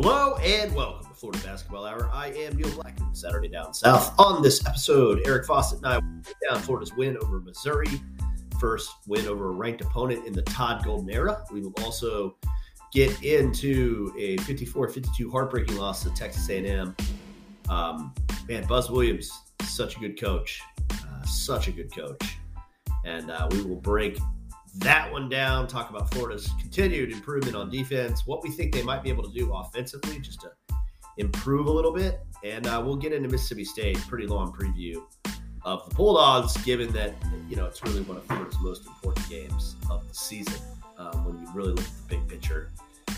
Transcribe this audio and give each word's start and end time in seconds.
Hello 0.00 0.36
and 0.36 0.72
welcome 0.76 1.08
to 1.08 1.12
Florida 1.12 1.40
Basketball 1.44 1.84
Hour. 1.84 2.08
I 2.12 2.28
am 2.28 2.56
Neil 2.56 2.70
Blackman, 2.70 3.16
Saturday 3.16 3.48
Down 3.48 3.74
South. 3.74 4.14
On 4.16 4.40
this 4.40 4.64
episode, 4.64 5.22
Eric 5.26 5.44
Fawcett 5.44 5.78
and 5.78 5.86
I 5.88 5.98
down 6.48 6.62
Florida's 6.62 6.94
win 6.94 7.18
over 7.20 7.40
Missouri, 7.40 8.00
first 8.60 8.92
win 9.08 9.26
over 9.26 9.48
a 9.48 9.50
ranked 9.50 9.80
opponent 9.80 10.24
in 10.24 10.32
the 10.32 10.42
Todd 10.42 10.84
Golden 10.84 11.10
era. 11.10 11.42
We 11.52 11.62
will 11.62 11.74
also 11.82 12.36
get 12.92 13.24
into 13.24 14.12
a 14.16 14.36
54-52 14.36 15.32
heartbreaking 15.32 15.76
loss 15.76 16.04
to 16.04 16.10
Texas 16.10 16.48
A&M. 16.48 16.94
Um, 17.68 18.14
man, 18.48 18.68
Buzz 18.68 18.92
Williams, 18.92 19.32
such 19.62 19.96
a 19.96 19.98
good 19.98 20.16
coach, 20.20 20.60
uh, 20.92 21.24
such 21.24 21.66
a 21.66 21.72
good 21.72 21.92
coach, 21.92 22.38
and 23.04 23.32
uh, 23.32 23.48
we 23.50 23.62
will 23.62 23.80
break 23.80 24.16
that 24.76 25.10
one 25.10 25.28
down, 25.28 25.66
talk 25.66 25.90
about 25.90 26.12
Florida's 26.12 26.50
continued 26.60 27.12
improvement 27.12 27.56
on 27.56 27.70
defense, 27.70 28.26
what 28.26 28.42
we 28.42 28.50
think 28.50 28.72
they 28.72 28.82
might 28.82 29.02
be 29.02 29.08
able 29.08 29.24
to 29.24 29.32
do 29.32 29.52
offensively 29.52 30.18
just 30.20 30.40
to 30.42 30.52
improve 31.16 31.66
a 31.66 31.70
little 31.70 31.92
bit. 31.92 32.20
And 32.44 32.66
uh, 32.66 32.82
we'll 32.84 32.96
get 32.96 33.12
into 33.12 33.28
Mississippi 33.28 33.64
State, 33.64 33.98
pretty 34.08 34.26
long 34.26 34.52
preview 34.52 35.02
of 35.64 35.88
the 35.88 35.94
Bulldogs, 35.94 36.56
given 36.58 36.92
that, 36.92 37.14
you 37.48 37.56
know, 37.56 37.66
it's 37.66 37.82
really 37.82 38.02
one 38.02 38.16
of 38.16 38.24
Florida's 38.24 38.56
most 38.60 38.86
important 38.86 39.28
games 39.28 39.76
of 39.90 40.06
the 40.08 40.14
season 40.14 40.60
um, 40.96 41.24
when 41.24 41.38
you 41.38 41.48
really 41.52 41.72
look 41.72 41.84
at 41.84 42.08
the 42.08 42.16
big 42.16 42.28
picture 42.28 42.70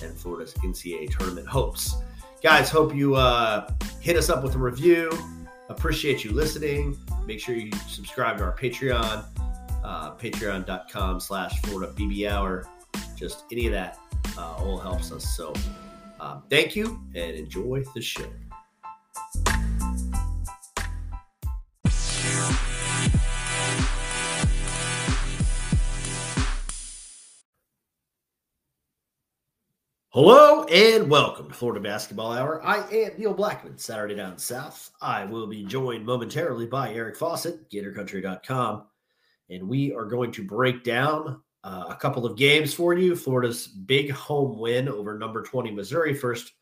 and 0.03 0.17
Florida's 0.17 0.55
NCAA 0.55 1.17
tournament 1.17 1.47
hopes. 1.47 1.97
Guys, 2.43 2.71
hope 2.71 2.95
you 2.95 3.17
uh, 3.17 3.71
hit 4.01 4.17
us 4.17 4.31
up 4.31 4.43
with 4.43 4.55
a 4.55 4.59
review. 4.59 5.11
Appreciate 5.69 6.25
you 6.25 6.33
listening. 6.33 6.98
Make 7.27 7.39
sure 7.39 7.55
you 7.55 7.71
subscribe 7.87 8.39
to 8.39 8.45
our 8.45 8.57
Patreon 8.57 9.25
uh, 9.84 10.15
patreon.com 10.16 11.20
slash 11.20 11.61
Florida 11.62 11.93
BB 11.97 12.29
Hour. 12.31 12.67
Just 13.17 13.45
any 13.53 13.67
of 13.67 13.73
that 13.73 13.98
uh, 14.36 14.55
all 14.59 14.78
helps 14.78 15.12
us. 15.12 15.36
So 15.36 15.53
um, 16.20 16.42
thank 16.50 16.77
you 16.77 17.00
and 17.14 17.36
enjoy 17.36 17.84
the 17.95 18.03
show. 18.03 18.27
Hello 30.12 30.64
and 30.64 31.08
welcome 31.08 31.48
to 31.48 31.55
Florida 31.55 31.81
Basketball 31.81 32.33
Hour. 32.33 32.61
I 32.67 32.78
am 32.91 33.12
Neil 33.17 33.33
Blackman, 33.33 33.78
Saturday 33.78 34.17
Down 34.17 34.39
South. 34.39 34.91
I 35.01 35.25
will 35.25 35.47
be 35.47 35.64
joined 35.64 36.05
momentarily 36.05 36.67
by 36.67 36.92
Eric 36.92 37.17
Fawcett, 37.17 37.70
GatorCountry.com 37.70 38.86
and 39.51 39.69
we 39.69 39.93
are 39.93 40.05
going 40.05 40.31
to 40.33 40.45
break 40.45 40.84
down 40.84 41.41
uh, 41.65 41.84
a 41.89 41.97
couple 41.97 42.25
of 42.25 42.37
games 42.37 42.73
for 42.73 42.95
you. 42.95 43.15
Florida's 43.15 43.67
big 43.67 44.11
home 44.11 44.59
win 44.59 44.89
over 44.89 45.19
number 45.19 45.42
20 45.42 45.70
Missouri, 45.73 46.15
first 46.15 46.53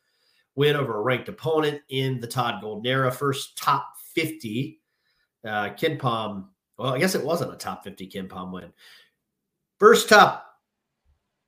win 0.55 0.75
over 0.75 0.97
a 0.97 1.03
ranked 1.03 1.29
opponent 1.29 1.81
in 1.91 2.19
the 2.19 2.27
Todd 2.27 2.61
Golden 2.61 2.87
era, 2.91 3.13
first 3.13 3.57
top 3.57 3.95
50 4.15 4.81
uh, 5.45 5.71
KenPom. 5.71 6.47
Well, 6.77 6.95
I 6.95 6.99
guess 6.99 7.15
it 7.15 7.25
wasn't 7.25 7.53
a 7.53 7.57
top 7.57 7.85
50 7.85 8.09
KenPom 8.09 8.53
win. 8.53 8.73
First 9.79 10.09
top, 10.09 10.47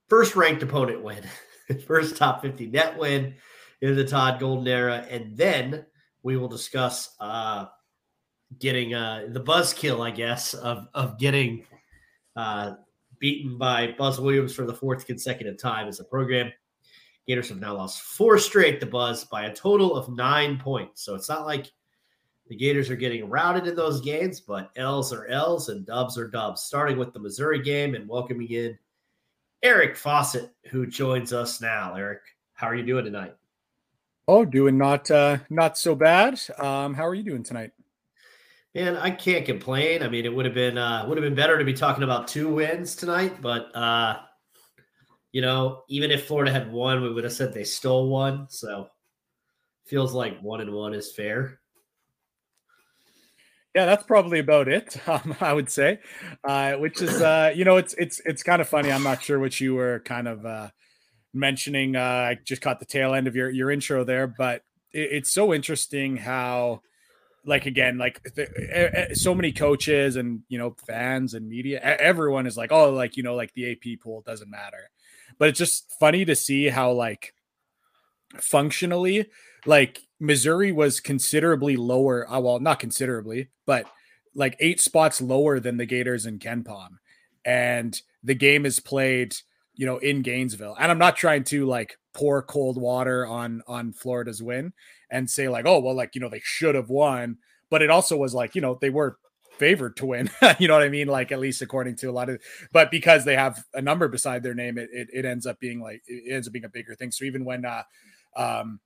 first 0.08 0.36
ranked 0.36 0.62
opponent 0.62 1.02
win, 1.02 1.25
first 1.86 2.16
top 2.16 2.42
50 2.42 2.66
net 2.69 2.97
win 2.97 3.34
in 3.80 3.97
the 3.97 4.04
Todd 4.04 4.38
Golden 4.38 4.69
era. 4.69 5.04
And 5.10 5.36
then 5.36 5.86
we 6.22 6.36
will 6.36 6.48
discuss 6.48 7.16
uh, 7.19 7.66
getting 8.58 8.94
uh, 8.94 9.26
the 9.28 9.40
buzzkill, 9.40 10.04
I 10.06 10.10
guess, 10.10 10.54
of 10.54 10.88
of 10.94 11.18
getting 11.18 11.64
uh, 12.36 12.74
beaten 13.18 13.58
by 13.58 13.94
Buzz 13.96 14.20
Williams 14.20 14.54
for 14.54 14.66
the 14.66 14.74
fourth 14.74 15.06
consecutive 15.06 15.58
time 15.58 15.86
as 15.86 16.00
a 16.00 16.04
program. 16.04 16.52
Gators 17.28 17.50
have 17.50 17.60
now 17.60 17.74
lost 17.74 18.02
four 18.02 18.38
straight 18.38 18.80
to 18.80 18.86
Buzz 18.86 19.25
by 19.25 19.44
a 19.44 19.54
total 19.54 19.94
of 19.94 20.08
nine 20.08 20.58
points. 20.58 21.02
So 21.02 21.14
it's 21.14 21.28
not 21.28 21.47
like 21.47 21.70
the 22.48 22.56
Gators 22.56 22.91
are 22.91 22.97
getting 22.97 23.28
routed 23.28 23.69
in 23.69 23.76
those 23.76 24.00
games, 24.00 24.41
but 24.41 24.70
L's 24.75 25.12
are 25.12 25.26
L's 25.28 25.69
and 25.69 25.86
dubs 25.86 26.19
are 26.19 26.26
dubs. 26.26 26.62
Starting 26.62 26.98
with 26.98 27.12
the 27.12 27.20
Missouri 27.20 27.62
game 27.62 27.94
and 27.94 28.08
welcoming 28.08 28.50
in 28.50 28.76
Eric 29.62 29.96
Fawcett, 29.96 30.50
who 30.70 30.86
joins 30.86 31.32
us 31.32 31.60
now. 31.60 31.94
Eric, 31.94 32.22
how 32.54 32.66
are 32.66 32.75
you 32.75 32.84
doing 32.84 33.04
tonight? 33.04 33.34
Oh, 34.26 34.44
doing 34.44 34.78
not 34.78 35.10
uh, 35.10 35.38
not 35.50 35.78
so 35.78 35.94
bad. 35.94 36.41
Um, 36.58 36.94
how 36.94 37.06
are 37.06 37.14
you 37.14 37.22
doing 37.22 37.42
tonight? 37.42 37.72
And 38.75 38.97
I 38.97 39.10
can't 39.10 39.44
complain. 39.44 40.03
I 40.03 40.08
mean, 40.08 40.25
it 40.25 40.34
would 40.34 40.44
have 40.44 40.54
been 40.54 40.78
uh, 40.78 41.04
would 41.08 41.19
have 41.19 41.25
been 41.25 41.34
better 41.34 41.58
to 41.58 41.64
be 41.64 41.72
talking 41.72 42.04
about 42.04 42.28
two 42.28 42.53
wins 42.54 42.94
tonight, 42.94 43.41
but 43.41 43.75
uh, 43.75 44.19
you 45.32 45.41
know, 45.41 45.82
even 45.88 46.10
if 46.10 46.26
Florida 46.26 46.53
had 46.53 46.70
won, 46.70 47.03
we 47.03 47.12
would 47.12 47.25
have 47.25 47.32
said 47.32 47.53
they 47.53 47.64
stole 47.64 48.08
one. 48.08 48.47
So 48.48 48.88
feels 49.86 50.14
like 50.14 50.41
one 50.41 50.60
and 50.60 50.72
one 50.72 50.94
is 50.94 51.12
fair. 51.12 51.58
Yeah, 53.75 53.86
that's 53.86 54.04
probably 54.04 54.38
about 54.38 54.69
it. 54.69 54.97
Um, 55.08 55.34
I 55.41 55.52
would 55.52 55.70
say, 55.70 55.98
uh, 56.44 56.75
which 56.75 57.02
is 57.02 57.20
uh, 57.20 57.52
you 57.54 57.64
know, 57.64 57.76
it's 57.76 57.94
it's 57.94 58.20
it's 58.25 58.44
kind 58.44 58.62
of 58.62 58.69
funny. 58.69 58.92
I'm 58.92 59.02
not 59.02 59.22
sure 59.22 59.41
what 59.41 59.60
you 59.60 59.75
were 59.75 60.00
kind 60.04 60.28
of 60.28 60.47
uh, 60.47 60.69
mentioning. 61.34 61.97
Uh, 61.97 62.28
I 62.31 62.38
just 62.44 62.62
caught 62.62 62.78
the 62.78 62.87
tail 62.87 63.14
end 63.14 63.26
of 63.26 63.34
your 63.34 63.50
your 63.50 63.72
intro 63.72 64.04
there, 64.04 64.28
but 64.28 64.62
it, 64.92 65.08
it's 65.12 65.32
so 65.32 65.52
interesting 65.52 66.16
how 66.16 66.82
like 67.44 67.66
again 67.66 67.98
like 67.98 68.22
the, 68.34 69.10
so 69.14 69.34
many 69.34 69.52
coaches 69.52 70.16
and 70.16 70.42
you 70.48 70.58
know 70.58 70.74
fans 70.86 71.34
and 71.34 71.48
media 71.48 71.80
everyone 71.80 72.46
is 72.46 72.56
like 72.56 72.70
oh 72.70 72.90
like 72.90 73.16
you 73.16 73.22
know 73.22 73.34
like 73.34 73.52
the 73.54 73.72
ap 73.72 74.00
pool 74.02 74.22
doesn't 74.22 74.50
matter. 74.50 74.90
But 75.38 75.48
it's 75.48 75.58
just 75.58 75.92
funny 75.98 76.24
to 76.26 76.36
see 76.36 76.68
how 76.68 76.92
like 76.92 77.34
functionally 78.38 79.26
like 79.66 80.02
missouri 80.18 80.70
was 80.70 81.00
considerably 81.00 81.76
lower 81.76 82.30
uh, 82.30 82.38
well 82.38 82.60
not 82.60 82.78
considerably 82.78 83.48
but 83.66 83.86
like 84.34 84.56
eight 84.60 84.80
spots 84.80 85.20
lower 85.20 85.58
than 85.58 85.76
the 85.76 85.86
gators 85.86 86.26
in 86.26 86.38
KenPom 86.38 86.90
and 87.44 88.00
the 88.22 88.34
game 88.34 88.64
is 88.64 88.78
played 88.78 89.34
you 89.74 89.86
know 89.86 89.98
in 89.98 90.22
gainesville. 90.22 90.76
And 90.78 90.90
i'm 90.90 90.98
not 90.98 91.16
trying 91.16 91.44
to 91.44 91.66
like 91.66 91.96
pour 92.12 92.42
cold 92.42 92.80
water 92.80 93.26
on 93.26 93.62
on 93.66 93.92
florida's 93.92 94.42
win 94.42 94.72
and 95.10 95.31
say 95.31 95.48
like, 95.48 95.66
oh 95.66 95.81
well, 95.81 95.94
like 95.94 96.15
you 96.15 96.21
know 96.21 96.28
they 96.28 96.43
should 96.43 96.75
have 96.75 96.88
won, 96.88 97.38
but 97.71 97.82
it 97.82 97.91
also 97.91 98.16
was 98.16 98.34
like 98.34 98.54
you 98.54 98.60
know 98.60 98.78
they 98.81 98.91
were 98.91 99.16
favored 99.59 99.97
to 99.97 100.06
win. 100.06 100.31
you 100.59 100.69
know 100.69 100.75
what 100.75 100.82
I 100.82 100.88
mean? 100.88 101.09
Like 101.09 101.32
at 101.32 101.41
least 101.41 101.62
according 101.62 101.97
to 101.97 102.10
a 102.10 102.12
lot 102.12 102.28
of, 102.31 102.41
but 102.72 102.91
because 102.91 103.25
they 103.25 103.37
have 103.37 103.62
a 103.75 103.82
number 103.82 104.09
beside 104.09 104.43
their 104.43 104.54
name, 104.54 104.78
it 104.78 104.88
it, 104.93 105.09
it 105.12 105.25
ends 105.25 105.47
up 105.47 105.60
being 105.60 105.81
like 105.81 106.03
it 106.06 106.32
ends 106.32 106.47
up 106.47 106.53
being 106.53 106.65
a 106.65 106.70
bigger 106.70 106.94
thing. 106.94 107.10
So 107.10 107.25
even 107.25 107.44
when 107.44 107.65
uh, 107.65 107.82
um, 108.37 108.81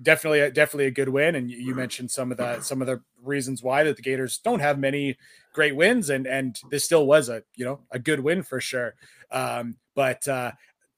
definitely 0.00 0.50
definitely 0.50 0.86
a 0.86 0.90
good 0.90 1.08
win 1.08 1.34
and 1.34 1.50
you 1.50 1.74
mentioned 1.74 2.10
some 2.10 2.30
of 2.30 2.38
the 2.38 2.60
some 2.60 2.80
of 2.80 2.86
the 2.86 3.00
reasons 3.22 3.62
why 3.62 3.84
that 3.84 3.96
the 3.96 4.02
gators 4.02 4.38
don't 4.38 4.60
have 4.60 4.78
many 4.78 5.16
great 5.52 5.76
wins 5.76 6.08
and 6.08 6.26
and 6.26 6.58
this 6.70 6.84
still 6.84 7.06
was 7.06 7.28
a 7.28 7.42
you 7.56 7.64
know 7.64 7.80
a 7.90 7.98
good 7.98 8.20
win 8.20 8.42
for 8.42 8.60
sure 8.60 8.94
um 9.30 9.76
but 9.94 10.26
uh 10.28 10.50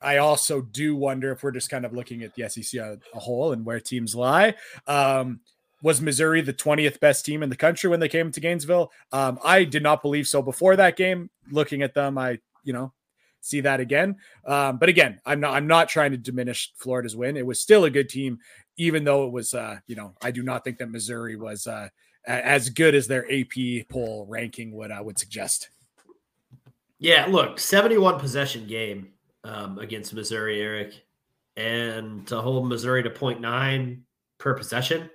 I 0.04 0.18
also 0.18 0.60
do 0.60 0.94
wonder 0.94 1.32
if 1.32 1.42
we're 1.42 1.50
just 1.50 1.70
kind 1.70 1.84
of 1.84 1.92
looking 1.92 2.22
at 2.22 2.34
the 2.34 2.48
SEC 2.48 2.80
as 2.80 2.98
a 3.14 3.18
whole 3.18 3.52
and 3.52 3.64
where 3.64 3.80
teams 3.80 4.14
lie. 4.14 4.54
Um, 4.86 5.40
was 5.82 6.00
Missouri 6.00 6.40
the 6.40 6.52
20th 6.52 7.00
best 7.00 7.24
team 7.24 7.42
in 7.42 7.50
the 7.50 7.56
country 7.56 7.90
when 7.90 8.00
they 8.00 8.08
came 8.08 8.30
to 8.32 8.40
Gainesville? 8.40 8.90
Um, 9.12 9.38
I 9.44 9.64
did 9.64 9.82
not 9.82 10.02
believe 10.02 10.26
so 10.26 10.40
before 10.40 10.76
that 10.76 10.96
game. 10.96 11.30
Looking 11.50 11.82
at 11.82 11.94
them, 11.94 12.16
I, 12.16 12.38
you 12.62 12.72
know, 12.72 12.92
see 13.40 13.60
that 13.60 13.80
again. 13.80 14.16
Um, 14.46 14.78
but 14.78 14.88
again, 14.88 15.20
I'm 15.26 15.40
not 15.40 15.54
I'm 15.54 15.66
not 15.66 15.88
trying 15.88 16.12
to 16.12 16.16
diminish 16.16 16.72
Florida's 16.76 17.14
win. 17.14 17.36
It 17.36 17.46
was 17.46 17.60
still 17.60 17.84
a 17.84 17.90
good 17.90 18.08
team, 18.08 18.38
even 18.76 19.04
though 19.04 19.26
it 19.26 19.32
was 19.32 19.52
uh, 19.52 19.78
you 19.86 19.96
know, 19.96 20.14
I 20.22 20.30
do 20.30 20.42
not 20.42 20.64
think 20.64 20.78
that 20.78 20.90
Missouri 20.90 21.36
was 21.36 21.66
uh 21.66 21.88
as 22.26 22.70
good 22.70 22.94
as 22.94 23.06
their 23.06 23.30
AP 23.30 23.88
poll 23.90 24.26
ranking 24.28 24.72
would 24.72 24.90
uh, 24.90 25.02
would 25.02 25.18
suggest. 25.18 25.68
Yeah, 26.98 27.26
look, 27.26 27.58
71 27.58 28.18
possession 28.18 28.66
game 28.66 29.08
um, 29.44 29.78
against 29.78 30.14
Missouri, 30.14 30.60
Eric, 30.60 31.04
and 31.56 32.26
to 32.26 32.40
hold 32.40 32.68
Missouri 32.68 33.02
to 33.02 33.10
0.9 33.10 34.00
per 34.38 34.54
possession. 34.54 35.08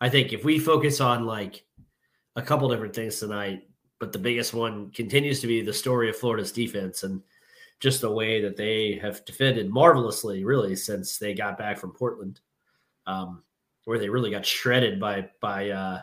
I 0.00 0.08
think 0.08 0.32
if 0.32 0.44
we 0.44 0.58
focus 0.58 1.00
on 1.00 1.24
like 1.24 1.64
a 2.36 2.42
couple 2.42 2.68
different 2.68 2.94
things 2.94 3.18
tonight, 3.18 3.62
but 3.98 4.12
the 4.12 4.18
biggest 4.18 4.54
one 4.54 4.90
continues 4.90 5.40
to 5.40 5.46
be 5.46 5.60
the 5.60 5.72
story 5.72 6.08
of 6.08 6.16
Florida's 6.16 6.52
defense 6.52 7.02
and 7.02 7.22
just 7.80 8.00
the 8.00 8.10
way 8.10 8.40
that 8.40 8.56
they 8.56 8.98
have 9.00 9.24
defended 9.24 9.70
marvelously, 9.70 10.44
really, 10.44 10.76
since 10.76 11.18
they 11.18 11.34
got 11.34 11.58
back 11.58 11.78
from 11.78 11.92
Portland, 11.92 12.40
um, 13.06 13.42
where 13.84 13.98
they 13.98 14.08
really 14.08 14.30
got 14.30 14.46
shredded 14.46 15.00
by 15.00 15.28
by 15.40 15.70
uh, 15.70 16.02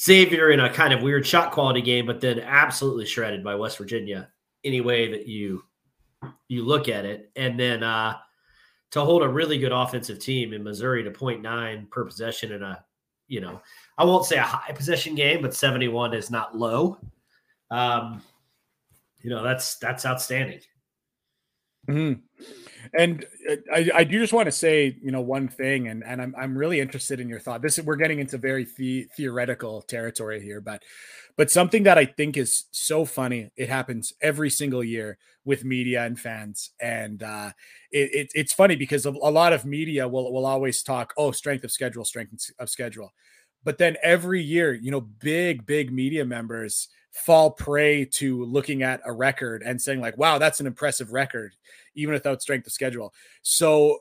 Xavier 0.00 0.50
in 0.50 0.60
a 0.60 0.72
kind 0.72 0.92
of 0.92 1.02
weird 1.02 1.26
shot 1.26 1.52
quality 1.52 1.82
game, 1.82 2.06
but 2.06 2.20
then 2.20 2.40
absolutely 2.40 3.06
shredded 3.06 3.42
by 3.42 3.54
West 3.54 3.78
Virginia. 3.78 4.28
Any 4.64 4.80
way 4.80 5.10
that 5.10 5.26
you 5.26 5.64
you 6.48 6.64
look 6.64 6.88
at 6.88 7.04
it. 7.04 7.30
And 7.36 7.58
then 7.58 7.82
uh, 7.82 8.16
to 8.92 9.00
hold 9.00 9.22
a 9.22 9.28
really 9.28 9.58
good 9.58 9.72
offensive 9.72 10.18
team 10.18 10.52
in 10.52 10.62
Missouri 10.62 11.02
to 11.02 11.10
0.9 11.10 11.90
per 11.90 12.04
possession 12.04 12.52
in 12.52 12.62
a, 12.62 12.84
you 13.28 13.40
know, 13.40 13.60
I 13.98 14.04
won't 14.04 14.26
say 14.26 14.36
a 14.36 14.42
high 14.42 14.72
possession 14.72 15.14
game, 15.14 15.42
but 15.42 15.54
71 15.54 16.14
is 16.14 16.30
not 16.30 16.56
low. 16.56 16.98
Um, 17.70 18.22
you 19.22 19.30
know, 19.30 19.42
that's 19.42 19.76
that's 19.76 20.04
outstanding. 20.04 20.60
Mm-hmm. 21.86 22.20
And 22.96 23.24
uh, 23.50 23.56
I, 23.72 23.90
I 23.94 24.04
do 24.04 24.18
just 24.18 24.32
want 24.32 24.46
to 24.46 24.52
say, 24.52 24.96
you 25.02 25.10
know, 25.10 25.20
one 25.20 25.48
thing, 25.48 25.88
and 25.88 26.04
and 26.04 26.20
I'm 26.20 26.34
I'm 26.38 26.56
really 26.56 26.80
interested 26.80 27.18
in 27.18 27.28
your 27.28 27.40
thought. 27.40 27.62
This 27.62 27.78
we're 27.78 27.96
getting 27.96 28.18
into 28.18 28.38
very 28.38 28.66
the, 28.76 29.08
theoretical 29.16 29.82
territory 29.82 30.42
here, 30.42 30.60
but 30.60 30.82
but 31.36 31.50
something 31.50 31.84
that 31.84 31.98
I 31.98 32.04
think 32.04 32.36
is 32.36 32.64
so 32.70 33.04
funny. 33.04 33.50
It 33.56 33.68
happens 33.68 34.12
every 34.20 34.50
single 34.50 34.84
year 34.84 35.18
with 35.44 35.64
media 35.64 36.04
and 36.04 36.18
fans, 36.18 36.70
and 36.80 37.22
uh, 37.22 37.52
it, 37.90 38.14
it 38.14 38.32
it's 38.34 38.52
funny 38.52 38.76
because 38.76 39.06
a, 39.06 39.10
a 39.10 39.30
lot 39.30 39.52
of 39.52 39.64
media 39.64 40.06
will 40.06 40.32
will 40.32 40.46
always 40.46 40.82
talk, 40.82 41.14
oh, 41.16 41.32
strength 41.32 41.64
of 41.64 41.72
schedule, 41.72 42.04
strength 42.04 42.50
of 42.58 42.68
schedule, 42.68 43.12
but 43.64 43.78
then 43.78 43.96
every 44.02 44.42
year, 44.42 44.74
you 44.74 44.90
know, 44.90 45.00
big 45.00 45.66
big 45.66 45.90
media 45.90 46.24
members 46.24 46.88
fall 47.14 47.50
prey 47.50 48.04
to 48.04 48.44
looking 48.44 48.82
at 48.82 49.00
a 49.04 49.12
record 49.12 49.62
and 49.62 49.80
saying 49.80 50.00
like 50.00 50.18
wow 50.18 50.36
that's 50.36 50.58
an 50.58 50.66
impressive 50.66 51.12
record 51.12 51.54
even 51.94 52.12
without 52.12 52.42
strength 52.42 52.66
of 52.66 52.72
schedule. 52.72 53.14
So 53.42 53.98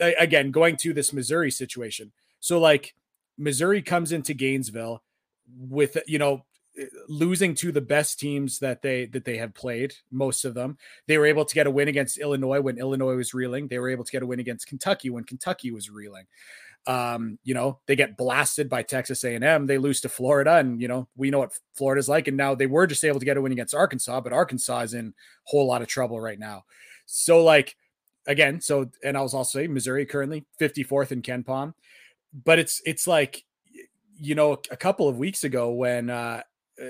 I, 0.00 0.14
again 0.18 0.52
going 0.52 0.76
to 0.78 0.92
this 0.92 1.12
missouri 1.12 1.50
situation. 1.50 2.12
So 2.40 2.60
like 2.60 2.94
missouri 3.36 3.82
comes 3.82 4.12
into 4.12 4.32
gainesville 4.32 5.02
with 5.58 5.96
you 6.06 6.18
know 6.18 6.44
eh, 6.78 6.84
losing 7.08 7.54
to 7.56 7.72
the 7.72 7.80
best 7.80 8.20
teams 8.20 8.60
that 8.60 8.80
they 8.80 9.06
that 9.06 9.24
they 9.24 9.38
have 9.38 9.54
played 9.54 9.94
most 10.12 10.44
of 10.44 10.54
them. 10.54 10.78
They 11.08 11.18
were 11.18 11.26
able 11.26 11.44
to 11.44 11.54
get 11.54 11.66
a 11.66 11.70
win 11.70 11.88
against 11.88 12.18
illinois 12.18 12.60
when 12.60 12.78
illinois 12.78 13.16
was 13.16 13.34
reeling. 13.34 13.66
They 13.66 13.80
were 13.80 13.90
able 13.90 14.04
to 14.04 14.12
get 14.12 14.22
a 14.22 14.26
win 14.26 14.40
against 14.40 14.68
kentucky 14.68 15.10
when 15.10 15.24
kentucky 15.24 15.72
was 15.72 15.90
reeling 15.90 16.26
um, 16.86 17.38
you 17.44 17.54
know, 17.54 17.78
they 17.86 17.94
get 17.94 18.16
blasted 18.16 18.68
by 18.68 18.82
Texas 18.82 19.22
A&M. 19.24 19.66
They 19.66 19.78
lose 19.78 20.00
to 20.00 20.08
Florida, 20.08 20.56
and 20.56 20.80
you 20.80 20.88
know 20.88 21.08
we 21.16 21.30
know 21.30 21.38
what 21.40 21.58
Florida's 21.74 22.08
like. 22.08 22.28
And 22.28 22.36
now 22.36 22.54
they 22.54 22.66
were 22.66 22.86
just 22.86 23.04
able 23.04 23.20
to 23.20 23.24
get 23.24 23.36
a 23.36 23.42
win 23.42 23.52
against 23.52 23.74
Arkansas, 23.74 24.20
but 24.20 24.32
Arkansas 24.32 24.80
is 24.80 24.94
in 24.94 25.08
a 25.08 25.12
whole 25.44 25.66
lot 25.66 25.82
of 25.82 25.88
trouble 25.88 26.20
right 26.20 26.38
now. 26.38 26.64
So 27.06 27.42
like 27.42 27.76
again, 28.26 28.60
so 28.60 28.90
and 29.04 29.16
I 29.16 29.22
was 29.22 29.34
also 29.34 29.58
saying 29.58 29.72
Missouri 29.72 30.06
currently 30.06 30.44
54th 30.60 31.12
in 31.12 31.22
KenPom, 31.22 31.74
but 32.44 32.58
it's 32.58 32.82
it's 32.84 33.06
like 33.06 33.44
you 34.16 34.34
know 34.34 34.60
a 34.70 34.76
couple 34.76 35.08
of 35.08 35.18
weeks 35.18 35.44
ago 35.44 35.72
when 35.72 36.10
uh, 36.10 36.42
uh 36.80 36.84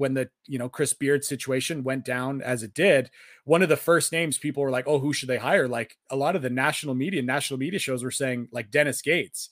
when 0.00 0.14
the 0.14 0.30
you 0.46 0.58
know 0.58 0.68
Chris 0.68 0.94
Beard 0.94 1.24
situation 1.24 1.84
went 1.84 2.06
down 2.06 2.40
as 2.40 2.62
it 2.62 2.72
did, 2.72 3.10
one 3.44 3.62
of 3.62 3.68
the 3.68 3.76
first 3.76 4.12
names 4.12 4.38
people 4.38 4.62
were 4.62 4.70
like, 4.70 4.88
"Oh, 4.88 4.98
who 4.98 5.12
should 5.12 5.28
they 5.28 5.36
hire?" 5.36 5.68
Like 5.68 5.98
a 6.08 6.16
lot 6.16 6.34
of 6.34 6.42
the 6.42 6.48
national 6.48 6.94
media, 6.94 7.22
national 7.22 7.60
media 7.60 7.78
shows 7.78 8.02
were 8.02 8.10
saying 8.10 8.48
like 8.50 8.70
Dennis 8.70 9.02
Gates, 9.02 9.50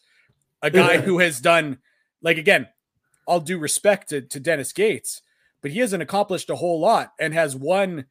a 0.62 0.70
guy 0.70 0.98
who 1.02 1.18
has 1.18 1.40
done 1.40 1.78
like 2.22 2.38
again, 2.38 2.66
all 3.26 3.40
due 3.40 3.58
respect 3.58 4.08
to, 4.08 4.22
to 4.22 4.40
Dennis 4.40 4.72
Gates, 4.72 5.20
but 5.60 5.70
he 5.70 5.80
hasn't 5.80 6.02
accomplished 6.02 6.48
a 6.48 6.56
whole 6.56 6.80
lot 6.80 7.12
and 7.20 7.34
has 7.34 7.54
one, 7.54 8.06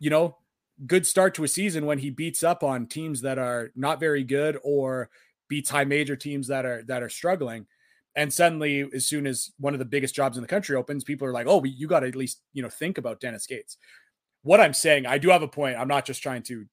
you 0.00 0.08
know, 0.08 0.38
good 0.86 1.06
start 1.06 1.34
to 1.34 1.44
a 1.44 1.48
season 1.48 1.84
when 1.84 1.98
he 1.98 2.08
beats 2.08 2.42
up 2.42 2.62
on 2.62 2.86
teams 2.86 3.20
that 3.20 3.38
are 3.38 3.70
not 3.76 4.00
very 4.00 4.24
good 4.24 4.58
or 4.64 5.10
beats 5.46 5.68
high 5.68 5.84
major 5.84 6.16
teams 6.16 6.48
that 6.48 6.64
are 6.64 6.82
that 6.84 7.02
are 7.02 7.10
struggling. 7.10 7.66
And 8.14 8.32
suddenly, 8.32 8.88
as 8.94 9.06
soon 9.06 9.26
as 9.26 9.52
one 9.58 9.72
of 9.72 9.78
the 9.78 9.86
biggest 9.86 10.14
jobs 10.14 10.36
in 10.36 10.42
the 10.42 10.48
country 10.48 10.76
opens, 10.76 11.04
people 11.04 11.26
are 11.26 11.32
like, 11.32 11.46
"Oh, 11.46 11.64
you 11.64 11.86
got 11.86 12.00
to 12.00 12.08
at 12.08 12.16
least 12.16 12.40
you 12.52 12.62
know 12.62 12.68
think 12.68 12.98
about 12.98 13.20
Dennis 13.20 13.46
Gates." 13.46 13.78
What 14.42 14.60
I'm 14.60 14.74
saying, 14.74 15.06
I 15.06 15.18
do 15.18 15.30
have 15.30 15.42
a 15.42 15.48
point. 15.48 15.76
I'm 15.78 15.88
not 15.88 16.04
just 16.04 16.22
trying 16.22 16.42
to 16.44 16.66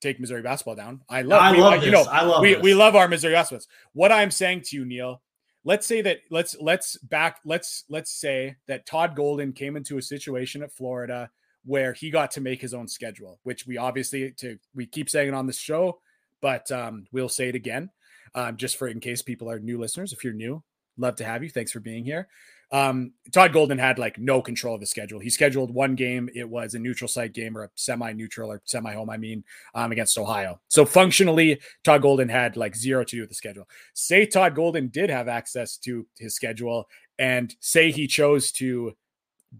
take 0.00 0.20
Missouri 0.20 0.42
basketball 0.42 0.76
down. 0.76 1.00
I 1.08 1.22
love, 1.22 1.42
I 1.42 1.52
we, 1.52 1.58
love 1.58 1.84
you 1.84 1.90
know, 1.90 2.04
I 2.04 2.24
love 2.24 2.42
we, 2.42 2.54
this. 2.54 2.62
we 2.62 2.74
love 2.74 2.94
our 2.94 3.08
Missouri 3.08 3.34
basketball. 3.34 3.66
What 3.94 4.12
I'm 4.12 4.30
saying 4.30 4.62
to 4.66 4.76
you, 4.76 4.84
Neil, 4.84 5.22
let's 5.64 5.86
say 5.86 6.02
that 6.02 6.18
let's 6.30 6.56
let's 6.60 6.98
back 6.98 7.40
let's 7.44 7.84
let's 7.88 8.12
say 8.12 8.56
that 8.68 8.86
Todd 8.86 9.16
Golden 9.16 9.52
came 9.52 9.76
into 9.76 9.98
a 9.98 10.02
situation 10.02 10.62
at 10.62 10.72
Florida 10.72 11.30
where 11.64 11.94
he 11.94 12.10
got 12.10 12.30
to 12.32 12.40
make 12.40 12.60
his 12.60 12.74
own 12.74 12.86
schedule, 12.86 13.40
which 13.42 13.66
we 13.66 13.76
obviously 13.78 14.30
to 14.32 14.58
we 14.74 14.86
keep 14.86 15.10
saying 15.10 15.28
it 15.28 15.34
on 15.34 15.46
this 15.46 15.58
show, 15.58 16.00
but 16.40 16.70
um, 16.70 17.06
we'll 17.10 17.28
say 17.28 17.48
it 17.48 17.54
again 17.54 17.90
um, 18.34 18.56
just 18.56 18.76
for 18.76 18.88
in 18.88 19.00
case 19.00 19.22
people 19.22 19.50
are 19.50 19.58
new 19.58 19.78
listeners. 19.78 20.12
If 20.12 20.24
you're 20.24 20.32
new, 20.32 20.62
love 20.96 21.16
to 21.16 21.24
have 21.24 21.42
you. 21.42 21.50
Thanks 21.50 21.72
for 21.72 21.80
being 21.80 22.04
here. 22.04 22.28
Um, 22.72 23.12
Todd 23.30 23.52
Golden 23.52 23.78
had 23.78 23.98
like 23.98 24.18
no 24.18 24.42
control 24.42 24.74
of 24.74 24.80
the 24.80 24.86
schedule. 24.86 25.20
He 25.20 25.30
scheduled 25.30 25.72
one 25.72 25.94
game. 25.94 26.28
It 26.34 26.48
was 26.48 26.74
a 26.74 26.78
neutral 26.78 27.06
site 27.06 27.32
game 27.32 27.56
or 27.56 27.64
a 27.64 27.70
semi-neutral 27.76 28.50
or 28.50 28.62
semi-home. 28.64 29.10
I 29.10 29.16
mean, 29.16 29.44
um, 29.74 29.92
against 29.92 30.18
Ohio. 30.18 30.60
So 30.68 30.84
functionally, 30.84 31.60
Todd 31.84 32.02
Golden 32.02 32.28
had 32.28 32.56
like 32.56 32.74
zero 32.74 33.04
to 33.04 33.16
do 33.16 33.20
with 33.20 33.28
the 33.28 33.34
schedule. 33.36 33.68
Say 33.92 34.26
Todd 34.26 34.56
Golden 34.56 34.88
did 34.88 35.10
have 35.10 35.28
access 35.28 35.76
to 35.78 36.06
his 36.18 36.34
schedule, 36.34 36.88
and 37.18 37.54
say 37.60 37.92
he 37.92 38.08
chose 38.08 38.50
to 38.52 38.96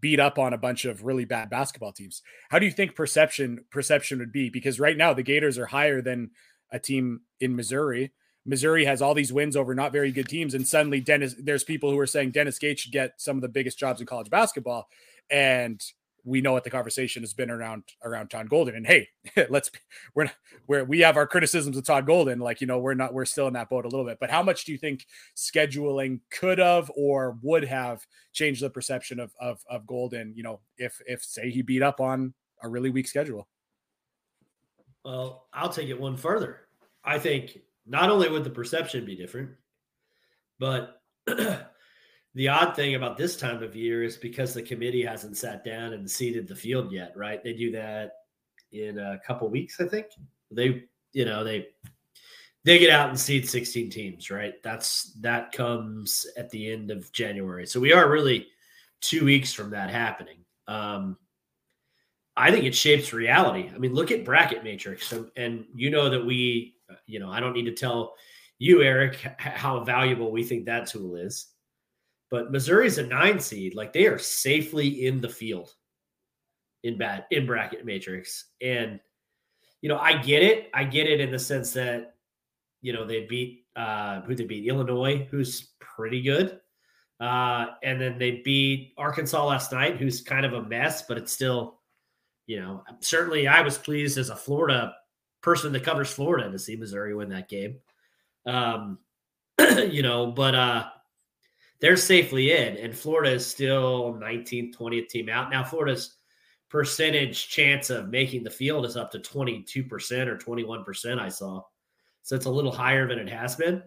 beat 0.01 0.19
up 0.19 0.39
on 0.39 0.53
a 0.53 0.59
bunch 0.59 0.85
of 0.85 1.05
really 1.05 1.25
bad 1.25 1.51
basketball 1.51 1.93
teams. 1.93 2.21
How 2.49 2.59
do 2.59 2.67
you 2.67 2.73
think 2.73 2.97
perception 2.97 3.65
perception 3.71 4.19
would 4.19 4.33
be? 4.33 4.51
Because 4.51 4.81
right 4.81 4.97
now 4.97 5.13
the 5.13 5.23
Gators 5.23 5.59
are 5.59 5.67
higher 5.67 6.03
than 6.03 6.31
a 6.73 6.81
team 6.81 7.21
in 7.39 7.55
Missouri. 7.55 8.13
Missouri 8.47 8.85
has 8.85 9.01
all 9.01 9.15
these 9.15 9.33
wins 9.33 9.57
over 9.57 9.75
not 9.75 9.93
very 9.93 10.13
good 10.13 10.29
teams, 10.29 10.55
and 10.55 10.67
suddenly 10.67 11.01
Dennis, 11.01 11.35
there's 11.39 11.65
people 11.65 11.91
who 11.91 11.99
are 11.99 12.07
saying 12.07 12.33
Dennis 12.33 12.59
Gates 12.59 12.83
should 12.83 12.93
get 12.93 13.21
some 13.21 13.37
of 13.37 13.43
the 13.43 13.49
biggest 13.49 13.79
jobs 13.79 14.01
in 14.01 14.07
college 14.07 14.31
basketball, 14.31 14.89
and 15.31 15.83
we 16.25 16.41
know 16.41 16.53
what 16.53 16.65
the 16.65 16.71
conversation 16.71 17.23
has 17.23 17.35
been 17.35 17.51
around 17.51 17.85
around 18.03 18.29
Todd 18.29 18.49
Golden. 18.49 18.75
And 18.75 18.87
hey, 18.87 19.09
let's 19.51 19.71
we're 20.15 20.31
we're 20.67 20.85
we 20.85 21.01
have 21.01 21.17
our 21.17 21.27
criticisms 21.27 21.77
of 21.77 21.85
Todd 21.85 22.07
Golden, 22.07 22.39
like 22.39 22.61
you 22.61 22.67
know 22.67 22.79
we're 22.79 22.95
not 22.95 23.13
we're 23.13 23.27
still 23.27 23.47
in 23.47 23.55
that 23.55 23.69
boat 23.69 23.85
a 23.85 23.89
little 23.89 24.07
bit. 24.07 24.19
But 24.21 24.31
how 24.31 24.43
much 24.43 24.65
do 24.65 24.73
you 24.73 24.79
think 24.79 25.07
scheduling 25.37 26.21
could 26.31 26.59
have 26.59 26.91
or 26.97 27.39
would 27.43 27.65
have 27.65 28.07
changed 28.33 28.63
the 28.63 28.71
perception 28.71 29.21
of 29.21 29.33
of 29.39 29.63
of 29.69 29.87
Golden? 29.87 30.33
You 30.35 30.43
know, 30.43 30.61
if 30.79 31.01
if 31.07 31.23
say 31.23 31.51
he 31.51 31.63
beat 31.63 31.83
up 31.83 32.01
on 32.01 32.35
a 32.63 32.69
really 32.69 32.91
weak 32.91 33.07
schedule. 33.07 33.47
Well, 35.05 35.47
I'll 35.53 35.69
take 35.69 35.89
it 35.89 36.01
one 36.01 36.17
further. 36.17 36.61
I 37.05 37.19
think 37.19 37.59
not 37.87 38.11
only 38.11 38.29
would 38.29 38.45
the 38.45 38.51
perception 38.51 39.05
be 39.05 39.17
different, 39.17 39.51
but 40.59 41.03
the 41.27 42.49
odd 42.49 42.75
thing 42.75 42.95
about 42.95 43.17
this 43.17 43.37
time 43.37 43.63
of 43.63 43.77
year 43.77 44.03
is 44.03 44.17
because 44.17 44.55
the 44.55 44.63
committee 44.63 45.05
hasn't 45.05 45.37
sat 45.37 45.65
down 45.65 45.93
and 45.93 46.11
seeded 46.11 46.49
the 46.49 46.57
field 46.57 46.93
yet, 46.93 47.13
right? 47.17 47.43
They 47.43 47.53
do 47.53 47.71
that 47.73 48.13
in 48.73 48.99
a 48.99 49.21
couple 49.27 49.49
weeks, 49.49 49.81
I 49.81 49.87
think. 49.87 50.07
They, 50.51 50.85
you 51.13 51.25
know, 51.25 51.45
they 51.45 51.69
they 52.65 52.79
get 52.79 52.91
out 52.91 53.11
and 53.11 53.21
seed 53.21 53.49
16 53.49 53.91
teams, 53.91 54.31
right? 54.31 54.55
That's 54.63 55.13
that 55.21 55.53
comes 55.53 56.27
at 56.37 56.51
the 56.51 56.73
end 56.73 56.91
of 56.91 57.13
January. 57.13 57.67
So 57.67 57.79
we 57.79 57.93
are 57.93 58.11
really 58.11 58.49
two 59.01 59.25
weeks 59.25 59.53
from 59.53 59.71
that 59.71 59.91
happening. 59.91 60.39
Um, 60.67 61.19
I 62.37 62.51
think 62.51 62.65
it 62.65 62.75
shapes 62.75 63.13
reality. 63.13 63.71
I 63.73 63.79
mean, 63.79 63.95
look 63.95 64.11
at 64.11 64.25
bracket 64.25 64.65
matrix, 64.65 65.13
and, 65.13 65.31
and 65.37 65.67
you 65.75 65.91
know 65.91 66.09
that 66.09 66.25
we 66.25 66.74
you 67.07 67.19
know, 67.19 67.31
I 67.31 67.41
don't 67.41 67.53
need 67.53 67.67
to 67.67 67.73
tell 67.73 68.15
you, 68.59 68.83
Eric, 68.83 69.17
how 69.39 69.83
valuable 69.85 70.31
we 70.31 70.45
think 70.45 70.65
that 70.67 70.87
tool 70.87 71.17
is. 71.17 71.47
But 72.31 72.51
Missouri's 72.51 72.99
a 72.99 73.07
nine 73.07 73.39
seed. 73.39 73.75
Like 73.75 73.93
they 73.93 74.07
are 74.07 74.19
safely 74.19 75.07
in 75.07 75.21
the 75.21 75.29
field 75.29 75.75
in 76.83 76.99
bad 76.99 77.27
in 77.31 77.47
bracket 77.47 77.85
matrix. 77.85 78.47
And 78.61 79.01
you 79.81 79.89
know, 79.89 79.99
I 79.99 80.17
get 80.17 80.43
it. 80.43 80.71
I 80.73 80.85
get 80.85 81.07
it 81.07 81.21
in 81.21 81.31
the 81.31 81.39
sense 81.39 81.73
that, 81.73 82.15
you 82.81 82.93
know, 82.93 83.07
they 83.07 83.27
beat 83.27 83.67
uh 83.77 84.23
who 84.23 84.35
they 84.35 84.45
beat? 84.45 84.67
Illinois, 84.67 85.27
who's 85.31 85.75
pretty 85.81 86.23
good. 86.23 86.61
Uh, 87.21 87.67
and 87.83 88.01
then 88.01 88.19
they 88.19 88.43
beat 88.45 88.93
Arkansas 88.99 89.45
last 89.45 89.73
night, 89.73 89.97
who's 89.97 90.21
kind 90.21 90.45
of 90.45 90.53
a 90.53 90.63
mess, 90.63 91.03
but 91.03 91.17
it's 91.17 91.33
still, 91.33 91.81
you 92.47 92.61
know, 92.61 92.83
certainly 93.01 93.47
I 93.47 93.61
was 93.61 93.79
pleased 93.79 94.19
as 94.19 94.31
a 94.31 94.37
Florida 94.37 94.95
person 95.45 95.73
that 95.73 95.85
covers 95.85 96.11
Florida 96.11 96.51
to 96.51 96.59
see 96.59 96.75
Missouri 96.75 97.15
win 97.15 97.29
that 97.29 97.51
game. 97.51 97.77
Um, 98.47 98.99
you 99.91 100.03
know, 100.03 100.29
but 100.29 100.55
uh, 100.55 100.87
they're 101.81 101.99
safely 101.99 102.53
in, 102.53 102.79
and 102.79 102.97
Florida 102.97 103.31
is 103.31 103.47
still 103.47 104.15
19th, 104.15 104.75
20th 104.75 105.09
team 105.09 105.29
out. 105.29 105.51
Now, 105.51 105.63
Florida's 105.63 106.17
percentage 106.71 107.49
chance 107.49 107.91
of 107.91 108.09
making 108.09 108.43
the 108.43 108.51
field 108.51 108.87
is 108.87 108.97
up 108.97 109.11
to 109.13 109.19
22% 109.19 110.27
or 110.27 110.39
21%, 110.39 111.19
I 111.21 111.29
saw. 111.29 111.63
So 112.23 112.35
it's 112.35 112.47
a 112.47 112.51
little 112.51 112.73
higher 112.73 113.07
than 113.07 113.19
it 113.19 113.29
has 113.29 113.55
been, 113.55 113.83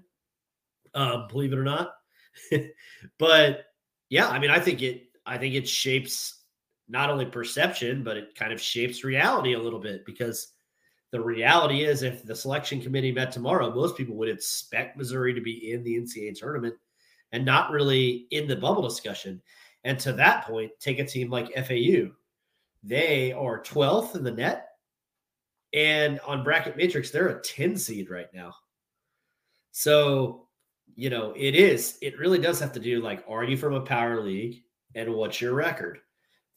um, 0.94 1.26
believe 1.28 1.54
it 1.54 1.60
or 1.60 1.64
not. 1.64 1.94
but 3.18 3.66
yeah, 4.10 4.30
I 4.30 4.38
mean, 4.38 4.52
I 4.52 4.60
think 4.60 4.84
it, 4.84 5.08
I 5.26 5.40
think 5.40 5.56
it 5.56 5.68
shapes 5.68 6.44
not 6.88 7.10
only 7.10 7.26
perception, 7.26 8.04
but 8.04 8.16
it 8.16 8.36
kind 8.36 8.54
of 8.54 8.62
shapes 8.62 9.04
reality 9.04 9.54
a 9.54 9.60
little 9.60 9.80
bit 9.80 10.06
because 10.06 10.54
the 11.12 11.22
reality 11.22 11.84
is, 11.84 12.04
if 12.04 12.24
the 12.24 12.36
selection 12.36 12.82
committee 12.82 13.12
met 13.12 13.32
tomorrow, 13.32 13.74
most 13.74 13.96
people 13.96 14.16
would 14.16 14.30
expect 14.30 14.98
Missouri 14.98 15.34
to 15.34 15.42
be 15.42 15.72
in 15.72 15.84
the 15.84 15.96
NCAA 15.96 16.38
tournament 16.38 16.76
and 17.32 17.46
not 17.46 17.72
really 17.72 18.28
in 18.32 18.48
the 18.48 18.56
bubble 18.56 18.88
discussion. 18.88 19.42
And 19.84 20.00
to 20.00 20.14
that 20.14 20.46
point, 20.46 20.72
take 20.80 21.00
a 21.00 21.06
team 21.06 21.30
like 21.30 21.54
FAU. 21.56 22.12
They 22.84 23.32
are 23.32 23.62
12th 23.64 24.16
in 24.16 24.24
the 24.24 24.32
net. 24.32 24.70
And 25.74 26.20
on 26.22 26.44
bracket 26.44 26.78
matrix, 26.78 27.12
they're 27.12 27.28
a 27.30 27.42
10 27.42 27.78
seed 27.78 28.10
right 28.10 28.34
now. 28.34 28.54
So, 29.72 30.48
you 30.96 31.10
know, 31.10 31.34
it 31.38 31.56
is, 31.56 31.98
it 32.02 32.18
really 32.18 32.40
does 32.40 32.60
have 32.60 32.74
to 32.74 32.80
do 32.80 33.02
like, 33.02 33.24
are 33.30 33.44
you 33.44 33.58
from 33.58 33.74
a 33.74 33.82
power 33.82 34.22
league 34.22 34.64
and 34.96 35.14
what's 35.14 35.40
your 35.40 35.54
record? 35.54 36.00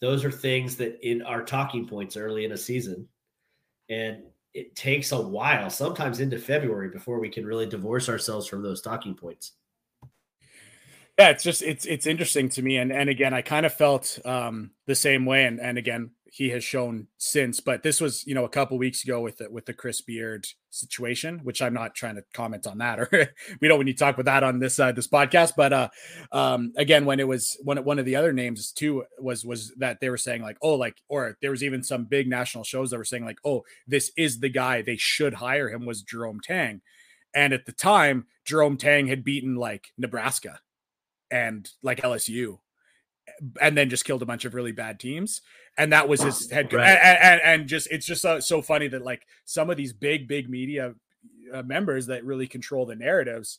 Those 0.01 0.25
are 0.25 0.31
things 0.31 0.77
that 0.77 1.07
in 1.07 1.23
our 1.23 1.43
talking 1.43 1.87
points 1.87 2.17
early 2.17 2.45
in 2.45 2.53
a 2.53 2.57
season 2.57 3.07
and 3.91 4.23
it 4.55 4.75
takes 4.75 5.13
a 5.13 5.21
while, 5.21 5.71
sometimes 5.71 6.21
into 6.21 6.39
February, 6.39 6.89
before 6.89 7.21
we 7.21 7.29
can 7.29 7.47
really 7.47 7.67
divorce 7.67 8.09
ourselves 8.09 8.47
from 8.47 8.63
those 8.63 8.81
talking 8.81 9.15
points. 9.15 9.53
Yeah, 11.19 11.29
it's 11.29 11.45
just 11.45 11.63
it's 11.63 11.85
it's 11.85 12.07
interesting 12.07 12.49
to 12.51 12.63
me, 12.63 12.79
and 12.79 12.91
and 12.91 13.11
again, 13.11 13.35
I 13.35 13.43
kind 13.43 13.67
of 13.67 13.75
felt 13.75 14.19
um, 14.25 14.71
the 14.87 14.95
same 14.95 15.27
way, 15.27 15.45
and 15.45 15.61
and 15.61 15.77
again, 15.77 16.11
he 16.31 16.51
has 16.51 16.63
shown 16.63 17.09
since. 17.19 17.61
But 17.61 17.83
this 17.83 18.01
was, 18.01 18.25
you 18.27 18.35
know, 18.35 18.45
a 18.45 18.49
couple 18.49 18.79
weeks 18.79 19.03
ago 19.03 19.21
with 19.21 19.39
the, 19.39 19.51
with 19.51 19.67
the 19.67 19.75
Chris 19.75 20.01
Beard 20.01 20.47
situation, 20.71 21.41
which 21.43 21.61
I'm 21.61 21.75
not 21.75 21.95
trying 21.97 22.15
to 22.15 22.25
comment 22.33 22.67
on 22.67 22.79
that, 22.79 23.01
or 23.01 23.35
we 23.61 23.69
don't 23.69 23.85
need 23.85 23.99
to 23.99 23.99
talk 23.99 24.15
about 24.15 24.27
that 24.27 24.45
on 24.45 24.61
this 24.61 24.79
uh, 24.79 24.93
this 24.93 25.09
podcast. 25.09 25.55
But 25.57 25.73
uh, 25.73 25.89
um, 26.31 26.73
again, 26.77 27.05
when 27.05 27.19
it 27.19 27.27
was 27.27 27.59
one 27.65 27.83
one 27.85 27.99
of 27.99 28.05
the 28.05 28.17
other 28.17 28.33
names 28.33 28.71
too 28.71 29.05
was 29.19 29.45
was 29.45 29.73
that 29.79 30.01
they 30.01 30.09
were 30.09 30.17
saying 30.17 30.43
like, 30.43 30.57
oh, 30.63 30.75
like, 30.75 30.97
or 31.09 31.37
there 31.43 31.51
was 31.51 31.65
even 31.65 31.83
some 31.83 32.05
big 32.05 32.29
national 32.29 32.65
shows 32.65 32.91
that 32.91 32.99
were 32.99 33.05
saying 33.05 33.25
like, 33.25 33.39
oh, 33.45 33.65
this 33.87 34.13
is 34.17 34.39
the 34.39 34.49
guy 34.49 34.83
they 34.83 34.97
should 34.97 35.35
hire 35.35 35.69
him 35.69 35.85
was 35.85 36.03
Jerome 36.03 36.41
Tang, 36.41 36.81
and 37.35 37.53
at 37.53 37.67
the 37.67 37.73
time, 37.73 38.27
Jerome 38.45 38.77
Tang 38.77 39.09
had 39.09 39.25
beaten 39.25 39.57
like 39.57 39.89
Nebraska 39.99 40.61
and 41.31 41.69
like 41.83 42.03
LSU 42.03 42.59
and 43.61 43.77
then 43.77 43.91
just 43.91 44.05
killed 44.05 44.23
a 44.23 44.27
bunch 44.27 44.45
of 44.45 44.55
really 44.55 44.73
bad 44.73 45.01
teams. 45.01 45.41
And 45.79 45.93
that 45.93 46.09
was 46.09 46.21
his 46.21 46.51
head 46.51 46.73
right. 46.73 46.87
and, 46.87 47.19
and, 47.19 47.41
and, 47.43 47.69
just 47.69 47.89
it's 47.91 48.07
just 48.07 48.23
so, 48.23 48.41
so, 48.41 48.61
funny 48.61 48.89
that 48.89 49.03
like 49.03 49.27
some 49.45 49.71
of 49.71 49.77
these 49.77 49.93
big 49.93 50.29
big 50.29 50.51
media 50.51 50.95
uh, 51.53 51.63
members 51.63 52.07
that 52.07 52.25
really 52.25 52.47
control 52.47 52.87
the 52.87 52.97
narratives 52.97 53.59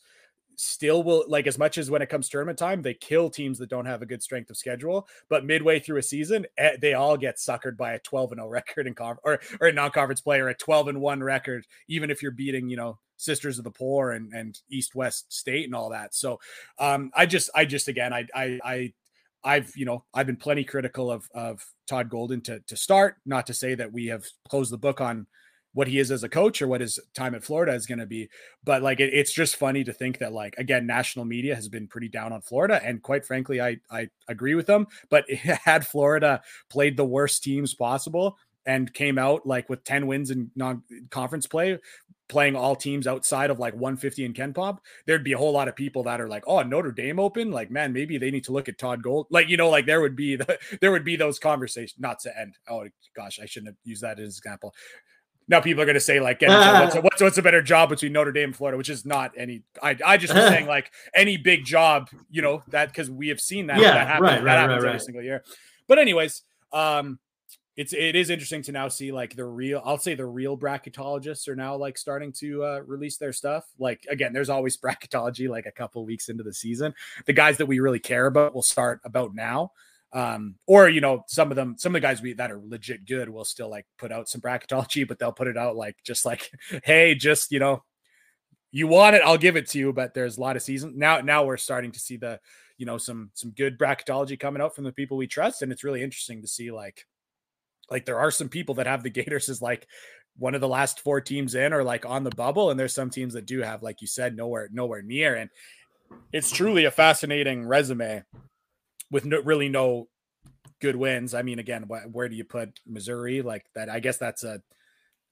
still 0.55 1.01
will 1.01 1.23
like 1.27 1.47
as 1.47 1.57
much 1.57 1.77
as 1.77 1.89
when 1.89 2.01
it 2.01 2.09
comes 2.09 2.29
tournament 2.29 2.59
time 2.59 2.83
they 2.83 2.93
kill 2.93 3.29
teams 3.29 3.57
that 3.57 3.69
don't 3.69 3.87
have 3.87 4.01
a 4.01 4.05
good 4.05 4.21
strength 4.21 4.49
of 4.49 4.57
schedule. 4.57 5.07
But 5.29 5.45
midway 5.45 5.79
through 5.79 5.97
a 5.97 6.03
season 6.03 6.45
eh, 6.57 6.77
they 6.79 6.93
all 6.93 7.17
get 7.17 7.37
suckered 7.37 7.77
by 7.77 7.93
a 7.93 7.99
12 7.99 8.33
and 8.33 8.39
0 8.39 8.47
record 8.49 8.87
in 8.87 8.93
conference 8.93 9.21
or, 9.23 9.39
or 9.59 9.67
a 9.67 9.73
non-conference 9.73 10.21
player 10.21 10.47
a 10.47 10.55
12 10.55 10.89
and 10.89 11.01
1 11.01 11.23
record 11.23 11.65
even 11.87 12.11
if 12.11 12.21
you're 12.21 12.31
beating 12.31 12.69
you 12.69 12.77
know 12.77 12.99
sisters 13.17 13.57
of 13.57 13.63
the 13.63 13.71
poor 13.71 14.11
and 14.11 14.33
and 14.33 14.59
east 14.69 14.95
west 14.95 15.31
state 15.33 15.65
and 15.65 15.75
all 15.75 15.89
that. 15.89 16.13
So 16.13 16.39
um 16.79 17.11
i 17.15 17.25
just 17.25 17.49
i 17.55 17.65
just 17.65 17.87
again 17.87 18.13
i 18.13 18.27
i 18.35 18.59
i 18.63 18.93
I've, 19.43 19.71
you 19.75 19.85
know, 19.85 20.03
I've 20.13 20.27
been 20.27 20.37
plenty 20.37 20.63
critical 20.63 21.11
of 21.11 21.27
of 21.33 21.63
Todd 21.87 22.09
Golden 22.09 22.41
to 22.41 22.59
to 22.67 22.75
start. 22.75 23.17
Not 23.25 23.47
to 23.47 23.53
say 23.53 23.75
that 23.75 23.91
we 23.91 24.07
have 24.07 24.25
closed 24.49 24.71
the 24.71 24.77
book 24.77 25.01
on 25.01 25.27
what 25.73 25.87
he 25.87 25.99
is 25.99 26.11
as 26.11 26.23
a 26.23 26.29
coach 26.29 26.61
or 26.61 26.67
what 26.67 26.81
his 26.81 26.99
time 27.13 27.33
at 27.33 27.43
Florida 27.43 27.73
is 27.73 27.85
going 27.85 27.99
to 27.99 28.05
be, 28.05 28.29
but 28.63 28.81
like 28.81 28.99
it, 28.99 29.13
it's 29.13 29.31
just 29.31 29.55
funny 29.55 29.83
to 29.85 29.93
think 29.93 30.17
that 30.17 30.33
like 30.33 30.53
again, 30.57 30.85
national 30.85 31.25
media 31.25 31.55
has 31.55 31.69
been 31.69 31.87
pretty 31.87 32.09
down 32.09 32.33
on 32.33 32.41
Florida, 32.41 32.81
and 32.83 33.01
quite 33.01 33.25
frankly, 33.25 33.61
I 33.61 33.77
I 33.89 34.09
agree 34.27 34.55
with 34.55 34.67
them. 34.67 34.87
But 35.09 35.29
had 35.31 35.85
Florida 35.85 36.41
played 36.69 36.97
the 36.97 37.05
worst 37.05 37.43
teams 37.43 37.73
possible 37.73 38.37
and 38.65 38.93
came 38.93 39.17
out 39.17 39.45
like 39.45 39.69
with 39.69 39.83
10 39.83 40.07
wins 40.07 40.31
in 40.31 40.51
non-conference 40.55 41.47
play 41.47 41.79
playing 42.31 42.55
all 42.55 42.77
teams 42.77 43.07
outside 43.07 43.49
of 43.49 43.59
like 43.59 43.73
150 43.73 44.23
and 44.23 44.33
KenPom, 44.33 44.77
there'd 45.05 45.23
be 45.23 45.33
a 45.33 45.37
whole 45.37 45.51
lot 45.51 45.67
of 45.67 45.75
people 45.75 46.03
that 46.03 46.21
are 46.21 46.29
like, 46.29 46.43
"Oh, 46.47 46.63
Notre 46.63 46.93
Dame 46.93 47.19
open, 47.19 47.51
like 47.51 47.69
man, 47.69 47.91
maybe 47.91 48.17
they 48.17 48.31
need 48.31 48.45
to 48.45 48.53
look 48.53 48.69
at 48.69 48.77
Todd 48.77 49.03
Gold." 49.03 49.27
Like, 49.29 49.49
you 49.49 49.57
know, 49.57 49.69
like 49.69 49.85
there 49.85 49.99
would 49.99 50.15
be 50.15 50.37
the, 50.37 50.57
there 50.81 50.91
would 50.91 51.03
be 51.03 51.17
those 51.17 51.37
conversations 51.37 51.99
not 51.99 52.19
to 52.21 52.39
end. 52.39 52.57
Oh 52.69 52.87
gosh, 53.15 53.37
I 53.39 53.45
shouldn't 53.45 53.67
have 53.67 53.75
used 53.83 54.01
that 54.01 54.17
as 54.17 54.19
an 54.19 54.25
example. 54.25 54.73
Now 55.49 55.59
people 55.59 55.81
are 55.81 55.85
going 55.85 55.95
to 55.95 55.99
say 55.99 56.21
like, 56.21 56.41
what's, 56.41 56.95
a, 56.95 57.01
what's, 57.01 57.21
what's 57.21 57.37
a 57.37 57.41
better 57.41 57.61
job 57.61 57.89
between 57.89 58.13
Notre 58.13 58.31
Dame 58.31 58.45
and 58.45 58.55
Florida, 58.55 58.77
which 58.77 58.89
is 58.89 59.05
not 59.05 59.33
any. 59.35 59.63
I 59.83 59.97
I 60.05 60.15
just 60.15 60.33
was 60.33 60.47
saying 60.47 60.67
like 60.77 60.89
any 61.13 61.35
big 61.35 61.65
job, 61.65 62.09
you 62.29 62.41
know, 62.41 62.63
that 62.69 62.87
because 62.87 63.11
we 63.11 63.27
have 63.27 63.41
seen 63.41 63.67
that 63.67 63.79
yeah, 63.79 63.91
that 63.91 64.07
happen, 64.07 64.23
right, 64.23 64.35
that 64.35 64.43
right, 64.45 64.59
happens 64.59 64.83
right, 64.83 64.89
every 64.89 64.99
single 65.01 65.21
year. 65.21 65.43
But 65.85 65.99
anyways, 65.99 66.43
um, 66.71 67.19
it's 67.77 67.93
it 67.93 68.15
is 68.15 68.29
interesting 68.29 68.61
to 68.63 68.71
now 68.71 68.89
see 68.89 69.11
like 69.11 69.35
the 69.35 69.45
real 69.45 69.81
I'll 69.85 69.97
say 69.97 70.13
the 70.13 70.25
real 70.25 70.57
bracketologists 70.57 71.47
are 71.47 71.55
now 71.55 71.75
like 71.75 71.97
starting 71.97 72.33
to 72.33 72.63
uh, 72.63 72.81
release 72.85 73.17
their 73.17 73.31
stuff. 73.31 73.65
Like 73.79 74.05
again, 74.09 74.33
there's 74.33 74.49
always 74.49 74.77
bracketology 74.81 75.49
like 75.49 75.65
a 75.65 75.71
couple 75.71 76.05
weeks 76.05 76.29
into 76.29 76.43
the 76.43 76.53
season. 76.53 76.93
The 77.25 77.33
guys 77.33 77.57
that 77.57 77.67
we 77.67 77.79
really 77.79 77.99
care 77.99 78.27
about 78.27 78.53
will 78.53 78.61
start 78.61 78.99
about 79.05 79.33
now. 79.33 79.71
Um, 80.13 80.55
or 80.67 80.89
you 80.89 80.99
know, 80.99 81.23
some 81.27 81.51
of 81.51 81.55
them, 81.55 81.75
some 81.77 81.91
of 81.95 82.01
the 82.01 82.05
guys 82.05 82.21
we 82.21 82.33
that 82.33 82.51
are 82.51 82.61
legit 82.61 83.05
good 83.05 83.29
will 83.29 83.45
still 83.45 83.69
like 83.69 83.85
put 83.97 84.11
out 84.11 84.27
some 84.27 84.41
bracketology, 84.41 85.07
but 85.07 85.19
they'll 85.19 85.31
put 85.31 85.47
it 85.47 85.57
out 85.57 85.77
like 85.77 85.95
just 86.03 86.25
like, 86.25 86.51
hey, 86.83 87.15
just 87.15 87.51
you 87.51 87.59
know, 87.59 87.83
you 88.71 88.87
want 88.87 89.15
it, 89.15 89.21
I'll 89.23 89.37
give 89.37 89.55
it 89.55 89.69
to 89.69 89.79
you. 89.79 89.93
But 89.93 90.13
there's 90.13 90.37
a 90.37 90.41
lot 90.41 90.57
of 90.57 90.61
season 90.61 90.97
now. 90.97 91.21
Now 91.21 91.45
we're 91.45 91.55
starting 91.55 91.93
to 91.93 91.99
see 91.99 92.17
the, 92.17 92.41
you 92.77 92.85
know, 92.85 92.97
some 92.97 93.31
some 93.33 93.51
good 93.51 93.79
bracketology 93.79 94.37
coming 94.37 94.61
out 94.61 94.75
from 94.75 94.83
the 94.83 94.91
people 94.91 95.15
we 95.15 95.27
trust, 95.27 95.61
and 95.61 95.71
it's 95.71 95.85
really 95.85 96.03
interesting 96.03 96.41
to 96.41 96.47
see 96.49 96.69
like 96.71 97.05
like 97.91 98.05
there 98.05 98.19
are 98.19 98.31
some 98.31 98.49
people 98.49 98.75
that 98.75 98.87
have 98.87 99.03
the 99.03 99.09
Gators 99.09 99.49
as 99.49 99.61
like 99.61 99.87
one 100.37 100.55
of 100.55 100.61
the 100.61 100.67
last 100.67 101.01
four 101.01 101.21
teams 101.21 101.55
in 101.55 101.73
or 101.73 101.83
like 101.83 102.05
on 102.05 102.23
the 102.23 102.31
bubble, 102.31 102.71
and 102.71 102.79
there's 102.79 102.95
some 102.95 103.09
teams 103.09 103.33
that 103.33 103.45
do 103.45 103.61
have, 103.61 103.83
like 103.83 104.01
you 104.01 104.07
said, 104.07 104.35
nowhere 104.35 104.69
nowhere 104.71 105.01
near. 105.01 105.35
And 105.35 105.49
it's 106.31 106.51
truly 106.51 106.85
a 106.85 106.91
fascinating 106.91 107.65
resume 107.65 108.23
with 109.11 109.25
no, 109.25 109.41
really 109.41 109.69
no 109.69 110.07
good 110.79 110.95
wins. 110.95 111.33
I 111.33 111.41
mean, 111.41 111.59
again, 111.59 111.83
wh- 111.83 112.13
where 112.13 112.29
do 112.29 112.35
you 112.35 112.45
put 112.45 112.79
Missouri? 112.87 113.41
Like 113.41 113.65
that, 113.75 113.89
I 113.89 113.99
guess 113.99 114.17
that's 114.17 114.43
a 114.43 114.61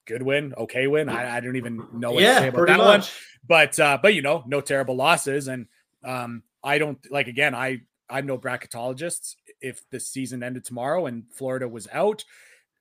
good 0.06 0.22
win, 0.22 0.54
okay 0.58 0.88
win. 0.88 1.08
I, 1.08 1.38
I 1.38 1.40
don't 1.40 1.56
even 1.56 1.86
know 1.94 2.12
what 2.12 2.24
yeah, 2.24 2.36
to 2.36 2.40
say 2.40 2.48
about 2.50 2.68
that 2.68 2.78
much. 2.78 3.02
one. 3.02 3.10
But 3.48 3.80
uh, 3.80 3.98
but 4.02 4.14
you 4.14 4.22
know, 4.22 4.44
no 4.46 4.60
terrible 4.60 4.96
losses. 4.96 5.48
And 5.48 5.68
um, 6.04 6.44
I 6.64 6.78
don't 6.78 7.00
like 7.10 7.28
again, 7.28 7.56
I 7.56 7.82
I'm 8.10 8.26
no 8.26 8.38
bracketologist. 8.38 9.36
If 9.62 9.88
the 9.90 10.00
season 10.00 10.44
ended 10.44 10.66
tomorrow 10.66 11.06
and 11.06 11.24
Florida 11.32 11.68
was 11.68 11.88
out, 11.92 12.24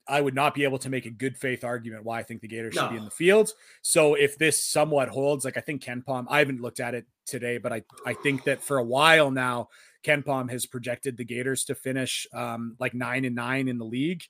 I 0.08 0.20
would 0.20 0.35
not 0.35 0.54
be 0.54 0.64
able 0.64 0.78
to 0.78 0.88
make 0.88 1.04
a 1.04 1.11
good 1.11 1.37
faith 1.37 1.64
argument 1.64 2.04
why 2.04 2.18
I 2.18 2.23
think 2.23 2.40
the 2.40 2.49
Gators 2.49 2.75
no. 2.75 2.82
should 2.82 2.90
be 2.90 2.97
in 2.97 3.04
the 3.04 3.11
field. 3.11 3.52
So 3.82 4.14
if 4.14 4.38
this 4.38 4.64
somewhat 4.64 5.08
holds, 5.08 5.44
like 5.44 5.56
I 5.56 5.61
think 5.61 5.82
KenPom, 5.82 6.26
I 6.30 6.38
haven't 6.38 6.62
looked 6.62 6.80
at 6.80 6.94
it 6.94 7.06
today, 7.26 7.58
but 7.58 7.73
I, 7.73 7.82
I 8.06 8.14
think 8.14 8.44
that 8.44 8.62
for 8.62 8.78
a 8.78 8.85
while 8.85 9.30
now, 9.30 9.68
KenPom 10.04 10.50
has 10.50 10.64
projected 10.64 11.18
the 11.18 11.25
Gators 11.25 11.64
to 11.64 11.75
finish 11.75 12.26
um, 12.32 12.76
like 12.78 12.94
nine 12.94 13.26
and 13.26 13.37
nine 13.37 13.68
in 13.68 13.76
the 13.76 13.85
league, 13.85 14.23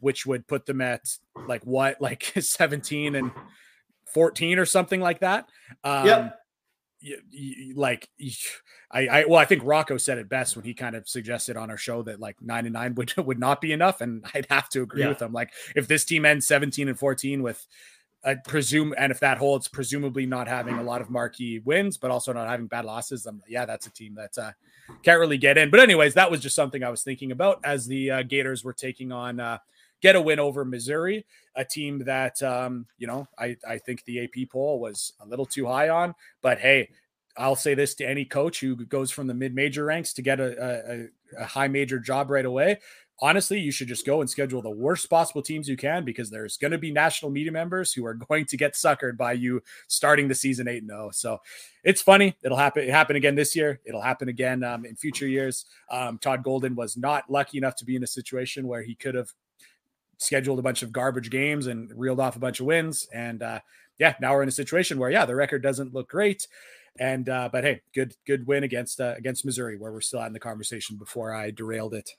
which 0.00 0.26
would 0.26 0.46
put 0.46 0.66
them 0.66 0.82
at 0.82 1.00
like 1.48 1.64
what, 1.64 2.00
like 2.00 2.24
17 2.38 3.14
and 3.14 3.30
14 4.12 4.58
or 4.58 4.66
something 4.66 5.00
like 5.00 5.20
that. 5.20 5.48
Um, 5.82 6.06
yep 6.06 6.41
like 7.74 8.08
I, 8.90 9.06
I 9.06 9.24
well 9.24 9.38
I 9.38 9.44
think 9.44 9.62
Rocco 9.64 9.96
said 9.96 10.18
it 10.18 10.28
best 10.28 10.56
when 10.56 10.64
he 10.64 10.74
kind 10.74 10.94
of 10.94 11.08
suggested 11.08 11.56
on 11.56 11.70
our 11.70 11.76
show 11.76 12.02
that 12.02 12.20
like 12.20 12.36
nine 12.40 12.66
and 12.66 12.72
nine 12.72 12.94
would 12.96 13.14
would 13.16 13.38
not 13.38 13.60
be 13.60 13.72
enough 13.72 14.00
and 14.00 14.24
I'd 14.34 14.46
have 14.50 14.68
to 14.70 14.82
agree 14.82 15.02
yeah. 15.02 15.08
with 15.08 15.22
him 15.22 15.32
like 15.32 15.52
if 15.74 15.88
this 15.88 16.04
team 16.04 16.24
ends 16.24 16.46
17 16.46 16.88
and 16.88 16.98
14 16.98 17.42
with 17.42 17.66
I 18.24 18.34
presume 18.36 18.94
and 18.96 19.10
if 19.10 19.18
that 19.20 19.38
holds 19.38 19.66
presumably 19.66 20.26
not 20.26 20.46
having 20.46 20.78
a 20.78 20.82
lot 20.82 21.00
of 21.00 21.10
marquee 21.10 21.60
wins 21.64 21.96
but 21.96 22.12
also 22.12 22.32
not 22.32 22.48
having 22.48 22.66
bad 22.66 22.84
losses 22.84 23.24
then 23.24 23.40
yeah 23.48 23.66
that's 23.66 23.86
a 23.86 23.92
team 23.92 24.14
that 24.14 24.38
uh, 24.38 24.52
can't 25.02 25.18
really 25.18 25.38
get 25.38 25.58
in 25.58 25.70
but 25.70 25.80
anyways 25.80 26.14
that 26.14 26.30
was 26.30 26.40
just 26.40 26.54
something 26.54 26.84
I 26.84 26.90
was 26.90 27.02
thinking 27.02 27.32
about 27.32 27.60
as 27.64 27.86
the 27.86 28.10
uh, 28.10 28.22
Gators 28.22 28.62
were 28.62 28.72
taking 28.72 29.10
on 29.10 29.40
uh, 29.40 29.58
get 30.02 30.16
a 30.16 30.20
win 30.20 30.38
over 30.38 30.64
Missouri, 30.64 31.24
a 31.56 31.64
team 31.64 32.00
that 32.04 32.42
um, 32.42 32.86
you 32.98 33.06
know 33.06 33.26
I 33.38 33.56
I 33.66 33.78
think 33.78 34.04
the 34.04 34.24
AP 34.24 34.50
poll 34.50 34.80
was 34.80 35.12
a 35.20 35.26
little 35.26 35.46
too 35.46 35.66
high 35.66 35.88
on, 35.88 36.14
but 36.42 36.58
hey. 36.58 36.90
I'll 37.34 37.56
say 37.56 37.72
this 37.72 37.94
to 37.94 38.06
any 38.06 38.26
coach 38.26 38.60
who 38.60 38.76
goes 38.84 39.10
from 39.10 39.26
the 39.26 39.32
mid-major 39.32 39.86
ranks 39.86 40.12
to 40.12 40.20
get 40.20 40.38
a, 40.38 41.08
a, 41.38 41.42
a 41.42 41.46
high 41.46 41.66
major 41.66 41.98
job 41.98 42.28
right 42.28 42.44
away 42.44 42.76
honestly, 43.22 43.60
you 43.60 43.70
should 43.70 43.86
just 43.86 44.04
go 44.04 44.20
and 44.20 44.28
schedule 44.28 44.60
the 44.60 44.70
worst 44.70 45.08
possible 45.08 45.40
teams 45.40 45.68
you 45.68 45.76
can 45.76 46.04
because 46.04 46.28
there's 46.28 46.56
going 46.56 46.72
to 46.72 46.78
be 46.78 46.90
national 46.90 47.30
media 47.30 47.52
members 47.52 47.92
who 47.92 48.04
are 48.04 48.14
going 48.28 48.44
to 48.46 48.56
get 48.56 48.74
suckered 48.74 49.16
by 49.16 49.32
you 49.32 49.62
starting 49.86 50.28
the 50.28 50.34
season 50.34 50.68
8 50.68 50.84
0. 50.84 51.10
So 51.12 51.38
it's 51.84 52.02
funny. 52.02 52.36
It'll 52.42 52.58
happen. 52.58 52.82
It 52.82 52.90
happened 52.90 53.16
again 53.16 53.36
this 53.36 53.56
year. 53.56 53.80
It'll 53.86 54.02
happen 54.02 54.28
again 54.28 54.64
um, 54.64 54.84
in 54.84 54.96
future 54.96 55.28
years. 55.28 55.64
Um, 55.90 56.18
Todd 56.18 56.42
Golden 56.42 56.74
was 56.74 56.96
not 56.96 57.30
lucky 57.30 57.56
enough 57.58 57.76
to 57.76 57.84
be 57.84 57.96
in 57.96 58.02
a 58.02 58.08
situation 58.08 58.66
where 58.66 58.82
he 58.82 58.94
could 58.94 59.14
have 59.14 59.32
scheduled 60.22 60.58
a 60.58 60.62
bunch 60.62 60.82
of 60.82 60.92
garbage 60.92 61.30
games 61.30 61.66
and 61.66 61.90
reeled 61.96 62.20
off 62.20 62.36
a 62.36 62.40
bunch 62.40 62.60
of 62.60 62.66
wins. 62.66 63.08
And 63.12 63.42
uh, 63.42 63.60
yeah, 63.98 64.14
now 64.20 64.32
we're 64.32 64.42
in 64.42 64.48
a 64.48 64.52
situation 64.52 64.98
where 64.98 65.10
yeah, 65.10 65.26
the 65.26 65.36
record 65.36 65.62
doesn't 65.62 65.94
look 65.94 66.08
great. 66.08 66.46
And 66.98 67.28
uh, 67.28 67.48
but 67.50 67.64
hey, 67.64 67.80
good 67.94 68.14
good 68.26 68.46
win 68.46 68.64
against 68.64 69.00
uh, 69.00 69.14
against 69.16 69.44
Missouri, 69.44 69.78
where 69.78 69.92
we're 69.92 70.00
still 70.00 70.22
in 70.22 70.32
the 70.32 70.40
conversation 70.40 70.96
before 70.96 71.34
I 71.34 71.50
derailed 71.50 71.94
it. 71.94 72.10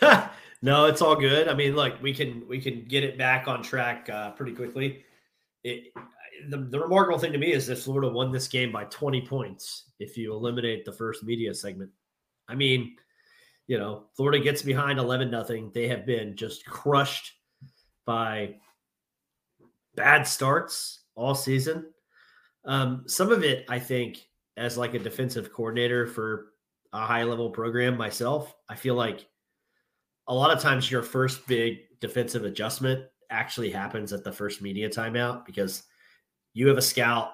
no, 0.62 0.86
it's 0.86 1.02
all 1.02 1.16
good. 1.16 1.48
I 1.48 1.54
mean, 1.54 1.76
look, 1.76 2.02
we 2.02 2.14
can 2.14 2.46
we 2.48 2.60
can 2.60 2.84
get 2.84 3.04
it 3.04 3.18
back 3.18 3.46
on 3.46 3.62
track 3.62 4.08
uh, 4.08 4.30
pretty 4.30 4.52
quickly. 4.52 5.04
It 5.62 5.92
the, 6.48 6.58
the 6.58 6.80
remarkable 6.80 7.18
thing 7.18 7.32
to 7.32 7.38
me 7.38 7.52
is 7.52 7.66
that 7.66 7.78
Florida 7.78 8.08
won 8.08 8.32
this 8.32 8.48
game 8.48 8.72
by 8.72 8.84
20 8.84 9.22
points 9.26 9.84
if 10.00 10.16
you 10.16 10.32
eliminate 10.32 10.84
the 10.84 10.92
first 10.92 11.22
media 11.22 11.54
segment. 11.54 11.90
I 12.48 12.54
mean, 12.54 12.96
you 13.66 13.78
know, 13.78 14.04
Florida 14.14 14.42
gets 14.42 14.62
behind 14.62 14.98
11 14.98 15.30
nothing. 15.30 15.70
They 15.74 15.88
have 15.88 16.04
been 16.04 16.36
just 16.36 16.66
crushed 16.66 17.32
by 18.04 18.56
bad 19.94 20.26
starts 20.26 21.04
all 21.14 21.34
season. 21.34 21.86
Um, 22.64 23.04
some 23.06 23.30
of 23.30 23.42
it, 23.44 23.64
I 23.68 23.78
think, 23.78 24.26
as 24.56 24.78
like 24.78 24.94
a 24.94 24.98
defensive 24.98 25.52
coordinator 25.52 26.06
for 26.06 26.52
a 26.92 27.04
high 27.04 27.24
level 27.24 27.50
program 27.50 27.96
myself, 27.96 28.54
I 28.68 28.76
feel 28.76 28.94
like 28.94 29.26
a 30.28 30.34
lot 30.34 30.50
of 30.50 30.62
times 30.62 30.90
your 30.90 31.02
first 31.02 31.46
big 31.46 31.78
defensive 32.00 32.44
adjustment 32.44 33.04
actually 33.30 33.70
happens 33.70 34.12
at 34.12 34.24
the 34.24 34.32
first 34.32 34.62
media 34.62 34.88
timeout 34.88 35.44
because 35.44 35.84
you 36.52 36.68
have 36.68 36.78
a 36.78 36.82
scout, 36.82 37.32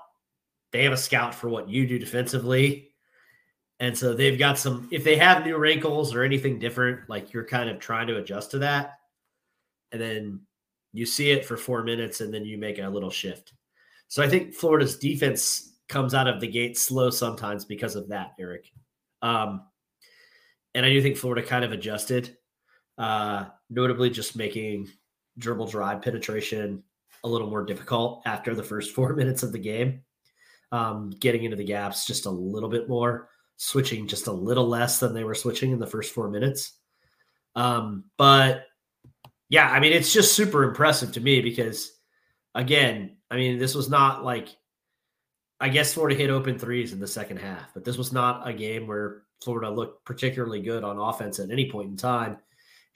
they 0.72 0.82
have 0.84 0.92
a 0.92 0.96
scout 0.96 1.34
for 1.34 1.48
what 1.48 1.68
you 1.68 1.86
do 1.86 1.98
defensively. 1.98 2.89
And 3.80 3.96
so 3.96 4.12
they've 4.12 4.38
got 4.38 4.58
some, 4.58 4.88
if 4.92 5.02
they 5.04 5.16
have 5.16 5.44
new 5.44 5.56
wrinkles 5.56 6.14
or 6.14 6.22
anything 6.22 6.58
different, 6.58 7.08
like 7.08 7.32
you're 7.32 7.46
kind 7.46 7.70
of 7.70 7.78
trying 7.78 8.06
to 8.08 8.18
adjust 8.18 8.50
to 8.50 8.58
that. 8.58 8.98
And 9.90 10.00
then 10.00 10.40
you 10.92 11.06
see 11.06 11.30
it 11.30 11.46
for 11.46 11.56
four 11.56 11.82
minutes 11.82 12.20
and 12.20 12.32
then 12.32 12.44
you 12.44 12.58
make 12.58 12.78
a 12.78 12.88
little 12.88 13.10
shift. 13.10 13.54
So 14.08 14.22
I 14.22 14.28
think 14.28 14.54
Florida's 14.54 14.98
defense 14.98 15.78
comes 15.88 16.14
out 16.14 16.28
of 16.28 16.40
the 16.40 16.46
gate 16.46 16.76
slow 16.76 17.08
sometimes 17.10 17.64
because 17.64 17.96
of 17.96 18.08
that, 18.08 18.32
Eric. 18.38 18.70
Um, 19.22 19.62
and 20.74 20.84
I 20.84 20.90
do 20.90 21.00
think 21.00 21.16
Florida 21.16 21.46
kind 21.46 21.64
of 21.64 21.72
adjusted, 21.72 22.36
uh, 22.98 23.46
notably 23.70 24.10
just 24.10 24.36
making 24.36 24.88
dribble 25.38 25.66
drive 25.68 26.02
penetration 26.02 26.82
a 27.24 27.28
little 27.28 27.48
more 27.48 27.64
difficult 27.64 28.22
after 28.26 28.54
the 28.54 28.62
first 28.62 28.90
four 28.94 29.14
minutes 29.14 29.42
of 29.42 29.52
the 29.52 29.58
game. 29.58 30.02
Um, 30.72 31.10
getting 31.18 31.42
into 31.42 31.56
the 31.56 31.64
gaps 31.64 32.06
just 32.06 32.26
a 32.26 32.30
little 32.30 32.68
bit 32.68 32.88
more, 32.88 33.28
switching 33.62 34.06
just 34.06 34.26
a 34.26 34.32
little 34.32 34.66
less 34.66 35.00
than 35.00 35.12
they 35.12 35.22
were 35.22 35.34
switching 35.34 35.70
in 35.70 35.78
the 35.78 35.86
first 35.86 36.14
four 36.14 36.30
minutes. 36.30 36.78
Um, 37.54 38.04
but 38.16 38.64
yeah, 39.50 39.68
I 39.68 39.80
mean, 39.80 39.92
it's 39.92 40.14
just 40.14 40.34
super 40.34 40.64
impressive 40.64 41.12
to 41.12 41.20
me 41.20 41.42
because, 41.42 41.92
again, 42.54 43.18
I 43.30 43.36
mean, 43.36 43.58
this 43.58 43.74
was 43.74 43.90
not 43.90 44.24
like, 44.24 44.48
I 45.60 45.68
guess 45.68 45.92
Florida 45.92 46.16
hit 46.16 46.30
open 46.30 46.58
threes 46.58 46.94
in 46.94 47.00
the 47.00 47.06
second 47.06 47.36
half, 47.36 47.74
but 47.74 47.84
this 47.84 47.98
was 47.98 48.14
not 48.14 48.48
a 48.48 48.54
game 48.54 48.86
where 48.86 49.24
Florida 49.44 49.68
looked 49.68 50.06
particularly 50.06 50.62
good 50.62 50.82
on 50.82 50.96
offense 50.96 51.38
at 51.38 51.50
any 51.50 51.70
point 51.70 51.90
in 51.90 51.96
time. 51.98 52.38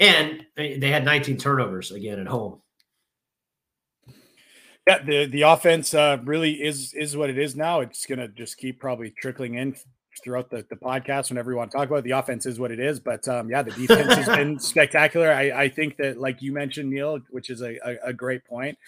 And 0.01 0.47
they 0.57 0.89
had 0.89 1.05
19 1.05 1.37
turnovers 1.37 1.91
again 1.91 2.19
at 2.19 2.27
home. 2.27 2.63
Yeah, 4.87 5.03
the 5.03 5.27
the 5.27 5.43
offense 5.43 5.95
uh, 5.95 6.19
really 6.25 6.63
is 6.63 6.93
is 6.93 7.17
what 7.17 7.31
it 7.31 7.39
is 7.39 7.57
now. 7.57 7.81
It's 7.81 8.05
gonna 8.05 8.29
just 8.29 8.59
keep 8.59 8.81
probably 8.81 9.11
trickling 9.11 9.55
in 9.55 9.77
throughout 10.23 10.51
the, 10.51 10.65
the 10.69 10.77
podcast 10.77 11.31
whenever 11.31 11.51
you 11.51 11.57
want 11.57 11.71
to 11.71 11.77
talk 11.77 11.89
about 11.89 11.99
it. 11.99 12.05
the 12.05 12.13
offense 12.13 12.47
is 12.47 12.59
what 12.59 12.71
it 12.71 12.81
is. 12.81 13.01
But 13.01 13.27
um, 13.29 13.51
yeah, 13.51 13.63
the 13.63 13.73
defense 13.73 14.15
has 14.15 14.27
been 14.27 14.59
spectacular. 14.61 15.33
I, 15.33 15.63
I 15.63 15.69
think 15.69 15.97
that 15.97 16.21
like 16.21 16.43
you 16.43 16.53
mentioned, 16.53 16.91
Neil, 16.91 17.21
which 17.31 17.51
is 17.51 17.63
a, 17.63 17.77
a, 17.85 18.09
a 18.09 18.13
great 18.13 18.45
point. 18.45 18.79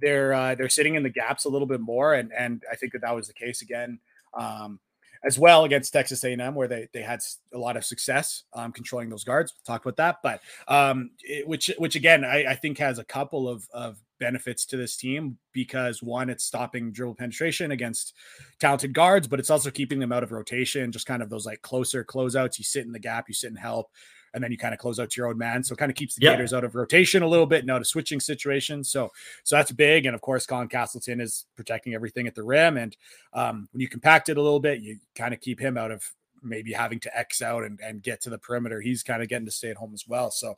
They're 0.00 0.34
uh, 0.34 0.54
they're 0.54 0.68
sitting 0.68 0.94
in 0.94 1.02
the 1.02 1.10
gaps 1.10 1.44
a 1.44 1.48
little 1.48 1.66
bit 1.66 1.80
more, 1.80 2.14
and 2.14 2.32
and 2.32 2.62
I 2.70 2.76
think 2.76 2.92
that 2.92 3.02
that 3.02 3.14
was 3.14 3.28
the 3.28 3.34
case 3.34 3.62
again. 3.62 3.98
Um, 4.34 4.80
as 5.24 5.38
well 5.38 5.64
against 5.64 5.92
Texas 5.92 6.22
A&M, 6.22 6.54
where 6.54 6.68
they 6.68 6.88
they 6.92 7.02
had 7.02 7.20
a 7.52 7.58
lot 7.58 7.76
of 7.76 7.84
success 7.84 8.42
um, 8.52 8.72
controlling 8.72 9.08
those 9.08 9.24
guards. 9.24 9.52
We'll 9.52 9.74
talk 9.74 9.84
about 9.86 9.96
that, 9.96 10.18
but 10.22 10.40
um, 10.68 11.12
it, 11.22 11.48
which 11.48 11.70
which 11.78 11.96
again 11.96 12.24
I, 12.24 12.44
I, 12.50 12.54
think 12.54 12.78
has 12.78 12.98
a 12.98 13.04
couple 13.04 13.48
of 13.48 13.66
of 13.72 13.96
benefits 14.24 14.64
to 14.64 14.78
this 14.78 14.96
team 14.96 15.36
because 15.52 16.02
one, 16.02 16.30
it's 16.30 16.44
stopping 16.44 16.90
dribble 16.90 17.14
penetration 17.14 17.72
against 17.72 18.14
talented 18.58 18.94
guards, 18.94 19.28
but 19.28 19.38
it's 19.38 19.50
also 19.50 19.70
keeping 19.70 19.98
them 19.98 20.12
out 20.12 20.22
of 20.22 20.32
rotation. 20.32 20.90
Just 20.90 21.04
kind 21.04 21.22
of 21.22 21.28
those 21.28 21.44
like 21.44 21.60
closer 21.60 22.02
closeouts. 22.02 22.56
You 22.56 22.64
sit 22.64 22.86
in 22.86 22.92
the 22.92 22.98
gap, 22.98 23.28
you 23.28 23.34
sit 23.34 23.50
and 23.50 23.58
help, 23.58 23.90
and 24.32 24.42
then 24.42 24.50
you 24.50 24.56
kind 24.56 24.72
of 24.72 24.80
close 24.80 24.98
out 24.98 25.10
to 25.10 25.20
your 25.20 25.28
own 25.28 25.36
man. 25.36 25.62
So 25.62 25.74
it 25.74 25.78
kind 25.78 25.90
of 25.90 25.96
keeps 25.96 26.14
the. 26.14 26.22
Gators 26.22 26.54
out 26.54 26.64
of 26.64 26.74
rotation 26.74 27.22
a 27.22 27.28
little 27.28 27.44
bit 27.44 27.60
and 27.60 27.70
out 27.70 27.82
of 27.82 27.86
switching 27.86 28.18
situations. 28.18 28.90
So 28.90 29.10
so 29.42 29.56
that's 29.56 29.72
big. 29.72 30.06
And 30.06 30.14
of 30.14 30.22
course, 30.22 30.46
Colin 30.46 30.68
Castleton 30.68 31.20
is 31.20 31.44
protecting 31.54 31.92
everything 31.92 32.26
at 32.26 32.34
the 32.34 32.42
rim. 32.42 32.78
And 32.78 32.96
um, 33.34 33.68
when 33.72 33.82
you 33.82 33.88
compact 33.88 34.30
it 34.30 34.38
a 34.38 34.42
little 34.42 34.58
bit, 34.58 34.80
you 34.80 35.00
kind 35.14 35.34
of 35.34 35.40
keep 35.40 35.60
him 35.60 35.76
out 35.76 35.90
of 35.90 36.02
maybe 36.42 36.72
having 36.72 37.00
to 37.00 37.14
X 37.14 37.42
out 37.42 37.62
and, 37.64 37.78
and 37.84 38.02
get 38.02 38.22
to 38.22 38.30
the 38.30 38.38
perimeter. 38.38 38.80
He's 38.80 39.02
kind 39.02 39.22
of 39.22 39.28
getting 39.28 39.46
to 39.46 39.52
stay 39.52 39.68
at 39.68 39.76
home 39.76 39.92
as 39.92 40.08
well. 40.08 40.30
So 40.30 40.56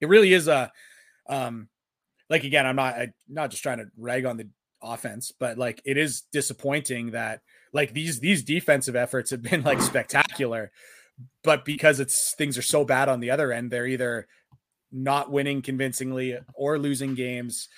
it 0.00 0.08
really 0.08 0.32
is 0.32 0.46
a 0.46 0.70
um, 1.28 1.68
like 2.28 2.44
again, 2.44 2.66
I'm 2.66 2.76
not 2.76 2.94
I'm 2.94 3.14
not 3.28 3.50
just 3.50 3.62
trying 3.62 3.78
to 3.78 3.86
rag 3.96 4.24
on 4.24 4.36
the 4.36 4.48
offense, 4.82 5.32
but 5.38 5.58
like 5.58 5.80
it 5.84 5.96
is 5.96 6.22
disappointing 6.32 7.12
that 7.12 7.40
like 7.72 7.92
these 7.92 8.20
these 8.20 8.42
defensive 8.42 8.96
efforts 8.96 9.30
have 9.30 9.42
been 9.42 9.62
like 9.62 9.80
spectacular, 9.80 10.70
but 11.44 11.64
because 11.64 12.00
it's 12.00 12.34
things 12.36 12.58
are 12.58 12.62
so 12.62 12.84
bad 12.84 13.08
on 13.08 13.20
the 13.20 13.30
other 13.30 13.52
end, 13.52 13.70
they're 13.70 13.86
either 13.86 14.26
not 14.92 15.30
winning 15.30 15.62
convincingly 15.62 16.38
or 16.54 16.78
losing 16.78 17.14
games 17.14 17.68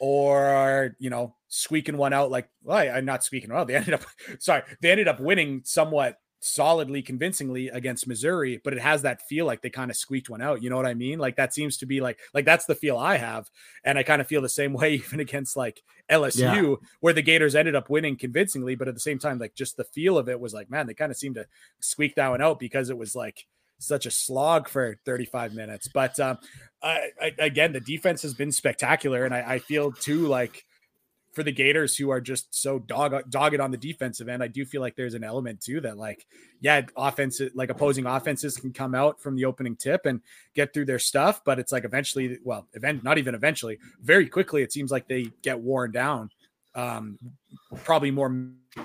or 0.00 0.94
you 0.98 1.10
know 1.10 1.34
squeaking 1.48 1.96
one 1.96 2.12
out 2.12 2.30
like 2.30 2.48
well 2.62 2.76
I, 2.76 2.98
am 2.98 3.04
not 3.04 3.24
squeaking 3.24 3.52
well 3.52 3.64
they 3.64 3.76
ended 3.76 3.94
up 3.94 4.04
sorry 4.38 4.62
they 4.82 4.90
ended 4.90 5.08
up 5.08 5.20
winning 5.20 5.62
somewhat 5.64 6.16
solidly 6.46 7.02
convincingly 7.02 7.68
against 7.68 8.06
Missouri, 8.06 8.60
but 8.62 8.72
it 8.72 8.80
has 8.80 9.02
that 9.02 9.22
feel 9.22 9.46
like 9.46 9.62
they 9.62 9.70
kind 9.70 9.90
of 9.90 9.96
squeaked 9.96 10.30
one 10.30 10.40
out. 10.40 10.62
You 10.62 10.70
know 10.70 10.76
what 10.76 10.86
I 10.86 10.94
mean? 10.94 11.18
Like 11.18 11.36
that 11.36 11.52
seems 11.52 11.76
to 11.78 11.86
be 11.86 12.00
like 12.00 12.18
like 12.32 12.44
that's 12.44 12.66
the 12.66 12.74
feel 12.74 12.96
I 12.96 13.16
have. 13.16 13.50
And 13.84 13.98
I 13.98 14.02
kind 14.02 14.20
of 14.20 14.26
feel 14.26 14.42
the 14.42 14.48
same 14.48 14.72
way 14.74 14.94
even 14.94 15.20
against 15.20 15.56
like 15.56 15.82
LSU, 16.10 16.38
yeah. 16.38 16.74
where 17.00 17.12
the 17.12 17.22
Gators 17.22 17.54
ended 17.54 17.74
up 17.74 17.90
winning 17.90 18.16
convincingly, 18.16 18.74
but 18.74 18.88
at 18.88 18.94
the 18.94 19.00
same 19.00 19.18
time, 19.18 19.38
like 19.38 19.54
just 19.54 19.76
the 19.76 19.84
feel 19.84 20.18
of 20.18 20.28
it 20.28 20.40
was 20.40 20.54
like, 20.54 20.70
man, 20.70 20.86
they 20.86 20.94
kind 20.94 21.10
of 21.10 21.18
seemed 21.18 21.34
to 21.36 21.46
squeak 21.80 22.14
that 22.14 22.28
one 22.28 22.42
out 22.42 22.58
because 22.58 22.90
it 22.90 22.98
was 22.98 23.16
like 23.16 23.46
such 23.78 24.06
a 24.06 24.10
slog 24.10 24.68
for 24.68 24.98
35 25.04 25.54
minutes. 25.54 25.88
But 25.88 26.18
um, 26.20 26.38
I, 26.82 27.10
I, 27.20 27.32
again, 27.38 27.72
the 27.72 27.80
defense 27.80 28.22
has 28.22 28.34
been 28.34 28.52
spectacular, 28.52 29.24
and 29.24 29.34
I, 29.34 29.54
I 29.54 29.58
feel 29.58 29.92
too 29.92 30.26
like 30.26 30.64
for 31.36 31.42
the 31.42 31.52
Gators 31.52 31.94
who 31.94 32.08
are 32.08 32.20
just 32.20 32.54
so 32.54 32.78
dog 32.78 33.14
dogged 33.28 33.60
on 33.60 33.70
the 33.70 33.76
defensive 33.76 34.26
end, 34.26 34.42
I 34.42 34.48
do 34.48 34.64
feel 34.64 34.80
like 34.80 34.96
there's 34.96 35.12
an 35.12 35.22
element 35.22 35.60
too 35.60 35.82
that 35.82 35.98
like, 35.98 36.26
yeah, 36.62 36.80
offense 36.96 37.42
like 37.54 37.68
opposing 37.68 38.06
offenses 38.06 38.56
can 38.56 38.72
come 38.72 38.94
out 38.94 39.20
from 39.20 39.36
the 39.36 39.44
opening 39.44 39.76
tip 39.76 40.06
and 40.06 40.22
get 40.54 40.72
through 40.72 40.86
their 40.86 40.98
stuff, 40.98 41.42
but 41.44 41.58
it's 41.58 41.72
like 41.72 41.84
eventually, 41.84 42.38
well, 42.42 42.66
event 42.72 43.04
not 43.04 43.18
even 43.18 43.34
eventually, 43.34 43.78
very 44.00 44.26
quickly 44.26 44.62
it 44.62 44.72
seems 44.72 44.90
like 44.90 45.08
they 45.08 45.30
get 45.42 45.60
worn 45.60 45.92
down. 45.92 46.30
Um, 46.74 47.18
probably 47.84 48.10
more 48.10 48.28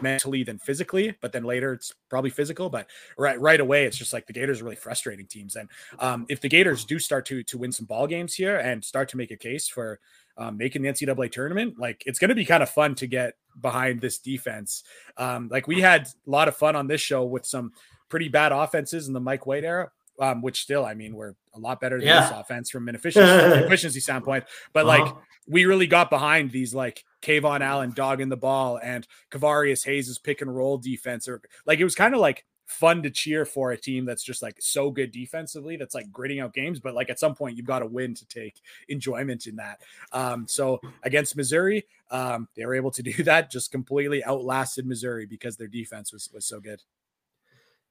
mentally 0.02 0.44
than 0.44 0.58
physically, 0.60 1.14
but 1.22 1.34
then 1.34 1.44
later 1.44 1.74
it's 1.74 1.94
probably 2.10 2.30
physical. 2.30 2.70
But 2.70 2.88
right 3.18 3.40
right 3.40 3.60
away, 3.60 3.86
it's 3.86 3.98
just 3.98 4.14
like 4.14 4.28
the 4.28 4.34
Gators 4.34 4.60
are 4.60 4.66
really 4.66 4.76
frustrating 4.76 5.26
teams. 5.26 5.56
And 5.56 5.70
um, 6.00 6.26
if 6.30 6.42
the 6.42 6.50
Gators 6.50 6.84
do 6.86 7.00
start 7.00 7.26
to 7.28 7.44
to 7.44 7.58
win 7.58 7.72
some 7.72 7.86
ball 7.86 8.08
games 8.08 8.34
here 8.34 8.58
and 8.58 8.84
start 8.84 9.08
to 9.10 9.18
make 9.18 9.32
a 9.32 9.38
case 9.38 9.68
for 9.70 10.00
um, 10.42 10.58
making 10.58 10.82
the 10.82 10.90
NCAA 10.90 11.32
tournament, 11.32 11.76
like 11.78 12.04
it's 12.06 12.20
going 12.20 12.30
to 12.30 12.36
be 12.36 12.46
kind 12.46 12.64
of 12.64 12.70
fun 12.70 12.96
to 12.96 13.08
get 13.08 13.36
behind 13.62 14.02
this 14.02 14.18
defense. 14.18 14.84
Um, 15.18 15.50
like 15.52 15.68
we 15.68 15.82
had 15.82 16.08
a 16.08 16.30
lot 16.30 16.48
of 16.48 16.58
fun 16.58 16.76
on 16.76 16.88
this 16.88 17.02
show 17.02 17.24
with 17.24 17.46
some 17.46 17.74
pretty 18.10 18.28
bad 18.28 18.52
offenses 18.52 19.08
in 19.08 19.14
the 19.14 19.20
Mike 19.20 19.46
White 19.46 19.64
era. 19.64 19.92
Um, 20.20 20.44
which 20.44 20.62
still, 20.62 20.86
I 20.86 20.94
mean, 20.94 21.16
we're 21.16 21.34
a 21.56 21.60
lot 21.60 21.82
better 21.82 21.98
than 21.98 22.06
yeah. 22.06 22.22
this 22.22 22.32
offense 22.38 22.70
from 22.70 22.88
an 22.88 22.94
efficiency, 22.94 23.28
efficiency 23.66 24.00
standpoint. 24.02 24.44
But 24.72 24.86
uh-huh. 24.86 25.06
like, 25.06 25.16
we 25.48 25.66
really 25.66 25.88
got 25.88 26.12
behind 26.12 26.52
these 26.52 26.76
like 26.76 27.04
KeVaughn 27.24 27.62
Allen 27.62 27.92
dogging 27.96 28.30
the 28.30 28.38
ball 28.38 28.78
and 28.78 29.08
Kevarrius 29.32 29.84
Hayes' 29.86 30.20
pick 30.20 30.42
and 30.42 30.56
roll 30.56 30.78
defense, 30.78 31.28
or 31.28 31.42
like 31.66 31.80
it 31.80 31.84
was 31.84 31.96
kind 31.96 32.14
of 32.14 32.20
like 32.20 32.46
fun 32.72 33.04
to 33.04 33.10
cheer 33.10 33.46
for 33.46 33.72
a 33.72 33.78
team 33.78 34.06
that's 34.06 34.24
just 34.24 34.42
like 34.42 34.56
so 34.60 34.90
good 34.90 35.12
defensively 35.12 35.76
that's 35.76 35.94
like 35.94 36.12
gritting 36.12 36.40
out 36.40 36.54
games 36.54 36.80
but 36.80 36.94
like 36.94 37.10
at 37.10 37.20
some 37.20 37.36
point 37.36 37.58
you've 37.58 37.66
got 37.66 37.80
to 37.80 37.86
win 37.86 38.14
to 38.14 38.26
take 38.28 38.62
enjoyment 38.88 39.46
in 39.48 39.56
that. 39.58 39.82
Um 40.12 40.48
so 40.48 40.80
against 41.04 41.36
missouri 41.36 41.86
um 42.10 42.48
they 42.56 42.66
were 42.66 42.76
able 42.76 42.92
to 42.92 43.04
do 43.12 43.24
that 43.24 43.52
just 43.52 43.72
completely 43.72 44.24
outlasted 44.24 44.86
missouri 44.86 45.26
because 45.26 45.58
their 45.58 45.68
defense 45.68 46.14
was 46.14 46.30
was 46.34 46.46
so 46.46 46.60
good. 46.60 46.82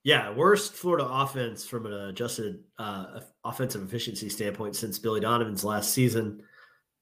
Yeah 0.02 0.32
worst 0.32 0.72
florida 0.72 1.06
offense 1.06 1.66
from 1.66 1.86
an 1.86 1.92
adjusted 1.92 2.64
uh 2.78 3.20
offensive 3.44 3.82
efficiency 3.82 4.28
standpoint 4.28 4.76
since 4.76 4.98
billy 4.98 5.20
donovan's 5.20 5.64
last 5.64 5.92
season 5.92 6.42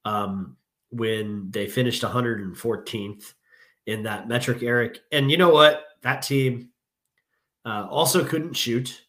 um 0.05 0.57
when 0.91 1.51
they 1.51 1.67
finished 1.67 2.03
114th 2.03 3.35
in 3.87 4.03
that 4.03 4.29
metric 4.29 4.63
eric. 4.63 5.01
And 5.13 5.31
you 5.31 5.37
know 5.37 5.51
what? 5.51 5.85
That 6.03 6.23
team 6.23 6.71
uh, 7.69 7.87
also 7.91 8.25
couldn't 8.25 8.55
shoot. 8.55 9.03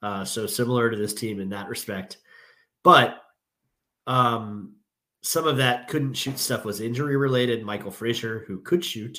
Uh, 0.00 0.24
so 0.24 0.46
similar 0.46 0.90
to 0.90 0.96
this 0.96 1.14
team 1.14 1.40
in 1.40 1.48
that 1.48 1.68
respect. 1.68 2.18
But 2.84 3.20
um, 4.06 4.76
some 5.22 5.48
of 5.48 5.56
that 5.56 5.88
couldn't 5.88 6.14
shoot 6.14 6.38
stuff 6.38 6.64
was 6.64 6.80
injury 6.80 7.16
related. 7.16 7.64
Michael 7.64 7.90
Frazier, 7.90 8.44
who 8.46 8.60
could 8.60 8.84
shoot, 8.84 9.18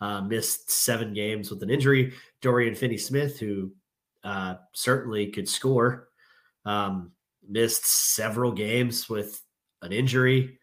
uh, 0.00 0.20
missed 0.20 0.70
seven 0.70 1.12
games 1.12 1.50
with 1.50 1.62
an 1.64 1.70
injury. 1.70 2.12
Dorian 2.40 2.76
Finney 2.76 2.98
Smith, 2.98 3.40
who 3.40 3.72
uh, 4.22 4.54
certainly 4.72 5.26
could 5.28 5.48
score, 5.48 6.08
um, 6.64 7.10
missed 7.48 8.14
several 8.14 8.52
games 8.52 9.08
with 9.08 9.42
an 9.80 9.92
injury. 9.92 10.60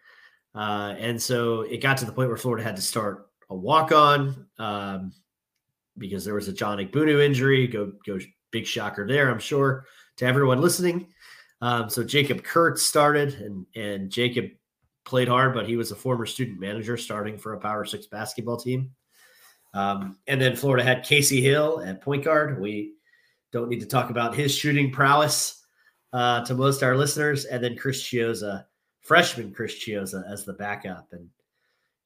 Uh, 0.55 0.95
and 0.97 1.21
so 1.21 1.61
it 1.61 1.81
got 1.81 1.97
to 1.97 2.05
the 2.05 2.11
point 2.13 2.29
where 2.29 2.37
Florida 2.37 2.63
had 2.63 2.77
to 2.77 2.81
start 2.81 3.27
a 3.49 3.55
walk 3.55 3.91
on. 3.91 4.45
Um, 4.57 5.11
because 5.99 6.25
there 6.25 6.33
was 6.33 6.47
a 6.47 6.53
John 6.53 6.79
Egbunu 6.79 7.23
injury. 7.23 7.67
Go 7.67 7.91
go 8.05 8.17
big 8.51 8.65
shocker 8.65 9.05
there, 9.07 9.29
I'm 9.29 9.39
sure 9.39 9.85
to 10.17 10.25
everyone 10.25 10.61
listening. 10.61 11.07
Um, 11.61 11.89
so 11.89 12.03
Jacob 12.03 12.43
Kurtz 12.43 12.81
started, 12.81 13.35
and 13.35 13.65
and 13.75 14.09
Jacob 14.09 14.45
played 15.05 15.27
hard, 15.27 15.53
but 15.53 15.67
he 15.67 15.77
was 15.77 15.91
a 15.91 15.95
former 15.95 16.25
student 16.25 16.59
manager 16.59 16.97
starting 16.97 17.37
for 17.37 17.53
a 17.53 17.59
Power 17.59 17.85
Six 17.85 18.07
basketball 18.07 18.57
team. 18.57 18.91
Um, 19.73 20.17
and 20.27 20.41
then 20.41 20.55
Florida 20.55 20.83
had 20.83 21.05
Kasey 21.05 21.41
Hill 21.41 21.81
at 21.85 22.01
point 22.01 22.23
guard. 22.23 22.59
We 22.59 22.93
don't 23.51 23.69
need 23.69 23.81
to 23.81 23.85
talk 23.85 24.09
about 24.09 24.35
his 24.35 24.55
shooting 24.55 24.91
prowess 24.91 25.63
uh, 26.13 26.43
to 26.45 26.55
most 26.55 26.81
our 26.81 26.95
listeners. 26.95 27.45
And 27.45 27.63
then 27.63 27.77
Chris 27.77 28.01
Chiozza 28.01 28.65
freshman 29.01 29.51
Chris 29.51 29.73
Chiozza 29.73 30.23
as 30.31 30.45
the 30.45 30.53
backup. 30.53 31.07
And 31.11 31.29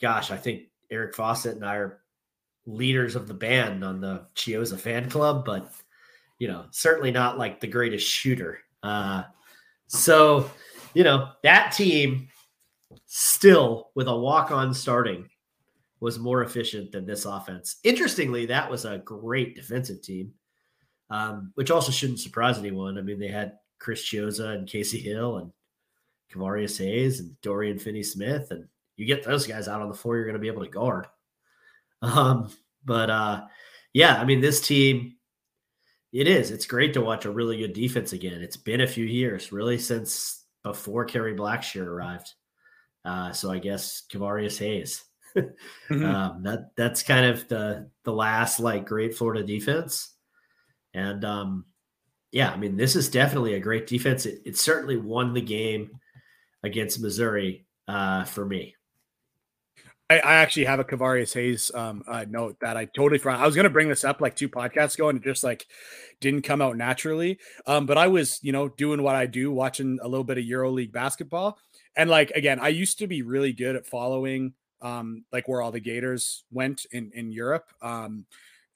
gosh, 0.02 0.32
I 0.32 0.38
think 0.38 0.64
Eric 0.92 1.16
Fawcett 1.16 1.56
and 1.56 1.66
I 1.66 1.76
are 1.76 2.00
leaders 2.66 3.16
of 3.16 3.28
the 3.28 3.34
band 3.34 3.84
on 3.84 4.00
the 4.00 4.26
Chiozza 4.36 4.80
fan 4.80 5.10
club, 5.10 5.46
but 5.46 5.72
you 6.40 6.48
know, 6.48 6.66
certainly 6.72 7.12
not 7.12 7.38
like 7.38 7.60
the 7.60 7.68
greatest 7.68 8.08
shooter. 8.08 8.60
Uh, 8.82 9.24
so, 9.88 10.50
you 10.94 11.04
know, 11.04 11.30
that 11.44 11.72
team 11.72 12.28
still 13.06 13.92
with 13.96 14.08
a 14.08 14.16
walk 14.16 14.52
on 14.52 14.74
starting 14.74 15.30
was 16.00 16.20
more 16.20 16.44
efficient 16.44 16.92
than 16.92 17.06
this 17.06 17.26
offense. 17.26 17.78
Interestingly, 17.84 18.46
that 18.48 18.70
was 18.70 18.84
a 18.84 18.98
great 19.00 19.56
defensive 19.56 20.02
team, 20.02 20.34
um, 21.10 21.52
which 21.56 21.72
also 21.72 21.92
shouldn't 21.92 22.20
surprise 22.20 22.58
anyone. 22.58 22.98
I 22.98 23.02
mean, 23.02 23.20
they 23.20 23.30
had 23.30 23.54
Chris 23.80 24.04
Chiozza 24.04 24.56
and 24.56 24.68
Kasey 24.68 25.02
Hill 25.02 25.38
and 25.38 25.52
Kevarrius 26.34 26.78
Hayes 26.80 27.20
and 27.20 27.40
Dorian 27.42 27.80
Finney 27.80 28.04
Smith, 28.04 28.52
and 28.52 28.68
you 28.98 29.06
get 29.06 29.24
those 29.24 29.48
guys 29.48 29.68
out 29.68 29.82
on 29.82 29.90
the 29.90 29.96
floor, 29.96 30.18
you're 30.18 30.26
going 30.26 30.34
to 30.34 30.40
be 30.40 30.48
able 30.48 30.64
to 30.64 30.70
guard. 30.70 31.08
Um, 32.04 32.50
but 32.86 33.10
uh, 33.10 33.42
yeah, 33.94 34.16
I 34.16 34.26
mean, 34.26 34.42
this 34.42 34.62
team, 34.62 35.16
it 36.12 36.28
is. 36.28 36.52
It's 36.52 36.66
great 36.66 36.94
to 36.94 37.02
watch 37.02 37.26
a 37.26 37.32
really 37.32 37.58
good 37.58 37.74
defense 37.74 38.14
again. 38.14 38.42
It's 38.42 38.58
been 38.58 38.82
a 38.82 38.88
few 38.88 39.06
years, 39.06 39.52
really, 39.52 39.80
since 39.80 40.44
before 40.64 41.06
Kerry 41.06 41.34
Blackshear 41.34 41.88
arrived. 41.88 42.34
Uh, 43.06 43.32
so 43.32 43.50
I 43.50 43.60
guess 43.60 44.04
Kevarrius 44.12 44.60
Hayes. 44.60 45.04
mm-hmm. 45.36 46.06
um, 46.06 46.44
that 46.44 46.76
that's 46.78 47.02
kind 47.02 47.26
of 47.26 47.48
the 47.48 47.90
the 48.04 48.14
last 48.14 48.60
like 48.60 48.86
great 48.86 49.16
Florida 49.16 49.44
defense, 49.44 50.14
and 50.94 51.26
um, 51.26 51.66
yeah, 52.32 52.52
I 52.52 52.58
mean 52.58 52.78
this 52.78 52.96
is 52.96 53.10
definitely 53.10 53.56
a 53.56 53.60
great 53.60 53.88
defense. 53.88 54.28
It, 54.28 54.42
it 54.46 54.58
certainly 54.58 54.98
won 54.98 55.34
the 55.34 55.42
game 55.42 55.90
against 56.64 57.02
Missouri 57.02 57.66
uh, 57.88 58.26
for 58.26 58.46
me. 58.46 58.76
I, 60.10 60.20
I, 60.20 60.34
actually 60.36 60.66
have 60.66 60.80
a 60.80 60.84
Kevarrius 60.84 61.34
Hayes 61.34 61.72
um, 61.74 62.04
uh, 62.08 62.26
note 62.30 62.58
that 62.62 62.78
I 62.78 62.86
totally 62.86 63.20
forgot. 63.20 63.40
I 63.40 63.46
was 63.46 63.56
going 63.56 63.64
to 63.64 63.70
bring 63.70 63.90
this 63.90 64.04
up 64.04 64.22
like 64.22 64.36
two 64.36 64.50
podcasts 64.50 64.96
ago, 64.96 65.10
and 65.10 65.20
it 65.20 65.24
just 65.24 65.44
like 65.44 65.66
didn't 66.20 66.44
come 66.44 66.62
out 66.62 66.78
naturally. 66.78 67.40
Um, 67.66 67.86
but 67.86 67.98
I 67.98 68.08
was, 68.08 68.40
you 68.44 68.52
know, 68.52 68.68
doing 68.70 69.02
what 69.02 69.16
I 69.16 69.26
do, 69.26 69.52
watching 69.52 70.00
a 70.02 70.08
little 70.08 70.24
bit 70.24 70.38
of 70.38 70.44
EuroLeague 70.44 70.92
basketball, 70.92 71.58
and 71.96 72.10
like 72.10 72.32
again, 72.32 72.60
I 72.60 72.70
used 72.70 73.00
to 73.00 73.08
be 73.08 73.22
really 73.22 73.54
good 73.54 73.76
at 73.76 73.88
following 73.88 74.54
um, 74.82 75.24
like 75.32 75.48
where 75.48 75.62
all 75.62 75.72
the 75.72 75.80
Gators 75.80 76.44
went 76.52 76.86
in 76.92 77.12
in 77.14 77.32
Europe. 77.32 77.72
Um, 77.82 78.26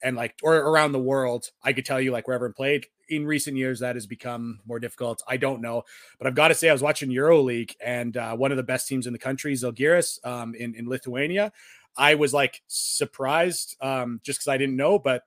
and 0.02 0.16
like 0.16 0.34
or 0.42 0.56
around 0.56 0.92
the 0.92 0.98
world, 0.98 1.50
I 1.62 1.72
could 1.72 1.84
tell 1.84 2.00
you 2.00 2.12
like 2.12 2.26
wherever 2.26 2.48
I 2.48 2.52
played 2.56 2.86
in 3.08 3.26
recent 3.26 3.56
years 3.56 3.80
that 3.80 3.96
has 3.96 4.06
become 4.06 4.60
more 4.66 4.78
difficult. 4.78 5.22
I 5.26 5.36
don't 5.36 5.60
know, 5.60 5.84
but 6.18 6.26
I've 6.26 6.34
got 6.34 6.48
to 6.48 6.54
say 6.54 6.68
I 6.68 6.72
was 6.72 6.82
watching 6.82 7.10
EuroLeague 7.10 7.74
and 7.84 8.16
uh, 8.16 8.36
one 8.36 8.50
of 8.50 8.56
the 8.56 8.62
best 8.62 8.88
teams 8.88 9.06
in 9.06 9.12
the 9.12 9.18
country, 9.18 9.54
Zalgiris, 9.54 10.24
um, 10.26 10.54
in 10.54 10.74
in 10.74 10.88
Lithuania. 10.88 11.52
I 11.96 12.14
was 12.14 12.32
like 12.32 12.62
surprised 12.68 13.76
um, 13.80 14.20
just 14.22 14.38
because 14.40 14.48
I 14.48 14.58
didn't 14.58 14.76
know, 14.76 14.98
but 14.98 15.24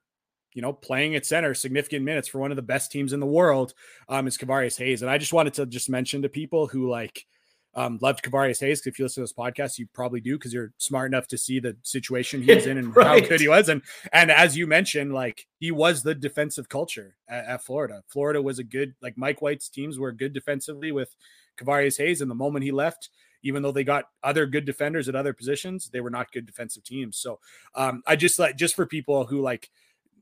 you 0.54 0.62
know, 0.62 0.74
playing 0.74 1.16
at 1.16 1.26
center 1.26 1.54
significant 1.54 2.04
minutes 2.04 2.28
for 2.28 2.40
one 2.40 2.52
of 2.52 2.56
the 2.56 2.62
best 2.62 2.92
teams 2.92 3.14
in 3.14 3.20
the 3.20 3.26
world 3.26 3.74
um, 4.10 4.28
is 4.28 4.38
Kevarrius 4.38 4.78
Hayes, 4.78 5.02
and 5.02 5.12
I 5.12 5.18
just 5.18 5.34
wanted 5.34 5.54
to 5.56 5.66
just 5.66 5.90
mention 5.90 6.22
to 6.22 6.30
people 6.30 6.68
who 6.68 6.90
like 6.90 7.26
um, 7.74 8.00
loved 8.02 8.24
Kevarrius 8.24 8.60
Hayes. 8.60 8.86
If 8.86 9.00
you 9.00 9.06
listen 9.06 9.22
to 9.22 9.26
this 9.26 9.34
podcast, 9.34 9.78
you 9.78 9.88
probably 9.94 10.20
do 10.20 10.38
because 10.38 10.54
you're 10.54 10.74
smart 10.78 11.10
enough 11.10 11.28
to 11.28 11.38
see 11.38 11.60
the 11.60 11.78
situation 11.84 12.42
he 12.42 12.54
was 12.54 12.68
in 12.68 12.78
and 12.78 12.96
right. 12.96 13.24
how 13.24 13.30
good 13.30 13.40
he 13.40 13.48
was. 13.48 13.70
And 13.70 13.82
and 14.12 14.30
as 14.30 14.58
you 14.58 14.68
mentioned, 14.68 15.14
like 15.14 15.48
he 15.60 15.72
was 15.72 16.04
the 16.04 16.16
defensive 16.16 16.68
culture 16.68 17.16
at, 17.30 17.46
at, 17.46 17.64
Florida. 17.64 18.04
Florida 18.08 18.42
was 18.42 18.60
a 18.60 18.64
good 18.64 18.94
like 19.02 19.18
Mike 19.18 19.42
White's 19.42 19.70
teams 19.70 19.98
were 19.98 20.12
good 20.12 20.34
defensively 20.34 20.92
with 20.92 21.16
Kevarrius 21.58 21.98
Hayes. 21.98 22.22
And 22.22 22.30
the 22.30 22.36
moment 22.36 22.66
he 22.66 22.72
left, 22.72 23.10
even 23.44 23.64
though 23.64 23.72
they 23.72 23.84
got 23.84 24.06
other 24.24 24.46
good 24.46 24.66
defenders 24.66 25.08
at 25.08 25.16
other 25.16 25.34
positions, 25.34 25.90
they 25.92 26.02
were 26.02 26.10
not 26.10 26.32
good 26.32 26.46
defensive 26.46 26.84
teams. 26.84 27.18
So 27.18 27.40
um, 27.76 28.04
I 28.06 28.16
just 28.16 28.38
like 28.38 28.58
just 28.58 28.76
for 28.76 28.86
people 28.86 29.26
who 29.26 29.42
like 29.42 29.70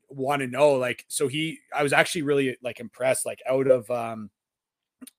want 0.08 0.42
to 0.42 0.48
know, 0.48 0.74
like, 0.74 1.06
so 1.08 1.28
he 1.28 1.60
I 1.76 1.82
was 1.82 1.94
actually 1.94 2.22
really 2.22 2.58
like 2.62 2.80
impressed, 2.80 3.26
like 3.26 3.42
out 3.50 3.68
of 3.68 3.90
um 3.90 4.30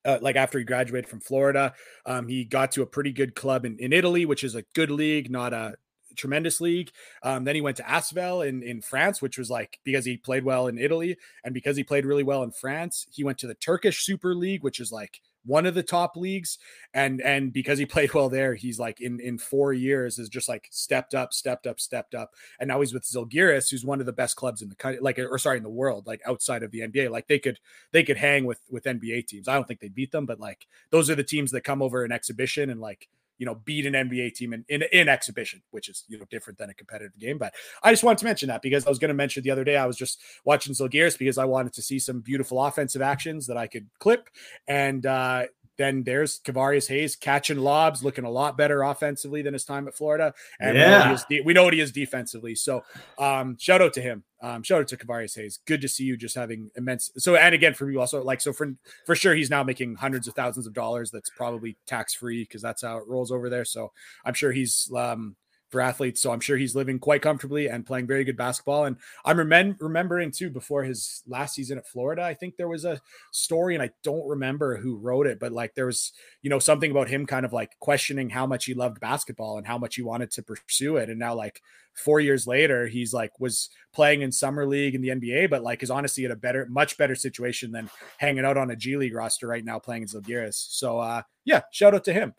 uh, 0.05 0.19
like 0.21 0.37
after 0.37 0.59
he 0.59 0.64
graduated 0.64 1.09
from 1.09 1.21
Florida, 1.21 1.75
um, 2.07 2.29
he 2.29 2.45
got 2.45 2.73
to 2.73 2.83
a 2.83 2.87
pretty 2.87 3.12
good 3.12 3.35
club 3.35 3.64
in, 3.64 3.79
in 3.79 3.93
Italy, 3.93 4.27
which 4.27 4.45
is 4.45 4.55
a 4.55 4.64
good 4.75 4.90
league, 4.90 5.31
not 5.31 5.53
a 5.53 5.75
tremendous 6.16 6.61
league. 6.61 6.90
Um, 7.23 7.45
then 7.45 7.55
he 7.55 7.61
went 7.61 7.77
to 7.79 7.83
Asvel 7.83 8.47
in, 8.47 8.62
in 8.62 8.81
France, 8.83 9.23
which 9.23 9.38
was 9.38 9.51
like 9.51 9.79
because 9.85 10.05
he 10.05 10.16
played 10.16 10.45
well 10.45 10.66
in 10.66 10.79
Italy 10.79 11.16
and 11.45 11.55
because 11.55 11.77
he 11.77 11.85
played 11.85 12.05
really 12.05 12.25
well 12.25 12.43
in 12.43 12.51
France, 12.51 13.07
he 13.12 13.25
went 13.25 13.38
to 13.38 13.47
the 13.47 13.55
Turkish 13.55 14.05
Super 14.05 14.35
League, 14.35 14.62
which 14.62 14.81
is 14.81 14.93
like 14.93 15.21
one 15.44 15.66
of 15.66 15.74
the 15.74 15.83
top 15.83 16.16
leagues 16.16 16.59
and 16.94 17.20
and 17.22 17.53
because 17.53 17.79
he 17.79 17.87
played 17.90 18.12
well 18.12 18.29
there 18.29 18.55
he's 18.55 18.79
like 18.79 19.00
in 19.00 19.20
in 19.20 19.38
four 19.38 19.72
years 19.72 20.16
has 20.16 20.29
just 20.29 20.48
like 20.48 20.68
stepped 20.70 21.14
up 21.14 21.33
stepped 21.33 21.66
up 21.66 21.81
stepped 21.81 22.14
up 22.14 22.35
and 22.59 22.68
now 22.68 22.81
he's 22.81 22.92
with 22.92 23.05
Zalgiris 23.05 23.70
who's 23.70 23.85
one 23.85 24.00
of 24.00 24.07
the 24.07 24.12
best 24.12 24.37
clubs 24.37 24.62
in 24.62 24.68
the 24.68 24.74
country 24.74 25.00
like 25.00 25.18
or 25.18 25.38
sorry 25.38 25.57
in 25.57 25.62
the 25.62 25.70
world 25.70 26.07
like 26.07 26.20
outside 26.26 26.62
of 26.62 26.70
the 26.70 26.81
NBA 26.81 27.11
like 27.11 27.26
they 27.26 27.38
could 27.38 27.59
they 27.92 28.03
could 28.03 28.16
hang 28.16 28.44
with 28.44 28.61
with 28.70 28.85
NBA 28.85 29.26
teams. 29.26 29.48
I 29.48 29.55
don't 29.55 29.66
think 29.66 29.81
they 29.81 29.88
beat 29.88 30.12
them 30.12 30.26
but 30.26 30.40
like 30.40 30.66
those 30.90 31.09
are 31.11 31.14
the 31.14 31.24
teams 31.24 31.50
that 31.53 31.62
come 31.62 31.83
over 31.83 32.05
an 32.05 32.12
exhibition 32.12 32.70
and 32.70 32.81
like 32.81 33.09
you 33.40 33.46
know, 33.46 33.55
beat 33.64 33.87
an 33.87 33.94
NBA 33.94 34.35
team 34.35 34.53
in, 34.53 34.66
in, 34.68 34.85
in 34.92 35.09
exhibition, 35.09 35.62
which 35.70 35.88
is, 35.88 36.05
you 36.09 36.18
know, 36.18 36.26
different 36.31 36.59
than 36.59 36.68
a 36.68 36.74
competitive 36.74 37.18
game. 37.18 37.38
But 37.38 37.55
I 37.83 37.90
just 37.90 38.05
wanted 38.05 38.18
to 38.18 38.26
mention 38.26 38.48
that 38.48 38.61
because 38.61 38.87
I 38.87 38.90
was 38.90 38.98
going 38.98 39.09
to 39.09 39.14
mention 39.14 39.42
the 39.42 39.50
other 39.50 39.64
day, 39.64 39.79
I 39.79 39.87
was 39.87 39.96
just 39.96 40.20
watching 40.44 40.74
Zalgiris 40.74 41.18
because 41.18 41.38
I 41.38 41.46
wanted 41.46 41.72
to 41.72 41.83
see 41.83 41.98
some 41.98 42.20
beautiful 42.20 42.62
offensive 42.62 43.00
actions 43.00 43.46
that 43.46 43.57
I 43.57 43.66
could 43.66 43.88
clip. 43.98 44.29
And, 44.68 45.07
uh, 45.07 45.46
then 45.81 46.03
there's 46.03 46.40
Kevarrius 46.40 46.88
Hayes 46.88 47.16
catching 47.16 47.59
lobs, 47.59 48.05
looking 48.05 48.25
a 48.25 48.31
lot 48.31 48.59
better 48.59 48.83
offensively 48.83 49.40
than 49.40 49.55
his 49.55 49.64
time 49.64 49.88
at 49.88 49.95
Florida. 49.95 50.35
And 50.61 50.77
yeah. 50.77 51.09
we, 51.09 51.12
know 51.12 51.19
de- 51.29 51.40
we, 51.40 51.53
know 51.55 51.64
what 51.64 51.73
he 51.73 51.81
is 51.81 51.90
defensively. 51.90 52.55
So 52.55 52.85
um, 53.19 53.57
shout 53.59 53.81
out 53.81 53.95
to 53.95 54.03
him. 54.03 54.23
Um, 54.43 54.62
shout 54.62 54.81
out 54.81 54.88
to 54.88 54.97
Kevarrius 54.97 55.37
Hayes. 55.37 55.61
Good 55.66 55.81
to 55.81 55.88
see 55.88 56.05
you 56.05 56.16
just 56.16 56.35
having 56.35 56.71
immense. 56.77 57.11
So, 57.16 57.37
and 57.37 57.55
again, 57.55 57.75
for 57.75 57.90
you 57.90 58.01
also, 58.01 58.23
like, 58.23 58.40
so 58.40 58.53
for, 58.53 58.75
for 59.07 59.14
sure, 59.14 59.35
he's 59.35 59.51
now 59.51 59.62
making 59.62 59.95
hundreds 59.95 60.29
of 60.29 60.35
thousands 60.35 60.66
of 60.66 60.75
dollars. 60.75 61.11
That's 61.11 61.31
probably 61.31 61.77
tax 61.87 62.14
free 62.14 62.45
because 62.45 62.62
that's 62.62 62.83
how 62.83 62.99
it 62.99 63.09
rolls 63.09 63.33
over 63.33 63.49
there. 63.49 63.64
So 63.64 63.93
I'm 64.25 64.35
sure 64.35 64.53
he's, 64.53 64.90
um, 64.95 65.37
for 65.71 65.81
athletes. 65.81 66.21
So 66.21 66.33
I'm 66.33 66.41
sure 66.41 66.57
he's 66.57 66.75
living 66.75 66.99
quite 66.99 67.23
comfortably 67.23 67.69
and 67.69 67.87
playing 67.87 68.07
very 68.07 68.25
good 68.25 68.37
basketball. 68.37 68.85
And 68.85 68.97
I'm 69.25 69.37
remem- 69.37 69.77
remembering 69.81 70.33
too 70.33 70.51
before 70.51 70.83
his 70.83 71.23
last 71.27 71.55
season 71.55 71.79
at 71.79 71.87
Florida, 71.87 72.23
I 72.23 72.35
think 72.35 72.57
there 72.57 72.69
was 72.69 72.85
a 72.85 73.01
story, 73.31 73.75
and 73.75 73.83
I 73.83 73.91
don't 74.03 74.29
remember 74.29 74.77
who 74.77 74.97
wrote 74.97 75.27
it, 75.27 75.39
but 75.39 75.53
like 75.53 75.75
there 75.75 75.87
was, 75.87 76.13
you 76.43 76.51
know, 76.51 76.59
something 76.59 76.91
about 76.91 77.09
him 77.09 77.25
kind 77.25 77.47
of 77.47 77.53
like 77.53 77.79
questioning 77.79 78.31
how 78.31 78.47
much 78.47 78.65
he 78.65 78.75
loved 78.75 79.01
basketball 79.01 79.59
and 79.59 79.67
how 79.67 79.79
much 79.79 79.95
he 79.95 80.03
wanted 80.03 80.31
to 80.33 80.43
pursue 80.43 80.97
it. 80.97 81.09
And 81.09 81.19
now, 81.19 81.35
like 81.35 81.63
four 81.95 82.21
years 82.21 82.47
later, 82.47 82.87
he's 82.87 83.15
like 83.15 83.39
was 83.39 83.71
playing 83.93 84.23
in 84.23 84.33
summer 84.33 84.67
league 84.67 84.95
in 84.95 85.03
the 85.03 85.09
NBA, 85.09 85.51
but 85.51 85.63
like 85.63 85.83
is 85.83 85.91
honestly 85.91 86.25
in 86.25 86.33
a 86.33 86.37
better, 86.37 86.67
much 86.69 86.99
better 86.99 87.15
situation 87.15 87.71
than 87.71 87.91
hanging 88.19 88.45
out 88.45 88.57
on 88.57 88.71
a 88.71 88.77
G 88.77 88.97
League 88.97 89.15
roster 89.15 89.47
right 89.47 89.65
now 89.65 89.79
playing 89.79 90.03
in 90.03 90.09
Zalgiris. 90.09 90.55
So 90.71 90.99
uh, 90.99 91.23
yeah, 91.45 91.63
shout 91.71 91.95
out 91.95 92.05
to 92.05 92.13
him. 92.13 92.35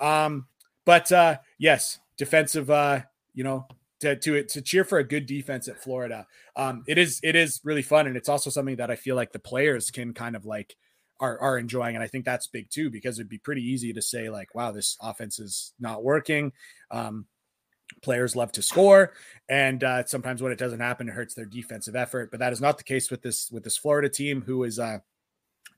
Um, 0.00 0.46
but 0.84 1.10
uh, 1.10 1.38
yes, 1.58 1.98
defensive, 2.16 2.70
uh, 2.70 3.00
you 3.34 3.44
know, 3.44 3.66
to 4.00 4.16
to 4.16 4.34
it 4.34 4.48
to 4.50 4.62
cheer 4.62 4.84
for 4.84 4.98
a 4.98 5.04
good 5.04 5.26
defense 5.26 5.68
at 5.68 5.82
Florida. 5.82 6.26
Um, 6.54 6.84
it 6.86 6.98
is 6.98 7.20
it 7.22 7.36
is 7.36 7.60
really 7.64 7.82
fun, 7.82 8.06
and 8.06 8.16
it's 8.16 8.28
also 8.28 8.50
something 8.50 8.76
that 8.76 8.90
I 8.90 8.96
feel 8.96 9.16
like 9.16 9.32
the 9.32 9.38
players 9.38 9.90
can 9.90 10.12
kind 10.12 10.36
of 10.36 10.44
like 10.44 10.76
are 11.20 11.38
are 11.40 11.58
enjoying, 11.58 11.94
and 11.94 12.02
I 12.02 12.08
think 12.08 12.24
that's 12.24 12.46
big 12.46 12.70
too 12.70 12.90
because 12.90 13.18
it'd 13.18 13.28
be 13.28 13.38
pretty 13.38 13.62
easy 13.62 13.92
to 13.92 14.02
say 14.02 14.28
like, 14.28 14.54
wow, 14.54 14.72
this 14.72 14.96
offense 15.00 15.38
is 15.38 15.72
not 15.80 16.04
working. 16.04 16.52
Um, 16.90 17.26
players 18.02 18.36
love 18.36 18.52
to 18.52 18.62
score, 18.62 19.14
and 19.48 19.82
uh, 19.82 20.04
sometimes 20.04 20.42
when 20.42 20.52
it 20.52 20.58
doesn't 20.58 20.80
happen, 20.80 21.08
it 21.08 21.12
hurts 21.12 21.34
their 21.34 21.46
defensive 21.46 21.96
effort. 21.96 22.30
But 22.30 22.40
that 22.40 22.52
is 22.52 22.60
not 22.60 22.78
the 22.78 22.84
case 22.84 23.10
with 23.10 23.22
this 23.22 23.50
with 23.50 23.64
this 23.64 23.78
Florida 23.78 24.08
team, 24.08 24.42
who 24.42 24.64
is 24.64 24.78
uh, 24.78 24.98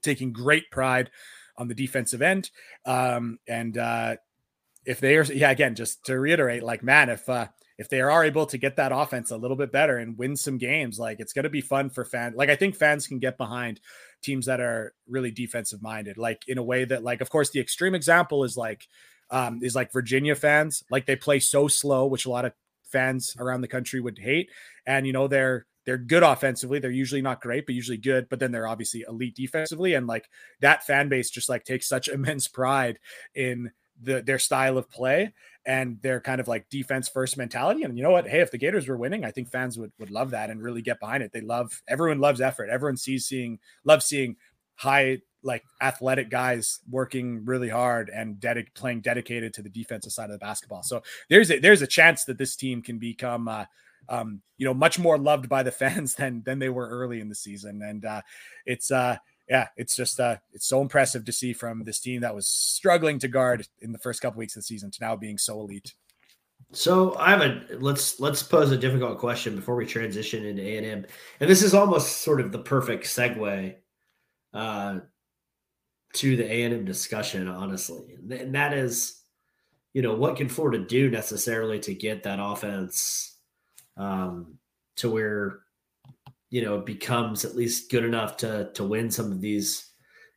taking 0.03 0.33
great 0.33 0.71
pride 0.71 1.11
on 1.57 1.69
the 1.69 1.75
defensive 1.75 2.23
end, 2.23 2.51
um, 2.85 3.39
and 3.47 3.79
uh, 3.79 4.17
if 4.85 5.01
they 5.01 5.17
are, 5.17 5.25
yeah, 5.25 5.51
again, 5.51 5.75
just 5.75 6.05
to 6.07 6.19
reiterate, 6.19 6.63
like, 6.63 6.83
man, 6.83 7.09
if 7.09 7.29
uh, 7.29 7.49
if 7.79 7.89
they 7.89 8.01
are 8.01 8.25
able 8.25 8.47
to 8.47 8.59
get 8.59 8.77
that 8.77 8.93
offense 8.93 9.31
a 9.31 9.37
little 9.37 9.57
bit 9.57 9.71
better 9.71 9.99
and 9.99 10.19
win 10.19 10.35
some 10.35 10.59
games, 10.59 10.99
like 10.99 11.21
it's 11.21 11.33
going 11.33 11.45
to 11.45 11.51
be 11.51 11.61
fun 11.61 11.91
for 11.91 12.05
fans. 12.05 12.35
Like 12.37 12.51
I 12.51 12.57
think 12.57 12.75
fans 12.75 13.07
can 13.07 13.21
get 13.21 13.39
behind 13.39 13.81
teams 14.23 14.47
that 14.47 14.61
are 14.61 14.95
really 15.07 15.31
defensive 15.31 15.81
minded, 15.81 16.19
like 16.19 16.43
in 16.49 16.59
a 16.59 16.63
way 16.63 16.85
that, 16.85 17.05
like, 17.05 17.21
of 17.21 17.31
course, 17.31 17.51
the 17.51 17.61
extreme 17.61 17.95
example 17.95 18.43
is 18.43 18.57
like 18.57 18.89
um, 19.31 19.61
is 19.63 19.75
like 19.75 19.93
Virginia 19.93 20.35
fans, 20.35 20.83
like 20.91 21.07
they 21.07 21.17
play 21.17 21.39
so 21.39 21.69
slow, 21.69 22.07
which 22.07 22.27
a 22.27 22.31
lot 22.31 22.45
of 22.45 22.53
fans 22.85 23.37
around 23.39 23.61
the 23.61 23.69
country 23.69 24.01
would 24.01 24.19
hate, 24.19 24.51
and 24.87 25.07
you 25.07 25.13
know 25.13 25.29
they're 25.29 25.67
they're 25.85 25.99
good 25.99 26.23
offensively. 26.23 26.79
They're 26.79 26.91
usually 26.91 27.23
not 27.23 27.41
great, 27.41 27.67
but 27.67 27.75
usually 27.75 27.99
good. 27.99 28.29
But 28.29 28.41
then 28.41 28.53
they're 28.53 28.69
obviously 28.69 29.05
elite 29.07 29.37
defensively, 29.37 29.95
and 29.95 30.07
like 30.07 30.29
that 30.61 30.85
fan 30.85 31.09
base 31.09 31.31
just 31.31 31.49
like 31.49 31.65
takes 31.65 31.89
such 31.89 32.09
immense 32.09 32.49
pride 32.49 32.99
in 33.35 33.71
the, 34.03 34.23
their 34.23 34.39
style 34.39 34.79
of 34.79 34.91
play 34.91 35.33
and 35.67 36.01
their 36.03 36.21
kind 36.21 36.41
of 36.41 36.49
like 36.49 36.69
defense 36.71 37.09
first 37.09 37.37
mentality. 37.37 37.83
And 37.83 37.97
you 37.97 38.03
know 38.03 38.11
what? 38.11 38.27
Hey, 38.27 38.41
if 38.41 38.51
the 38.51 38.59
Gators 38.59 38.89
were 38.89 38.97
winning, 38.97 39.25
I 39.25 39.31
think 39.31 39.51
fans 39.51 39.79
would 39.79 39.93
would 39.99 40.11
love 40.11 40.31
that 40.31 40.51
and 40.51 40.63
really 40.63 40.83
get 40.83 41.01
behind 41.01 41.23
it. 41.23 41.33
They 41.33 41.41
love 41.41 41.83
everyone 41.87 42.21
loves 42.21 42.41
effort. 42.41 42.71
Everyone 42.71 42.97
sees 42.97 43.27
seeing 43.27 43.59
loves 43.85 44.07
seeing 44.07 44.37
high 44.77 45.19
like 45.43 45.65
athletic 45.81 46.31
guys 46.31 46.81
working 46.91 47.45
really 47.45 47.69
hard 47.69 48.11
and 48.11 48.37
dedic- 48.37 48.75
playing 48.75 49.01
dedicated 49.01 49.55
to 49.55 49.63
the 49.63 49.69
defensive 49.69 50.13
side 50.13 50.31
of 50.31 50.33
the 50.33 50.39
basketball. 50.39 50.83
So 50.83 51.03
there's 51.31 51.51
a, 51.51 51.59
there's 51.59 51.83
a 51.83 51.87
chance 51.87 52.25
that 52.25 52.39
this 52.39 52.57
team 52.57 52.83
can 52.83 52.99
become 52.99 53.47
uh, 53.47 53.65
um, 54.09 54.43
you 54.57 54.67
know 54.67 54.75
much 54.75 54.99
more 54.99 55.19
loved 55.19 55.49
by 55.49 55.63
the 55.63 55.71
fans 55.83 56.15
than 56.15 56.43
than 56.45 56.59
they 56.59 56.69
were 56.69 56.89
early 56.89 57.21
in 57.21 57.29
the 57.29 57.35
season, 57.35 57.83
and 57.83 58.05
uh, 58.05 58.23
it's 58.67 58.91
uh, 58.91 59.17
yeah, 59.49 59.69
it's 59.77 59.97
just 59.97 60.21
uh, 60.21 60.37
it's 60.53 60.67
so 60.67 60.83
impressive 60.83 61.25
to 61.25 61.33
see 61.33 61.53
from 61.53 61.85
this 61.85 62.01
team 62.01 62.21
that 62.21 62.35
was 62.35 62.47
struggling 62.47 63.19
to 63.21 63.29
guard 63.29 63.67
in 63.81 63.93
the 63.93 63.99
first 63.99 64.21
couple 64.21 64.39
weeks 64.39 64.57
of 64.57 64.61
the 64.61 64.67
season 64.67 64.91
to 64.91 64.99
now 65.01 65.17
being 65.17 65.39
so 65.39 65.61
elite. 65.61 65.95
So 66.73 67.17
I 67.17 67.31
have 67.31 67.41
a 67.41 67.63
let's 67.79 68.21
let's 68.21 68.43
pose 68.43 68.71
a 68.73 68.77
difficult 68.77 69.19
question 69.19 69.57
before 69.57 69.77
we 69.77 69.87
transition 69.87 70.45
into 70.45 70.63
A 70.63 70.77
and 70.77 70.87
M, 70.87 71.07
and 71.41 71.49
this 71.49 71.63
is 71.63 71.73
almost 71.73 72.19
sort 72.19 72.41
of 72.41 72.53
the 72.53 72.59
perfect 72.59 73.05
segue 73.05 73.75
uh, 74.53 74.99
to 76.15 76.37
the 76.37 76.53
A 76.53 76.65
and 76.65 76.75
M 76.75 76.85
discussion, 76.85 77.49
honestly, 77.49 78.19
and 78.31 78.55
that 78.55 78.75
is, 78.75 79.23
you 79.95 80.03
know, 80.03 80.15
what 80.15 80.37
can 80.37 80.49
Florida 80.49 80.85
do 80.85 81.09
necessarily 81.09 81.79
to 81.81 81.95
get 81.95 82.25
that 82.25 82.39
offense 82.39 83.39
um, 83.97 84.59
to 84.97 85.11
where 85.11 85.61
you 86.51 86.63
know 86.63 86.79
becomes 86.79 87.45
at 87.45 87.57
least 87.57 87.91
good 87.91 88.05
enough 88.05 88.37
to 88.39 88.71
to 88.75 88.85
win 88.85 89.11
some 89.11 89.31
of 89.33 89.41
these 89.41 89.91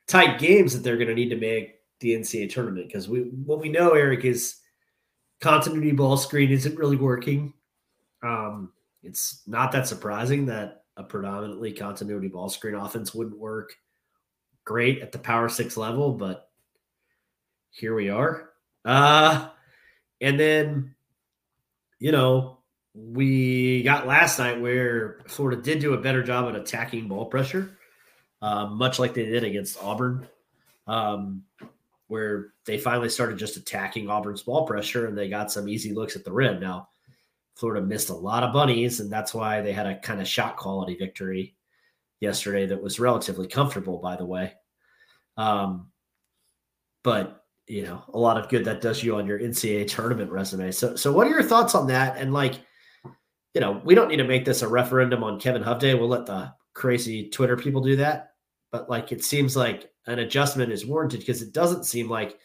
tight 0.08 0.40
games 0.40 0.74
that 0.74 0.84
they're 0.84 0.98
going 0.98 1.08
to 1.08 1.16
need 1.16 1.30
to 1.30 1.38
make 1.38 1.76
the 2.00 2.16
NCAA 2.16 2.52
tournament 2.52 2.88
because 2.88 3.08
we 3.08 3.20
what 3.46 3.60
we 3.60 3.70
know, 3.70 3.92
Eric, 3.92 4.26
is 4.26 4.58
continuity 5.40 5.92
ball 5.92 6.18
screen 6.18 6.52
isn't 6.52 6.78
really 6.78 6.98
working. 6.98 7.54
Um, 8.24 8.72
it's 9.04 9.42
not 9.48 9.72
that 9.72 9.88
surprising 9.88 10.46
that 10.48 10.84
a 10.98 11.04
predominantly 11.04 11.72
continuity 11.72 12.28
ball 12.28 12.50
screen 12.50 12.76
offense 12.76 13.14
wouldn't 13.14 13.40
work 13.40 13.74
great 14.66 15.02
at 15.02 15.12
the 15.12 15.20
power 15.20 15.50
six 15.50 15.78
level, 15.78 16.14
but 16.14 16.50
here 17.72 17.96
we 17.96 18.10
are. 18.10 18.50
Uh, 18.86 19.50
and 20.20 20.40
then, 20.40 20.94
you 22.00 22.12
know, 22.12 22.60
we 22.94 23.84
got 23.84 24.08
last 24.08 24.40
night 24.40 24.60
where 24.60 25.20
Florida 25.28 25.62
did 25.62 25.80
do 25.80 25.94
a 25.94 26.02
better 26.02 26.24
job 26.24 26.50
at 26.50 26.60
attacking 26.60 27.08
ball 27.08 27.26
pressure, 27.26 27.78
uh, 28.42 28.66
much 28.66 29.00
like 29.00 29.14
they 29.14 29.26
did 29.26 29.44
against 29.44 29.82
Auburn, 29.82 30.28
um, 30.88 31.44
where 32.08 32.54
they 32.66 32.78
finally 32.78 33.10
started 33.10 33.38
just 33.38 33.56
attacking 33.56 34.10
Auburn's 34.10 34.44
ball 34.44 34.66
pressure 34.68 35.08
and 35.08 35.18
they 35.18 35.30
got 35.30 35.52
some 35.52 35.70
easy 35.70 35.94
looks 35.94 36.16
at 36.16 36.26
the 36.26 36.34
rim. 36.34 36.60
Now, 36.60 36.90
Florida 37.56 37.86
missed 37.86 38.10
a 38.10 38.16
lot 38.16 38.44
of 38.44 38.54
bunnies, 38.54 39.00
and 39.00 39.12
that's 39.12 39.34
why 39.34 39.62
they 39.62 39.72
had 39.72 39.88
a 39.88 40.00
kind 40.00 40.20
of 40.20 40.28
shot 40.28 40.58
quality 40.58 40.96
victory 40.96 41.56
yesterday 42.20 42.66
that 42.66 42.82
was 42.82 43.00
relatively 43.00 43.48
comfortable, 43.48 44.00
by 44.00 44.16
the 44.16 44.26
way. 44.26 44.54
Um, 45.38 45.92
but 47.04 47.38
you 47.68 47.84
know, 47.84 48.04
a 48.14 48.20
lot 48.20 48.38
of 48.38 48.50
good 48.50 48.66
that 48.66 48.82
does 48.82 49.02
you 49.02 49.16
on 49.16 49.26
your 49.26 49.40
NCAA 49.40 49.88
tournament 49.88 50.30
resume. 50.30 50.72
So, 50.72 50.96
so 50.96 51.14
what 51.14 51.28
are 51.28 51.30
your 51.30 51.44
thoughts 51.44 51.74
on 51.74 51.88
that? 51.88 52.18
And 52.18 52.34
like, 52.34 52.56
you 53.54 53.62
know, 53.62 53.82
we 53.84 53.96
don't 53.96 54.08
need 54.08 54.18
to 54.18 54.24
make 54.24 54.46
this 54.46 54.62
a 54.62 54.68
referendum 54.68 55.24
on 55.24 55.40
Kevin 55.40 55.64
Hovde. 55.64 56.00
We'll 56.00 56.08
let 56.08 56.26
the 56.26 56.54
crazy 56.74 57.30
Twitter 57.30 57.58
people 57.58 57.82
do 57.82 57.98
that. 57.98 58.34
But 58.72 58.90
like, 58.90 59.12
it 59.12 59.24
seems 59.24 59.58
like 59.58 59.92
an 60.08 60.20
adjustment 60.20 60.72
is 60.72 60.86
warranted 60.86 61.20
because 61.20 61.42
it 61.42 61.54
doesn't 61.54 61.86
seem 61.86 62.10
like 62.10 62.40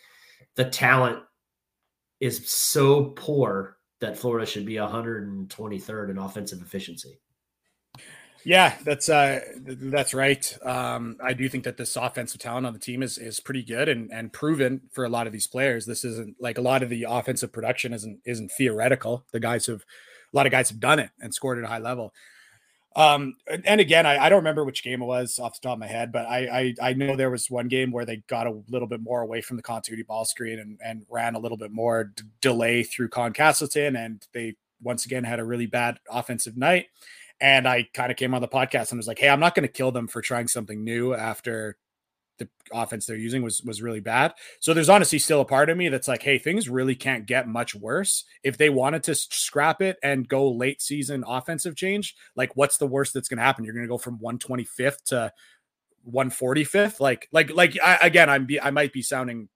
the 0.57 0.65
talent 0.65 1.23
is 2.21 2.49
so 2.51 3.05
poor 3.11 3.77
that 4.01 4.19
Florida 4.19 4.47
should 4.47 4.67
be 4.67 4.75
123rd 4.75 6.11
in 6.11 6.19
offensive 6.19 6.61
efficiency. 6.61 7.21
Yeah, 8.45 8.77
that's 8.85 9.09
uh, 9.09 9.41
that's 9.57 10.15
right. 10.15 10.57
Um, 10.65 11.17
I 11.21 11.33
do 11.33 11.49
think 11.49 11.65
that 11.65 11.77
this 11.77 11.97
offensive 11.97 12.41
talent 12.41 12.65
on 12.65 12.73
the 12.75 12.79
team 12.79 13.03
is 13.03 13.19
is 13.19 13.41
pretty 13.41 13.65
good 13.65 13.89
and 13.89 14.09
and 14.13 14.33
proven 14.33 14.83
for 14.93 15.05
a 15.05 15.09
lot 15.09 15.27
of 15.27 15.33
these 15.33 15.49
players. 15.49 15.85
This 15.85 16.05
isn't 16.05 16.37
like 16.39 16.57
a 16.57 16.61
lot 16.61 16.85
of 16.85 16.89
the 16.89 17.07
offensive 17.09 17.53
production 17.53 17.93
isn't 17.93 18.21
isn't 18.25 18.53
theoretical. 18.53 19.27
The 19.33 19.41
guys 19.41 19.67
have 19.67 19.85
a 20.37 20.39
lot 20.39 20.45
of 20.45 20.53
guys 20.53 20.69
have 20.69 20.81
done 20.81 20.99
it 20.99 21.09
and 21.19 21.33
scored 21.33 21.57
at 21.57 21.65
a 21.65 21.67
high 21.67 21.79
level. 21.79 22.13
Um, 22.95 23.37
and 23.65 23.81
again, 23.81 24.05
I, 24.05 24.19
I 24.19 24.29
don't 24.29 24.39
remember 24.39 24.65
which 24.65 24.85
game 24.85 25.01
it 25.01 25.07
was 25.07 25.39
off 25.39 25.59
the 25.59 25.67
top 25.67 25.75
of 25.77 25.79
my 25.79 25.87
head, 25.87 26.13
but 26.13 26.27
I, 26.27 26.75
I, 26.81 26.91
I 26.91 26.93
know 26.93 27.17
there 27.17 27.31
was 27.31 27.51
one 27.51 27.69
game 27.69 27.91
where 27.91 28.05
they 28.05 28.19
got 28.27 28.47
a 28.47 28.63
little 28.69 28.89
bit 28.89 29.01
more 29.01 29.23
away 29.23 29.41
from 29.41 29.57
the 29.57 29.63
continuity 29.63 30.03
ball 30.03 30.27
screen 30.27 30.59
and, 30.59 30.79
and 30.85 31.07
ran 31.09 31.37
a 31.37 31.39
little 31.39 31.57
bit 31.57 31.71
more 31.71 32.05
d- 32.05 32.25
delay 32.43 32.83
through 32.83 33.09
Colin 33.09 33.33
Castleton, 33.33 33.97
and 33.97 34.27
they 34.35 34.57
once 34.83 35.07
again 35.07 35.25
had 35.25 35.41
a 35.41 35.45
really 35.45 35.67
bad 35.67 35.99
offensive 36.11 36.57
night. 36.57 36.87
And 37.41 37.67
I 37.67 37.87
kind 37.95 38.11
of 38.11 38.19
came 38.19 38.35
on 38.35 38.43
the 38.43 38.49
podcast 38.49 38.93
and 38.93 38.99
was 38.99 39.07
like, 39.07 39.19
"Hey, 39.19 39.29
I'm 39.29 39.41
not 39.41 39.55
going 39.55 39.67
to 39.67 39.73
kill 39.73 39.93
them 39.93 40.09
for 40.09 40.23
trying 40.23 40.49
something 40.49 40.83
new 40.83 41.13
after 41.13 41.77
the 42.39 42.49
offense 42.73 43.07
they're 43.07 43.17
using 43.17 43.43
was 43.43 43.63
was 43.63 43.83
really 43.83 44.01
bad." 44.01 44.35
So 44.61 44.75
there's 44.75 44.89
honestly 44.89 45.19
still 45.19 45.41
a 45.41 45.45
part 45.45 45.71
of 45.71 45.77
me 45.77 45.89
that's 45.89 46.09
like, 46.09 46.23
"Hey, 46.23 46.39
things 46.39 46.69
really 46.69 46.95
can't 46.95 47.27
get 47.27 47.49
much 47.49 47.75
worse. 47.75 48.25
If 48.43 48.59
they 48.59 48.71
wanted 48.71 49.03
to 49.05 49.15
scrap 49.15 49.83
it 49.83 49.97
and 50.03 50.29
go 50.29 50.51
late 50.51 50.83
season 50.83 51.25
offensive 51.27 51.77
change, 51.77 52.15
like 52.35 52.57
what's 52.57 52.79
the 52.79 52.87
worst 52.87 53.15
that's 53.15 53.29
going 53.29 53.39
to 53.39 53.45
happen? 53.45 53.65
You're 53.65 53.75
going 53.75 53.87
to 53.87 53.89
go 53.89 53.99
from 53.99 54.19
125th 54.19 55.03
to 55.07 55.33
145th. 56.11 57.01
Like 57.01 57.29
like 57.33 57.53
like 57.53 57.79
I, 57.83 57.99
again, 58.03 58.31
I'm 58.31 58.47
be, 58.47 58.61
I 58.61 58.71
might 58.71 58.93
be 58.93 59.03
sounding 59.03 59.49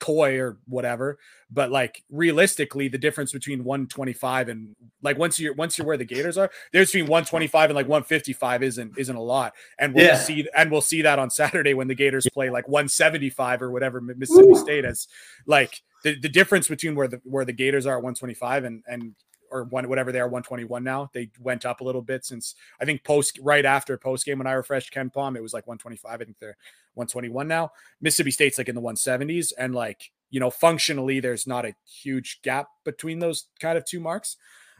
coy 0.00 0.38
or 0.38 0.56
whatever 0.66 1.18
but 1.50 1.70
like 1.70 2.02
realistically 2.10 2.88
the 2.88 2.98
difference 2.98 3.32
between 3.32 3.62
125 3.62 4.48
and 4.48 4.74
like 5.02 5.18
once 5.18 5.38
you're 5.38 5.54
once 5.54 5.76
you're 5.76 5.86
where 5.86 5.96
the 5.96 6.04
gators 6.04 6.38
are 6.38 6.50
there's 6.72 6.88
between 6.88 7.04
125 7.04 7.70
and 7.70 7.76
like 7.76 7.86
155 7.86 8.62
isn't 8.62 8.98
isn't 8.98 9.16
a 9.16 9.22
lot 9.22 9.52
and 9.78 9.94
we'll 9.94 10.06
yeah. 10.06 10.16
see 10.16 10.48
and 10.56 10.70
we'll 10.70 10.80
see 10.80 11.02
that 11.02 11.18
on 11.18 11.30
saturday 11.30 11.74
when 11.74 11.86
the 11.86 11.94
gators 11.94 12.26
play 12.32 12.50
like 12.50 12.66
175 12.66 13.62
or 13.62 13.70
whatever 13.70 14.00
mississippi 14.00 14.48
Ooh. 14.48 14.56
state 14.56 14.84
is 14.84 15.06
like 15.46 15.82
the, 16.02 16.18
the 16.18 16.28
difference 16.28 16.66
between 16.66 16.94
where 16.94 17.08
the 17.08 17.20
where 17.24 17.44
the 17.44 17.52
gators 17.52 17.86
are 17.86 17.98
at 17.98 18.02
125 18.02 18.64
and 18.64 18.82
and 18.86 19.14
or 19.50 19.64
one 19.64 19.88
whatever 19.88 20.12
they 20.12 20.20
are 20.20 20.28
121 20.28 20.82
now. 20.84 21.10
They 21.12 21.30
went 21.40 21.64
up 21.64 21.80
a 21.80 21.84
little 21.84 22.02
bit 22.02 22.24
since 22.24 22.54
I 22.80 22.84
think 22.84 23.04
post 23.04 23.38
right 23.42 23.64
after 23.64 23.96
post 23.96 24.26
game 24.26 24.38
when 24.38 24.46
I 24.46 24.52
refreshed 24.52 24.92
KenPom, 24.92 25.36
it 25.36 25.42
was 25.42 25.54
like 25.54 25.66
125. 25.66 26.20
I 26.20 26.24
think 26.24 26.38
they're 26.38 26.56
121 26.94 27.48
now. 27.48 27.72
Mississippi 28.00 28.30
State's 28.30 28.58
like 28.58 28.68
in 28.68 28.74
the 28.74 28.80
170s, 28.80 29.52
and 29.58 29.74
like 29.74 30.10
you 30.30 30.38
know, 30.38 30.50
functionally, 30.50 31.20
there's 31.20 31.46
not 31.46 31.66
a 31.66 31.74
huge 31.84 32.40
gap 32.42 32.68
between 32.84 33.18
those 33.18 33.46
kind 33.58 33.76
of 33.76 33.84
two 33.84 34.00
marks. 34.00 34.36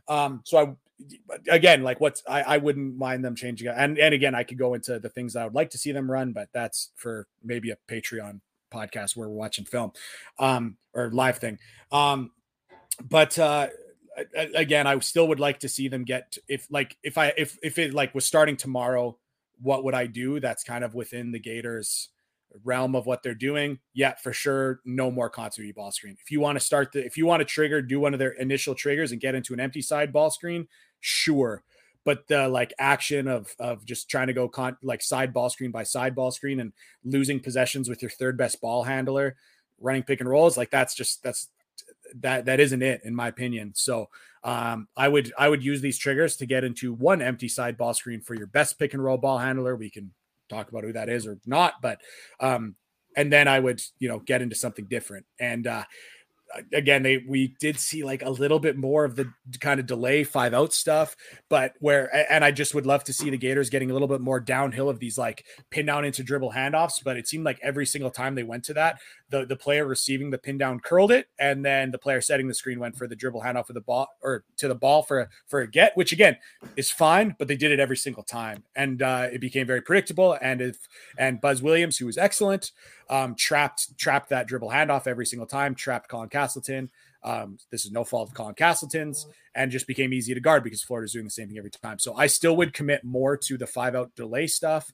Um, 0.09 0.43
so 0.45 0.59
I 0.59 0.75
again 1.49 1.83
like 1.83 2.01
what's 2.01 2.23
I, 2.29 2.43
I 2.43 2.57
wouldn't 2.59 2.97
mind 2.97 3.25
them 3.25 3.35
changing 3.35 3.69
it. 3.69 3.75
And 3.77 3.99
and 3.99 4.15
again, 4.15 4.35
I 4.35 4.43
could 4.43 4.59
go 4.59 4.75
into 4.75 4.99
the 4.99 5.09
things 5.09 5.37
I 5.37 5.45
would 5.45 5.55
like 5.55 5.71
to 5.71 5.79
see 5.79 5.93
them 5.93 6.11
run, 6.11 6.33
but 6.33 6.49
that's 6.53 6.91
for 6.97 7.27
maybe 7.43 7.71
a 7.71 7.79
Patreon 7.89 8.41
podcast 8.73 9.17
where 9.17 9.29
we're 9.29 9.35
watching 9.35 9.65
film 9.65 9.93
um 10.39 10.77
or 10.95 11.11
live 11.11 11.39
thing. 11.39 11.59
Um 11.91 12.31
but 13.03 13.39
uh 13.39 13.69
again, 14.55 14.87
I 14.87 14.99
still 15.01 15.29
would 15.29 15.41
like 15.41 15.61
to 15.61 15.69
see 15.69 15.89
them 15.89 16.05
get 16.05 16.39
if 16.49 16.67
like 16.71 16.97
if 17.03 17.19
I 17.19 17.33
if 17.37 17.59
if 17.63 17.79
it 17.79 17.95
like 17.95 18.15
was 18.15 18.27
starting 18.27 18.57
tomorrow, 18.57 19.17
what 19.61 19.85
would 19.85 19.95
I 19.95 20.07
do? 20.07 20.41
That's 20.41 20.65
kind 20.65 20.85
of 20.85 20.95
within 20.95 21.33
the 21.33 21.39
Gators 21.39 22.09
realm 22.65 22.95
of 22.95 23.07
what 23.07 23.23
they're 23.23 23.35
doing. 23.35 23.79
Yeah, 23.95 24.15
for 24.17 24.33
sure, 24.33 24.81
no 24.85 25.11
more 25.11 25.31
continuity 25.31 25.73
ball 25.73 25.93
screen. 25.93 26.17
If 26.21 26.31
you 26.31 26.41
want 26.41 26.59
to 26.59 26.65
start 26.65 26.93
the 26.93 27.05
if 27.05 27.17
you 27.17 27.27
want 27.27 27.41
to 27.41 27.45
trigger, 27.45 27.83
do 27.83 28.01
one 28.01 28.13
of 28.13 28.19
their 28.19 28.33
initial 28.33 28.75
triggers 28.75 29.13
and 29.13 29.21
get 29.21 29.35
into 29.35 29.55
an 29.55 29.61
empty 29.61 29.83
side 29.83 30.13
ball 30.13 30.31
screen, 30.31 30.69
sure. 31.01 31.63
But 32.05 32.29
the 32.29 32.49
like 32.49 32.73
action 32.79 33.29
of 33.29 33.55
of 33.59 33.85
just 33.85 34.11
trying 34.11 34.29
to 34.29 34.33
go 34.33 34.49
con 34.49 34.77
like 34.83 35.03
side 35.03 35.33
ball 35.33 35.51
screen 35.51 35.71
by 35.71 35.83
side 35.83 36.15
ball 36.15 36.31
screen 36.31 36.61
and 36.61 36.73
losing 37.05 37.41
possessions 37.41 37.89
with 37.89 38.03
your 38.03 38.11
third 38.11 38.37
best 38.37 38.61
ball 38.61 38.85
handler, 38.85 39.37
running 39.79 40.03
pick 40.03 40.21
and 40.21 40.29
rolls, 40.29 40.57
like 40.57 40.71
that's 40.71 40.95
just 40.95 41.23
that's 41.23 41.49
that 42.21 42.47
that 42.47 42.61
isn't 42.61 42.83
it 42.83 43.03
in 43.05 43.15
my 43.15 43.29
opinion. 43.29 43.73
So 43.75 44.09
um, 44.43 44.89
I 44.97 45.09
would 45.09 45.33
I 45.39 45.49
would 45.49 45.65
use 45.65 45.81
these 45.81 45.99
triggers 45.99 46.37
to 46.37 46.47
get 46.47 46.65
into 46.65 46.93
one 46.95 47.23
empty 47.23 47.49
side 47.49 47.77
ball 47.77 47.95
screen 47.95 48.21
for 48.21 48.35
your 48.35 48.47
best 48.47 48.79
pick 48.79 48.95
and 48.95 49.03
roll 49.03 49.19
ball 49.19 49.39
handler. 49.39 49.77
We 49.77 49.91
can 49.91 50.13
talk 50.49 50.69
about 50.69 50.85
who 50.85 50.93
that 50.93 51.09
is 51.09 51.27
or 51.27 51.39
not, 51.47 51.75
but 51.83 52.01
um, 52.41 52.75
and 53.17 53.33
then 53.33 53.49
I 53.49 53.61
would 53.61 53.83
you 53.99 54.09
know 54.09 54.19
get 54.21 54.43
into 54.43 54.57
something 54.57 54.87
different. 54.87 55.27
And 55.39 55.67
uh, 55.67 55.85
again, 56.73 57.03
they 57.03 57.19
we 57.19 57.55
did 57.61 57.79
see 57.79 58.03
like 58.03 58.23
a 58.23 58.31
little 58.31 58.59
bit 58.59 58.77
more 58.77 59.05
of 59.05 59.17
the 59.17 59.31
kind 59.61 59.81
of 59.81 59.87
delay 59.87 60.25
five 60.25 60.55
out 60.55 60.73
stuff, 60.73 61.17
but 61.49 61.75
where 61.81 62.11
and 62.33 62.45
I 62.45 62.51
just 62.51 62.75
would 62.75 62.87
love 62.87 63.05
to 63.05 63.13
see 63.13 63.31
the 63.31 63.39
Gators 63.39 63.71
getting 63.71 63.91
a 63.91 63.93
little 63.93 64.09
bit 64.09 64.21
more 64.21 64.41
downhill 64.41 64.89
of 64.89 64.99
these 64.99 65.19
like 65.19 65.45
pin 65.71 65.87
down 65.87 66.05
into 66.05 66.23
dribble 66.23 66.53
handoffs. 66.53 67.03
But 67.05 67.17
it 67.17 67.29
seemed 67.29 67.45
like 67.45 67.59
every 67.63 67.87
single 67.87 68.11
time 68.11 68.35
they 68.35 68.43
went 68.43 68.65
to 68.65 68.75
that, 68.75 69.01
the 69.31 69.47
the 69.47 69.57
player 69.57 69.87
receiving 69.87 70.31
the 70.31 70.39
pin 70.39 70.59
down 70.59 70.81
curled 70.81 71.11
it, 71.11 71.29
and 71.39 71.65
then 71.65 71.91
the 71.91 71.99
player 71.99 72.21
setting 72.21 72.49
the 72.49 72.55
screen 72.55 72.79
went 72.79 72.97
for 72.97 73.07
the 73.07 73.17
dribble 73.17 73.43
handoff 73.43 73.69
of 73.69 73.75
the 73.75 73.81
ball 73.81 74.09
or 74.23 74.45
to 74.59 74.69
the 74.69 74.75
ball 74.75 75.03
for 75.03 75.21
a, 75.21 75.29
for 75.47 75.61
a 75.61 75.71
get, 75.71 75.97
which 75.97 76.13
again 76.13 76.37
is 76.77 76.91
fine, 76.91 77.35
but 77.39 77.49
they 77.49 77.57
did 77.57 77.73
it 77.73 77.81
every 77.81 77.97
single 77.97 78.23
time, 78.23 78.65
and 78.75 79.03
uh, 79.03 79.29
it 79.33 79.41
became 79.41 79.67
very 79.67 79.81
predictable. 79.81 80.37
And 80.41 80.61
if 80.61 80.77
and 81.17 81.41
Buzz 81.41 81.63
Williams, 81.63 81.97
who 81.97 82.07
was 82.07 82.19
excellent, 82.19 82.73
um, 83.09 83.35
trapped 83.35 83.97
trapped 83.99 84.31
that 84.31 84.47
dribble 84.47 84.71
handoff 84.71 85.07
every 85.07 85.27
single 85.27 85.47
time, 85.47 85.75
trapped 85.75 86.09
Colin 86.09 86.29
Castleton. 86.29 86.91
Um, 87.23 87.59
this 87.71 87.85
is 87.85 87.93
no 87.93 88.03
fault 88.03 88.31
of 88.31 88.35
Colin 88.35 88.55
Castleton's, 88.55 89.27
and 89.55 89.71
just 89.71 89.87
became 89.87 90.13
easy 90.13 90.33
to 90.35 90.41
guard 90.41 90.65
because 90.65 90.83
Florida's 90.83 91.13
doing 91.13 91.27
the 91.27 91.31
same 91.31 91.49
thing 91.49 91.59
every 91.59 91.71
time. 91.71 91.99
So 91.99 92.15
I 92.15 92.27
still 92.27 92.57
would 92.57 92.73
commit 92.73 93.05
more 93.05 93.37
to 93.37 93.59
the 93.59 93.67
five 93.67 93.95
out 93.95 94.15
delay 94.17 94.47
stuff 94.47 94.93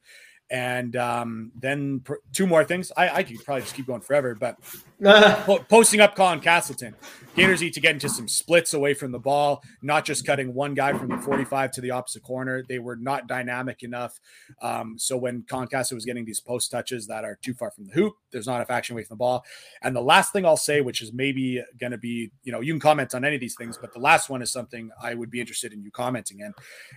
And 0.51 0.95
um, 0.97 1.51
then 1.59 2.01
pr- 2.01 2.15
two 2.33 2.47
more 2.47 2.65
things. 2.65 2.93
I, 2.97 3.09
I 3.09 3.23
could 3.25 3.45
probably 3.45 3.63
just 3.63 3.75
keep 3.75 3.87
going 3.87 4.01
forever, 4.01 4.35
but 4.35 4.57
po- 5.03 5.59
posting 5.69 6.01
up 6.01 6.15
Colin 6.15 6.41
Castleton. 6.41 6.95
Gators 7.37 7.61
need 7.61 7.75
to 7.75 7.81
get 7.81 7.93
into 7.93 8.09
some 8.09 8.29
splits 8.29 8.73
away 8.73 8.95
from 8.95 9.13
the 9.13 9.19
ball, 9.19 9.63
not 9.83 10.07
just 10.07 10.27
cutting 10.27 10.55
one 10.55 10.73
guy 10.73 10.97
from 10.97 11.09
the 11.09 11.19
45 11.19 11.71
to 11.73 11.81
the 11.83 11.91
opposite 11.91 12.23
corner. 12.23 12.65
They 12.67 12.79
were 12.79 12.97
not 12.97 13.27
dynamic 13.27 13.83
enough. 13.83 14.19
Um, 14.63 14.99
so 14.99 15.19
when 15.19 15.43
Colin 15.43 15.69
was 15.71 16.07
getting 16.07 16.25
these 16.25 16.41
post 16.41 16.71
touches 16.71 17.07
that 17.09 17.25
are 17.25 17.39
too 17.43 17.53
far 17.53 17.71
from 17.71 17.85
the 17.85 17.93
hoop, 17.93 18.15
there's 18.31 18.47
not 18.47 18.57
enough 18.57 18.71
action 18.71 18.95
away 18.95 19.03
from 19.03 19.17
the 19.17 19.19
ball. 19.19 19.45
And 19.83 19.95
the 19.95 20.01
last 20.01 20.33
thing 20.33 20.47
I'll 20.47 20.57
say, 20.57 20.81
which 20.81 21.03
is 21.03 21.13
maybe 21.13 21.63
going 21.79 21.93
to 21.93 21.99
be, 21.99 22.31
you 22.43 22.53
know, 22.53 22.61
you 22.61 22.73
can 22.73 22.81
comment 22.81 23.15
on 23.15 23.23
any 23.23 23.35
of 23.35 23.41
these 23.41 23.55
things, 23.55 23.77
but 23.77 23.93
the 23.93 24.01
last 24.01 24.31
one 24.31 24.41
is 24.41 24.51
something 24.51 24.91
I 25.03 25.13
would 25.13 25.31
be 25.31 25.41
interested 25.41 25.75
in 25.75 25.83
you 25.83 25.91
commenting 25.91 26.41
in. 26.41 26.55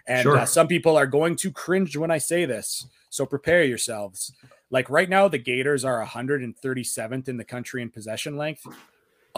And 0.08 0.24
sure. 0.24 0.38
uh, 0.38 0.46
some 0.46 0.68
people 0.68 0.96
are 0.96 1.08
going 1.08 1.36
to 1.38 1.52
cringe 1.52 1.98
when 1.98 2.12
I 2.12 2.18
say 2.18 2.46
this. 2.46 2.88
So 3.10 3.26
prepare 3.26 3.64
yourselves. 3.64 4.32
Like 4.70 4.90
right 4.90 5.10
now, 5.10 5.28
the 5.28 5.40
Gators 5.40 5.84
are 5.84 6.06
137th 6.06 7.28
in 7.28 7.38
the 7.38 7.44
country 7.44 7.82
in 7.82 7.90
possession 7.90 8.38
length. 8.38 8.66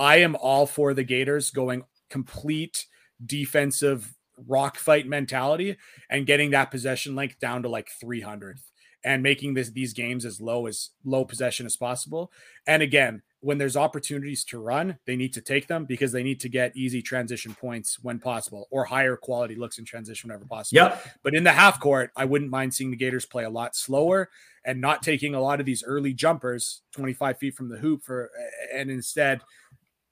I 0.01 0.15
am 0.15 0.35
all 0.35 0.65
for 0.65 0.95
the 0.95 1.03
Gators 1.03 1.51
going 1.51 1.83
complete 2.09 2.87
defensive 3.23 4.15
rock 4.47 4.77
fight 4.77 5.05
mentality 5.05 5.77
and 6.09 6.25
getting 6.25 6.49
that 6.49 6.71
possession 6.71 7.15
length 7.15 7.39
down 7.39 7.61
to 7.61 7.69
like 7.69 7.87
300th 8.03 8.63
and 9.03 9.21
making 9.21 9.53
this 9.53 9.69
these 9.69 9.93
games 9.93 10.25
as 10.25 10.41
low 10.41 10.65
as 10.65 10.89
low 11.05 11.23
possession 11.23 11.67
as 11.67 11.77
possible. 11.77 12.31
And 12.65 12.81
again, 12.81 13.21
when 13.41 13.59
there's 13.59 13.77
opportunities 13.77 14.43
to 14.45 14.59
run, 14.59 14.97
they 15.05 15.15
need 15.15 15.33
to 15.33 15.41
take 15.41 15.67
them 15.67 15.85
because 15.85 16.11
they 16.11 16.23
need 16.23 16.39
to 16.39 16.49
get 16.49 16.75
easy 16.75 17.03
transition 17.03 17.53
points 17.53 17.99
when 18.01 18.17
possible 18.17 18.67
or 18.71 18.85
higher 18.85 19.15
quality 19.15 19.53
looks 19.53 19.77
in 19.77 19.85
transition 19.85 20.29
whenever 20.29 20.45
possible. 20.45 20.77
Yep. 20.77 21.07
But 21.21 21.35
in 21.35 21.43
the 21.43 21.51
half 21.51 21.79
court, 21.79 22.09
I 22.15 22.25
wouldn't 22.25 22.49
mind 22.49 22.73
seeing 22.73 22.89
the 22.89 22.97
Gators 22.97 23.27
play 23.27 23.43
a 23.43 23.49
lot 23.51 23.75
slower 23.75 24.29
and 24.65 24.81
not 24.81 25.03
taking 25.03 25.35
a 25.35 25.41
lot 25.41 25.59
of 25.59 25.67
these 25.67 25.83
early 25.83 26.13
jumpers 26.13 26.81
25 26.93 27.37
feet 27.37 27.53
from 27.53 27.69
the 27.69 27.77
hoop 27.77 28.03
for 28.03 28.31
and 28.73 28.89
instead 28.89 29.41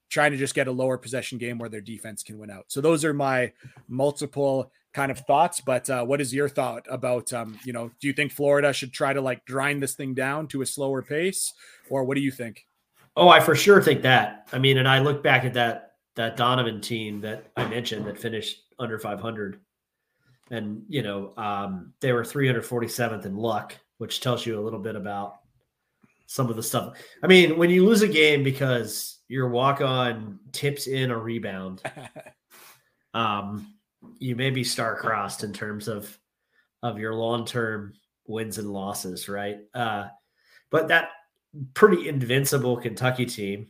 trying 0.09 0.31
to 0.31 0.37
just 0.37 0.55
get 0.55 0.67
a 0.67 0.71
lower 0.71 0.97
possession 0.97 1.37
game 1.37 1.57
where 1.57 1.69
their 1.69 1.81
defense 1.81 2.23
can 2.23 2.37
win 2.37 2.49
out. 2.49 2.65
So 2.67 2.81
those 2.81 3.05
are 3.05 3.13
my 3.13 3.51
multiple 3.87 4.71
kind 4.93 5.11
of 5.11 5.19
thoughts. 5.19 5.61
But 5.61 5.89
uh, 5.89 6.03
what 6.03 6.19
is 6.19 6.33
your 6.33 6.49
thought 6.49 6.85
about, 6.89 7.31
um, 7.31 7.59
you 7.63 7.73
know, 7.73 7.91
do 7.99 8.07
you 8.07 8.13
think 8.13 8.31
Florida 8.31 8.73
should 8.73 8.91
try 8.91 9.13
to 9.13 9.21
like 9.21 9.45
grind 9.45 9.81
this 9.81 9.95
thing 9.95 10.13
down 10.13 10.47
to 10.47 10.61
a 10.61 10.65
slower 10.65 11.01
pace 11.01 11.53
or 11.89 12.03
what 12.03 12.15
do 12.15 12.21
you 12.21 12.31
think? 12.31 12.65
Oh, 13.15 13.29
I 13.29 13.39
for 13.39 13.55
sure 13.55 13.81
think 13.81 14.01
that. 14.03 14.47
I 14.51 14.59
mean, 14.59 14.77
and 14.77 14.87
I 14.87 14.99
look 14.99 15.21
back 15.23 15.45
at 15.45 15.53
that 15.53 15.93
that 16.15 16.35
Donovan 16.35 16.81
team 16.81 17.21
that 17.21 17.45
I 17.55 17.65
mentioned 17.67 18.05
that 18.05 18.17
finished 18.17 18.63
under 18.77 18.99
500, 18.99 19.59
and 20.51 20.83
you 20.87 21.01
know 21.01 21.33
um, 21.37 21.93
they 21.99 22.13
were 22.13 22.23
347th 22.23 23.25
in 23.25 23.35
luck, 23.35 23.75
which 23.97 24.21
tells 24.21 24.45
you 24.45 24.59
a 24.59 24.61
little 24.61 24.79
bit 24.79 24.95
about 24.95 25.39
some 26.27 26.49
of 26.49 26.55
the 26.55 26.63
stuff. 26.63 26.97
I 27.23 27.27
mean, 27.27 27.57
when 27.57 27.69
you 27.69 27.85
lose 27.85 28.01
a 28.03 28.07
game 28.07 28.43
because 28.43 29.18
your 29.29 29.47
walk 29.47 29.79
on 29.79 30.39
tips 30.51 30.87
in 30.87 31.11
a 31.11 31.17
rebound, 31.17 31.81
um, 33.13 33.73
you 34.17 34.35
may 34.35 34.49
be 34.49 34.63
star 34.63 34.95
crossed 34.97 35.43
in 35.45 35.53
terms 35.53 35.87
of 35.87 36.17
of 36.83 36.99
your 36.99 37.13
long 37.13 37.45
term 37.45 37.93
wins 38.27 38.57
and 38.57 38.71
losses, 38.71 39.29
right? 39.29 39.59
Uh, 39.73 40.07
but 40.69 40.89
that 40.89 41.09
pretty 41.73 42.09
invincible 42.09 42.77
Kentucky 42.77 43.25
team 43.25 43.67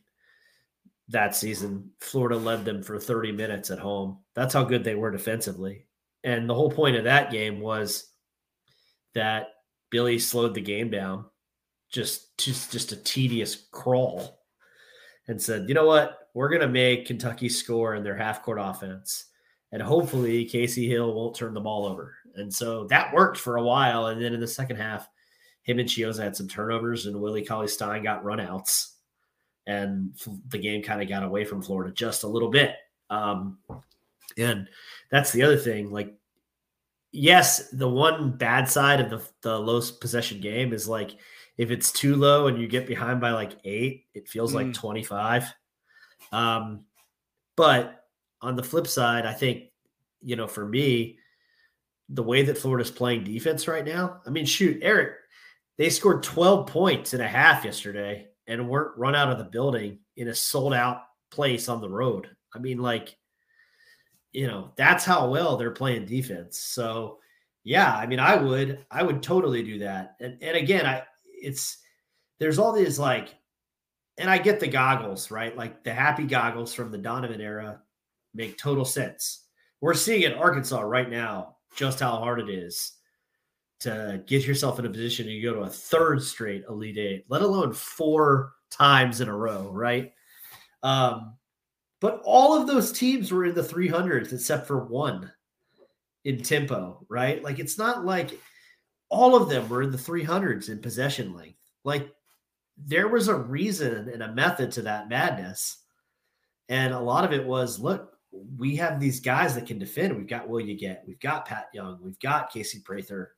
that 1.10 1.36
season. 1.36 1.91
Florida 2.00 2.38
led 2.38 2.65
them 2.65 2.84
for 2.84 3.00
30 3.00 3.32
minutes 3.32 3.72
at 3.72 3.80
home. 3.80 4.19
That's 4.36 4.54
how 4.54 4.63
good 4.63 4.84
they 4.84 4.95
were 4.95 5.12
defensively. 5.12 5.88
And 6.24 6.50
the 6.50 6.54
whole 6.56 6.72
point 6.72 6.95
of 6.95 7.06
that 7.06 7.32
game 7.32 7.60
was 7.60 8.12
that 9.15 9.48
Billy 9.89 10.19
slowed 10.19 10.54
the 10.54 10.62
game 10.62 10.89
down, 10.89 11.26
just 11.89 12.38
just 12.38 12.72
just 12.72 12.91
a 12.91 12.95
tedious 12.95 13.67
crawl, 13.72 14.38
and 15.30 15.42
said, 15.42 15.70
"You 15.70 15.76
know 15.76 15.86
what? 15.86 16.28
We're 16.34 16.50
going 16.50 16.62
to 16.62 16.68
make 16.68 17.06
Kentucky 17.06 17.48
score 17.48 17.96
in 17.96 18.04
their 18.04 18.18
half 18.18 18.44
court 18.44 18.58
offense, 18.60 19.26
and 19.72 19.82
hopefully 19.82 20.46
Kasey 20.46 20.88
Hill 20.88 21.13
won't 21.13 21.36
turn 21.36 21.54
the 21.54 21.62
ball 21.62 21.86
over." 21.86 22.15
And 22.36 22.54
so 22.54 22.86
that 22.86 23.13
worked 23.13 23.38
for 23.38 23.56
a 23.56 23.63
while, 23.63 24.08
and 24.08 24.22
then 24.22 24.34
in 24.34 24.39
the 24.39 24.48
second 24.48 24.76
half, 24.78 25.08
him 25.62 25.80
and 25.80 25.88
Chiozza 25.88 26.24
had 26.24 26.36
some 26.36 26.48
turnovers, 26.48 27.06
and 27.06 27.22
Willie 27.22 27.46
Cauley 27.46 27.68
Stein 27.68 28.04
got 28.04 28.24
runouts, 28.24 28.96
and 29.68 30.12
the 30.50 30.58
game 30.58 30.82
kind 30.82 31.02
of 31.02 31.08
got 31.08 31.24
away 31.24 31.46
from 31.46 31.62
Florida 31.62 31.94
just 31.94 32.24
a 32.24 32.28
little 32.28 32.50
bit. 32.50 32.76
Um, 33.10 33.60
and 34.38 34.68
that's 35.12 35.32
the 35.32 35.44
other 35.44 35.58
thing. 35.58 35.92
Like, 35.92 36.15
yes, 37.12 37.70
the 37.70 37.89
one 37.89 38.32
bad 38.32 38.68
side 38.68 39.00
of 39.00 39.10
the 39.10 39.22
the 39.42 39.60
low 39.60 39.82
possession 40.02 40.42
game 40.42 40.74
is 40.74 40.88
like 40.88 41.18
if 41.60 41.72
it's 41.72 41.91
too 41.91 42.15
low 42.15 42.48
and 42.48 42.58
you 42.58 42.69
get 42.69 42.88
behind 42.88 43.19
by 43.19 43.32
like 43.32 43.52
eight, 43.65 44.06
it 44.13 44.30
feels 44.30 44.54
mm. 44.54 44.56
like 44.56 44.74
twenty 44.74 45.04
five. 45.04 45.43
Um, 46.32 46.86
but 47.58 48.06
on 48.41 48.56
the 48.56 48.63
flip 48.63 48.88
side, 48.88 49.26
I 49.26 49.34
think 49.34 49.65
you 50.22 50.38
know 50.38 50.48
for 50.48 50.65
me, 50.65 51.19
the 52.08 52.24
way 52.24 52.43
that 52.43 52.58
Florida's 52.58 52.89
playing 52.89 53.26
defense 53.26 53.67
right 53.67 53.86
now, 53.86 54.22
I 54.26 54.30
mean, 54.30 54.45
shoot, 54.45 54.80
Eric, 54.82 55.17
they 55.78 55.89
scored 55.89 56.24
12 56.24 56.67
points 56.67 57.13
and 57.13 57.22
a 57.22 57.28
half 57.28 57.65
yesterday 57.65 58.28
and 58.48 58.69
weren't 58.69 58.98
run 58.98 59.15
out 59.15 59.32
of 59.32 59.38
the 59.38 59.43
building 59.43 60.00
in 60.15 60.30
a 60.30 60.34
sold 60.36 60.74
out 60.74 61.04
place 61.30 61.67
on 61.69 61.82
the 61.82 61.89
road. 61.89 62.30
I 62.56 62.60
mean, 62.60 62.80
like, 62.80 63.15
you 64.32 64.48
know, 64.48 64.72
that's 64.78 65.06
how 65.06 65.30
well 65.30 65.58
they're 65.58 65.72
playing 65.72 66.06
defense. 66.06 66.58
So, 66.58 67.19
yeah, 67.63 67.93
I 67.93 68.08
mean, 68.08 68.19
I 68.19 68.36
would, 68.36 68.86
I 68.89 69.04
would 69.04 69.22
totally 69.22 69.62
do 69.62 69.80
that. 69.80 70.15
And 70.19 70.41
and 70.41 70.58
again, 70.58 70.86
I 70.86 71.04
it's 71.41 71.78
there's 72.39 72.60
all 72.60 72.71
these 72.71 72.99
like, 72.99 73.36
and 74.17 74.30
I 74.30 74.38
get 74.38 74.60
the 74.60 74.67
goggles, 74.67 75.32
right? 75.32 75.56
Like 75.56 75.84
the 75.84 75.93
happy 75.93 76.25
goggles 76.25 76.73
from 76.73 76.91
the 76.91 76.97
Donovan 76.97 77.41
era 77.41 77.82
make 78.34 78.58
total 78.58 78.86
sense. 78.86 79.45
We're 79.82 79.93
seeing 79.93 80.23
in 80.23 80.34
Arkansas 80.34 80.82
right 80.82 81.10
now 81.10 81.58
just 81.75 81.99
how 81.99 82.17
hard 82.17 82.39
it 82.39 82.49
is 82.49 82.93
to 83.82 84.21
get 84.28 84.45
yourself 84.45 84.78
in 84.80 84.86
a 84.86 84.89
position 84.89 85.25
to 85.25 85.41
go 85.41 85.54
to 85.54 85.62
a 85.62 85.69
third 85.69 86.21
straight 86.21 86.65
Elite 86.69 86.97
Eight, 86.97 87.25
let 87.30 87.41
alone 87.41 87.73
four 87.73 88.54
times 88.69 89.21
in 89.21 89.30
a 89.30 89.36
row, 89.36 89.69
right? 89.71 90.12
Um, 90.84 91.36
but 92.02 92.21
all 92.23 92.60
of 92.60 92.67
those 92.67 92.91
teams 92.91 93.32
were 93.32 93.45
in 93.45 93.56
the 93.56 93.62
300s 93.62 94.34
except 94.34 94.67
for 94.67 94.86
one 94.86 95.32
in 96.25 96.41
tempo, 96.41 97.06
right? 97.10 97.43
Like 97.43 97.60
it's 97.60 97.78
not 97.78 98.06
like 98.06 98.39
all 99.10 99.36
of 99.36 99.50
them 99.50 99.67
were 99.67 99.84
in 99.84 99.91
the 99.91 99.98
300s 99.98 100.69
in 100.69 100.80
possession 100.80 101.34
length. 101.34 101.58
Like 101.84 102.13
there 102.78 103.08
was 103.08 103.28
a 103.28 103.36
reason 103.36 104.10
and 104.10 104.24
a 104.24 104.34
method 104.34 104.72
to 104.74 104.84
that 104.84 105.10
madness. 105.10 105.78
And 106.69 106.93
a 106.93 107.00
lot 107.00 107.26
of 107.26 107.34
it 107.34 107.45
was 107.45 107.80
look, 107.80 108.13
we 108.58 108.76
have 108.76 109.00
these 109.00 109.19
guys 109.19 109.56
that 109.56 109.65
can 109.65 109.80
defend. 109.80 110.15
We've 110.15 110.28
got 110.28 110.48
Will 110.48 110.63
Yeguete, 110.63 111.00
we've 111.08 111.19
got 111.19 111.48
Pat 111.48 111.69
Young, 111.74 112.00
we've 112.02 112.19
got 112.19 112.52
Casey 112.52 112.80
Prather, 112.80 113.34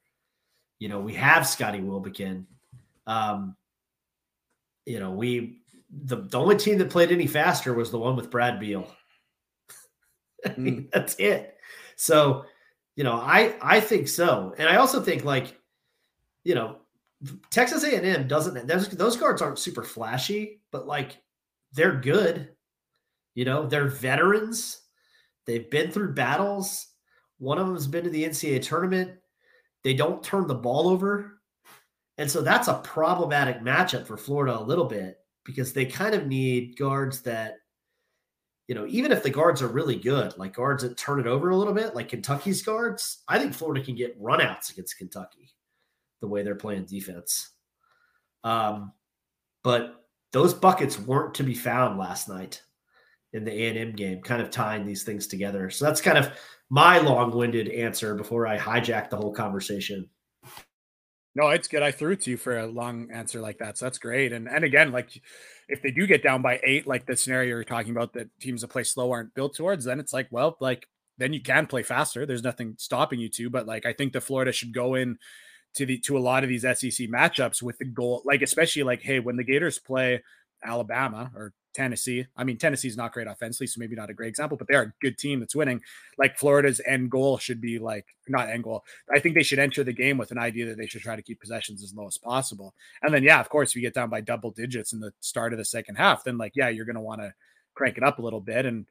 you 0.79 0.89
know, 0.89 0.99
we 0.99 1.13
have 1.13 1.47
Scotty 1.47 1.79
Wilbekin. 1.79 2.47
Um, 3.05 3.55
you 4.86 4.99
know, 4.99 5.12
we 5.12 5.62
the, 5.91 6.17
the 6.17 6.39
only 6.39 6.57
team 6.57 6.79
that 6.79 6.89
played 6.89 7.12
any 7.12 7.27
faster 7.27 7.73
was 7.73 7.91
the 7.91 7.99
one 7.99 8.15
with 8.15 8.31
Brad 8.31 8.60
Beal. 8.60 8.88
I 10.45 10.55
mean, 10.57 10.84
mm. 10.84 10.91
that's 10.91 11.15
it. 11.15 11.55
So, 11.95 12.45
you 12.95 13.03
know, 13.03 13.13
I 13.13 13.55
I 13.62 13.79
think 13.79 14.07
so, 14.07 14.55
and 14.57 14.67
I 14.67 14.77
also 14.77 15.01
think 15.01 15.23
like, 15.23 15.55
you 16.43 16.56
know, 16.56 16.77
Texas 17.49 17.84
A&M 17.84 18.27
doesn't 18.27 18.67
those 18.67 18.89
those 18.89 19.17
guards 19.17 19.41
aren't 19.41 19.60
super 19.60 19.84
flashy, 19.84 20.62
but 20.71 20.88
like 20.88 21.21
they're 21.73 21.99
good. 21.99 22.49
You 23.36 23.45
know, 23.45 23.67
they're 23.67 23.88
veterans. 23.88 24.82
They've 25.45 25.69
been 25.69 25.91
through 25.91 26.13
battles. 26.13 26.88
One 27.38 27.58
of 27.58 27.67
them's 27.67 27.88
been 27.88 28.04
to 28.04 28.10
the 28.10 28.23
NCAA 28.23 28.62
tournament. 28.62 29.12
They 29.83 29.94
don't 29.94 30.23
turn 30.23 30.48
the 30.48 30.56
ball 30.56 30.89
over. 30.89 31.42
And 32.17 32.29
so 32.29 32.42
that's 32.42 32.67
a 32.67 32.81
problematic 32.83 33.62
matchup 33.62 34.06
for 34.06 34.17
Florida 34.17 34.60
a 34.60 34.62
little 34.62 34.85
bit 34.85 35.17
because 35.44 35.73
they 35.73 35.85
kind 35.85 36.13
of 36.13 36.27
need 36.27 36.77
guards 36.77 37.21
that, 37.21 37.56
you 38.67 38.75
know, 38.75 38.85
even 38.87 39.12
if 39.12 39.23
the 39.23 39.29
guards 39.29 39.62
are 39.62 39.67
really 39.67 39.96
good, 39.96 40.37
like 40.37 40.56
guards 40.56 40.83
that 40.83 40.98
turn 40.98 41.19
it 41.19 41.25
over 41.25 41.50
a 41.50 41.58
little 41.58 41.73
bit, 41.73 41.96
like 41.96 42.10
Kentucky's 42.10 42.62
guards, 42.62 43.23
I 43.27 43.39
think 43.39 43.54
Florida 43.54 43.83
can 43.83 43.96
get 43.96 44.21
runouts 44.21 44.71
against 44.71 44.98
Kentucky 44.98 45.52
the 46.22 46.28
way 46.28 46.44
they're 46.44 46.56
playing 46.56 46.86
defense. 46.86 47.52
Um, 48.44 48.94
but 49.63 50.06
those 50.32 50.54
buckets 50.54 50.98
weren't 50.98 51.36
to 51.36 51.44
be 51.44 51.54
found 51.54 52.00
last 52.00 52.30
night 52.30 52.62
in 53.34 53.44
the 53.44 53.52
A&M 53.52 53.94
game, 53.94 54.22
kind 54.22 54.42
of 54.42 54.50
tying 54.50 54.86
these 54.86 55.04
things 55.04 55.28
together. 55.28 55.69
So 55.69 55.86
that's 55.86 56.02
kind 56.02 56.17
of 56.17 56.32
my 56.69 57.00
long-winded 57.00 57.69
answer 57.69 58.15
before 58.15 58.48
I 58.48 58.58
hijack 58.58 59.10
the 59.10 59.17
whole 59.17 59.34
conversation. 59.34 60.10
No, 61.34 61.50
it's 61.50 61.69
good. 61.69 61.82
I 61.82 61.92
threw 61.92 62.12
it 62.13 62.22
to 62.22 62.32
you 62.32 62.38
for 62.38 62.60
a 62.60 62.67
long 62.67 63.10
answer 63.12 63.40
like 63.40 63.60
that. 63.60 63.78
So 63.78 63.86
that's 63.86 64.00
great. 64.00 64.34
And 64.34 64.50
and 64.50 64.65
again, 64.65 64.92
like 64.92 65.10
if 65.69 65.82
they 65.82 65.92
do 65.92 66.06
get 66.06 66.24
down 66.24 66.42
by 66.42 66.60
eight, 66.63 66.88
like 66.88 67.06
the 67.06 67.15
scenario 67.15 67.50
you're 67.50 67.63
talking 67.63 67.92
about 67.92 68.13
that 68.13 68.28
teams 68.42 68.62
that 68.62 68.67
play 68.67 68.84
slow 68.84 69.12
aren't 69.12 69.34
built 69.34 69.56
towards, 69.56 69.86
then 69.86 70.02
it's 70.02 70.12
like, 70.12 70.28
well, 70.30 70.58
like 70.60 70.86
then 71.17 71.32
you 71.32 71.42
can 71.42 71.67
play 71.67 71.84
faster. 71.84 72.26
There's 72.26 72.44
nothing 72.44 72.76
stopping 72.78 73.22
you 73.22 73.30
to. 73.30 73.50
But 73.50 73.65
like 73.65 73.86
I 73.86 73.94
think 73.94 74.12
the 74.12 74.19
Florida 74.19 74.52
should 74.52 74.74
go 74.74 74.96
in 74.96 75.17
to 75.76 75.86
the 75.86 75.98
to 76.00 76.17
a 76.17 76.19
lot 76.19 76.44
of 76.44 76.50
these 76.50 76.63
SEC 76.63 77.08
matchups 77.08 77.62
with 77.62 77.78
the 77.78 77.86
goal, 77.86 78.22
like 78.26 78.42
especially 78.42 78.84
like, 78.84 79.02
hey, 79.02 79.19
when 79.19 79.38
the 79.38 79.44
Gators 79.44 79.80
play 79.80 80.22
Alabama 80.63 81.32
or 81.36 81.54
Tennessee. 81.74 82.26
I 82.36 82.44
mean, 82.44 82.58
Tennessee's 82.58 82.98
not 82.98 83.13
great 83.13 83.28
offensively, 83.28 83.67
so 83.67 83.80
maybe 83.80 83.96
not 83.96 84.10
a 84.10 84.13
great 84.13 84.30
example, 84.30 84.58
but 84.58 84.67
they're 84.67 84.82
a 84.84 84.94
good 85.02 85.17
team 85.17 85.40
that's 85.40 85.56
winning. 85.56 85.82
Like 86.17 86.38
Florida's 86.38 86.82
end 86.86 87.10
goal 87.10 87.38
should 87.38 87.62
be 87.62 87.80
like 87.80 88.06
not 88.28 88.50
end 88.50 88.63
goal. 88.63 88.84
I 89.13 89.19
think 89.19 89.36
they 89.36 89.44
should 89.44 89.60
enter 89.60 89.84
the 89.84 89.94
game 89.94 90.17
with 90.17 90.32
an 90.32 90.38
idea 90.38 90.65
that 90.67 90.78
they 90.78 90.88
should 90.88 91.02
try 91.02 91.15
to 91.15 91.22
keep 91.22 91.40
possessions 91.40 91.84
as 91.84 91.94
low 91.94 92.08
as 92.08 92.17
possible. 92.17 92.74
And 93.02 93.13
then, 93.13 93.24
yeah, 93.24 93.40
of 93.40 93.50
course, 93.50 93.72
if 93.72 93.76
you 93.76 93.82
get 93.82 93.94
down 93.94 94.10
by 94.10 94.22
double 94.22 94.52
digits 94.52 94.94
in 94.94 95.00
the 95.00 95.13
start 95.19 95.54
of 95.54 95.60
the 95.60 95.65
second 95.65 95.96
half, 95.96 96.24
then 96.24 96.38
like, 96.38 96.54
yeah, 96.56 96.69
you're 96.69 96.86
going 96.86 96.96
to 96.96 97.02
want 97.02 97.22
to 97.22 97.34
crank 97.74 97.98
it 97.98 98.04
up 98.04 98.19
a 98.19 98.22
little 98.22 98.42
bit. 98.42 98.65
And 98.65 98.86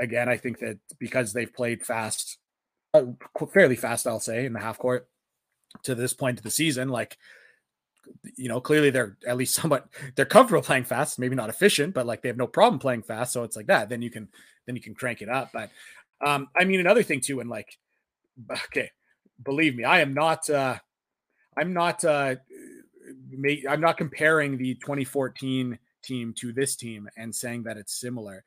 again, 0.00 0.28
I 0.28 0.36
think 0.36 0.58
that 0.60 0.78
because 0.98 1.32
they've 1.32 1.52
played 1.52 1.84
fast, 1.84 2.38
uh, 2.94 3.04
fairly 3.52 3.76
fast, 3.76 4.06
I'll 4.06 4.20
say, 4.20 4.46
in 4.46 4.52
the 4.52 4.60
half 4.60 4.78
court 4.78 5.08
to 5.82 5.94
this 5.94 6.12
point 6.12 6.38
of 6.38 6.44
the 6.44 6.50
season, 6.50 6.88
like 6.88 7.18
you 8.36 8.48
know, 8.48 8.60
clearly 8.60 8.90
they're 8.90 9.16
at 9.26 9.36
least 9.36 9.54
somewhat 9.60 9.88
they're 10.14 10.24
comfortable 10.24 10.62
playing 10.62 10.84
fast, 10.84 11.18
maybe 11.18 11.34
not 11.34 11.50
efficient, 11.50 11.94
but 11.94 12.06
like 12.06 12.22
they 12.22 12.28
have 12.28 12.36
no 12.36 12.46
problem 12.46 12.78
playing 12.78 13.02
fast. 13.02 13.32
So 13.32 13.42
it's 13.44 13.56
like 13.56 13.66
that. 13.66 13.88
Then 13.88 14.02
you 14.02 14.10
can 14.10 14.28
then 14.66 14.76
you 14.76 14.82
can 14.82 14.94
crank 14.94 15.22
it 15.22 15.28
up. 15.28 15.50
But 15.52 15.70
um, 16.24 16.48
I 16.56 16.64
mean 16.64 16.80
another 16.80 17.02
thing 17.02 17.20
too, 17.20 17.40
and 17.40 17.50
like 17.50 17.78
okay, 18.50 18.90
believe 19.42 19.76
me, 19.76 19.84
I 19.84 20.00
am 20.00 20.14
not 20.14 20.48
uh 20.50 20.76
I'm 21.56 21.72
not 21.72 22.04
uh 22.04 22.36
I'm 23.68 23.80
not 23.80 23.96
comparing 23.96 24.56
the 24.56 24.74
2014 24.74 25.78
team 26.02 26.32
to 26.38 26.52
this 26.52 26.76
team 26.76 27.08
and 27.16 27.34
saying 27.34 27.64
that 27.64 27.76
it's 27.76 27.98
similar. 27.98 28.44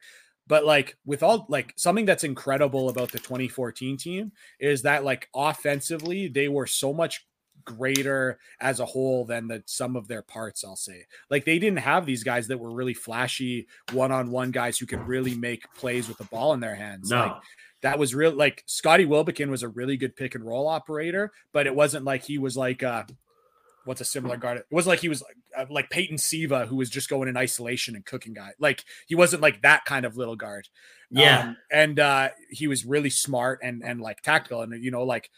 But 0.50 0.66
like 0.66 0.98
with 1.06 1.24
all 1.24 1.46
like 1.48 1.74
something 1.78 2.06
that's 2.06 2.26
incredible 2.26 2.90
about 2.90 3.12
the 3.14 3.20
2014 3.20 3.96
team 3.96 4.34
is 4.60 4.82
that 4.82 5.06
like 5.06 5.30
offensively 5.34 6.28
they 6.28 6.50
were 6.50 6.68
so 6.68 6.92
much 6.92 7.26
greater 7.64 8.40
as 8.60 8.80
a 8.80 8.86
whole 8.86 9.26
than 9.26 9.48
the 9.48 9.62
sum 9.68 9.96
of 9.96 10.08
their 10.08 10.24
parts 10.24 10.64
i'll 10.64 10.76
say 10.76 11.06
like 11.30 11.46
they 11.46 11.60
didn't 11.60 11.78
have 11.78 12.06
these 12.06 12.24
guys 12.24 12.48
that 12.48 12.58
were 12.58 12.72
really 12.72 12.96
flashy 12.96 13.68
one-on-one 13.92 14.50
guys 14.50 14.80
who 14.80 14.88
could 14.88 15.06
really 15.08 15.36
make 15.36 15.72
plays 15.76 16.08
with 16.08 16.18
the 16.18 16.24
ball 16.26 16.54
in 16.54 16.60
their 16.60 16.74
hands 16.74 17.12
no. 17.12 17.20
like 17.20 17.36
that 17.82 18.00
was 18.00 18.16
real 18.16 18.32
like 18.32 18.64
scotty 18.66 19.06
wilbekin 19.06 19.52
was 19.52 19.62
a 19.62 19.68
really 19.68 19.98
good 19.98 20.16
pick 20.16 20.34
and 20.34 20.44
roll 20.44 20.68
operator 20.68 21.32
but 21.54 21.68
it 21.68 21.76
wasn't 21.76 22.04
like 22.04 22.24
he 22.24 22.40
was 22.40 22.58
like 22.58 22.82
uh 22.82 23.04
what's 23.86 24.02
a 24.02 24.06
similar 24.06 24.38
guard 24.38 24.58
it 24.58 24.66
was 24.72 24.88
like 24.88 25.00
he 25.00 25.10
was 25.10 25.22
like, 25.22 25.36
uh, 25.58 25.66
like 25.70 25.90
peyton 25.90 26.18
siva 26.18 26.66
who 26.66 26.76
was 26.76 26.90
just 26.90 27.10
going 27.10 27.28
in 27.28 27.38
isolation 27.38 27.96
and 27.96 28.06
cooking 28.06 28.34
guy 28.34 28.52
like 28.60 28.84
he 29.08 29.16
wasn't 29.16 29.42
like 29.42 29.62
that 29.62 29.86
kind 29.86 30.06
of 30.06 30.18
little 30.18 30.36
guard 30.36 30.68
yeah 31.10 31.42
um, 31.42 31.58
and 31.72 32.00
uh 32.00 32.30
he 32.50 32.68
was 32.68 32.86
really 32.86 33.10
smart 33.10 33.60
and 33.64 33.84
and 33.84 34.02
like 34.02 34.22
tactical 34.22 34.62
and 34.62 34.84
you 34.84 34.92
know 34.92 35.04
like 35.04 35.30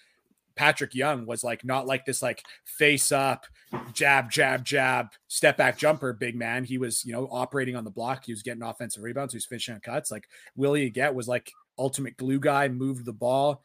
Patrick 0.55 0.93
Young 0.93 1.25
was 1.25 1.43
like 1.43 1.63
not 1.65 1.87
like 1.87 2.05
this 2.05 2.21
like 2.21 2.43
face 2.65 3.11
up, 3.11 3.45
jab, 3.93 4.29
jab, 4.29 4.63
jab, 4.63 5.07
step 5.27 5.57
back 5.57 5.77
jumper, 5.77 6.13
big 6.13 6.35
man. 6.35 6.63
He 6.63 6.77
was, 6.77 7.05
you 7.05 7.13
know, 7.13 7.27
operating 7.31 7.75
on 7.75 7.83
the 7.83 7.89
block. 7.89 8.25
He 8.25 8.33
was 8.33 8.43
getting 8.43 8.61
offensive 8.61 9.03
rebounds. 9.03 9.33
He 9.33 9.37
was 9.37 9.45
finishing 9.45 9.75
on 9.75 9.81
cuts. 9.81 10.11
Like 10.11 10.27
Will 10.55 10.73
Yeguete 10.73 11.13
was 11.13 11.27
like 11.27 11.51
ultimate 11.77 12.17
glue 12.17 12.39
guy, 12.39 12.67
moved 12.67 13.05
the 13.05 13.13
ball. 13.13 13.63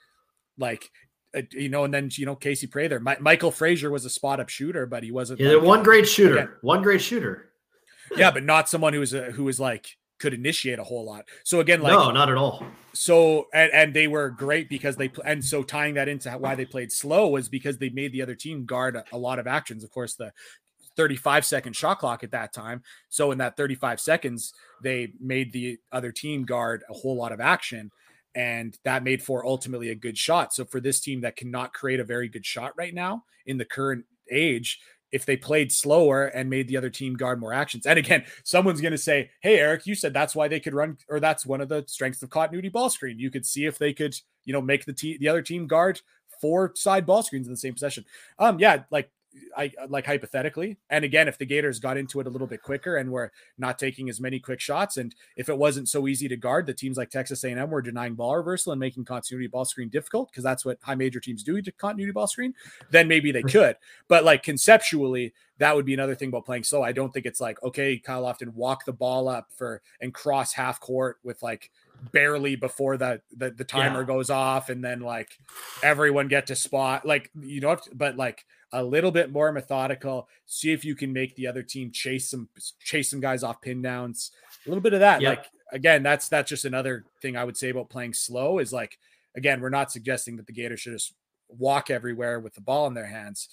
Like 0.59 0.91
Uh, 1.37 1.43
you 1.53 1.68
know, 1.68 1.84
and 1.84 1.93
then 1.93 2.09
you 2.12 2.26
know 2.26 2.34
Casey 2.34 2.66
Prather, 2.66 2.99
My, 2.99 3.16
Michael 3.20 3.51
Frazier 3.51 3.91
was 3.91 4.05
a 4.05 4.11
spot 4.11 4.41
up 4.41 4.49
shooter, 4.49 4.87
but 4.87 5.03
he 5.03 5.11
wasn't. 5.11 5.41
Yeah, 5.41 5.55
like, 5.55 5.62
one 5.62 5.82
great 5.82 6.09
shooter, 6.09 6.39
again, 6.39 6.49
one 6.62 6.82
great 6.82 7.03
shooter. 7.03 7.51
yeah, 8.16 8.30
but 8.30 8.45
not 8.45 8.68
someone 8.68 8.93
who 8.93 9.01
was 9.01 9.12
a, 9.12 9.30
who 9.32 9.45
was 9.45 9.61
like 9.61 9.97
could 10.18 10.32
initiate 10.32 10.78
a 10.78 10.84
whole 10.84 11.05
lot. 11.05 11.26
So 11.45 11.61
again, 11.61 11.82
like 11.82 11.93
no, 11.93 12.11
not 12.11 12.30
at 12.30 12.37
all. 12.37 12.64
So 12.95 13.49
and, 13.53 13.70
and 13.72 13.95
they 13.95 14.09
were 14.09 14.30
great 14.30 14.68
because 14.68 14.97
they 14.97 15.11
and 15.24 15.45
so 15.45 15.62
tying 15.62 15.95
that 15.95 16.09
into 16.09 16.30
why 16.32 16.55
they 16.55 16.64
played 16.64 16.91
slow 16.91 17.28
was 17.28 17.49
because 17.49 17.78
they 17.78 17.91
made 17.91 18.12
the 18.12 18.22
other 18.22 18.34
team 18.34 18.64
guard 18.64 18.97
a, 18.97 19.05
a 19.12 19.18
lot 19.18 19.39
of 19.39 19.47
actions. 19.47 19.84
Of 19.84 19.91
course, 19.91 20.14
the 20.14 20.32
35 20.97 21.45
second 21.45 21.76
shot 21.76 21.99
clock 21.99 22.24
at 22.24 22.30
that 22.30 22.53
time. 22.53 22.82
So 23.09 23.30
in 23.30 23.39
that 23.39 23.57
35 23.57 24.01
seconds, 24.01 24.55
they 24.82 25.12
made 25.20 25.53
the 25.53 25.78
other 25.93 26.11
team 26.11 26.45
guard 26.45 26.84
a 26.89 26.95
whole 26.95 27.16
lot 27.16 27.32
of 27.32 27.41
action. 27.41 27.91
And 28.37 28.78
that 28.84 29.03
made 29.03 29.22
for 29.22 29.47
ultimately 29.47 29.89
a 29.89 29.95
good 29.95 30.18
shot. 30.18 30.55
So 30.55 30.64
for 30.64 30.78
this 30.78 31.01
team 31.01 31.22
that 31.22 31.37
cannot 31.37 31.72
create 31.72 32.01
a 32.01 32.05
very 32.05 32.28
good 32.28 32.45
shot 32.45 32.74
right 32.76 32.95
now 32.95 33.24
in 33.47 33.57
the 33.57 33.64
current 33.64 34.05
age, 34.30 34.78
if 35.11 35.24
they 35.24 35.37
played 35.37 35.72
slower 35.72 36.26
and 36.26 36.51
made 36.51 36.68
the 36.68 36.76
other 36.76 36.91
team 36.91 37.14
guard 37.14 37.41
more 37.41 37.53
actions. 37.53 37.87
And 37.87 37.99
again, 37.99 38.24
someone's 38.45 38.80
going 38.82 38.93
to 38.93 38.99
say, 38.99 39.30
"Hey, 39.41 39.59
Eric, 39.59 39.87
you 39.87 39.95
said 39.95 40.12
that's 40.12 40.34
why 40.34 40.49
they 40.49 40.61
could 40.61 40.74
run, 40.74 40.99
or 41.09 41.18
that's 41.18 41.47
one 41.47 41.62
of 41.62 41.68
the 41.68 41.84
strengths 41.87 42.22
of 42.22 42.30
continuity 42.30 42.68
ball 42.68 42.91
screen. 42.91 43.18
You 43.18 43.30
could 43.30 43.47
see 43.47 43.64
if 43.64 43.78
they 43.78 43.93
could, 43.93 44.14
you 44.45 44.53
know, 44.53 44.61
make 44.61 44.84
the 44.84 44.93
te- 44.93 45.16
the 45.16 45.28
other 45.28 45.43
team 45.43 45.66
guard 45.66 46.01
four 46.41 46.72
side 46.74 47.07
ball 47.07 47.22
screens 47.22 47.47
in 47.47 47.53
the 47.53 47.57
same 47.57 47.72
possession." 47.72 48.05
Um, 48.39 48.59
yeah, 48.59 48.82
like 48.91 49.11
I 49.57 49.72
like 49.89 50.07
hypothetically. 50.07 50.78
And 50.91 51.05
again, 51.05 51.28
if 51.28 51.39
the 51.39 51.47
Gators 51.47 51.78
got 51.78 51.97
into 51.97 52.20
it 52.20 52.26
a 52.26 52.30
little 52.30 52.47
bit 52.47 52.62
quicker 52.62 52.97
and 52.97 53.11
were 53.11 53.32
not 53.59 53.78
taking 53.78 54.09
as 54.09 54.20
many 54.20 54.39
quick 54.39 54.61
shots, 54.61 54.97
and 54.97 55.14
if 55.37 55.49
it 55.49 55.59
wasn't 55.59 55.89
so 55.89 56.07
easy 56.07 56.28
to 56.28 56.37
guard, 56.37 56.66
the 56.66 56.74
teams 56.74 56.97
like 56.97 57.11
Texas 57.11 57.45
A&M 57.45 57.70
were 57.70 57.82
denying 57.82 58.14
ball 58.14 58.37
reversal 58.37 58.72
and 58.72 58.80
making 58.80 59.05
continuity 59.05 59.49
ball 59.49 59.64
screen 59.64 59.89
difficult 59.89 60.30
because 60.30 60.45
that's 60.45 60.64
what 60.64 60.78
high 60.82 60.95
major 60.95 61.20
teams 61.20 61.43
do 61.43 61.61
to 61.61 61.72
continuity 61.72 62.12
ball 62.12 62.26
screen. 62.26 62.55
Then 62.91 63.09
maybe 63.09 63.32
they 63.32 63.43
could. 63.43 63.76
But 64.09 64.24
like 64.24 64.43
conceptually, 64.43 65.32
that 65.59 65.74
would 65.74 65.87
be 65.87 65.95
another 65.95 66.14
thing 66.14 66.28
about 66.28 66.45
playing 66.45 66.64
slow. 66.64 66.82
I 66.82 66.93
don't 66.93 67.12
think 67.12 67.26
it's 67.26 67.41
like 67.41 67.62
okay, 67.62 67.99
Kyle 67.99 68.22
Lofton 68.22 68.55
walk 68.55 68.84
the 68.84 68.93
ball 68.93 69.28
up 69.28 69.49
for 69.57 69.82
and 70.01 70.12
cross 70.12 70.53
half 70.53 70.80
court 70.80 71.18
with 71.24 71.43
like 71.43 71.70
barely 72.12 72.57
before 72.57 72.97
the 72.97 73.20
the, 73.37 73.51
the 73.51 73.64
timer 73.64 74.01
yeah. 74.01 74.07
goes 74.07 74.30
off 74.30 74.68
and 74.68 74.84
then 74.84 75.01
like 75.01 75.39
everyone 75.82 76.28
get 76.28 76.47
to 76.49 76.55
spot 76.57 77.07
like 77.07 77.30
you 77.41 77.61
know 77.61 77.76
but 77.95 78.16
like 78.16 78.45
a 78.72 78.82
little 78.82 79.10
bit 79.10 79.30
more 79.30 79.52
methodical. 79.52 80.28
See 80.46 80.72
if 80.72 80.84
you 80.84 80.94
can 80.94 81.12
make 81.12 81.34
the 81.36 81.46
other 81.46 81.62
team 81.62 81.90
chase 81.90 82.30
some 82.30 82.48
chase 82.80 83.10
some 83.10 83.20
guys 83.20 83.42
off 83.42 83.60
pin 83.60 83.82
downs. 83.82 84.32
A 84.66 84.68
little 84.68 84.82
bit 84.82 84.92
of 84.92 85.00
that. 85.00 85.20
Yep. 85.20 85.38
Like 85.38 85.46
again, 85.72 86.02
that's 86.02 86.28
that's 86.28 86.48
just 86.48 86.64
another 86.64 87.04
thing 87.22 87.36
I 87.36 87.44
would 87.44 87.56
say 87.56 87.70
about 87.70 87.90
playing 87.90 88.14
slow 88.14 88.58
is 88.58 88.72
like 88.72 88.98
again, 89.36 89.60
we're 89.60 89.68
not 89.68 89.92
suggesting 89.92 90.36
that 90.36 90.46
the 90.46 90.52
Gators 90.52 90.80
should 90.80 90.92
just 90.92 91.14
walk 91.48 91.90
everywhere 91.90 92.40
with 92.40 92.54
the 92.54 92.60
ball 92.60 92.86
in 92.86 92.94
their 92.94 93.06
hands. 93.06 93.48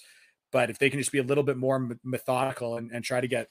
But 0.50 0.70
if 0.70 0.78
they 0.78 0.90
can 0.90 1.00
just 1.00 1.12
be 1.12 1.18
a 1.18 1.24
little 1.24 1.44
bit 1.44 1.56
more 1.56 1.96
methodical 2.02 2.76
and, 2.76 2.90
and 2.92 3.04
try 3.04 3.20
to 3.20 3.28
get 3.28 3.48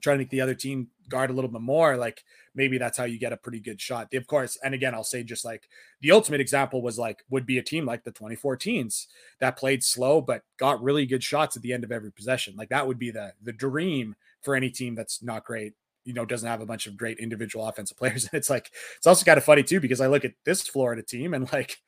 try 0.00 0.14
to 0.14 0.18
make 0.18 0.30
the 0.30 0.40
other 0.40 0.54
team 0.54 0.88
guard 1.08 1.30
a 1.30 1.32
little 1.32 1.50
bit 1.50 1.60
more, 1.60 1.96
like 1.96 2.24
maybe 2.54 2.78
that's 2.78 2.98
how 2.98 3.04
you 3.04 3.18
get 3.18 3.32
a 3.32 3.36
pretty 3.36 3.60
good 3.60 3.80
shot. 3.80 4.12
Of 4.14 4.26
course, 4.26 4.58
and 4.62 4.74
again, 4.74 4.94
I'll 4.94 5.04
say 5.04 5.22
just 5.22 5.44
like 5.44 5.68
the 6.00 6.12
ultimate 6.12 6.40
example 6.40 6.82
was 6.82 6.98
like 6.98 7.24
would 7.30 7.46
be 7.46 7.58
a 7.58 7.62
team 7.62 7.86
like 7.86 8.04
the 8.04 8.12
2014s 8.12 9.06
that 9.40 9.56
played 9.56 9.82
slow 9.82 10.20
but 10.20 10.42
got 10.58 10.82
really 10.82 11.06
good 11.06 11.22
shots 11.22 11.56
at 11.56 11.62
the 11.62 11.72
end 11.72 11.84
of 11.84 11.92
every 11.92 12.12
possession. 12.12 12.54
Like 12.56 12.68
that 12.70 12.86
would 12.86 12.98
be 12.98 13.10
the 13.10 13.32
the 13.42 13.52
dream 13.52 14.16
for 14.42 14.54
any 14.54 14.70
team 14.70 14.94
that's 14.94 15.22
not 15.22 15.44
great 15.44 15.74
you 16.04 16.12
know 16.12 16.24
doesn't 16.24 16.48
have 16.48 16.60
a 16.60 16.66
bunch 16.66 16.86
of 16.86 16.96
great 16.96 17.18
individual 17.18 17.66
offensive 17.66 17.96
players 17.98 18.24
and 18.24 18.34
it's 18.34 18.50
like 18.50 18.70
it's 18.96 19.06
also 19.06 19.24
kind 19.24 19.38
of 19.38 19.44
funny 19.44 19.62
too 19.62 19.80
because 19.80 20.00
i 20.00 20.06
look 20.06 20.24
at 20.24 20.34
this 20.44 20.66
florida 20.66 21.02
team 21.02 21.34
and 21.34 21.50
like 21.52 21.78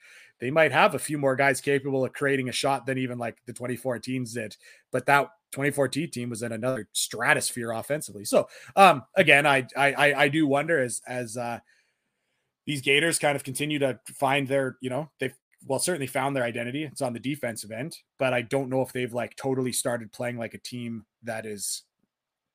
they 0.41 0.51
might 0.51 0.73
have 0.73 0.95
a 0.95 0.99
few 0.99 1.17
more 1.19 1.37
guys 1.37 1.61
capable 1.61 2.05
of 2.05 2.13
creating 2.13 2.49
a 2.49 2.53
shot 2.53 2.87
than 2.87 2.99
even 2.99 3.19
like 3.19 3.37
the 3.47 3.53
2014s 3.53 4.35
did 4.35 4.57
but 4.91 5.07
that 5.07 5.29
2014 5.53 6.11
team 6.11 6.30
was 6.30 6.42
in 6.42 6.53
another 6.53 6.88
stratosphere 6.92 7.72
offensively. 7.72 8.24
So 8.24 8.49
um, 8.74 9.05
again, 9.14 9.47
I, 9.47 9.66
I 9.76 10.14
I 10.14 10.28
do 10.28 10.47
wonder 10.47 10.80
as 10.80 11.03
as 11.07 11.36
uh, 11.36 11.61
these 12.66 12.82
Gators 12.82 13.18
kind 13.18 13.36
of 13.36 13.44
continue 13.44 13.78
to 13.78 13.99
find 14.07 14.49
their 14.49 14.76
you 14.80 14.90
know 14.90 15.11
they've 15.20 15.34
well 15.66 15.78
certainly 15.78 16.07
found 16.07 16.36
their 16.36 16.44
identity. 16.44 16.84
It's 16.84 17.03
on 17.03 17.12
the 17.12 17.20
defensive 17.20 17.70
end, 17.70 17.97
but 18.18 18.32
I 18.32 18.42
don't 18.42 18.68
know 18.68 18.82
if 18.82 18.92
they've 18.92 19.12
like 19.12 19.36
totally 19.36 19.72
started 19.72 20.12
playing 20.12 20.38
like 20.38 20.55
a 20.55 20.59
team 20.59 21.07
that 21.22 21.47
is 21.47 21.82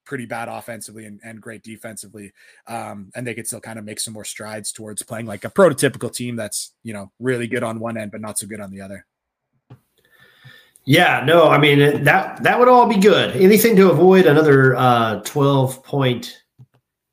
pretty 0.06 0.26
bad 0.26 0.48
offensively 0.48 1.06
and, 1.06 1.20
and 1.24 1.42
great 1.42 1.64
defensively. 1.64 2.34
Um, 2.68 3.12
and 3.16 3.26
they 3.26 3.34
could 3.34 3.48
still 3.48 3.62
kind 3.62 3.80
of 3.80 3.86
make 3.86 4.00
some 4.00 4.14
more 4.14 4.26
strides 4.26 4.72
towards 4.72 5.04
playing 5.04 5.26
like 5.26 5.46
a 5.46 5.50
prototypical 5.50 6.14
team 6.14 6.36
that's, 6.36 6.74
you 6.84 6.94
know, 6.94 7.12
really 7.20 7.48
good 7.48 7.64
on 7.64 7.80
one 7.80 7.98
end, 7.98 8.12
but 8.12 8.22
not 8.22 8.38
so 8.38 8.48
good 8.48 8.60
on 8.60 8.72
the 8.72 8.82
other. 8.82 9.06
Yeah, 10.86 11.24
no, 11.26 11.48
I 11.48 11.58
mean 11.60 12.04
that 12.04 12.42
that 12.44 12.60
would 12.60 12.68
all 12.68 12.88
be 12.88 12.98
good. 13.00 13.36
Anything 13.36 13.76
to 13.76 13.92
avoid 13.92 14.26
another 14.26 14.76
uh 14.76 15.22
12 15.22 15.84
point 15.84 16.42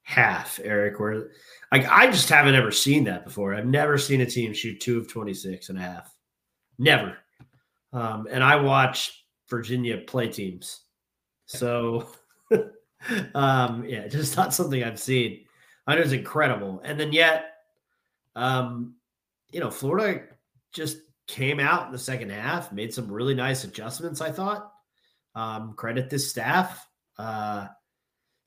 half, 0.02 0.58
Eric, 0.64 0.98
where 0.98 1.28
like 1.70 1.86
I 1.88 2.06
just 2.06 2.30
haven't 2.30 2.54
ever 2.54 2.70
seen 2.72 3.04
that 3.04 3.24
before. 3.24 3.54
I've 3.54 3.66
never 3.66 3.98
seen 3.98 4.22
a 4.22 4.26
team 4.26 4.54
shoot 4.54 4.80
two 4.80 4.98
of 4.98 5.08
26 5.08 5.68
and 5.68 5.78
a 5.78 5.82
half. 5.82 6.14
Never. 6.78 7.18
Um, 7.92 8.26
and 8.30 8.42
I 8.42 8.56
watch 8.56 9.24
Virginia 9.50 9.98
play 9.98 10.28
teams. 10.28 10.80
So 11.44 12.08
um 13.34 13.84
yeah, 13.86 14.08
just 14.08 14.36
not 14.36 14.54
something 14.54 14.82
I've 14.82 15.00
seen. 15.00 15.44
I 15.86 15.94
know 15.94 16.00
it's 16.00 16.12
incredible. 16.12 16.80
And 16.84 16.98
then 16.98 17.12
yet 17.12 17.52
um, 18.38 18.94
you 19.50 19.60
know, 19.60 19.70
Florida 19.70 20.22
just 20.72 20.98
came 21.28 21.60
out 21.60 21.86
in 21.86 21.92
the 21.92 21.98
second 21.98 22.30
half, 22.30 22.72
made 22.72 22.92
some 22.92 23.12
really 23.12 23.34
nice 23.34 23.62
adjustments, 23.62 24.20
I 24.20 24.32
thought. 24.32 24.72
Um, 25.34 25.74
credit 25.74 26.10
this 26.10 26.28
staff. 26.28 26.88
Uh, 27.16 27.68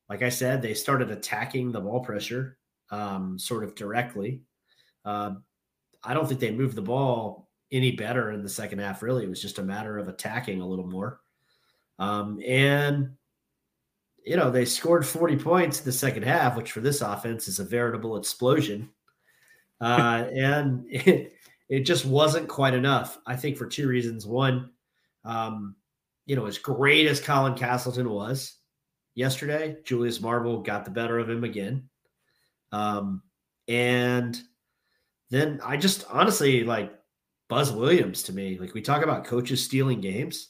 like 0.10 0.24
I 0.24 0.30
said, 0.30 0.62
they 0.62 0.74
started 0.74 1.12
attacking 1.12 1.72
the 1.72 1.80
ball 1.80 2.02
pressure 2.02 2.58
um, 2.90 3.40
sort 3.40 3.64
of 3.64 3.76
directly. 3.76 4.42
Uh, 5.06 5.36
I 6.04 6.14
don't 6.14 6.28
think 6.28 6.40
they 6.40 6.52
moved 6.52 6.76
the 6.76 6.82
ball 6.82 7.48
any 7.72 7.92
better 7.92 8.32
in 8.32 8.44
the 8.44 8.50
second 8.50 8.80
half. 8.80 9.02
Really, 9.04 9.24
it 9.24 9.30
was 9.30 9.42
just 9.42 9.60
a 9.60 9.64
matter 9.64 9.98
of 9.98 10.08
attacking 10.08 10.60
a 10.60 10.68
little 10.68 10.88
more. 10.88 11.22
Um, 12.00 12.42
and 12.46 13.12
you 14.26 14.36
know 14.36 14.52
they 14.52 14.66
scored 14.66 15.06
40 15.06 15.38
points 15.38 15.80
in 15.80 15.86
the 15.86 15.92
second 15.92 16.24
half, 16.24 16.58
which 16.58 16.72
for 16.72 16.82
this 16.82 17.02
offense 17.02 17.48
is 17.48 17.60
a 17.60 17.64
veritable 17.64 18.18
explosion. 18.18 18.90
Uh, 19.80 20.26
and 20.34 20.86
it, 20.90 21.34
it 21.72 21.86
just 21.86 22.06
wasn't 22.06 22.50
quite 22.50 22.74
enough. 22.74 23.18
I 23.26 23.38
think 23.38 23.58
for 23.58 23.66
two 23.66 23.88
reasons. 23.88 24.28
One, 24.28 24.72
um, 25.24 25.78
you 26.26 26.36
know, 26.36 26.46
as 26.46 26.58
great 26.58 27.08
as 27.08 27.22
Colin 27.22 27.56
Castleton 27.56 28.10
was 28.10 28.58
yesterday, 29.16 29.78
Julius 29.86 30.20
Marble 30.20 30.62
got 30.62 30.84
the 30.84 30.92
better 30.92 31.18
of 31.18 31.30
him 31.30 31.46
again. 31.46 31.88
Um, 32.74 33.24
and 33.70 34.38
then 35.30 35.62
I 35.64 35.78
just 35.78 36.04
honestly 36.10 36.66
like 36.66 36.94
Buzz 37.48 37.72
Williams 37.72 38.24
to 38.24 38.34
me. 38.34 38.58
Like 38.60 38.74
we 38.74 38.82
talk 38.82 39.02
about 39.02 39.24
coaches 39.24 39.64
stealing 39.64 40.02
games. 40.02 40.50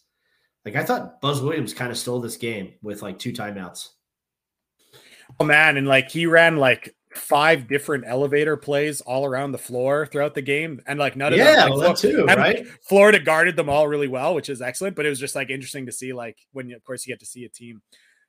Like 0.65 0.75
I 0.75 0.83
thought 0.83 1.21
Buzz 1.21 1.39
Williams 1.39 1.75
kind 1.75 1.91
of 1.91 1.99
stole 1.99 2.19
this 2.19 2.37
game 2.37 2.73
with 2.81 3.03
like 3.03 3.19
two 3.19 3.31
timeouts. 3.31 3.89
Oh 5.39 5.45
man, 5.45 5.77
and 5.77 5.87
like 5.87 6.09
he 6.09 6.25
ran 6.25 6.57
like 6.57 6.95
five 7.13 7.67
different 7.67 8.05
elevator 8.07 8.55
plays 8.55 9.01
all 9.01 9.25
around 9.25 9.51
the 9.51 9.57
floor 9.57 10.05
throughout 10.05 10.33
the 10.33 10.41
game, 10.41 10.81
and 10.87 10.99
like 10.99 11.15
none 11.15 11.33
of 11.33 11.39
yeah, 11.39 11.55
them, 11.55 11.69
well, 11.71 11.79
like, 11.79 11.87
that 11.95 11.97
too, 11.97 12.25
and, 12.27 12.37
right? 12.37 12.65
like, 12.65 12.67
Florida 12.81 13.19
guarded 13.19 13.55
them 13.55 13.69
all 13.69 13.87
really 13.87 14.07
well, 14.07 14.33
which 14.33 14.49
is 14.49 14.61
excellent. 14.61 14.95
But 14.95 15.05
it 15.05 15.09
was 15.09 15.19
just 15.19 15.35
like 15.35 15.49
interesting 15.49 15.85
to 15.85 15.91
see, 15.91 16.13
like 16.13 16.37
when 16.53 16.69
you, 16.69 16.75
of 16.75 16.83
course 16.83 17.05
you 17.05 17.13
get 17.13 17.19
to 17.19 17.25
see 17.25 17.45
a 17.45 17.49
team 17.49 17.81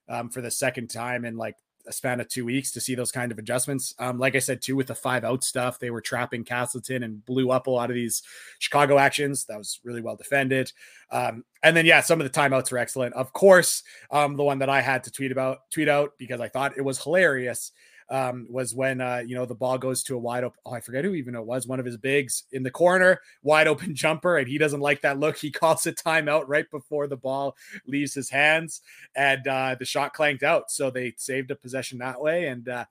um, 0.09 0.29
for 0.31 0.41
the 0.41 0.51
second 0.51 0.89
time 0.89 1.25
in 1.25 1.37
like 1.37 1.57
a 1.87 1.93
span 1.93 2.21
of 2.21 2.29
two 2.29 2.45
weeks 2.45 2.71
to 2.73 2.81
see 2.81 2.95
those 2.95 3.11
kind 3.11 3.33
of 3.33 3.39
adjustments. 3.39 3.95
Um, 3.99 4.19
like 4.19 4.37
I 4.37 4.39
said, 4.39 4.63
too, 4.63 4.77
with 4.77 4.87
the 4.87 4.95
five 4.95 5.25
out 5.25 5.43
stuff, 5.43 5.79
they 5.79 5.91
were 5.91 6.01
trapping 6.01 6.45
Castleton 6.45 7.03
and 7.03 7.25
blew 7.25 7.51
up 7.51 7.67
a 7.67 7.71
lot 7.71 7.91
of 7.91 7.95
these 7.95 8.23
Chicago 8.59 8.99
actions. 8.99 9.45
That 9.47 9.59
was 9.59 9.81
really 9.85 10.01
well 10.01 10.17
defended. 10.17 10.73
Um, 11.11 11.45
and 11.63 11.77
then, 11.77 11.87
yeah, 11.87 12.01
some 12.01 12.21
of 12.21 12.31
the 12.31 12.41
timeouts 12.41 12.71
were 12.71 12.79
excellent. 12.79 13.15
Of 13.15 13.33
course, 13.33 13.83
um, 14.11 14.37
the 14.37 14.45
one 14.45 14.61
that 14.61 14.69
I 14.69 14.81
had 14.81 15.05
to 15.05 15.11
tweet 15.11 15.33
about, 15.33 15.71
tweet 15.71 15.89
out 15.89 16.13
because 16.19 16.41
I 16.41 16.49
thought 16.49 16.77
it 16.77 16.83
was 16.83 17.03
hilarious 17.03 17.73
um, 18.13 18.47
was 18.51 18.75
when 18.75 19.01
uh, 19.01 19.23
you 19.27 19.35
know 19.35 19.47
the 19.47 19.55
ball 19.55 19.79
goes 19.79 20.03
to 20.03 20.15
a 20.15 20.19
wide 20.19 20.45
open. 20.45 20.61
Oh, 20.67 20.73
I 20.73 20.81
forget 20.81 21.03
who 21.03 21.15
even 21.15 21.35
it 21.35 21.45
was. 21.45 21.67
One 21.67 21.81
of 21.81 21.87
his 21.87 21.97
bigs 21.97 22.45
in 22.53 22.63
the 22.63 22.71
corner, 22.71 23.21
wide 23.43 23.67
open 23.67 23.95
jumper, 23.95 24.37
and 24.37 24.47
he 24.47 24.59
doesn't 24.59 24.81
like 24.81 25.01
that 25.01 25.19
look. 25.19 25.39
He 25.39 25.51
calls 25.51 25.87
a 25.87 25.93
timeout 25.93 26.45
right 26.47 26.71
before 26.71 27.07
the 27.07 27.17
ball 27.17 27.57
leaves 27.87 28.13
his 28.13 28.29
hands, 28.29 28.83
and 29.17 29.49
uh, 29.49 29.77
the 29.79 29.87
shot 29.87 30.13
clanked 30.13 30.43
out. 30.43 30.71
So 30.71 30.91
they 30.91 31.15
saved 31.17 31.51
a 31.51 31.57
possession 31.57 31.99
that 31.99 32.21
way, 32.21 32.49
and 32.49 32.69
uh, 32.69 32.85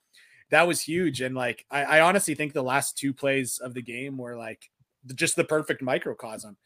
that 0.50 0.68
was 0.68 0.82
huge. 0.82 1.22
And 1.22 1.36
like, 1.36 1.66
I, 1.70 1.84
I 1.84 2.02
honestly 2.02 2.34
think 2.34 2.54
the 2.54 2.64
last 2.64 2.98
two 2.98 3.14
plays 3.14 3.60
of 3.60 3.76
the 3.76 3.84
game 3.84 4.18
were 4.18 4.36
like 4.36 4.72
just 5.14 5.36
the 5.36 5.44
perfect 5.44 5.84
microcosm. 5.84 6.58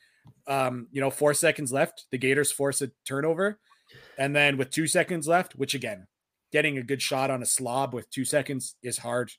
Um, 0.47 0.87
you 0.93 1.01
know, 1.01 1.09
four 1.09 1.33
seconds 1.33 1.73
left, 1.73 2.05
the 2.09 2.17
Gators 2.17 2.53
force 2.53 2.81
a 2.81 2.89
turnover, 3.05 3.59
and 4.17 4.33
then 4.33 4.55
with 4.55 4.69
two 4.69 4.87
seconds 4.87 5.27
left, 5.27 5.55
which 5.55 5.75
again 5.75 6.07
getting 6.55 6.77
a 6.77 6.83
good 6.83 7.01
shot 7.01 7.29
on 7.29 7.43
a 7.43 7.45
slob 7.45 7.93
with 7.93 8.09
two 8.09 8.23
seconds 8.23 8.75
is 8.81 8.97
hard. 8.97 9.29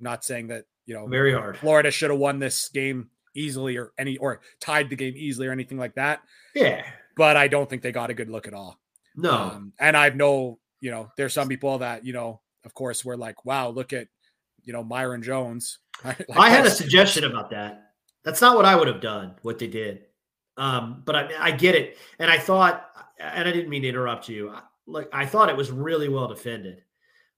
Not 0.00 0.24
saying 0.24 0.48
that 0.48 0.64
you 0.86 0.94
know 0.94 1.06
very 1.06 1.32
hard. 1.32 1.56
Florida 1.56 1.92
should 1.92 2.10
have 2.10 2.18
won 2.18 2.40
this 2.40 2.68
game 2.68 3.10
easily 3.36 3.76
or 3.76 3.92
any 3.96 4.16
or 4.16 4.40
tied 4.60 4.90
the 4.90 4.96
game 4.96 5.14
easily 5.16 5.46
or 5.46 5.52
anything 5.52 5.78
like 5.78 5.94
that. 5.94 6.22
Yeah, 6.52 6.84
but 7.16 7.36
I 7.36 7.46
don't 7.46 7.70
think 7.70 7.82
they 7.82 7.92
got 7.92 8.10
a 8.10 8.14
good 8.14 8.28
look 8.28 8.48
at 8.48 8.54
all. 8.54 8.76
No, 9.14 9.32
um, 9.32 9.72
and 9.78 9.96
I've 9.96 10.16
no 10.16 10.58
you 10.80 10.90
know 10.90 11.12
there's 11.16 11.32
some 11.32 11.48
people 11.48 11.78
that 11.78 12.04
you 12.04 12.12
know 12.12 12.40
of 12.64 12.74
course 12.74 13.04
were 13.04 13.16
like 13.16 13.44
wow 13.44 13.68
look 13.68 13.92
at 13.92 14.08
you 14.64 14.72
know 14.72 14.82
Myreon 14.82 15.22
Jones. 15.22 15.78
like, 16.04 16.26
I 16.34 16.50
had 16.50 16.66
a 16.66 16.70
suggestion 16.70 17.22
about 17.22 17.50
that. 17.50 17.92
That's 18.24 18.40
not 18.40 18.56
what 18.56 18.64
I 18.64 18.74
would 18.74 18.88
have 18.88 19.00
done. 19.00 19.36
What 19.42 19.60
they 19.60 19.68
did. 19.68 20.06
Um, 20.56 21.02
but 21.04 21.14
I, 21.14 21.30
I 21.38 21.50
get 21.52 21.76
it, 21.76 21.98
and 22.18 22.28
I 22.28 22.38
thought, 22.38 22.84
and 23.20 23.48
I 23.48 23.52
didn't 23.52 23.70
mean 23.70 23.82
to 23.82 23.88
interrupt 23.88 24.28
you 24.28 24.52
like 24.86 25.08
I 25.12 25.26
thought 25.26 25.48
it 25.48 25.56
was 25.56 25.70
really 25.70 26.08
well 26.08 26.28
defended. 26.28 26.82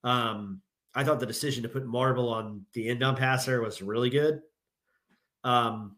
Um, 0.05 0.61
I 0.94 1.05
thought 1.05 1.20
the 1.20 1.26
decision 1.26 1.62
to 1.62 1.68
put 1.68 1.86
Marble 1.86 2.28
on 2.28 2.64
the 2.72 2.88
end 2.88 3.03
on 3.03 3.16
passer 3.16 3.61
was 3.61 3.82
really 3.82 4.11
good. 4.11 4.40
Um, 5.44 5.97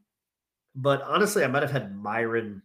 but 0.75 1.03
honestly, 1.03 1.45
I 1.45 1.49
might 1.49 1.63
have 1.63 1.71
had 1.71 1.95
Myreon. 1.95 2.63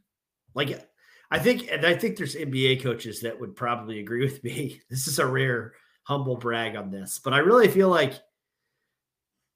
Like, 0.55 0.87
I 1.31 1.39
think, 1.39 1.69
and 1.71 1.85
I 1.85 1.95
think 1.95 2.17
there's 2.17 2.35
NBA 2.35 2.81
coaches 2.81 3.21
that 3.21 3.39
would 3.39 3.55
probably 3.55 3.99
agree 3.99 4.23
with 4.23 4.43
me. 4.43 4.81
This 4.89 5.07
is 5.07 5.19
a 5.19 5.25
rare 5.25 5.73
humble 6.03 6.35
brag 6.35 6.75
on 6.75 6.91
this, 6.91 7.19
but 7.23 7.33
I 7.33 7.39
really 7.39 7.67
feel 7.67 7.89
like 7.89 8.13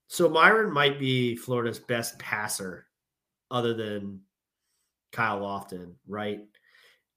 so 0.07 0.29
Myreon 0.29 0.71
might 0.71 0.99
be 0.99 1.35
Florida's 1.35 1.79
best 1.79 2.17
passer, 2.17 2.87
other 3.51 3.73
than 3.73 4.21
Kyle 5.11 5.41
Lofton, 5.41 5.93
right? 6.07 6.39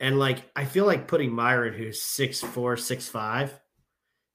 And 0.01 0.19
like 0.19 0.51
I 0.57 0.65
feel 0.65 0.87
like 0.87 1.07
putting 1.07 1.31
Myreon, 1.31 1.77
who's 1.77 2.03
six 2.03 2.41
four, 2.41 2.77
six 2.77 3.07
five, 3.09 3.59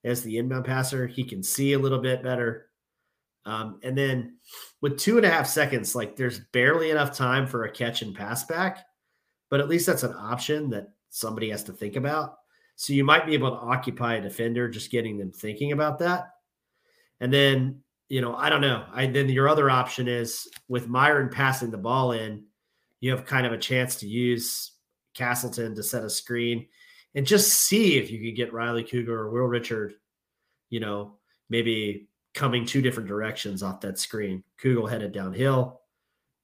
as 0.04 0.22
the 0.22 0.38
inbound 0.38 0.66
passer, 0.66 1.08
he 1.08 1.24
can 1.24 1.42
see 1.42 1.74
a 1.74 1.80
little 1.80 2.00
bit 2.00 2.24
better. 2.24 2.68
Um, 3.46 3.80
and 3.84 3.98
then 3.98 4.38
with 4.82 4.98
two 4.98 5.18
and 5.18 5.26
a 5.26 5.30
half 5.30 5.48
seconds, 5.48 5.96
like 5.96 6.16
there's 6.16 6.40
barely 6.52 6.92
enough 6.92 7.16
time 7.16 7.48
for 7.48 7.64
a 7.64 7.72
catch 7.72 8.02
and 8.04 8.16
pass 8.16 8.44
back, 8.44 8.86
but 9.50 9.60
at 9.60 9.68
least 9.68 9.86
that's 9.86 10.04
an 10.04 10.14
option 10.14 10.70
that 10.70 10.90
somebody 11.10 11.50
has 11.50 11.64
to 11.64 11.74
think 11.74 11.96
about. 11.96 12.38
So 12.76 12.94
you 12.94 13.04
might 13.04 13.26
be 13.26 13.34
able 13.34 13.52
to 13.52 13.58
occupy 13.58 14.16
a 14.16 14.22
defender, 14.22 14.68
just 14.68 14.92
getting 14.92 15.18
them 15.18 15.32
thinking 15.32 15.72
about 15.72 16.00
that. 16.00 16.30
And 17.20 17.32
then, 17.32 17.82
you 18.10 18.22
know, 18.22 18.36
I 18.36 18.50
don't 18.50 18.62
know. 18.62 18.86
I 18.94 19.08
then 19.08 19.30
your 19.30 19.48
other 19.48 19.70
option 19.70 20.08
is 20.08 20.48
with 20.68 20.90
Myreon 20.90 21.32
passing 21.32 21.72
the 21.72 21.78
ball 21.78 22.12
in, 22.12 22.44
you 23.00 23.12
have 23.12 23.26
kind 23.26 23.46
of 23.46 23.54
a 23.54 23.58
chance 23.58 23.96
to 23.98 24.08
use 24.08 24.72
Castleton 25.16 25.74
to 25.76 25.84
set 25.84 26.04
a 26.04 26.10
screen 26.10 26.68
and 27.16 27.26
just 27.26 27.54
see 27.54 27.98
if 27.98 28.12
you 28.12 28.20
could 28.20 28.36
get 28.36 28.54
Riley 28.54 28.84
Kugel 28.84 29.10
or 29.10 29.30
Will 29.30 29.46
Richard, 29.46 29.94
you 30.70 30.80
know, 30.80 31.16
maybe 31.50 32.08
coming 32.34 32.66
two 32.66 32.82
different 32.82 33.08
directions 33.08 33.64
off 33.64 33.82
that 33.82 33.98
screen. 33.98 34.44
Kugel 34.62 34.90
headed 34.90 35.14
downhill 35.14 35.82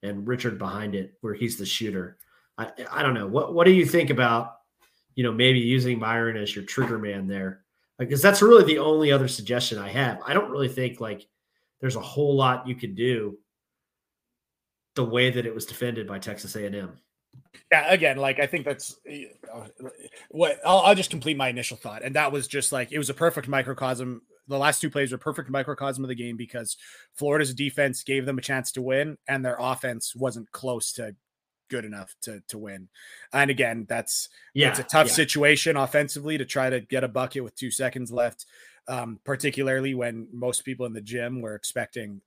and 0.02 0.26
Richard 0.26 0.58
behind 0.58 0.94
it 0.94 1.14
where 1.20 1.34
he's 1.34 1.58
the 1.58 1.66
shooter. 1.66 2.16
I, 2.58 2.70
I 2.90 3.02
don't 3.02 3.14
know. 3.14 3.26
What 3.26 3.54
what 3.54 3.66
do 3.66 3.72
you 3.72 3.86
think 3.86 4.10
about, 4.10 4.56
you 5.14 5.22
know, 5.24 5.32
maybe 5.32 5.58
using 5.60 6.00
Myreon 6.00 6.42
as 6.42 6.54
your 6.54 6.64
trigger 6.64 6.98
man 6.98 7.26
there? 7.26 7.64
Because 7.98 8.22
that's 8.22 8.42
really 8.42 8.64
the 8.64 8.78
only 8.78 9.12
other 9.12 9.28
suggestion 9.28 9.78
I 9.78 9.90
have. 9.90 10.20
I 10.26 10.32
don't 10.32 10.50
really 10.50 10.68
think 10.68 11.00
like 11.00 11.28
there's 11.80 11.96
a 11.96 12.00
whole 12.00 12.34
lot 12.34 12.66
you 12.66 12.74
could 12.74 12.96
do 12.96 13.38
the 14.94 15.04
way 15.04 15.30
that 15.30 15.46
it 15.46 15.54
was 15.54 15.66
defended 15.66 16.06
by 16.06 16.18
Texas 16.18 16.56
A&M. 16.56 16.98
Yeah, 17.70 17.90
again, 17.90 18.18
like 18.18 18.38
I 18.38 18.46
think 18.46 18.66
that's 18.66 18.96
uh, 19.10 19.66
what 20.30 20.58
I'll, 20.64 20.80
I'll, 20.80 20.94
just 20.94 21.10
complete 21.10 21.38
my 21.38 21.48
initial 21.48 21.76
thought, 21.76 22.02
and 22.02 22.16
that 22.16 22.30
was 22.30 22.46
just 22.46 22.70
like 22.70 22.92
it 22.92 22.98
was 22.98 23.08
a 23.08 23.14
perfect 23.14 23.48
microcosm. 23.48 24.22
The 24.48 24.58
last 24.58 24.80
two 24.80 24.90
plays 24.90 25.12
were 25.12 25.18
perfect 25.18 25.48
microcosm 25.48 26.04
of 26.04 26.08
the 26.08 26.14
game 26.14 26.36
because 26.36 26.76
Florida's 27.14 27.54
defense 27.54 28.02
gave 28.02 28.26
them 28.26 28.36
a 28.36 28.42
chance 28.42 28.72
to 28.72 28.82
win, 28.82 29.16
and 29.26 29.42
their 29.44 29.56
offense 29.58 30.14
wasn't 30.14 30.52
close 30.52 30.92
to 30.94 31.14
good 31.70 31.84
enough 31.86 32.14
to 32.22 32.42
to 32.48 32.58
win. 32.58 32.88
And 33.32 33.50
again, 33.50 33.86
that's 33.88 34.28
yeah, 34.52 34.68
it's 34.68 34.78
a 34.78 34.84
tough 34.84 35.06
yeah. 35.06 35.14
situation 35.14 35.78
offensively 35.78 36.36
to 36.36 36.44
try 36.44 36.68
to 36.68 36.80
get 36.80 37.04
a 37.04 37.08
bucket 37.08 37.42
with 37.42 37.56
two 37.56 37.70
seconds 37.70 38.12
left, 38.12 38.44
um, 38.86 39.18
particularly 39.24 39.94
when 39.94 40.28
most 40.30 40.66
people 40.66 40.84
in 40.84 40.92
the 40.92 41.00
gym 41.00 41.40
were 41.40 41.54
expecting 41.54 42.20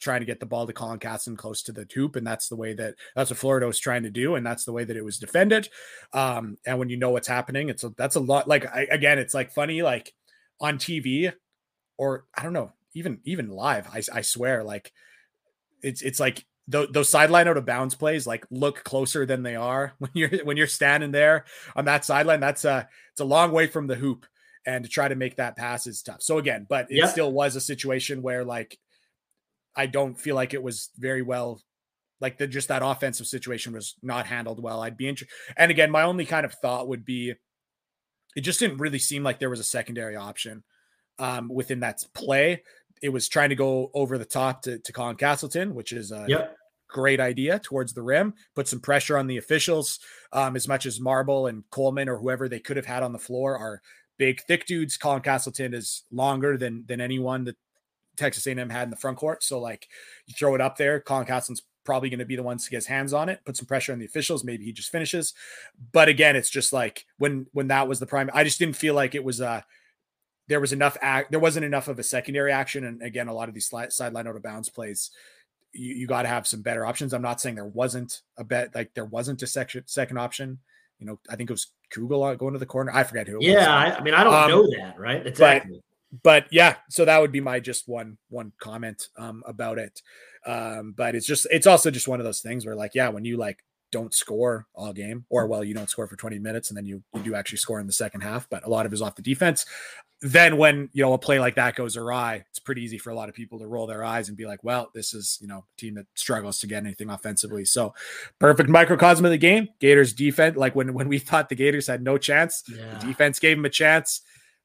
trying 0.00 0.20
to 0.20 0.26
get 0.26 0.40
the 0.40 0.46
ball 0.46 0.66
to 0.66 0.72
Colin 0.72 0.98
Castleton 0.98 1.36
close 1.36 1.62
to 1.62 1.72
the 1.72 1.86
hoop, 1.94 2.16
and 2.16 2.26
that's 2.26 2.48
the 2.48 2.56
way 2.56 2.74
that 2.74 2.94
that's 3.14 3.30
what 3.30 3.38
Florida 3.38 3.66
was 3.66 3.78
trying 3.78 4.02
to 4.04 4.10
do, 4.10 4.34
and 4.34 4.46
that's 4.46 4.64
the 4.64 4.72
way 4.72 4.84
that 4.84 4.96
it 4.96 5.04
was 5.04 5.18
defended. 5.18 5.68
Um, 6.12 6.58
and 6.66 6.78
when 6.78 6.88
you 6.88 6.96
know 6.96 7.10
what's 7.10 7.28
happening, 7.28 7.68
it's 7.68 7.84
a, 7.84 7.90
that's 7.96 8.16
a 8.16 8.20
lot. 8.20 8.48
Like 8.48 8.66
I, 8.66 8.86
again, 8.90 9.18
it's 9.18 9.34
like 9.34 9.52
funny, 9.52 9.82
like 9.82 10.14
on 10.60 10.78
TV, 10.78 11.32
or 11.96 12.24
I 12.34 12.42
don't 12.42 12.52
know, 12.52 12.72
even 12.94 13.20
even 13.24 13.48
live. 13.48 13.88
I, 13.92 14.02
I 14.12 14.20
swear, 14.22 14.64
like 14.64 14.92
it's 15.82 16.02
it's 16.02 16.20
like 16.20 16.44
th- 16.70 16.90
those 16.90 17.08
sideline 17.08 17.48
out 17.48 17.56
of 17.56 17.66
bounds 17.66 17.94
plays 17.94 18.26
like 18.26 18.46
look 18.50 18.84
closer 18.84 19.26
than 19.26 19.42
they 19.42 19.56
are 19.56 19.94
when 19.98 20.10
you're 20.14 20.44
when 20.44 20.56
you're 20.56 20.66
standing 20.66 21.12
there 21.12 21.44
on 21.76 21.84
that 21.86 22.04
sideline. 22.04 22.40
That's 22.40 22.64
a 22.64 22.88
it's 23.12 23.20
a 23.20 23.24
long 23.24 23.52
way 23.52 23.66
from 23.66 23.86
the 23.86 23.96
hoop. 23.96 24.26
And 24.66 24.82
to 24.82 24.88
try 24.88 25.08
to 25.08 25.14
make 25.14 25.36
that 25.36 25.56
pass 25.56 25.86
is 25.86 26.00
tough. 26.00 26.22
So 26.22 26.38
again, 26.38 26.64
but 26.66 26.90
it 26.90 26.96
yep. 26.96 27.10
still 27.10 27.30
was 27.30 27.54
a 27.54 27.60
situation 27.60 28.22
where 28.22 28.46
like 28.46 28.78
I 29.76 29.86
don't 29.86 30.18
feel 30.18 30.34
like 30.34 30.54
it 30.54 30.62
was 30.62 30.90
very 30.98 31.22
well 31.22 31.60
like 32.20 32.38
the 32.38 32.46
just 32.46 32.68
that 32.68 32.82
offensive 32.82 33.26
situation 33.26 33.72
was 33.72 33.96
not 34.02 34.26
handled 34.26 34.62
well. 34.62 34.82
I'd 34.82 34.96
be 34.96 35.08
interested. 35.08 35.34
And 35.56 35.70
again, 35.70 35.90
my 35.90 36.02
only 36.02 36.24
kind 36.24 36.46
of 36.46 36.54
thought 36.54 36.88
would 36.88 37.04
be 37.04 37.34
it 38.34 38.40
just 38.40 38.60
didn't 38.60 38.78
really 38.78 38.98
seem 38.98 39.22
like 39.22 39.38
there 39.38 39.50
was 39.50 39.60
a 39.60 39.64
secondary 39.64 40.16
option 40.16 40.64
um, 41.18 41.48
within 41.52 41.80
that 41.80 42.02
play. 42.14 42.62
It 43.02 43.10
was 43.10 43.28
trying 43.28 43.50
to 43.50 43.56
go 43.56 43.90
over 43.94 44.16
the 44.16 44.24
top 44.24 44.62
to, 44.62 44.78
to 44.78 44.92
Colin 44.92 45.16
Castleton, 45.16 45.74
which 45.74 45.92
is 45.92 46.12
a 46.12 46.24
yep. 46.26 46.56
great 46.88 47.20
idea 47.20 47.58
towards 47.58 47.92
the 47.92 48.02
rim, 48.02 48.34
put 48.54 48.68
some 48.68 48.80
pressure 48.80 49.18
on 49.18 49.26
the 49.26 49.36
officials. 49.36 49.98
Um, 50.32 50.56
as 50.56 50.66
much 50.66 50.86
as 50.86 51.00
Marble 51.00 51.46
and 51.46 51.62
Coleman 51.70 52.08
or 52.08 52.16
whoever 52.16 52.48
they 52.48 52.58
could 52.58 52.76
have 52.76 52.86
had 52.86 53.02
on 53.02 53.12
the 53.12 53.18
floor 53.18 53.56
are 53.56 53.82
big, 54.18 54.40
thick 54.42 54.66
dudes. 54.66 54.96
Colin 54.96 55.20
Castleton 55.20 55.74
is 55.74 56.04
longer 56.10 56.56
than 56.56 56.84
than 56.86 57.00
anyone 57.00 57.44
that 57.44 57.56
Texas 58.16 58.46
A&M 58.46 58.70
had 58.70 58.84
in 58.84 58.90
the 58.90 58.96
front 58.96 59.18
court. 59.18 59.42
So 59.42 59.60
like 59.60 59.88
you 60.26 60.34
throw 60.34 60.54
it 60.54 60.60
up 60.60 60.76
there, 60.76 61.00
Colin 61.00 61.26
Castleton's 61.26 61.62
probably 61.84 62.08
going 62.08 62.18
to 62.18 62.24
be 62.24 62.36
the 62.36 62.42
ones 62.42 62.64
to 62.64 62.70
get 62.70 62.78
his 62.78 62.86
hands 62.86 63.12
on 63.12 63.28
it, 63.28 63.40
put 63.44 63.56
some 63.56 63.66
pressure 63.66 63.92
on 63.92 63.98
the 63.98 64.06
officials. 64.06 64.44
Maybe 64.44 64.64
he 64.64 64.72
just 64.72 64.90
finishes. 64.90 65.34
But 65.92 66.08
again, 66.08 66.36
it's 66.36 66.50
just 66.50 66.72
like 66.72 67.06
when 67.18 67.46
when 67.52 67.68
that 67.68 67.88
was 67.88 68.00
the 68.00 68.06
prime. 68.06 68.30
I 68.32 68.44
just 68.44 68.58
didn't 68.58 68.76
feel 68.76 68.94
like 68.94 69.14
it 69.14 69.24
was 69.24 69.40
uh 69.40 69.62
there 70.48 70.60
was 70.60 70.72
enough 70.72 70.96
act. 71.00 71.30
There 71.30 71.40
wasn't 71.40 71.64
enough 71.64 71.88
of 71.88 71.98
a 71.98 72.02
secondary 72.02 72.52
action. 72.52 72.84
And 72.84 73.02
again, 73.02 73.28
a 73.28 73.34
lot 73.34 73.48
of 73.48 73.54
these 73.54 73.66
slide, 73.66 73.92
sideline 73.92 74.26
out 74.26 74.36
of 74.36 74.42
bounds 74.42 74.68
plays, 74.68 75.10
you, 75.72 75.94
you 75.94 76.06
got 76.06 76.22
to 76.22 76.28
have 76.28 76.46
some 76.46 76.60
better 76.62 76.84
options. 76.84 77.14
I'm 77.14 77.22
not 77.22 77.40
saying 77.40 77.54
there 77.54 77.64
wasn't 77.64 78.20
a 78.36 78.44
bet 78.44 78.74
like 78.74 78.92
there 78.94 79.06
wasn't 79.06 79.42
a 79.42 79.46
section 79.46 79.84
second 79.86 80.18
option. 80.18 80.58
You 80.98 81.06
know, 81.06 81.18
I 81.28 81.36
think 81.36 81.50
it 81.50 81.52
was 81.52 81.68
Kugel 81.92 82.38
going 82.38 82.52
to 82.52 82.58
the 82.58 82.66
corner. 82.66 82.92
I 82.94 83.04
forget 83.04 83.28
who. 83.28 83.38
yeah, 83.40 83.74
I, 83.74 83.96
I, 83.96 84.02
mean, 84.02 84.14
I 84.14 84.24
don't 84.24 84.34
um, 84.34 84.50
know 84.50 84.66
that, 84.78 84.98
right? 84.98 85.26
Exactly. 85.26 85.82
But, 86.22 86.46
yeah, 86.50 86.76
so 86.88 87.04
that 87.04 87.20
would 87.20 87.32
be 87.32 87.40
my 87.40 87.60
just 87.60 87.88
one 87.88 88.18
one 88.28 88.52
comment 88.60 89.08
um, 89.16 89.42
about 89.46 89.78
it. 89.78 90.02
Um, 90.46 90.92
but 90.96 91.14
it's 91.14 91.26
just 91.26 91.46
it's 91.50 91.66
also 91.66 91.90
just 91.90 92.08
one 92.08 92.20
of 92.20 92.24
those 92.24 92.40
things 92.40 92.66
where 92.66 92.76
like 92.76 92.94
yeah, 92.94 93.08
when 93.08 93.24
you 93.24 93.36
like 93.36 93.64
don't 93.90 94.12
score 94.12 94.66
all 94.74 94.92
game, 94.92 95.24
or 95.30 95.46
well, 95.46 95.64
you 95.64 95.72
don't 95.72 95.88
score 95.88 96.06
for 96.06 96.16
20 96.16 96.38
minutes 96.38 96.68
and 96.68 96.76
then 96.76 96.84
you, 96.84 97.02
you 97.14 97.22
do 97.22 97.34
actually 97.34 97.58
score 97.58 97.80
in 97.80 97.86
the 97.86 97.92
second 97.92 98.22
half, 98.22 98.48
but 98.50 98.66
a 98.66 98.68
lot 98.68 98.86
of 98.86 98.92
it 98.92 98.96
is 98.96 99.02
off 99.02 99.14
the 99.14 99.22
defense 99.22 99.64
then 100.24 100.56
when 100.56 100.88
you 100.94 101.02
know 101.02 101.12
a 101.12 101.18
play 101.18 101.38
like 101.38 101.56
that 101.56 101.74
goes 101.74 101.98
awry, 101.98 102.44
it's 102.48 102.58
pretty 102.58 102.82
easy 102.82 102.96
for 102.96 103.10
a 103.10 103.14
lot 103.14 103.28
of 103.28 103.34
people 103.34 103.58
to 103.58 103.66
roll 103.66 103.86
their 103.86 104.02
eyes 104.02 104.28
and 104.28 104.38
be 104.38 104.46
like, 104.46 104.64
"Well, 104.64 104.90
this 104.94 105.12
is 105.12 105.38
you 105.42 105.46
know 105.46 105.58
a 105.58 105.80
team 105.80 105.94
that 105.96 106.06
struggles 106.14 106.58
to 106.60 106.66
get 106.66 106.82
anything 106.82 107.10
offensively." 107.10 107.66
So, 107.66 107.94
perfect 108.38 108.70
microcosm 108.70 109.26
of 109.26 109.30
the 109.30 109.36
game. 109.36 109.68
Gators 109.80 110.14
defense, 110.14 110.56
like 110.56 110.74
when 110.74 110.94
when 110.94 111.08
we 111.08 111.18
thought 111.20 111.50
the 111.50 111.54
Gators 111.54 111.88
had 111.88 112.02
no 112.02 112.16
chance, 112.16 112.62
yeah. 112.74 112.98
the 112.98 113.06
defense 113.06 113.38
gave 113.38 113.58
them 113.58 113.66
a 113.66 113.70
chance. 113.70 114.22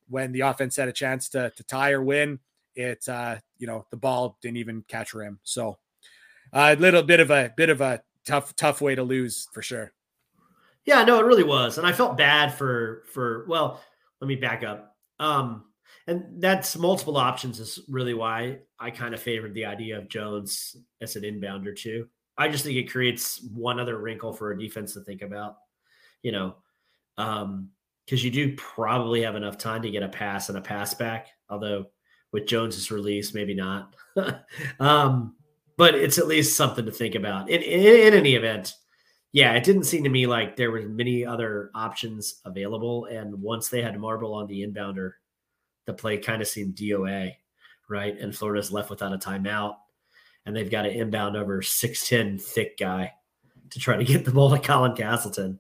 When 0.10 0.32
the 0.32 0.41
offense 0.41 0.76
had 0.76 0.88
a 0.88 0.93
chance 0.93 1.30
to 1.30 1.51
to 1.55 1.64
tie 1.64 1.91
or 1.91 2.01
win, 2.01 2.39
it 2.76 3.07
uh, 3.07 3.38
you 3.57 3.68
know 3.68 3.86
the 3.91 3.97
ball 3.97 4.38
didn't 4.41 4.57
even 4.57 4.84
catch 4.88 5.14
rim. 5.14 5.39
So, 5.43 5.78
a 6.53 6.76
little 6.76 7.03
bit 7.03 7.20
of 7.20 7.32
a 7.32 7.53
bit 7.55 7.70
of 7.70 7.82
a 7.82 8.01
tough 8.26 8.55
tough 8.55 8.82
way 8.82 8.95
to 8.95 9.03
lose 9.03 9.47
for 9.53 9.62
sure. 9.62 9.93
Yeah, 10.86 11.03
no, 11.03 11.20
it 11.20 11.26
really 11.26 11.43
was, 11.43 11.78
and 11.78 11.86
I 11.86 11.91
felt 11.91 12.18
bad 12.18 12.53
for 12.53 13.03
for 13.12 13.45
well. 13.47 13.82
Let 14.22 14.28
me 14.28 14.36
back 14.36 14.66
up 14.66 14.97
um, 15.20 15.66
and 16.07 16.41
that's 16.41 16.78
multiple 16.78 17.18
options 17.18 17.60
is 17.60 17.80
really 17.89 18.14
why 18.14 18.60
I 18.80 18.89
kind 18.89 19.14
of 19.14 19.22
favored 19.22 19.53
the 19.53 19.66
idea 19.66 19.97
of 19.97 20.10
Jones 20.10 20.76
as 21.01 21.16
an 21.16 21.24
inbounder 21.24 21.76
too. 21.76 22.07
I 22.38 22.47
just 22.47 22.64
think 22.64 22.78
it 22.78 22.91
creates 22.91 23.41
one 23.53 23.80
other 23.80 23.97
wrinkle 23.97 24.34
for 24.34 24.51
a 24.51 24.60
defense 24.60 24.93
to 24.93 25.01
think 25.01 25.22
about, 25.22 25.57
you 26.24 26.32
know, 26.32 26.55
um, 27.18 27.70
because 28.10 28.24
you 28.24 28.32
do 28.32 28.55
probably 28.55 29.22
have 29.22 29.36
enough 29.36 29.55
time 29.55 29.84
to 29.84 29.91
get 29.91 30.01
a 30.01 30.10
pass 30.10 30.49
and 30.49 30.57
a 30.57 30.62
pass 30.62 30.95
back. 30.95 31.28
Although 31.47 31.86
with 32.32 32.47
Jones's 32.47 32.89
release, 32.89 33.36
maybe 33.36 33.53
not. 33.53 33.93
um, 34.80 35.36
but 35.78 35.93
it's 35.93 36.18
at 36.18 36.26
least 36.26 36.57
something 36.57 36.88
to 36.88 36.91
think 36.91 37.14
about. 37.14 37.51
In, 37.51 37.62
in, 37.62 38.07
in 38.07 38.14
any 38.16 38.34
event, 38.34 38.74
yeah, 39.32 39.53
it 39.53 39.64
didn't 39.64 39.84
seem 39.84 40.03
to 40.05 40.10
me 40.10 40.26
like 40.26 40.55
there 40.55 40.72
were 40.72 40.82
many 40.82 41.24
other 41.24 41.70
options 41.76 42.41
available. 42.45 43.05
And 43.05 43.39
once 43.39 43.70
they 43.70 43.84
had 43.84 43.99
Marble 43.99 44.34
on 44.34 44.47
the 44.47 44.66
inbounder, 44.66 45.12
the 45.86 45.93
play 45.93 46.18
kind 46.18 46.41
of 46.41 46.47
seemed 46.47 46.74
DOA, 46.74 47.36
right? 47.91 48.18
And 48.20 48.36
Florida's 48.36 48.72
left 48.72 48.89
without 48.89 49.14
a 49.14 49.20
timeout. 49.20 49.76
And 50.47 50.55
they've 50.55 50.72
got 50.72 50.88
an 50.88 50.93
inbound 50.93 51.38
over 51.38 51.62
6'10 51.62 52.41
thick 52.41 52.76
guy 52.80 53.14
to 53.70 53.80
try 53.80 53.97
to 53.97 54.03
get 54.03 54.26
the 54.26 54.32
ball 54.32 54.49
to 54.49 54.57
Colin 54.57 54.95
Castleton. 54.95 55.60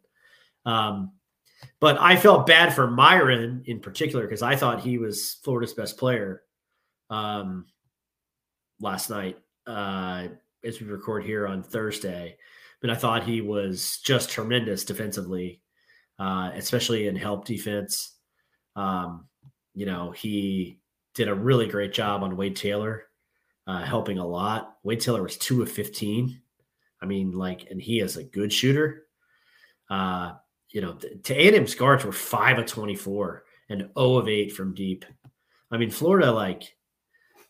Um, 0.65 1.11
but 1.79 1.99
I 1.99 2.15
felt 2.15 2.47
bad 2.47 2.73
for 2.73 2.87
Myreon 2.87 3.65
in 3.65 3.79
particular 3.79 4.25
because 4.25 4.41
I 4.41 4.55
thought 4.55 4.81
he 4.81 4.97
was 4.97 5.39
Florida's 5.43 5.73
best 5.73 5.97
player 5.97 6.43
um, 7.09 7.65
last 8.79 9.09
night 9.09 9.37
uh, 9.67 10.27
as 10.63 10.79
we 10.79 10.87
record 10.87 11.23
here 11.23 11.47
on 11.47 11.63
Thursday 11.63 12.37
but 12.81 12.89
I 12.89 12.95
thought 12.95 13.23
he 13.23 13.41
was 13.41 13.99
just 14.03 14.29
tremendous 14.29 14.85
defensively, 14.85 15.61
uh, 16.17 16.51
especially 16.55 17.07
in 17.07 17.15
help 17.15 17.45
defense. 17.45 18.15
Um, 18.75 19.27
you 19.73 19.85
know, 19.85 20.11
he 20.11 20.79
did 21.13 21.27
a 21.27 21.35
really 21.35 21.67
great 21.67 21.93
job 21.93 22.23
on 22.23 22.37
Wade 22.37 22.55
Taylor, 22.55 23.03
uh, 23.67 23.83
helping 23.83 24.17
a 24.17 24.25
lot. 24.25 24.77
Wade 24.83 25.01
Taylor 25.01 25.23
was 25.23 25.37
two 25.37 25.61
of 25.61 25.71
15. 25.71 26.41
I 27.01 27.05
mean, 27.05 27.31
like, 27.31 27.67
and 27.69 27.81
he 27.81 27.99
is 27.99 28.17
a 28.17 28.23
good 28.23 28.51
shooter. 28.51 29.05
Uh, 29.89 30.33
you 30.71 30.81
know, 30.81 30.93
to 31.23 31.33
A&M's 31.33 31.75
guards 31.75 32.05
were 32.05 32.11
five 32.11 32.59
of 32.59 32.65
24 32.65 33.43
and 33.69 33.89
0 33.97 34.15
of 34.17 34.27
8 34.27 34.51
from 34.51 34.73
deep. 34.73 35.05
I 35.71 35.77
mean, 35.77 35.91
Florida, 35.91 36.31
like, 36.31 36.75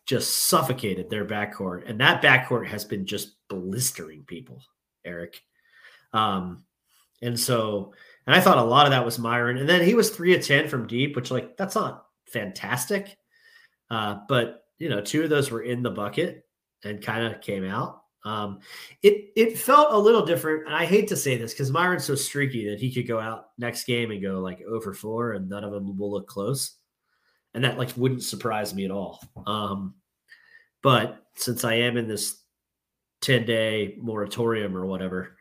just 0.05 0.47
suffocated 0.47 1.09
their 1.09 1.25
backcourt, 1.25 1.89
and 1.89 1.99
that 2.01 2.21
backcourt 2.21 2.67
has 2.67 2.83
been 2.83 3.05
just 3.05 3.35
blistering 3.49 4.23
people. 4.23 4.61
Eric. 5.05 5.41
Um, 6.13 6.63
and 7.21 7.39
so, 7.39 7.93
and 8.25 8.35
I 8.35 8.41
thought 8.41 8.57
a 8.57 8.63
lot 8.63 8.85
of 8.85 8.91
that 8.91 9.05
was 9.05 9.17
Myreon. 9.17 9.59
And 9.59 9.69
then 9.69 9.83
he 9.83 9.93
was 9.93 10.09
three 10.09 10.35
of 10.35 10.45
10 10.45 10.67
from 10.67 10.87
deep, 10.87 11.15
which, 11.15 11.31
like, 11.31 11.57
that's 11.57 11.75
not 11.75 12.05
fantastic. 12.25 13.17
Uh, 13.89 14.19
but, 14.27 14.63
you 14.77 14.89
know, 14.89 15.01
two 15.01 15.23
of 15.23 15.29
those 15.29 15.51
were 15.51 15.63
in 15.63 15.83
the 15.83 15.89
bucket 15.89 16.45
and 16.83 17.01
kind 17.01 17.25
of 17.25 17.41
came 17.41 17.65
out. 17.65 17.98
Um, 18.25 18.59
it 19.01 19.31
it 19.35 19.57
felt 19.57 19.93
a 19.93 19.97
little 19.97 20.25
different, 20.25 20.65
and 20.65 20.75
I 20.75 20.85
hate 20.85 21.07
to 21.07 21.15
say 21.15 21.37
this 21.37 21.53
because 21.53 21.71
Myreon's 21.71 22.03
so 22.03 22.15
streaky 22.15 22.69
that 22.69 22.79
he 22.79 22.93
could 22.93 23.07
go 23.07 23.19
out 23.19 23.49
next 23.57 23.85
game 23.85 24.11
and 24.11 24.21
go 24.21 24.39
like 24.39 24.61
over 24.69 24.93
four, 24.93 25.33
and 25.33 25.49
none 25.49 25.63
of 25.63 25.71
them 25.71 25.97
will 25.97 26.11
look 26.11 26.27
close, 26.27 26.75
and 27.53 27.63
that 27.63 27.77
like 27.77 27.95
wouldn't 27.95 28.23
surprise 28.23 28.73
me 28.73 28.85
at 28.85 28.91
all. 28.91 29.21
Um, 29.47 29.95
but 30.81 31.23
since 31.35 31.63
I 31.63 31.75
am 31.75 31.95
in 31.95 32.07
this 32.07 32.39
10 33.21 33.45
day 33.45 33.95
moratorium 33.99 34.75
or 34.75 34.85
whatever. 34.85 35.35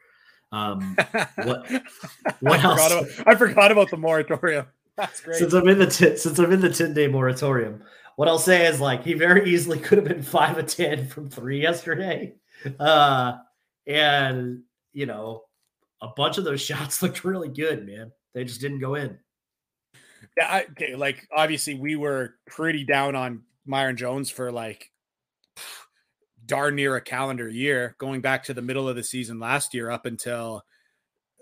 Um, 0.50 0.96
what 1.36 1.70
what 2.40 2.60
I 2.60 2.62
else? 2.62 2.82
Forgot 2.82 2.92
about, 2.92 3.28
I 3.28 3.34
forgot 3.34 3.72
about 3.72 3.90
the 3.90 3.96
moratorium. 3.96 4.66
That's 4.96 5.20
great. 5.20 5.36
Since 5.36 5.52
I'm 5.52 5.68
in 5.68 5.78
the 5.78 5.86
t- 5.86 6.16
since 6.16 6.38
I'm 6.38 6.52
in 6.52 6.60
the 6.60 6.72
10 6.72 6.94
day 6.94 7.06
moratorium, 7.06 7.82
what 8.16 8.28
I'll 8.28 8.38
say 8.38 8.66
is 8.66 8.80
like 8.80 9.04
he 9.04 9.14
very 9.14 9.50
easily 9.50 9.78
could 9.78 9.98
have 9.98 10.08
been 10.08 10.22
five 10.22 10.58
of 10.58 10.66
10 10.66 11.06
from 11.08 11.28
three 11.28 11.60
yesterday. 11.60 12.34
Uh, 12.78 13.38
and 13.86 14.62
you 14.92 15.06
know, 15.06 15.44
a 16.00 16.08
bunch 16.16 16.38
of 16.38 16.44
those 16.44 16.60
shots 16.64 17.02
looked 17.02 17.24
really 17.24 17.48
good, 17.48 17.86
man. 17.86 18.12
They 18.34 18.44
just 18.44 18.60
didn't 18.60 18.80
go 18.80 18.94
in. 18.94 19.18
Yeah, 20.36 20.46
I, 20.46 20.66
okay, 20.72 20.96
like 20.96 21.26
obviously 21.34 21.74
we 21.74 21.96
were 21.96 22.34
pretty 22.46 22.84
down 22.84 23.14
on 23.14 23.42
Myreon 23.68 23.96
Jones 23.96 24.30
for 24.30 24.50
like 24.50 24.90
darn 26.44 26.76
near 26.76 26.96
a 26.96 27.00
calendar 27.00 27.48
year, 27.48 27.94
going 27.98 28.20
back 28.20 28.44
to 28.44 28.54
the 28.54 28.62
middle 28.62 28.88
of 28.88 28.96
the 28.96 29.04
season 29.04 29.38
last 29.38 29.74
year 29.74 29.90
up 29.90 30.06
until 30.06 30.64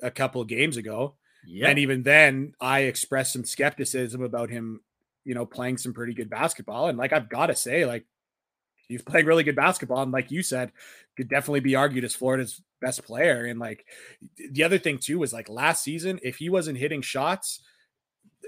a 0.02 0.10
couple 0.10 0.40
of 0.40 0.48
games 0.48 0.76
ago. 0.76 1.14
Yep. 1.46 1.68
And 1.70 1.78
even 1.78 2.02
then, 2.02 2.54
I 2.60 2.80
expressed 2.80 3.32
some 3.32 3.44
skepticism 3.44 4.22
about 4.22 4.50
him, 4.50 4.80
you 5.24 5.34
know, 5.34 5.46
playing 5.46 5.78
some 5.78 5.94
pretty 5.94 6.12
good 6.12 6.28
basketball. 6.28 6.88
And 6.88 6.98
like 6.98 7.12
I've 7.12 7.28
got 7.28 7.46
to 7.46 7.54
say, 7.54 7.86
like 7.86 8.04
he's 8.88 9.02
playing 9.02 9.26
really 9.26 9.44
good 9.44 9.56
basketball. 9.56 10.02
And 10.02 10.12
like 10.12 10.30
you 10.30 10.42
said, 10.42 10.72
could 11.16 11.28
definitely 11.28 11.60
be 11.60 11.74
argued 11.74 12.04
as 12.04 12.14
Florida's 12.14 12.62
best 12.80 13.04
player. 13.04 13.44
And 13.44 13.58
like 13.58 13.86
the 14.50 14.64
other 14.64 14.78
thing 14.78 14.98
too 14.98 15.18
was 15.18 15.32
like 15.32 15.48
last 15.48 15.82
season, 15.82 16.20
if 16.22 16.36
he 16.36 16.50
wasn't 16.50 16.78
hitting 16.78 17.02
shots, 17.02 17.62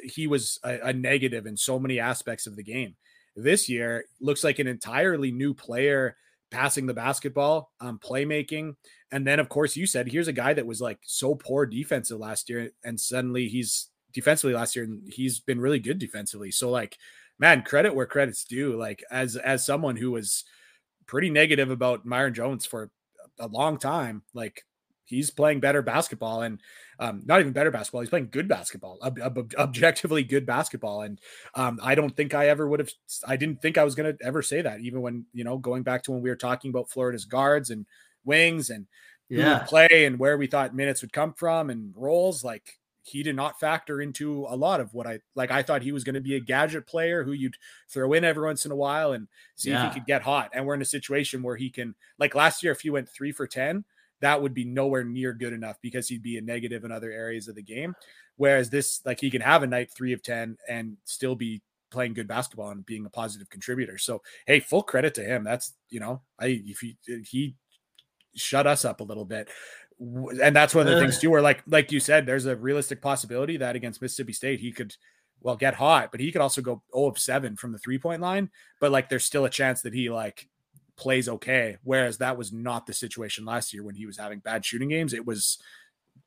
he 0.03 0.27
was 0.27 0.59
a, 0.65 0.79
a 0.89 0.93
negative 0.93 1.47
in 1.47 1.57
so 1.57 1.79
many 1.79 1.99
aspects 1.99 2.47
of 2.47 2.57
the 2.57 2.63
game. 2.63 2.97
This 3.37 3.69
year 3.69 4.05
looks 4.21 4.45
like 4.45 4.59
an 4.59 4.67
entirely 4.67 5.31
new 5.31 5.55
player 5.55 6.17
passing 6.51 6.87
the 6.87 6.95
basketball, 6.95 7.73
um, 7.81 7.99
playmaking. 7.99 8.75
And 9.13 9.27
then, 9.27 9.41
of 9.41 9.49
course, 9.49 9.77
you 9.77 9.87
said 9.87 10.09
here's 10.09 10.29
a 10.29 10.33
guy 10.33 10.55
that 10.55 10.67
was 10.67 10.81
like 10.81 10.99
so 11.05 11.35
poor 11.35 11.67
defensive 11.67 12.19
last 12.19 12.49
year, 12.49 12.71
and 12.85 13.01
suddenly 13.01 13.49
he's 13.49 13.89
defensively 14.13 14.55
last 14.55 14.77
year, 14.77 14.85
and 14.85 15.03
he's 15.07 15.41
been 15.41 15.61
really 15.61 15.79
good 15.79 15.99
defensively. 15.99 16.51
So, 16.51 16.71
like, 16.71 16.99
man, 17.39 17.63
credit 17.63 17.95
where 17.95 18.07
credit's 18.07 18.45
due. 18.45 18.77
Like, 18.77 19.05
as 19.11 19.37
as 19.37 19.65
someone 19.65 19.97
who 19.97 20.11
was 20.11 20.45
pretty 21.07 21.31
negative 21.31 21.71
about 21.71 22.07
Myreon 22.07 22.35
Jones 22.35 22.67
for 22.67 22.91
a 23.39 23.47
long 23.47 23.79
time, 23.79 24.23
like 24.35 24.65
he's 25.09 25.31
playing 25.31 25.59
better 25.61 25.81
basketball 25.81 26.43
and 26.43 26.61
um, 26.99 27.23
not 27.25 27.41
even 27.41 27.53
better 27.53 27.71
basketball. 27.71 28.03
He's 28.03 28.11
playing 28.11 28.29
good 28.31 28.47
basketball, 28.47 28.99
ob- 29.03 29.19
ob- 29.21 29.55
objectively 29.57 30.23
good 30.23 30.45
basketball. 30.45 31.03
And 31.03 31.19
um, 31.55 31.79
I 31.83 31.95
don't 31.95 32.15
think 32.15 32.35
I 32.35 32.49
ever 32.49 32.69
would 32.69 32.81
have, 32.81 32.91
I 33.27 33.37
didn't 33.37 33.63
think 33.63 33.79
I 33.79 33.85
was 33.85 33.95
going 33.95 34.15
to 34.15 34.25
ever 34.25 34.43
say 34.43 34.61
that, 34.61 34.81
even 34.81 35.01
when, 35.01 35.25
you 35.33 35.45
know, 35.45 35.57
going 35.57 35.83
back 35.83 36.03
to 36.05 36.13
when 36.13 36.21
we 36.21 36.29
were 36.29 36.37
talking 36.37 36.71
about 36.71 36.91
Florida's 36.91 37.25
guards 37.25 37.71
and 37.71 37.87
wings 38.25 38.69
and 38.69 38.87
yeah. 39.31 39.61
play 39.61 40.05
and 40.05 40.19
where 40.19 40.37
we 40.37 40.47
thought 40.47 40.75
minutes 40.75 41.01
would 41.01 41.13
come 41.13 41.33
from 41.33 41.71
and 41.71 41.95
roles. 41.97 42.45
Like 42.45 42.78
he 43.09 43.23
did 43.23 43.37
not 43.37 43.59
factor 43.59 44.01
into 44.01 44.47
a 44.49 44.57
lot 44.57 44.81
of 44.81 44.95
what 44.95 45.07
I 45.07 45.21
like. 45.35 45.51
I 45.51 45.63
thought 45.63 45.83
he 45.83 45.93
was 45.93 46.05
going 46.05 46.15
to 46.15 46.21
be 46.21 46.37
a 46.37 46.41
gadget 46.41 46.87
player 46.87 47.25
who 47.25 47.33
you'd 47.33 47.57
throw 47.89 48.13
in 48.13 48.25
every 48.25 48.45
once 48.45 48.65
in 48.65 48.73
a 48.73 48.77
while 48.77 49.13
and 49.13 49.29
see 49.57 49.71
yeah. 49.71 49.89
if 49.89 49.95
he 49.95 50.01
could 50.01 50.07
get 50.07 50.23
hot. 50.23 50.51
And 50.53 50.67
we're 50.67 50.75
in 50.75 50.83
a 50.83 50.87
situation 50.87 51.43
where 51.43 51.57
he 51.57 51.71
can, 51.71 51.95
like 52.19 52.35
last 52.35 52.63
year, 52.63 52.73
if 52.73 52.81
he 52.81 52.91
went 52.91 53.09
three 53.09 53.33
for 53.33 53.47
10, 53.47 53.85
that 54.21 54.43
would 54.43 54.55
be 54.55 54.65
nowhere 54.65 55.05
near 55.05 55.33
good 55.33 55.53
enough 55.53 55.77
because 55.81 56.09
he'd 56.09 56.23
be 56.23 56.39
a 56.39 56.43
negative 56.43 56.85
in 56.85 56.93
other 56.93 57.11
areas 57.11 57.49
of 57.49 57.55
the 57.55 57.63
game. 57.63 57.95
Whereas 58.37 58.71
this, 58.71 59.01
like 59.05 59.21
he 59.21 59.31
can 59.31 59.41
have 59.41 59.63
a 59.63 59.67
night 59.67 59.91
three 59.91 60.13
of 60.13 60.23
10 60.23 60.57
and 60.69 60.97
still 61.05 61.35
be 61.35 61.63
playing 61.91 62.15
good 62.15 62.29
basketball 62.29 62.71
and 62.71 62.85
being 62.85 63.07
a 63.07 63.11
positive 63.11 63.49
contributor. 63.49 63.99
So, 63.99 64.23
hey, 64.47 64.61
full 64.61 64.83
credit 64.83 65.15
to 65.15 65.25
him. 65.25 65.45
That's, 65.45 65.75
you 65.89 66.01
know, 66.01 66.23
I, 66.39 66.63
if 66.67 66.81
he, 66.81 66.97
he 67.25 67.55
shut 68.35 68.67
us 68.67 68.85
up 68.85 69.01
a 69.01 69.05
little 69.05 69.25
bit. 69.25 69.49
And 70.01 70.55
that's 70.55 70.75
one 70.75 70.87
of 70.87 70.95
the 70.95 71.01
things 71.01 71.19
too, 71.19 71.31
where 71.31 71.43
like 71.43 71.63
like 71.67 71.91
you 71.91 72.01
said, 72.01 72.25
there's 72.25 72.47
a 72.47 72.57
realistic 72.57 73.03
possibility 73.03 73.57
that 73.57 73.77
against 73.77 74.01
Mississippi 74.01 74.33
State 74.33 74.61
he 74.61 74.71
could 74.71 74.97
well 75.41 75.57
get 75.57 75.75
hot, 75.75 76.11
but 76.11 76.21
he 76.21 76.33
could 76.33 76.41
also 76.41 76.61
go 76.61 76.83
0 76.95 77.09
of 77.09 77.19
7 77.19 77.57
from 77.57 77.73
the 77.73 77.79
three 77.79 77.99
point 77.99 78.21
line. 78.21 78.51
But 78.81 78.93
like 78.93 79.09
there's 79.09 79.25
still 79.25 79.45
a 79.45 79.51
chance 79.51 79.83
that 79.83 79.95
he 79.95 80.11
like 80.11 80.49
plays 80.97 81.29
okay. 81.29 81.79
Whereas 81.83 82.19
that 82.19 82.37
was 82.37 82.53
not 82.53 82.87
the 82.87 82.93
situation 82.93 83.45
last 83.45 83.73
year 83.73 83.83
when 83.83 83.95
he 83.95 84.07
was 84.07 84.19
having 84.19 84.41
bad 84.41 84.65
shooting 84.65 84.89
games. 84.89 85.13
It 85.13 85.27
was 85.27 85.59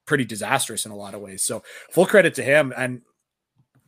pretty 0.05 0.25
disastrous 0.25 0.85
in 0.85 0.91
a 0.91 0.95
lot 0.95 1.13
of 1.13 1.21
ways. 1.21 1.43
So 1.43 1.63
full 1.91 2.05
credit 2.05 2.33
to 2.35 2.43
him. 2.43 2.73
And 2.75 3.01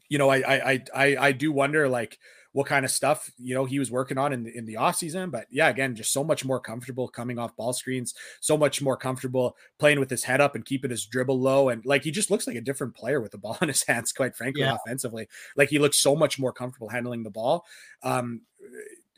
you 0.10 0.18
know, 0.18 0.30
I 0.30 0.72
I 0.72 0.84
I 0.96 1.18
I 1.18 1.32
do 1.32 1.52
wonder 1.52 1.90
like 1.90 2.20
what 2.54 2.68
kind 2.68 2.86
of 2.86 2.92
stuff 2.92 3.32
you 3.38 3.54
know 3.54 3.66
he 3.66 3.80
was 3.80 3.92
working 3.92 4.18
on 4.18 4.32
in 4.32 4.44
the, 4.44 4.58
in 4.58 4.66
the 4.66 4.78
off 4.78 4.96
season. 4.96 5.30
But 5.30 5.48
yeah, 5.52 5.68
again, 5.68 5.96
just 5.96 6.14
so 6.14 6.24
much 6.24 6.46
more 6.46 6.60
comfortable 6.60 7.08
coming 7.08 7.38
off 7.38 7.56
ball 7.58 7.74
screens, 7.74 8.14
so 8.40 8.56
much 8.56 8.82
more 8.82 8.96
comfortable 8.96 9.58
playing 9.80 10.00
with 10.00 10.10
his 10.10 10.24
head 10.24 10.40
up 10.40 10.56
and 10.56 10.64
keeping 10.64 10.92
his 10.92 11.06
dribble 11.06 11.40
low, 11.40 11.70
and 11.70 11.86
like 11.86 12.04
he 12.04 12.12
just 12.12 12.32
looks 12.32 12.48
like 12.48 12.56
a 12.56 12.62
different 12.62 12.96
player 12.96 13.20
with 13.20 13.32
the 13.32 13.38
ball 13.38 13.58
in 13.62 13.68
his 13.68 13.84
hands. 13.84 14.14
Quite 14.14 14.36
frankly, 14.36 14.62
yeah. 14.62 14.76
offensively, 14.76 15.28
like 15.58 15.70
he 15.70 15.80
looks 15.80 16.00
so 16.00 16.16
much 16.16 16.40
more 16.40 16.54
comfortable 16.54 16.90
handling 16.90 17.24
the 17.24 17.30
ball. 17.30 17.66
Um, 18.04 18.42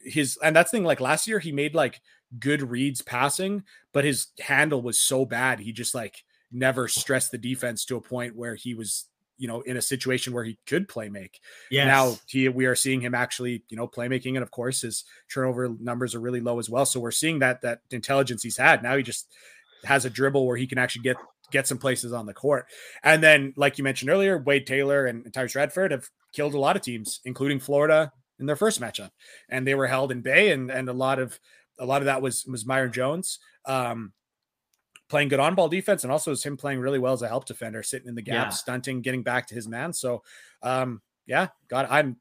his 0.03 0.37
and 0.43 0.55
that's 0.55 0.71
thing 0.71 0.83
like 0.83 1.01
last 1.01 1.27
year 1.27 1.39
he 1.39 1.51
made 1.51 1.75
like 1.75 2.01
good 2.39 2.61
reads 2.61 3.01
passing, 3.01 3.63
but 3.93 4.05
his 4.05 4.27
handle 4.39 4.81
was 4.81 4.99
so 4.99 5.25
bad 5.25 5.59
he 5.59 5.71
just 5.71 5.93
like 5.93 6.23
never 6.51 6.87
stressed 6.87 7.31
the 7.31 7.37
defense 7.37 7.85
to 7.85 7.97
a 7.97 8.01
point 8.01 8.35
where 8.35 8.55
he 8.55 8.73
was 8.73 9.05
you 9.37 9.47
know, 9.47 9.61
in 9.61 9.77
a 9.77 9.81
situation 9.81 10.33
where 10.33 10.43
he 10.43 10.57
could 10.65 10.87
play 10.87 11.09
make. 11.09 11.39
Yeah. 11.69 11.85
Now 11.85 12.17
he, 12.27 12.47
we 12.49 12.65
are 12.65 12.75
seeing 12.75 13.01
him 13.01 13.13
actually, 13.13 13.63
you 13.69 13.77
know, 13.77 13.87
playmaking, 13.87 14.35
and 14.35 14.43
of 14.43 14.51
course 14.51 14.81
his 14.81 15.03
turnover 15.31 15.69
numbers 15.79 16.15
are 16.15 16.19
really 16.19 16.41
low 16.41 16.59
as 16.59 16.69
well. 16.69 16.85
So 16.85 16.99
we're 16.99 17.11
seeing 17.11 17.39
that 17.39 17.61
that 17.61 17.81
intelligence 17.91 18.43
he's 18.43 18.57
had. 18.57 18.83
Now 18.83 18.97
he 18.97 19.03
just 19.03 19.27
has 19.83 20.05
a 20.05 20.09
dribble 20.09 20.45
where 20.45 20.57
he 20.57 20.67
can 20.67 20.77
actually 20.77 21.03
get 21.03 21.17
get 21.51 21.67
some 21.67 21.77
places 21.77 22.11
on 22.13 22.25
the 22.25 22.33
court. 22.33 22.65
And 23.03 23.21
then, 23.21 23.53
like 23.55 23.77
you 23.77 23.83
mentioned 23.83 24.09
earlier, 24.09 24.37
Wade 24.37 24.65
Taylor 24.65 25.05
and 25.05 25.25
Tyrece 25.31 25.55
Radford 25.55 25.91
have 25.91 26.09
killed 26.33 26.53
a 26.53 26.59
lot 26.59 26.75
of 26.75 26.81
teams, 26.81 27.21
including 27.25 27.59
Florida 27.59 28.11
in 28.39 28.45
their 28.45 28.55
first 28.55 28.81
matchup, 28.81 29.11
and 29.49 29.65
they 29.65 29.75
were 29.75 29.87
held 29.87 30.11
in 30.11 30.21
bay, 30.21 30.51
and 30.51 30.69
and 30.69 30.89
a 30.89 30.93
lot 30.93 31.19
of 31.19 31.39
a 31.79 31.85
lot 31.85 32.01
of 32.01 32.05
that 32.05 32.21
was 32.21 32.45
was 32.45 32.63
Myreon 32.65 32.91
Jones. 32.91 33.39
Um, 33.65 34.13
playing 35.09 35.29
good 35.29 35.39
on 35.39 35.55
ball 35.55 35.69
defense, 35.69 36.03
and 36.03 36.11
also 36.11 36.31
is 36.31 36.43
him 36.43 36.57
playing 36.57 36.79
really 36.79 36.99
well 36.99 37.13
as 37.13 37.21
a 37.21 37.27
help 37.27 37.45
defender, 37.45 37.83
sitting 37.83 38.07
in 38.07 38.15
the 38.15 38.21
gap, 38.21 38.47
yeah. 38.47 38.49
stunting, 38.49 39.01
getting 39.01 39.23
back 39.23 39.47
to 39.47 39.55
his 39.55 39.67
man. 39.67 39.93
So, 39.93 40.23
um, 40.63 41.01
yeah, 41.25 41.49
God, 41.69 41.87
I'm 41.89 42.17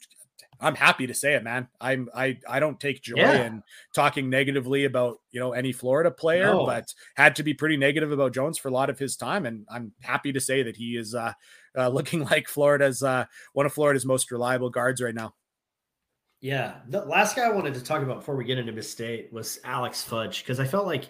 I'm 0.61 0.75
happy 0.75 1.07
to 1.07 1.15
say 1.15 1.35
it, 1.35 1.43
man. 1.43 1.69
I'm 1.81 2.09
I 2.15 2.39
I 2.49 2.61
don't 2.61 2.79
take 2.79 3.03
joy 3.03 3.17
yeah. 3.17 3.47
in 3.47 3.63
talking 3.95 4.31
negatively 4.31 4.85
about 4.85 5.19
you 5.31 5.41
know 5.41 5.53
any 5.53 5.73
Florida 5.73 6.11
player, 6.11 6.47
no. 6.47 6.67
but 6.67 6.93
had 7.17 7.37
to 7.37 7.43
be 7.43 7.55
pretty 7.55 7.77
negative 7.77 8.13
about 8.13 8.33
Jones 8.33 8.59
for 8.59 8.69
a 8.69 8.73
lot 8.73 8.91
of 8.91 8.99
his 8.99 9.17
time, 9.17 9.47
and 9.47 9.67
I'm 9.71 9.93
happy 10.01 10.33
to 10.33 10.41
say 10.41 10.63
that 10.63 10.77
he 10.77 10.97
is 10.97 11.15
uh, 11.15 11.33
uh 11.77 11.89
looking 11.93 12.25
like 12.25 12.49
Florida's 12.49 13.03
uh 13.03 13.27
one 13.53 13.67
of 13.67 13.73
Florida's 13.73 14.07
most 14.07 14.31
reliable 14.31 14.71
guards 14.71 15.03
right 15.03 15.15
now. 15.15 15.35
Yeah, 16.41 16.75
the 16.89 17.05
last 17.05 17.37
guy 17.37 17.43
I 17.43 17.53
wanted 17.53 17.75
to 17.75 17.83
talk 17.83 18.03
about 18.03 18.17
before 18.17 18.37
we 18.37 18.45
get 18.45 18.59
into 18.59 18.73
Miss 18.73 18.91
State 18.91 19.33
was 19.33 19.61
Alex 19.65 20.03
Fudge 20.03 20.43
because 20.43 20.61
I 20.61 20.67
felt 20.67 20.87
like 20.87 21.09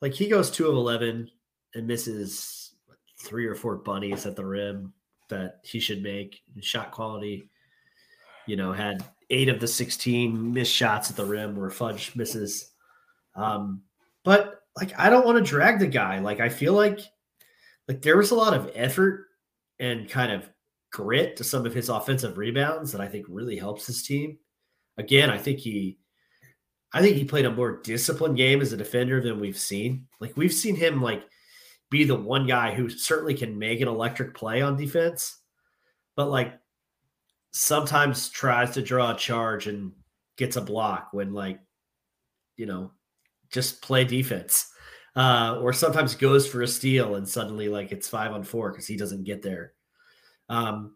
like 0.00 0.14
he 0.14 0.28
goes 0.28 0.50
two 0.50 0.68
of 0.68 0.74
eleven 0.74 1.30
and 1.74 1.86
misses 1.86 2.74
three 3.20 3.46
or 3.46 3.54
four 3.54 3.76
bunnies 3.76 4.26
at 4.26 4.36
the 4.36 4.44
rim 4.44 4.92
that 5.28 5.60
he 5.62 5.78
should 5.78 6.02
make. 6.02 6.42
Shot 6.60 6.90
quality, 6.90 7.48
you 8.46 8.56
know, 8.56 8.72
had 8.72 9.04
eight 9.30 9.48
of 9.48 9.60
the 9.60 9.68
sixteen 9.68 10.52
missed 10.52 10.72
shots 10.72 11.10
at 11.10 11.16
the 11.16 11.24
rim 11.24 11.56
where 11.56 11.70
Fudge 11.70 12.16
misses. 12.16 12.72
Um, 13.34 13.82
but 14.24 14.62
like 14.76 14.98
I 14.98 15.10
don't 15.10 15.26
want 15.26 15.38
to 15.38 15.44
drag 15.44 15.78
the 15.78 15.86
guy. 15.86 16.18
Like 16.18 16.40
I 16.40 16.48
feel 16.48 16.72
like 16.72 17.00
like 17.88 18.02
there 18.02 18.16
was 18.16 18.30
a 18.30 18.36
lot 18.36 18.54
of 18.54 18.70
effort 18.74 19.26
and 19.78 20.08
kind 20.08 20.32
of 20.32 20.48
grit 20.92 21.36
to 21.36 21.44
some 21.44 21.66
of 21.66 21.74
his 21.74 21.88
offensive 21.88 22.36
rebounds 22.36 22.92
that 22.92 23.00
I 23.00 23.06
think 23.06 23.26
really 23.28 23.56
helps 23.56 23.86
his 23.86 24.02
team. 24.02 24.38
Again, 24.98 25.30
I 25.30 25.38
think 25.38 25.60
he 25.60 25.98
I 26.92 27.02
think 27.02 27.16
he 27.16 27.24
played 27.24 27.44
a 27.44 27.50
more 27.50 27.80
disciplined 27.82 28.36
game 28.36 28.60
as 28.60 28.72
a 28.72 28.76
defender 28.76 29.20
than 29.20 29.40
we've 29.40 29.58
seen. 29.58 30.06
Like 30.20 30.36
we've 30.36 30.52
seen 30.52 30.74
him 30.74 31.00
like 31.00 31.24
be 31.90 32.04
the 32.04 32.16
one 32.16 32.46
guy 32.46 32.74
who 32.74 32.88
certainly 32.88 33.34
can 33.34 33.58
make 33.58 33.80
an 33.80 33.88
electric 33.88 34.34
play 34.34 34.60
on 34.62 34.76
defense, 34.76 35.38
but 36.16 36.28
like 36.28 36.58
sometimes 37.52 38.28
tries 38.28 38.72
to 38.72 38.82
draw 38.82 39.12
a 39.12 39.16
charge 39.16 39.66
and 39.66 39.92
gets 40.36 40.56
a 40.56 40.60
block 40.60 41.08
when 41.12 41.32
like 41.32 41.60
you 42.56 42.66
know 42.66 42.92
just 43.50 43.82
play 43.82 44.04
defense. 44.04 44.66
Uh, 45.16 45.58
or 45.60 45.72
sometimes 45.72 46.14
goes 46.14 46.46
for 46.46 46.62
a 46.62 46.68
steal 46.68 47.16
and 47.16 47.28
suddenly 47.28 47.68
like 47.68 47.90
it's 47.90 48.08
five 48.08 48.30
on 48.30 48.44
four 48.44 48.70
because 48.70 48.86
he 48.86 48.96
doesn't 48.96 49.24
get 49.24 49.42
there. 49.42 49.72
Um, 50.48 50.94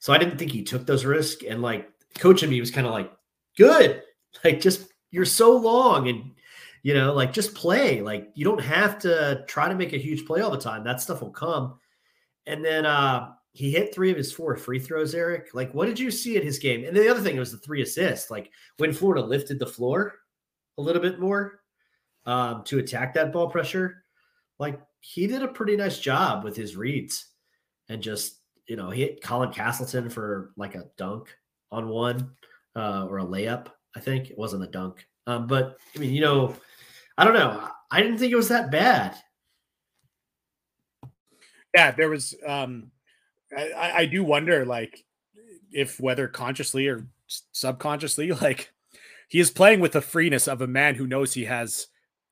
so 0.00 0.12
I 0.12 0.18
didn't 0.18 0.36
think 0.36 0.50
he 0.50 0.64
took 0.64 0.84
those 0.84 1.04
risks 1.04 1.44
and 1.48 1.62
like 1.62 1.88
coaching 2.18 2.50
me 2.50 2.58
was 2.58 2.72
kind 2.72 2.88
of 2.88 2.92
like, 2.92 3.12
good, 3.56 4.02
like 4.44 4.60
just 4.60 4.91
you're 5.12 5.24
so 5.24 5.56
long 5.56 6.08
and 6.08 6.32
you 6.82 6.94
know 6.94 7.14
like 7.14 7.32
just 7.32 7.54
play. 7.54 8.00
Like 8.00 8.30
you 8.34 8.44
don't 8.44 8.60
have 8.60 8.98
to 9.00 9.44
try 9.46 9.68
to 9.68 9.76
make 9.76 9.92
a 9.92 9.98
huge 9.98 10.26
play 10.26 10.40
all 10.40 10.50
the 10.50 10.58
time. 10.58 10.82
That 10.82 11.00
stuff 11.00 11.22
will 11.22 11.30
come. 11.30 11.78
And 12.46 12.64
then 12.64 12.84
uh 12.84 13.34
he 13.52 13.70
hit 13.70 13.94
three 13.94 14.10
of 14.10 14.16
his 14.16 14.32
four 14.32 14.56
free 14.56 14.80
throws 14.80 15.14
eric. 15.14 15.50
Like 15.54 15.72
what 15.72 15.86
did 15.86 16.00
you 16.00 16.10
see 16.10 16.36
at 16.36 16.42
his 16.42 16.58
game? 16.58 16.84
And 16.84 16.96
the 16.96 17.08
other 17.08 17.20
thing 17.20 17.36
was 17.38 17.52
the 17.52 17.58
three 17.58 17.82
assists. 17.82 18.30
Like 18.30 18.50
when 18.78 18.92
florida 18.92 19.22
lifted 19.22 19.60
the 19.60 19.66
floor 19.66 20.14
a 20.78 20.82
little 20.82 21.02
bit 21.02 21.20
more 21.20 21.60
um 22.24 22.62
to 22.64 22.78
attack 22.78 23.14
that 23.14 23.32
ball 23.32 23.48
pressure 23.48 24.04
like 24.58 24.80
he 25.00 25.26
did 25.26 25.42
a 25.42 25.48
pretty 25.48 25.76
nice 25.76 25.98
job 25.98 26.44
with 26.44 26.56
his 26.56 26.76
reads 26.76 27.26
and 27.88 28.00
just 28.00 28.38
you 28.68 28.76
know 28.76 28.90
hit 28.90 29.22
colin 29.22 29.52
castleton 29.52 30.08
for 30.08 30.52
like 30.56 30.74
a 30.74 30.84
dunk 30.96 31.36
on 31.70 31.88
one 31.88 32.30
uh 32.76 33.06
or 33.10 33.18
a 33.18 33.24
layup 33.24 33.68
I 33.96 34.00
think 34.00 34.30
it 34.30 34.38
wasn't 34.38 34.64
a 34.64 34.68
dunk. 34.68 35.06
Um, 35.26 35.46
but 35.46 35.76
I 35.94 35.98
mean, 35.98 36.12
you 36.12 36.20
know, 36.20 36.54
I 37.16 37.24
don't 37.24 37.34
know. 37.34 37.68
I 37.90 38.02
didn't 38.02 38.18
think 38.18 38.32
it 38.32 38.36
was 38.36 38.48
that 38.48 38.70
bad. 38.70 39.14
Yeah, 41.74 41.90
there 41.92 42.08
was. 42.08 42.34
Um, 42.46 42.90
I, 43.56 43.92
I 43.96 44.06
do 44.06 44.24
wonder, 44.24 44.64
like, 44.64 45.04
if 45.72 46.00
whether 46.00 46.26
consciously 46.28 46.88
or 46.88 47.06
subconsciously, 47.52 48.32
like, 48.42 48.72
he 49.28 49.40
is 49.40 49.50
playing 49.50 49.80
with 49.80 49.92
the 49.92 50.00
freeness 50.00 50.48
of 50.48 50.60
a 50.60 50.66
man 50.66 50.94
who 50.94 51.06
knows 51.06 51.34
he 51.34 51.44
has 51.44 51.88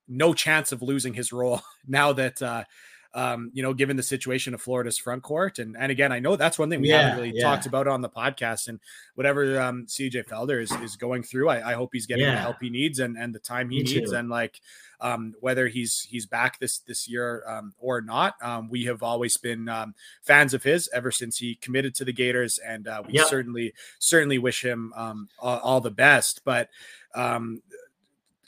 no 0.08 0.34
chance 0.34 0.72
of 0.72 0.82
losing 0.82 1.14
his 1.14 1.32
role 1.32 1.60
now 1.86 2.12
that 2.12 2.42
uh, 2.42 2.64
um, 3.12 3.50
you 3.52 3.62
know, 3.62 3.74
given 3.74 3.96
the 3.96 4.02
situation 4.02 4.54
of 4.54 4.62
Florida's 4.62 4.98
front 4.98 5.22
court. 5.22 5.58
And 5.58 5.76
and 5.76 5.90
again, 5.90 6.12
I 6.12 6.20
know 6.20 6.36
that's 6.36 6.58
one 6.58 6.70
thing 6.70 6.80
we 6.80 6.90
yeah, 6.90 7.02
haven't 7.02 7.16
really 7.16 7.36
yeah. 7.36 7.42
talked 7.42 7.66
about 7.66 7.88
on 7.88 8.02
the 8.02 8.08
podcast. 8.08 8.68
And 8.68 8.78
whatever 9.14 9.60
um, 9.60 9.86
CJ 9.86 10.26
Felder 10.26 10.62
is 10.62 10.70
is 10.72 10.96
going 10.96 11.22
through, 11.22 11.48
I, 11.48 11.70
I 11.70 11.74
hope 11.74 11.90
he's 11.92 12.06
getting 12.06 12.24
yeah. 12.24 12.36
the 12.36 12.40
help 12.40 12.56
he 12.60 12.70
needs 12.70 13.00
and 13.00 13.16
and 13.16 13.34
the 13.34 13.40
time 13.40 13.70
he 13.70 13.78
Me 13.78 13.82
needs. 13.82 14.10
Too. 14.10 14.16
And 14.16 14.28
like 14.28 14.60
um, 15.00 15.34
whether 15.40 15.66
he's 15.66 16.02
he's 16.02 16.26
back 16.26 16.60
this 16.60 16.78
this 16.78 17.08
year 17.08 17.42
um, 17.48 17.74
or 17.78 18.00
not, 18.00 18.34
um, 18.42 18.68
we 18.68 18.84
have 18.84 19.02
always 19.02 19.36
been 19.36 19.68
um, 19.68 19.94
fans 20.22 20.54
of 20.54 20.62
his 20.62 20.88
ever 20.92 21.10
since 21.10 21.38
he 21.38 21.56
committed 21.56 21.94
to 21.96 22.04
the 22.04 22.12
Gators, 22.12 22.58
and 22.58 22.86
uh, 22.86 23.02
we 23.06 23.18
certainly 23.18 23.72
certainly 23.98 24.38
wish 24.38 24.64
him 24.64 24.92
um, 24.94 25.28
all, 25.40 25.58
all, 25.58 25.80
the 25.80 25.90
best. 25.90 26.42
But 26.44 26.68
um, 27.14 27.62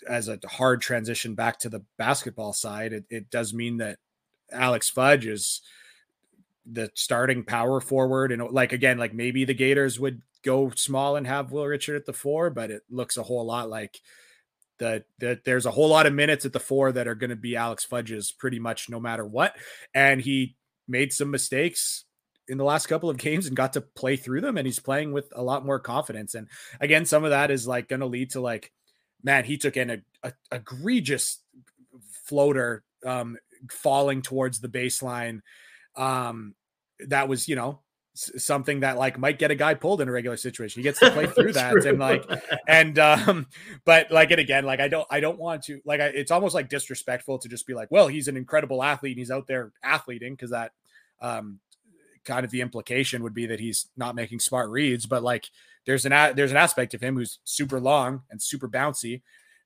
as 0.08 0.28
a 0.28 0.38
hard 0.46 0.80
transition 0.80 1.34
back 1.34 1.58
to 1.60 1.68
the 1.68 1.82
basketball 1.96 2.52
side, 2.52 2.92
it, 2.92 3.04
it 3.10 3.30
does 3.30 3.52
mean 3.52 3.78
that 3.78 3.98
Alex 4.52 4.90
Fudge 4.90 5.26
is 5.26 5.62
the 6.66 6.90
starting 6.94 7.44
power 7.44 7.80
forward. 7.80 8.32
And 8.32 8.42
like 8.50 8.72
again, 8.72 8.98
like 8.98 9.14
maybe 9.14 9.44
the 9.44 9.54
Gators 9.54 9.98
would 9.98 10.22
go 10.42 10.70
small 10.70 11.16
and 11.16 11.26
have 11.26 11.52
Will 11.52 11.66
Richard 11.66 11.96
at 11.96 12.06
the 12.06 12.12
four, 12.12 12.50
but 12.50 12.70
it 12.70 12.82
looks 12.90 13.16
a 13.16 13.22
whole 13.22 13.44
lot 13.44 13.68
like 13.70 14.00
that 14.78 15.04
that 15.18 15.44
there's 15.44 15.66
a 15.66 15.70
whole 15.70 15.88
lot 15.88 16.06
of 16.06 16.12
minutes 16.12 16.44
at 16.44 16.52
the 16.52 16.60
four 16.60 16.92
that 16.92 17.08
are 17.08 17.14
going 17.14 17.30
to 17.30 17.36
be 17.36 17.56
Alex 17.56 17.84
Fudge's 17.84 18.32
pretty 18.32 18.58
much 18.58 18.88
no 18.88 19.00
matter 19.00 19.24
what. 19.24 19.54
And 19.94 20.20
he 20.20 20.56
made 20.88 21.12
some 21.12 21.30
mistakes 21.30 22.04
in 22.48 22.58
the 22.58 22.64
last 22.64 22.86
couple 22.86 23.08
of 23.08 23.16
games 23.16 23.46
and 23.46 23.56
got 23.56 23.74
to 23.74 23.80
play 23.80 24.16
through 24.16 24.40
them 24.40 24.56
and 24.58 24.66
he's 24.66 24.80
playing 24.80 25.12
with 25.12 25.32
a 25.34 25.42
lot 25.42 25.64
more 25.64 25.78
confidence. 25.78 26.34
And 26.34 26.48
again, 26.80 27.06
some 27.06 27.24
of 27.24 27.30
that 27.30 27.50
is 27.50 27.66
like 27.66 27.88
going 27.88 28.00
to 28.00 28.06
lead 28.06 28.30
to 28.30 28.40
like, 28.40 28.72
man, 29.22 29.44
he 29.44 29.56
took 29.56 29.76
in 29.76 29.90
a, 29.90 29.98
a 30.22 30.32
egregious 30.50 31.38
floater 32.26 32.82
um, 33.06 33.36
falling 33.70 34.22
towards 34.22 34.60
the 34.60 34.68
baseline. 34.68 35.40
Um, 35.96 36.54
that 37.08 37.28
was, 37.28 37.48
you 37.48 37.56
know, 37.56 37.80
something 38.14 38.80
that 38.80 38.98
like 38.98 39.18
might 39.18 39.38
get 39.38 39.50
a 39.50 39.54
guy 39.54 39.72
pulled 39.74 40.00
in 40.00 40.08
a 40.08 40.12
regular 40.12 40.36
situation. 40.36 40.80
He 40.80 40.82
gets 40.82 41.00
to 41.00 41.10
play 41.10 41.26
through 41.34 41.54
that 41.54 41.84
and 41.86 41.98
like 41.98 42.24
and 42.68 42.98
um 42.98 43.46
but 43.84 44.10
like 44.10 44.30
it 44.30 44.38
again 44.38 44.64
like 44.64 44.80
I 44.80 44.88
don't 44.88 45.06
I 45.10 45.20
don't 45.20 45.38
want 45.38 45.62
to 45.64 45.80
like 45.84 46.00
I, 46.00 46.06
it's 46.06 46.30
almost 46.30 46.54
like 46.54 46.68
disrespectful 46.68 47.38
to 47.38 47.48
just 47.48 47.66
be 47.66 47.74
like 47.74 47.90
well 47.90 48.08
he's 48.08 48.28
an 48.28 48.36
incredible 48.36 48.82
athlete 48.82 49.12
and 49.12 49.18
he's 49.18 49.30
out 49.30 49.46
there 49.46 49.72
athleting 49.82 50.34
because 50.34 50.50
that 50.50 50.72
um 51.20 51.60
kind 52.24 52.44
of 52.44 52.50
the 52.50 52.60
implication 52.60 53.22
would 53.22 53.34
be 53.34 53.46
that 53.46 53.60
he's 53.60 53.86
not 53.96 54.14
making 54.14 54.40
smart 54.40 54.68
reads 54.68 55.06
but 55.06 55.22
like 55.22 55.46
there's 55.86 56.04
an 56.04 56.12
a, 56.12 56.32
there's 56.34 56.50
an 56.52 56.56
aspect 56.56 56.94
of 56.94 57.00
him 57.00 57.16
who's 57.16 57.38
super 57.44 57.80
long 57.80 58.22
and 58.30 58.42
super 58.42 58.68
bouncy 58.68 59.22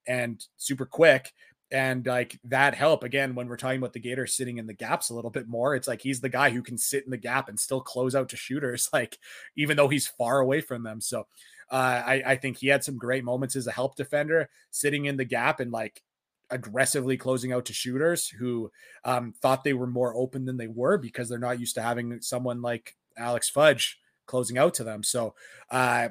and 0.07 0.47
super 0.57 0.87
quick 0.87 1.33
and 1.71 2.07
like 2.07 2.39
that 2.45 2.75
help 2.75 3.03
again 3.03 3.35
when 3.35 3.49
we're 3.49 3.57
talking 3.57 3.79
about 3.79 3.93
the 3.93 4.01
gator 4.01 4.27
sitting 4.27 4.59
in 4.59 4.67
the 4.67 4.75
gaps 4.75 5.11
a 5.11 5.15
little 5.15 5.31
bit 5.31 5.49
more. 5.49 5.75
It's 5.75 5.89
like 5.89 6.01
he's 6.01 6.21
the 6.21 6.29
guy 6.29 6.51
who 6.51 6.63
can 6.63 6.79
sit 6.79 7.05
in 7.05 7.11
the 7.11 7.17
gap 7.17 7.49
and 7.49 7.59
still 7.59 7.81
close 7.81 8.15
out 8.15 8.29
to 8.31 8.37
shooters, 8.37 8.89
like 8.93 9.19
even 9.57 9.77
though 9.77 9.89
he's 9.89 10.07
far 10.07 10.41
away 10.41 10.61
from 10.61 10.83
them. 10.83 11.01
So 11.01 11.27
uh, 11.71 12.03
I, 12.07 12.23
I 12.25 12.37
think 12.37 12.59
he 12.59 12.69
had 12.69 12.85
some 12.85 12.99
great 12.99 13.25
moments 13.25 13.57
as 13.57 13.67
a 13.67 13.73
help 13.73 13.97
defender, 13.97 14.49
sitting 14.71 15.07
in 15.07 15.17
the 15.17 15.25
gap 15.25 15.61
and 15.61 15.73
like 15.73 16.03
aggressively 16.51 17.17
closing 17.17 17.53
out 17.53 17.65
to 17.65 17.73
shooters 17.73 18.29
who 18.29 18.71
um, 19.05 19.35
thought 19.43 19.65
they 19.65 19.73
were 19.73 19.87
more 19.87 20.15
open 20.15 20.45
than 20.45 20.57
they 20.57 20.69
were 20.69 20.97
because 20.97 21.29
they're 21.29 21.39
not 21.39 21.59
used 21.59 21.75
to 21.75 21.83
having 21.83 22.21
someone 22.21 22.63
like 22.63 22.95
Alex 23.17 23.49
Fudge 23.51 23.99
closing 24.27 24.59
out 24.59 24.75
to 24.75 24.85
them. 24.85 25.03
So 25.03 25.35
uh, 25.71 26.11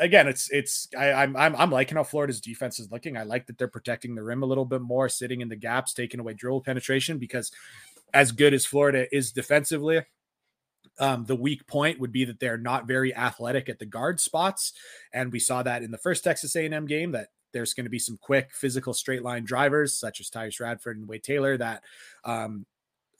again, 0.00 0.28
it's 0.28 0.50
it's 0.50 0.88
I, 0.96 1.12
I'm 1.12 1.36
I'm 1.36 1.54
I'm 1.56 1.70
liking 1.70 1.96
how 1.96 2.04
Florida's 2.04 2.40
defense 2.40 2.78
is 2.78 2.90
looking. 2.90 3.16
I 3.16 3.22
like 3.22 3.46
that 3.46 3.58
they're 3.58 3.68
protecting 3.68 4.14
the 4.14 4.22
rim 4.22 4.42
a 4.42 4.46
little 4.46 4.64
bit 4.64 4.80
more, 4.80 5.08
sitting 5.08 5.40
in 5.40 5.48
the 5.48 5.56
gaps, 5.56 5.92
taking 5.92 6.20
away 6.20 6.34
dribble 6.34 6.62
penetration 6.62 7.18
because 7.18 7.50
as 8.14 8.32
good 8.32 8.54
as 8.54 8.64
Florida 8.64 9.14
is 9.14 9.32
defensively, 9.32 10.02
um, 10.98 11.24
the 11.26 11.36
weak 11.36 11.66
point 11.66 12.00
would 12.00 12.12
be 12.12 12.24
that 12.24 12.40
they're 12.40 12.58
not 12.58 12.86
very 12.86 13.14
athletic 13.14 13.68
at 13.68 13.78
the 13.78 13.86
guard 13.86 14.20
spots, 14.20 14.72
and 15.12 15.32
we 15.32 15.38
saw 15.38 15.62
that 15.62 15.82
in 15.82 15.90
the 15.90 15.98
first 15.98 16.24
Texas 16.24 16.56
A&M 16.56 16.86
game 16.86 17.12
that 17.12 17.28
there's 17.52 17.74
going 17.74 17.86
to 17.86 17.90
be 17.90 17.98
some 17.98 18.18
quick 18.20 18.50
physical 18.52 18.92
straight 18.92 19.22
line 19.22 19.44
drivers 19.44 19.94
such 19.94 20.20
as 20.20 20.30
Tyrece 20.30 20.60
Radford 20.60 20.98
and 20.98 21.08
Wade 21.08 21.22
Taylor 21.22 21.56
that 21.56 21.82
um, 22.24 22.66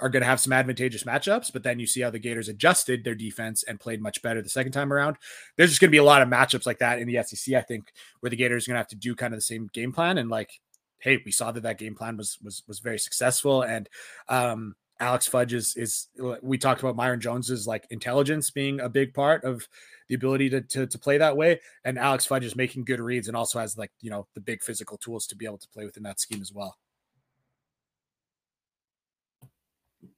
are 0.01 0.09
going 0.09 0.23
to 0.23 0.29
have 0.29 0.41
some 0.41 0.53
advantageous 0.53 1.05
matchups, 1.05 1.53
but 1.53 1.63
then 1.63 1.79
you 1.79 1.87
see 1.87 2.01
how 2.01 2.11
the 2.11 2.19
Gators 2.19 2.49
adjusted 2.49 3.05
their 3.05 3.15
defense 3.15 3.65
and 3.65 3.81
played 3.81 4.01
much 4.01 4.23
better 4.23 4.41
the 4.41 4.49
second 4.49 4.73
time 4.73 4.93
around. 4.93 5.17
There's 5.57 5.71
just 5.71 5.81
going 5.81 5.89
to 5.89 5.93
be 5.93 5.99
a 5.99 6.05
lot 6.05 6.23
of 6.23 6.29
matchups 6.29 6.67
like 6.67 6.79
that 6.79 7.01
in 7.01 7.09
the 7.09 7.23
SEC, 7.23 7.55
I 7.55 7.63
think, 7.63 7.93
where 8.21 8.31
the 8.31 8.37
Gators 8.37 8.67
are 8.67 8.71
going 8.71 8.77
to 8.77 8.81
have 8.81 8.89
to 8.89 8.97
do 8.97 9.15
kind 9.15 9.35
of 9.35 9.39
the 9.39 9.43
same 9.43 9.69
game 9.73 9.93
plan. 9.93 10.19
And 10.19 10.31
like, 10.31 10.51
hey, 10.99 11.21
we 11.25 11.33
saw 11.33 11.51
that 11.53 11.63
that 11.63 11.79
game 11.79 11.95
plan 11.95 12.17
was 12.17 12.39
was 12.43 12.63
was 12.69 12.79
very 12.81 12.99
successful. 12.99 13.63
And 13.63 13.89
um, 14.29 14.77
Alex 15.01 15.27
Fudge 15.27 15.53
is 15.53 15.77
is 15.77 16.09
we 16.43 16.59
talked 16.59 16.83
about 16.83 16.97
Myreon 16.97 17.21
Jones's 17.21 17.67
like 17.67 17.87
intelligence 17.91 18.51
being 18.51 18.81
a 18.81 18.89
big 18.89 19.15
part 19.15 19.45
of 19.45 19.67
the 20.09 20.15
ability 20.15 20.51
to, 20.51 20.61
to 20.61 20.87
to 20.87 20.99
play 20.99 21.19
that 21.19 21.37
way. 21.37 21.61
And 21.85 21.99
Alex 21.99 22.27
Fudge 22.27 22.45
is 22.45 22.57
making 22.57 22.85
good 22.85 23.01
reads 23.01 23.29
and 23.29 23.37
also 23.37 23.59
has 23.59 23.77
like 23.77 23.91
you 24.01 24.11
know 24.11 24.27
the 24.35 24.41
big 24.41 24.63
physical 24.63 24.97
tools 24.97 25.27
to 25.29 25.37
be 25.37 25.45
able 25.45 25.59
to 25.59 25.69
play 25.69 25.85
within 25.85 26.03
that 26.05 26.21
scheme 26.21 26.43
as 26.43 26.53
well. 26.53 26.77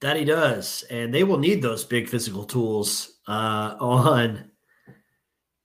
That 0.01 0.17
he 0.17 0.25
does. 0.25 0.85
And 0.91 1.13
they 1.13 1.25
will 1.25 1.39
need 1.39 1.63
those 1.63 1.85
big 1.85 2.09
physical 2.09 2.45
tools 2.45 3.19
uh, 3.29 3.77
on 3.79 4.51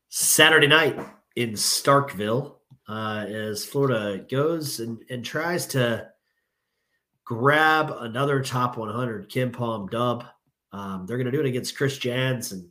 Saturday 0.10 0.68
night 0.68 1.00
in 1.36 1.52
Starkville 1.52 2.56
uh, 2.88 3.26
as 3.28 3.66
Florida 3.66 4.26
goes 4.30 4.80
and, 4.80 5.04
and 5.10 5.24
tries 5.24 5.66
to 5.68 6.10
grab 7.24 7.92
another 8.00 8.42
top 8.42 8.78
100 8.78 9.30
KenPom 9.30 9.90
dub. 9.90 10.26
Um, 10.72 11.06
they're 11.06 11.18
going 11.18 11.26
to 11.26 11.32
do 11.32 11.40
it 11.40 11.48
against 11.48 11.76
Chris 11.76 11.98
Jans 11.98 12.52
and 12.52 12.70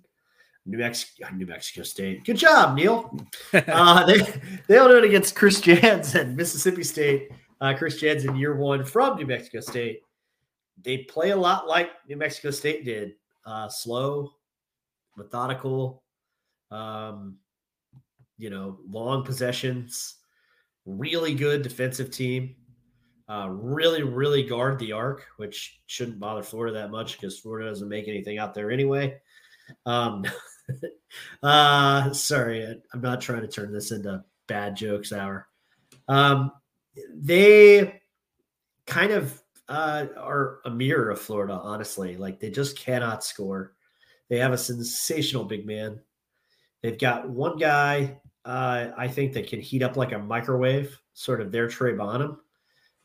New 0.67 0.79
Mexico, 0.79 1.29
New 1.35 1.47
Mexico 1.47 1.83
State. 1.83 2.25
Good 2.25 2.37
job, 2.37 2.77
Neil. 2.77 3.15
uh, 3.53 4.07
they 4.07 4.19
they'll 4.69 4.89
do 4.89 4.99
it 4.99 5.05
against 5.05 5.35
Chris 5.35 5.61
Jans 5.61 6.15
and 6.15 6.37
Mississippi 6.37 6.83
State. 6.83 7.31
Uh, 7.61 7.75
Chris 7.77 8.01
Jans 8.01 8.25
in 8.25 8.37
year 8.37 8.57
one 8.57 8.85
from 8.85 9.17
New 9.17 9.27
Mexico 9.27 9.61
State 9.61 10.01
they 10.83 10.99
play 10.99 11.31
a 11.31 11.37
lot 11.37 11.69
like 11.69 11.91
New 12.09 12.17
Mexico 12.17 12.51
State 12.51 12.85
did 12.85 13.15
uh, 13.47 13.69
slow, 13.69 14.33
methodical, 15.17 16.03
um, 16.71 17.37
you 18.39 18.51
know, 18.51 18.79
long 18.89 19.25
possessions, 19.25 20.17
really 20.87 21.35
good 21.35 21.63
defensive 21.63 22.11
team. 22.11 22.57
Uh, 23.27 23.49
really, 23.49 24.03
really 24.03 24.43
guard 24.43 24.79
the 24.79 24.93
arc, 24.93 25.25
which 25.39 25.81
shouldn't 25.87 26.21
bother 26.21 26.43
Florida 26.43 26.75
that 26.75 26.91
much 26.91 27.19
because 27.19 27.39
Florida 27.39 27.71
doesn't 27.71 27.89
make 27.89 28.07
anything 28.07 28.37
out 28.37 28.53
there 28.53 28.71
anyway. 28.71 29.17
Um, 29.87 30.27
uh, 31.43 32.13
sorry, 32.13 32.67
I'm 32.93 33.01
not 33.01 33.23
trying 33.23 33.41
to 33.41 33.49
turn 33.49 33.73
this 33.73 33.93
into 33.93 34.23
bad 34.47 34.77
jokes 34.77 35.11
hour. 35.11 35.49
Um, 36.07 36.53
they 37.15 38.03
kind 38.87 39.11
of 39.13 39.43
uh, 39.69 40.07
are 40.17 40.61
a 40.65 40.71
mirror 40.71 41.11
of 41.11 41.21
Florida, 41.21 41.55
honestly. 41.55 42.17
Like 42.17 42.41
they 42.41 42.51
just 42.51 42.79
cannot 42.79 43.25
score. 43.25 43.75
They 44.29 44.39
have 44.39 44.53
a 44.53 44.59
sensational 44.59 45.45
big 45.45 45.67
man. 45.67 46.01
They've 46.83 46.99
got 46.99 47.29
one 47.29 47.57
guy, 47.57 48.19
uh, 48.45 48.89
I 48.97 49.09
think, 49.09 49.33
that 49.35 49.47
can 49.47 49.61
heat 49.61 49.83
up 49.83 49.97
like 49.97 50.13
a 50.13 50.19
microwave, 50.19 50.99
sort 51.15 51.41
of 51.41 51.51
their 51.51 51.69
Trey 51.69 51.95
Bonham, 51.95 52.41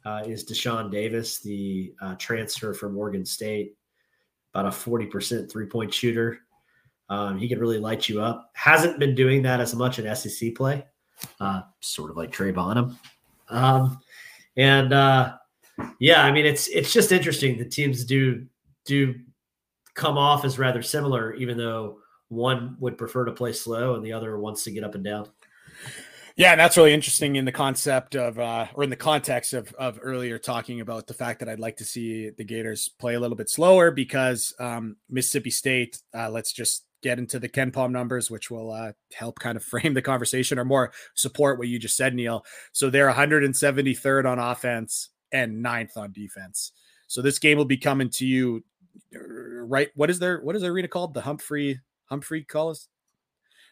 uh, 0.05 0.24
is 0.26 0.45
Dashawn 0.45 0.91
Davis, 0.91 1.39
the 1.39 1.93
uh, 2.01 2.16
transfer 2.16 2.74
from 2.74 2.97
Oregon 2.97 3.26
State, 3.26 3.76
about 4.53 4.66
a 4.66 4.70
40% 4.70 5.49
three 5.49 5.66
point 5.66 5.93
shooter. 5.93 6.39
Um, 7.10 7.38
he 7.38 7.47
can 7.47 7.60
really 7.60 7.80
light 7.80 8.07
you 8.07 8.22
up. 8.22 8.51
Hasn't 8.53 8.99
been 8.99 9.16
doing 9.16 9.41
that 9.43 9.60
as 9.60 9.74
much 9.74 9.97
in 9.97 10.14
SEC 10.16 10.55
play, 10.55 10.86
uh, 11.39 11.62
sort 11.80 12.12
of 12.12 12.18
like 12.18 12.32
Trey 12.32 12.51
Bonham. 12.51 12.99
Um, 13.49 13.99
and 14.57 14.93
uh, 14.93 15.38
yeah, 15.99 16.23
I 16.23 16.32
mean 16.32 16.45
it's 16.45 16.67
it's 16.67 16.93
just 16.93 17.11
interesting. 17.11 17.57
The 17.57 17.65
teams 17.65 18.03
do 18.03 18.45
do 18.86 19.15
come 19.93 20.17
off 20.17 20.45
as 20.45 20.57
rather 20.57 20.82
similar, 20.82 21.34
even 21.34 21.57
though 21.57 21.99
one 22.30 22.77
would 22.80 22.97
prefer 22.97 23.25
to 23.25 23.32
play 23.32 23.51
slow 23.51 23.95
and 23.95 24.05
the 24.05 24.13
other 24.13 24.38
wants 24.39 24.63
to 24.63 24.71
get 24.71 24.84
up 24.84 24.95
and 24.95 25.03
down. 25.03 25.27
Yeah, 26.39 26.51
and 26.51 26.59
that's 26.59 26.77
really 26.77 26.93
interesting 26.93 27.36
in 27.36 27.43
the 27.43 27.51
concept 27.51 28.15
of, 28.15 28.39
uh, 28.39 28.67
or 28.73 28.86
in 28.86 28.89
the 28.89 28.95
context 28.95 29.53
of, 29.53 29.73
of 29.73 29.99
earlier 30.01 30.39
talking 30.39 30.80
about 30.80 31.05
the 31.05 31.13
fact 31.13 31.39
that 31.39 31.49
I'd 31.49 31.59
like 31.59 31.75
to 31.77 31.84
see 31.84 32.30
the 32.30 32.45
Gators 32.45 32.88
play 32.88 33.15
a 33.15 33.19
little 33.19 33.36
bit 33.36 33.49
slower 33.49 33.91
because 33.91 34.53
um, 34.57 34.95
Mississippi 35.09 35.49
State, 35.49 36.01
uh, 36.17 36.30
let's 36.30 36.53
just 36.53 36.86
get 37.03 37.19
into 37.19 37.39
the 37.39 37.49
KenPom 37.49 37.91
numbers, 37.91 38.32
which 38.32 38.49
will 38.49 38.71
uh, 38.71 38.93
help 39.13 39.39
kind 39.39 39.57
of 39.57 39.63
frame 39.65 39.93
the 39.93 40.01
conversation 40.01 40.57
or 40.57 40.63
more 40.63 40.93
support 41.13 41.57
what 41.57 41.67
you 41.67 41.77
just 41.77 41.97
said, 41.97 42.15
Neil. 42.15 42.45
So 42.71 42.89
they're 42.89 43.11
173rd 43.11 44.25
on 44.25 44.39
offense, 44.39 45.09
and 45.32 45.61
ninth 45.61 45.97
on 45.97 46.11
defense. 46.11 46.71
So 47.07 47.21
this 47.21 47.39
game 47.39 47.57
will 47.57 47.65
be 47.65 47.77
coming 47.77 48.09
to 48.11 48.25
you 48.25 48.63
uh, 49.15 49.19
right. 49.19 49.89
What 49.95 50.09
is 50.09 50.19
their 50.19 50.41
what 50.41 50.55
is 50.55 50.61
their 50.61 50.71
arena 50.71 50.88
called? 50.88 51.13
The 51.13 51.21
Humphrey 51.21 51.80
Humphrey 52.05 52.43
Collis 52.43 52.88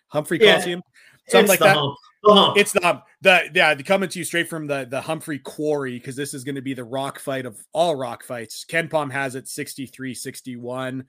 Humphrey 0.08 0.40
yeah, 0.42 0.54
Coliseum. 0.54 0.82
Something 1.28 1.50
like 1.50 1.60
that. 1.60 1.78
Hump. 1.78 1.96
Hump. 2.26 2.58
It's 2.58 2.72
the 2.72 3.02
the 3.22 3.50
yeah, 3.54 3.76
coming 3.76 4.10
to 4.10 4.20
you 4.20 4.26
straight 4.26 4.50
from 4.50 4.68
the 4.68 4.88
the 4.90 5.02
Humphrey 5.02 5.40
Quarry 5.40 6.00
because 6.00 6.16
this 6.16 6.34
is 6.34 6.44
going 6.44 6.56
to 6.56 6.62
be 6.62 6.74
the 6.74 6.84
rock 6.84 7.20
fight 7.20 7.46
of 7.46 7.64
all 7.74 7.96
rock 7.96 8.24
fights. 8.24 8.66
KenPom 8.70 9.12
has 9.12 9.36
it 9.36 9.48
63 9.48 10.14
61 10.14 11.06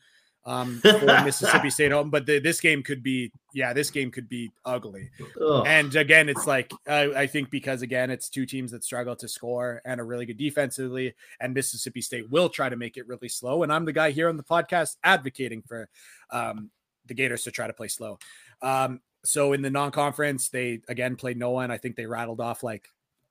um, 0.49 0.81
for 0.83 1.23
Mississippi 1.25 1.71
State 1.71 1.93
home. 1.93 2.11
But 2.11 2.27
the, 2.27 2.39
this 2.39 2.61
game 2.61 2.83
could 2.83 3.03
be, 3.03 3.31
yeah, 3.53 3.73
this 3.73 3.91
game 3.91 4.11
could 4.11 4.29
be 4.29 4.51
ugly. 4.65 5.11
Ugh. 5.41 5.65
And 5.67 5.95
again, 5.95 6.29
it's 6.29 6.47
like 6.47 6.73
uh, 6.89 7.09
I 7.15 7.27
think 7.27 7.51
because 7.51 7.83
again, 7.83 8.11
it's 8.11 8.29
two 8.29 8.47
teams 8.47 8.73
that 8.73 8.83
struggle 8.83 9.15
to 9.17 9.29
score 9.29 9.83
and 9.85 10.01
are 10.01 10.07
really 10.07 10.27
good 10.27 10.39
defensively, 10.39 11.15
and 11.41 11.55
Mississippi 11.55 12.01
State 12.01 12.31
will 12.31 12.49
try 12.49 12.69
to 12.69 12.77
make 12.77 12.97
it 12.97 13.07
really 13.07 13.29
slow. 13.29 13.63
And 13.63 13.73
I'm 13.73 13.85
the 13.85 13.93
guy 13.93 14.11
here 14.11 14.29
on 14.29 14.37
the 14.37 14.43
podcast 14.43 14.97
advocating 15.05 15.63
for 15.63 15.89
um, 16.31 16.71
the 17.07 17.15
Gators 17.15 17.45
to 17.45 17.51
try 17.51 17.67
to 17.67 17.73
play 17.73 17.89
slow. 17.89 18.19
Um, 18.63 19.01
so 19.25 19.53
in 19.53 19.63
the 19.63 19.71
non-conference, 19.71 20.49
they 20.49 20.81
again 20.89 21.17
played 21.17 21.37
no 21.37 21.51
one. 21.51 21.71
I 21.71 21.77
think 21.77 21.97
they 21.97 22.07
rattled 22.07 22.41
off 22.41 22.63
like 22.63 22.89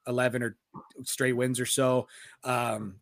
11 0.08 0.44
or 0.44 0.58
straight 1.04 1.34
wins 1.34 1.60
or 1.60 1.66
so. 1.66 2.08
Um, 2.44 2.98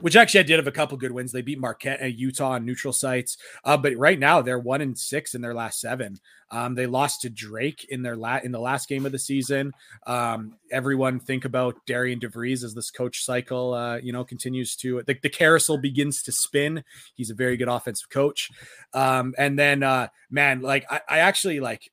which 0.00 0.16
actually 0.16 0.40
I 0.40 0.44
did 0.44 0.58
have 0.58 0.66
a 0.66 0.72
couple 0.72 0.96
good 0.98 1.12
wins. 1.12 1.32
They 1.32 1.42
beat 1.42 1.60
Marquette 1.60 2.00
and 2.00 2.12
Utah 2.14 2.52
on 2.52 2.64
neutral 2.64 2.92
sites, 2.92 3.36
uh, 3.64 3.76
but 3.76 3.96
right 3.96 4.18
now 4.18 4.42
they're 4.42 4.58
one 4.58 4.80
and 4.80 4.98
six 4.98 5.34
in 5.34 5.40
their 5.40 5.54
last 5.54 5.80
seven. 5.80 6.18
Um, 6.50 6.74
they 6.74 6.86
lost 6.86 7.22
to 7.22 7.30
Drake 7.30 7.86
in 7.88 8.02
their 8.02 8.16
la- 8.16 8.40
in 8.42 8.52
the 8.52 8.60
last 8.60 8.88
game 8.88 9.06
of 9.06 9.12
the 9.12 9.18
season. 9.18 9.72
Um, 10.06 10.56
everyone 10.70 11.20
think 11.20 11.44
about 11.44 11.76
Darian 11.86 12.20
DeVries 12.20 12.64
as 12.64 12.74
this 12.74 12.90
coach 12.90 13.24
cycle, 13.24 13.74
uh, 13.74 13.96
you 13.96 14.12
know, 14.12 14.24
continues 14.24 14.76
to 14.76 15.02
the, 15.06 15.16
the, 15.22 15.28
carousel 15.28 15.78
begins 15.78 16.22
to 16.24 16.32
spin. 16.32 16.84
He's 17.14 17.30
a 17.30 17.34
very 17.34 17.56
good 17.56 17.68
offensive 17.68 18.08
coach, 18.08 18.50
um, 18.92 19.34
and 19.38 19.58
then 19.58 19.82
uh, 19.82 20.08
man, 20.30 20.60
like 20.60 20.86
I, 20.90 21.00
I 21.08 21.18
actually 21.20 21.60
like 21.60 21.90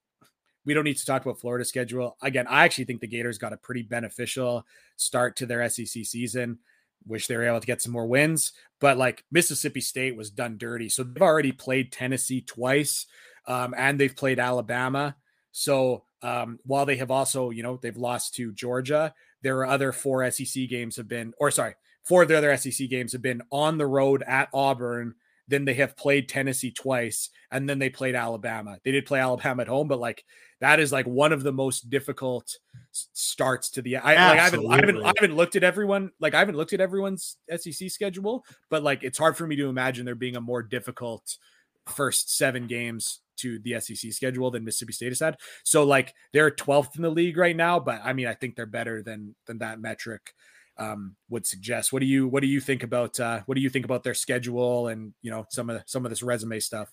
we 0.65 0.73
don't 0.73 0.83
need 0.83 0.97
to 0.97 1.05
talk 1.05 1.23
about 1.23 1.39
Florida 1.39 1.65
schedule. 1.65 2.17
Again, 2.21 2.47
I 2.47 2.65
actually 2.65 2.85
think 2.85 3.01
the 3.01 3.07
Gators 3.07 3.37
got 3.37 3.53
a 3.53 3.57
pretty 3.57 3.81
beneficial 3.83 4.65
start 4.95 5.35
to 5.37 5.45
their 5.45 5.67
SEC 5.69 6.05
season. 6.05 6.59
Wish 7.05 7.27
they 7.27 7.35
were 7.35 7.47
able 7.47 7.59
to 7.59 7.67
get 7.67 7.81
some 7.81 7.91
more 7.91 8.05
wins, 8.05 8.53
but 8.79 8.97
like 8.97 9.23
Mississippi 9.31 9.81
State 9.81 10.15
was 10.15 10.29
done 10.29 10.57
dirty. 10.57 10.89
So 10.89 11.03
they've 11.03 11.21
already 11.21 11.51
played 11.51 11.91
Tennessee 11.91 12.41
twice, 12.41 13.05
um, 13.47 13.73
and 13.77 13.99
they've 13.99 14.15
played 14.15 14.39
Alabama. 14.39 15.15
So 15.51 16.03
um, 16.21 16.59
while 16.63 16.85
they 16.85 16.97
have 16.97 17.11
also, 17.11 17.49
you 17.49 17.63
know, 17.63 17.77
they've 17.81 17.97
lost 17.97 18.35
to 18.35 18.53
Georgia, 18.53 19.13
there 19.41 19.57
are 19.59 19.67
other 19.67 19.91
four 19.91 20.29
SEC 20.29 20.69
games 20.69 20.97
have 20.97 21.07
been, 21.07 21.33
or 21.39 21.51
sorry, 21.51 21.75
four 22.03 22.23
of 22.23 22.27
the 22.27 22.37
other 22.37 22.55
SEC 22.57 22.89
games 22.89 23.13
have 23.13 23.21
been 23.21 23.41
on 23.51 23.77
the 23.77 23.87
road 23.87 24.23
at 24.27 24.49
Auburn, 24.53 25.15
then 25.51 25.65
they 25.65 25.73
have 25.75 25.97
played 25.97 26.29
Tennessee 26.29 26.71
twice, 26.71 27.29
and 27.51 27.69
then 27.69 27.77
they 27.77 27.89
played 27.89 28.15
Alabama. 28.15 28.79
They 28.83 28.91
did 28.91 29.05
play 29.05 29.19
Alabama 29.19 29.61
at 29.61 29.67
home, 29.67 29.89
but 29.89 29.99
like 29.99 30.23
that 30.61 30.79
is 30.79 30.91
like 30.91 31.05
one 31.05 31.33
of 31.33 31.43
the 31.43 31.51
most 31.51 31.89
difficult 31.89 32.57
starts 32.91 33.69
to 33.71 33.81
the. 33.81 33.97
I, 33.97 34.13
like, 34.13 34.17
I, 34.17 34.35
haven't, 34.37 34.71
I 34.71 34.75
haven't, 34.77 35.03
I 35.03 35.11
haven't 35.17 35.35
looked 35.35 35.57
at 35.57 35.63
everyone. 35.63 36.11
Like 36.19 36.33
I 36.33 36.39
haven't 36.39 36.55
looked 36.55 36.73
at 36.73 36.79
everyone's 36.79 37.37
SEC 37.55 37.91
schedule, 37.91 38.45
but 38.69 38.81
like 38.81 39.03
it's 39.03 39.17
hard 39.17 39.35
for 39.35 39.45
me 39.45 39.57
to 39.57 39.67
imagine 39.67 40.05
there 40.05 40.15
being 40.15 40.37
a 40.37 40.41
more 40.41 40.63
difficult 40.63 41.37
first 41.85 42.35
seven 42.35 42.67
games 42.67 43.19
to 43.37 43.59
the 43.59 43.79
SEC 43.79 44.13
schedule 44.13 44.51
than 44.51 44.63
Mississippi 44.63 44.93
State 44.93 45.09
has 45.09 45.19
had. 45.19 45.37
So 45.63 45.83
like 45.83 46.13
they're 46.31 46.51
12th 46.51 46.95
in 46.95 47.01
the 47.01 47.09
league 47.09 47.37
right 47.37 47.55
now, 47.55 47.79
but 47.79 47.99
I 48.03 48.13
mean 48.13 48.27
I 48.27 48.35
think 48.35 48.55
they're 48.55 48.65
better 48.65 49.03
than 49.03 49.35
than 49.47 49.57
that 49.57 49.81
metric 49.81 50.33
um, 50.81 51.15
would 51.29 51.45
suggest. 51.45 51.93
What 51.93 51.99
do 51.99 52.05
you 52.05 52.27
what 52.27 52.41
do 52.41 52.47
you 52.47 52.59
think 52.59 52.83
about 52.83 53.19
uh, 53.19 53.41
what 53.45 53.55
do 53.55 53.61
you 53.61 53.69
think 53.69 53.85
about 53.85 54.03
their 54.03 54.13
schedule 54.13 54.87
and 54.87 55.13
you 55.21 55.29
know 55.29 55.45
some 55.49 55.69
of 55.69 55.81
some 55.85 56.05
of 56.05 56.09
this 56.09 56.23
resume 56.23 56.59
stuff? 56.59 56.89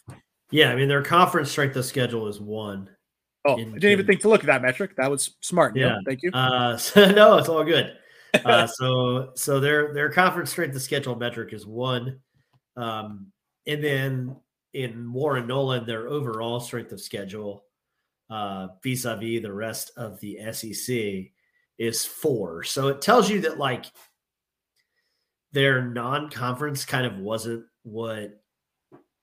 Yeah, 0.51 0.71
I 0.71 0.77
mean 0.77 0.89
their 0.89 1.03
conference 1.03 1.51
strength 1.51 1.77
of 1.77 1.85
schedule 1.85 2.29
is 2.29 2.41
one. 2.41 2.91
Oh, 3.47 3.57
in, 3.57 3.71
I 3.71 3.79
didn't 3.79 3.93
even 3.93 4.07
think 4.07 4.21
to 4.23 4.29
look 4.29 4.41
at 4.41 4.47
that 4.47 4.63
metric. 4.63 4.97
That 4.97 5.11
was 5.11 5.37
smart. 5.41 5.75
Yeah, 5.77 5.89
Neil. 5.89 6.01
thank 6.07 6.23
you. 6.23 6.31
Uh, 6.33 6.77
so, 6.77 7.11
no, 7.11 7.39
it's 7.39 7.49
all 7.49 7.65
good. 7.65 7.95
Uh, 8.45 8.67
so 8.67 9.31
so 9.37 9.59
their 9.59 9.95
their 9.95 10.13
conference 10.13 10.51
strength 10.51 10.77
of 10.77 10.83
schedule 10.83 11.17
metric 11.17 11.55
is 11.55 11.67
one, 11.67 12.21
um, 12.77 13.29
and 13.67 13.83
then 13.83 14.37
in 14.75 15.11
Warren 15.15 15.47
Nolan 15.47 15.87
their 15.87 16.09
overall 16.09 16.61
strength 16.61 16.93
of 16.93 17.01
schedule 17.01 17.65
uh, 18.29 18.69
vis-a-vis 18.83 19.41
the 19.41 19.53
rest 19.53 19.93
of 19.97 20.21
the 20.21 20.39
SEC 20.53 21.33
is 21.79 22.05
four. 22.05 22.65
So 22.65 22.89
it 22.89 23.01
tells 23.01 23.31
you 23.31 23.41
that 23.43 23.59
like 23.59 23.87
their 25.53 25.83
non-conference 25.83 26.85
kind 26.85 27.07
of 27.07 27.19
wasn't 27.19 27.65
what 27.83 28.43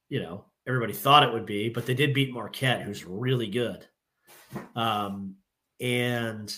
you 0.09 0.21
know 0.21 0.45
everybody 0.67 0.93
thought 0.93 1.23
it 1.23 1.33
would 1.33 1.45
be, 1.45 1.69
but 1.69 1.85
they 1.85 1.93
did 1.93 2.13
beat 2.13 2.33
Marquette, 2.33 2.81
who's 2.81 3.05
really 3.05 3.47
good. 3.47 3.85
Um, 4.75 5.35
and 5.79 6.53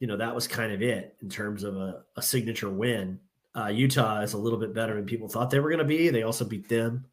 you 0.00 0.06
know 0.06 0.16
that 0.16 0.34
was 0.34 0.46
kind 0.46 0.72
of 0.72 0.82
it 0.82 1.16
in 1.22 1.28
terms 1.28 1.62
of 1.62 1.76
a, 1.76 2.02
a 2.16 2.22
signature 2.22 2.70
win. 2.70 3.20
Uh, 3.56 3.68
Utah 3.68 4.20
is 4.20 4.34
a 4.34 4.38
little 4.38 4.58
bit 4.58 4.74
better 4.74 4.94
than 4.94 5.06
people 5.06 5.28
thought 5.28 5.50
they 5.50 5.60
were 5.60 5.70
going 5.70 5.78
to 5.78 5.84
be. 5.84 6.10
They 6.10 6.22
also 6.22 6.44
beat 6.44 6.68
them. 6.68 7.06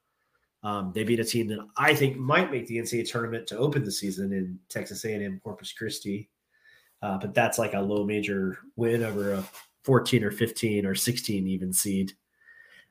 Um, 0.64 0.92
they 0.94 1.04
beat 1.04 1.20
a 1.20 1.24
team 1.24 1.48
that 1.48 1.60
I 1.78 1.94
think 1.94 2.18
might 2.18 2.52
make 2.52 2.68
the 2.68 2.78
NCAA 2.78 3.10
tournament 3.10 3.48
to 3.48 3.58
open 3.58 3.84
the 3.84 3.92
season 3.92 4.34
in 4.34 4.60
Texas 4.68 5.06
A&M 5.06 5.40
Corpus 5.44 5.72
Christi. 5.72 6.30
Uh, 7.06 7.20
but 7.20 7.36
that's 7.36 7.60
like 7.60 7.76
a 7.76 7.80
low 7.80 8.04
major 8.04 8.58
win 8.78 9.04
over 9.04 9.34
a 9.34 9.44
14 9.84 10.24
or 10.24 10.32
15 10.32 10.88
or 10.88 10.96
16 10.96 11.48
even 11.48 11.72
seed. 11.72 12.14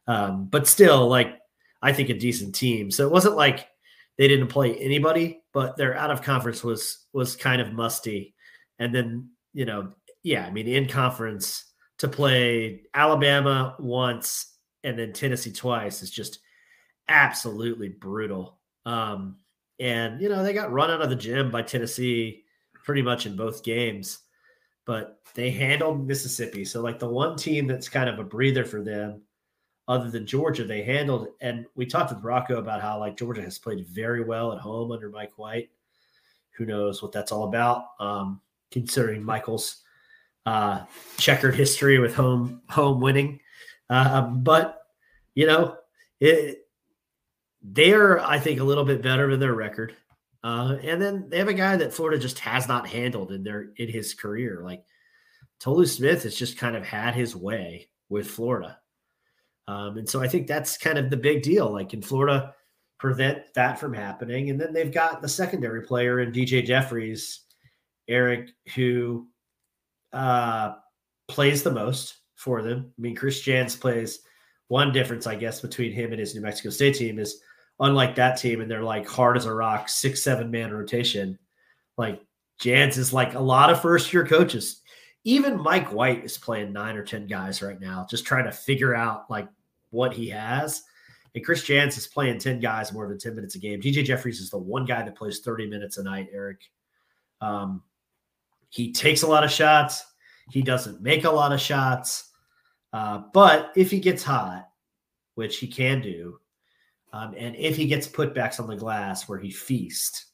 Um, 0.07 0.45
but 0.45 0.69
still, 0.69 1.09
like 1.09 1.41
I 1.83 1.93
think 1.93 2.11
a 2.11 2.15
decent 2.15 2.55
team. 2.55 2.93
So 2.93 3.05
it 3.05 3.11
wasn't 3.11 3.35
like 3.35 3.67
they 4.17 4.29
didn't 4.29 4.47
play 4.47 4.77
anybody, 4.77 5.43
but 5.53 5.77
their 5.77 5.97
out 5.97 6.13
of 6.13 6.23
conference 6.23 6.63
was 6.63 7.07
was 7.13 7.35
kind 7.35 7.61
of 7.61 7.73
musty. 7.73 8.37
And 8.79 8.95
then 8.95 9.31
you 9.53 9.65
know, 9.65 9.91
yeah, 10.23 10.47
I 10.47 10.53
mean, 10.53 10.69
in 10.69 10.87
conference 10.87 11.73
to 11.99 12.07
play 12.07 12.83
Alabama 12.95 13.75
once 13.81 14.59
and 14.85 14.97
then 14.97 15.13
Tennessee 15.13 15.53
twice 15.53 16.05
is 16.05 16.11
just 16.13 16.39
absolutely 17.09 17.89
brutal. 17.89 18.61
Um, 18.87 19.39
and 19.81 20.21
you 20.21 20.29
know, 20.29 20.45
they 20.45 20.53
got 20.53 20.71
run 20.73 20.93
out 20.93 21.03
of 21.03 21.11
the 21.11 21.17
gym 21.17 21.51
by 21.51 21.63
Tennessee 21.63 22.44
pretty 22.85 23.03
much 23.03 23.27
in 23.27 23.35
both 23.35 23.65
games, 23.65 24.21
but 24.85 25.19
they 25.35 25.51
handled 25.51 26.07
Mississippi. 26.07 26.65
So, 26.65 26.81
like 26.81 27.01
the 27.01 27.09
one 27.09 27.37
team 27.37 27.67
that's 27.67 27.89
kind 27.89 28.09
of 28.09 28.19
a 28.19 28.25
breather 28.25 28.65
for 28.65 28.83
them, 28.83 29.23
other 29.89 30.11
than 30.11 30.27
Georgia, 30.27 30.65
they 30.65 30.83
handled. 30.83 31.29
And 31.41 31.67
we 31.75 31.87
talked 31.87 32.15
with 32.15 32.23
Rocco 32.23 32.59
about 32.59 32.83
how 32.83 32.99
like 33.01 33.17
Georgia 33.17 33.43
has 33.43 33.59
played 33.59 33.87
very 33.89 34.23
well 34.23 34.53
at 34.53 34.61
home 34.61 34.93
under 34.93 35.11
Mike 35.11 35.37
White. 35.37 35.71
Who 36.57 36.67
knows 36.67 37.03
what 37.03 37.11
that's 37.11 37.33
all 37.33 37.45
about? 37.45 37.87
Um, 37.99 38.41
considering 38.71 39.25
Michael's 39.25 39.83
uh, 40.47 40.85
checkered 41.17 41.55
history 41.55 41.99
with 41.99 42.15
home 42.15 42.63
home 42.69 43.01
winning, 43.01 43.41
uh, 43.91 44.23
but 44.23 44.83
you 45.35 45.47
know 45.47 45.77
it. 46.21 46.61
They're, 47.67 48.21
I 48.21 48.39
think, 48.39 48.61
a 48.61 48.65
little 48.65 48.85
bit 48.85 49.01
better 49.01 49.31
than 49.31 49.41
their 49.41 49.55
record. 49.55 49.97
Uh, 50.45 50.77
and 50.83 51.01
then 51.01 51.27
they 51.31 51.39
have 51.39 51.49
a 51.49 51.55
guy 51.55 51.75
that 51.75 51.93
Florida 51.93 52.21
just 52.21 52.39
has 52.39 52.69
not 52.69 52.87
handled 52.87 53.33
in 53.33 53.43
their 53.43 53.71
in 53.79 53.89
his 53.89 54.13
career. 54.13 54.61
Like 54.63 54.85
Tolu 55.59 55.87
Smith 55.87 56.25
has 56.25 56.37
just 56.37 56.59
kind 56.59 56.77
of 56.77 56.85
had 56.85 57.15
his 57.15 57.35
way 57.35 57.89
with 58.11 58.31
Florida. 58.31 58.79
Um, 59.67 59.97
and 59.97 60.09
so 60.09 60.21
I 60.21 60.29
think 60.29 60.47
that's 60.47 60.77
kind 60.77 60.99
of 60.99 61.09
the 61.09 61.17
big 61.17 61.43
deal. 61.43 61.73
Like, 61.73 61.89
can 61.89 62.03
Florida 62.03 62.55
prevent 62.99 63.39
that 63.55 63.79
from 63.79 63.95
happening? 63.95 64.51
And 64.51 64.61
then 64.61 64.75
they've 64.75 64.93
got 64.93 65.23
the 65.23 65.29
secondary 65.29 65.81
player 65.81 66.21
in 66.21 66.31
DJ 66.31 66.63
Jeffries, 66.63 67.45
Eric, 68.07 68.51
who 68.75 69.27
uh, 70.13 70.75
plays 71.29 71.63
the 71.63 71.71
most 71.71 72.17
for 72.35 72.61
them. 72.61 72.93
I 72.99 73.01
mean, 73.01 73.17
Chris 73.17 73.41
Jans 73.41 73.75
plays 73.75 74.21
one 74.69 74.93
difference, 74.93 75.27
I 75.27 75.37
guess, 75.37 75.63
between 75.63 75.93
him 75.93 76.11
and 76.11 76.21
his 76.21 76.35
New 76.35 76.43
Mexico 76.43 76.69
State 76.69 76.97
team 76.97 77.19
is 77.19 77.41
unlike 77.81 78.15
that 78.17 78.39
team, 78.39 78.61
and 78.61 78.71
they're 78.71 78.83
like 78.83 79.07
hard 79.07 79.37
as 79.37 79.47
a 79.47 79.55
rock, 79.55 79.89
six, 79.89 80.23
seven 80.23 80.51
man 80.51 80.73
rotation. 80.73 81.39
Like 81.97 82.23
Jans 82.61 82.99
is 82.99 83.13
like 83.13 83.35
a 83.35 83.41
lot 83.41 83.71
of 83.71 83.81
first 83.81 84.13
year 84.13 84.27
coaches. 84.27 84.81
Even 85.25 85.61
Mike 85.61 85.93
White 85.93 86.25
is 86.25 86.37
playing 86.37 86.73
nine 86.73 86.97
or 86.97 87.03
10 87.03 87.27
guys 87.27 87.63
right 87.63 87.81
now, 87.81 88.07
just 88.11 88.27
trying 88.27 88.45
to 88.45 88.53
figure 88.53 88.95
out 88.95 89.31
like 89.31 89.49
what 89.91 90.13
he 90.13 90.29
has. 90.29 90.83
And 91.35 91.45
Chris 91.45 91.65
Jans 91.65 91.97
is 91.97 92.07
playing 92.07 92.39
10 92.39 92.61
guys 92.61 92.93
more 92.93 93.09
than 93.09 93.19
10 93.19 93.35
minutes 93.35 93.55
a 93.55 93.59
game. 93.59 93.81
DJ 93.81 94.05
Jeffries 94.05 94.41
is 94.41 94.51
the 94.51 94.59
one 94.59 94.85
guy 94.85 95.03
that 95.03 95.17
plays 95.17 95.41
30 95.41 95.69
minutes 95.69 95.99
a 95.99 96.03
night, 96.03 96.29
Eric. 96.33 96.61
Um, 97.41 97.83
he 98.69 98.93
takes 98.93 99.23
a 99.23 99.27
lot 99.27 99.45
of 99.45 99.51
shots. 99.51 100.05
He 100.51 100.63
doesn't 100.63 101.01
make 101.01 101.25
a 101.25 101.31
lot 101.31 101.53
of 101.53 101.61
shots. 101.61 102.31
Uh, 102.93 103.23
but 103.33 103.73
if 103.77 103.91
he 103.91 103.99
gets 103.99 104.23
hot, 104.23 104.69
which 105.35 105.59
he 105.59 105.67
can 105.67 106.01
do, 106.01 106.39
um, 107.15 107.33
and 107.39 107.55
if 107.55 107.77
he 107.77 107.87
gets 107.87 108.09
putbacks 108.09 108.59
on 108.59 108.67
the 108.67 108.75
glass 108.75 109.29
where 109.29 109.39
he 109.39 109.53
feasts, 109.53 110.33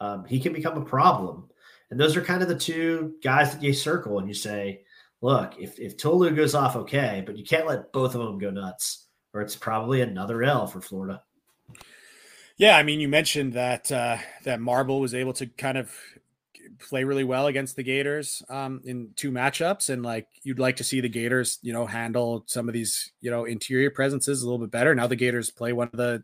um, 0.00 0.24
he 0.24 0.40
can 0.40 0.52
become 0.52 0.76
a 0.76 0.84
problem. 0.84 1.48
And 1.90 2.00
those 2.00 2.16
are 2.16 2.20
kind 2.20 2.42
of 2.42 2.48
the 2.48 2.58
two 2.58 3.14
guys 3.22 3.52
that 3.52 3.62
you 3.62 3.72
circle 3.72 4.18
and 4.18 4.26
you 4.26 4.34
say, 4.34 4.80
look, 5.20 5.54
if, 5.56 5.78
if 5.78 5.96
Tolu 5.96 6.32
goes 6.32 6.56
off, 6.56 6.74
okay, 6.74 7.22
but 7.24 7.38
you 7.38 7.44
can't 7.44 7.68
let 7.68 7.92
both 7.92 8.16
of 8.16 8.22
them 8.22 8.38
go 8.38 8.50
nuts, 8.50 9.06
or 9.32 9.40
it's 9.40 9.54
probably 9.54 10.00
another 10.00 10.42
L 10.42 10.66
for 10.66 10.80
Florida. 10.80 11.22
Yeah, 12.56 12.76
I 12.76 12.82
mean, 12.82 12.98
you 12.98 13.06
mentioned 13.06 13.52
that 13.52 13.92
uh, 13.92 14.16
that 14.42 14.60
Marble 14.60 15.00
was 15.00 15.14
able 15.14 15.32
to 15.34 15.46
kind 15.46 15.78
of 15.78 15.94
play 16.88 17.04
really 17.04 17.24
well 17.24 17.46
against 17.46 17.76
the 17.76 17.82
Gators 17.82 18.42
um, 18.48 18.80
in 18.84 19.10
two 19.16 19.30
matchups, 19.30 19.90
and 19.90 20.02
like 20.02 20.26
you'd 20.42 20.58
like 20.58 20.76
to 20.76 20.84
see 20.84 21.00
the 21.00 21.08
Gators, 21.08 21.58
you 21.62 21.72
know, 21.72 21.86
handle 21.86 22.44
some 22.46 22.68
of 22.68 22.74
these, 22.74 23.12
you 23.20 23.30
know, 23.30 23.44
interior 23.44 23.90
presences 23.90 24.42
a 24.42 24.46
little 24.46 24.58
bit 24.58 24.70
better. 24.70 24.94
Now 24.94 25.06
the 25.06 25.16
Gators 25.16 25.50
play 25.50 25.72
one 25.72 25.88
of 25.92 25.96
the, 25.96 26.22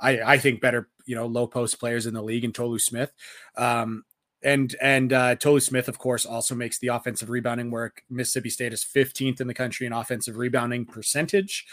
I, 0.00 0.20
I 0.20 0.38
think, 0.38 0.60
better, 0.60 0.88
you 1.06 1.16
know, 1.16 1.26
low 1.26 1.46
post 1.46 1.80
players 1.80 2.06
in 2.06 2.14
the 2.14 2.22
league 2.22 2.44
in 2.44 2.52
Tolu 2.52 2.78
Smith. 2.78 3.12
Um, 3.56 4.04
and 4.42 4.76
and 4.80 5.12
uh, 5.12 5.36
Smith, 5.58 5.88
of 5.88 5.98
course, 5.98 6.24
also 6.24 6.54
makes 6.54 6.78
the 6.78 6.88
offensive 6.88 7.28
rebounding 7.28 7.70
work. 7.70 8.02
Mississippi 8.08 8.50
State 8.50 8.72
is 8.72 8.84
15th 8.84 9.40
in 9.40 9.48
the 9.48 9.54
country 9.54 9.86
in 9.86 9.92
offensive 9.92 10.36
rebounding 10.36 10.84
percentage, 10.84 11.66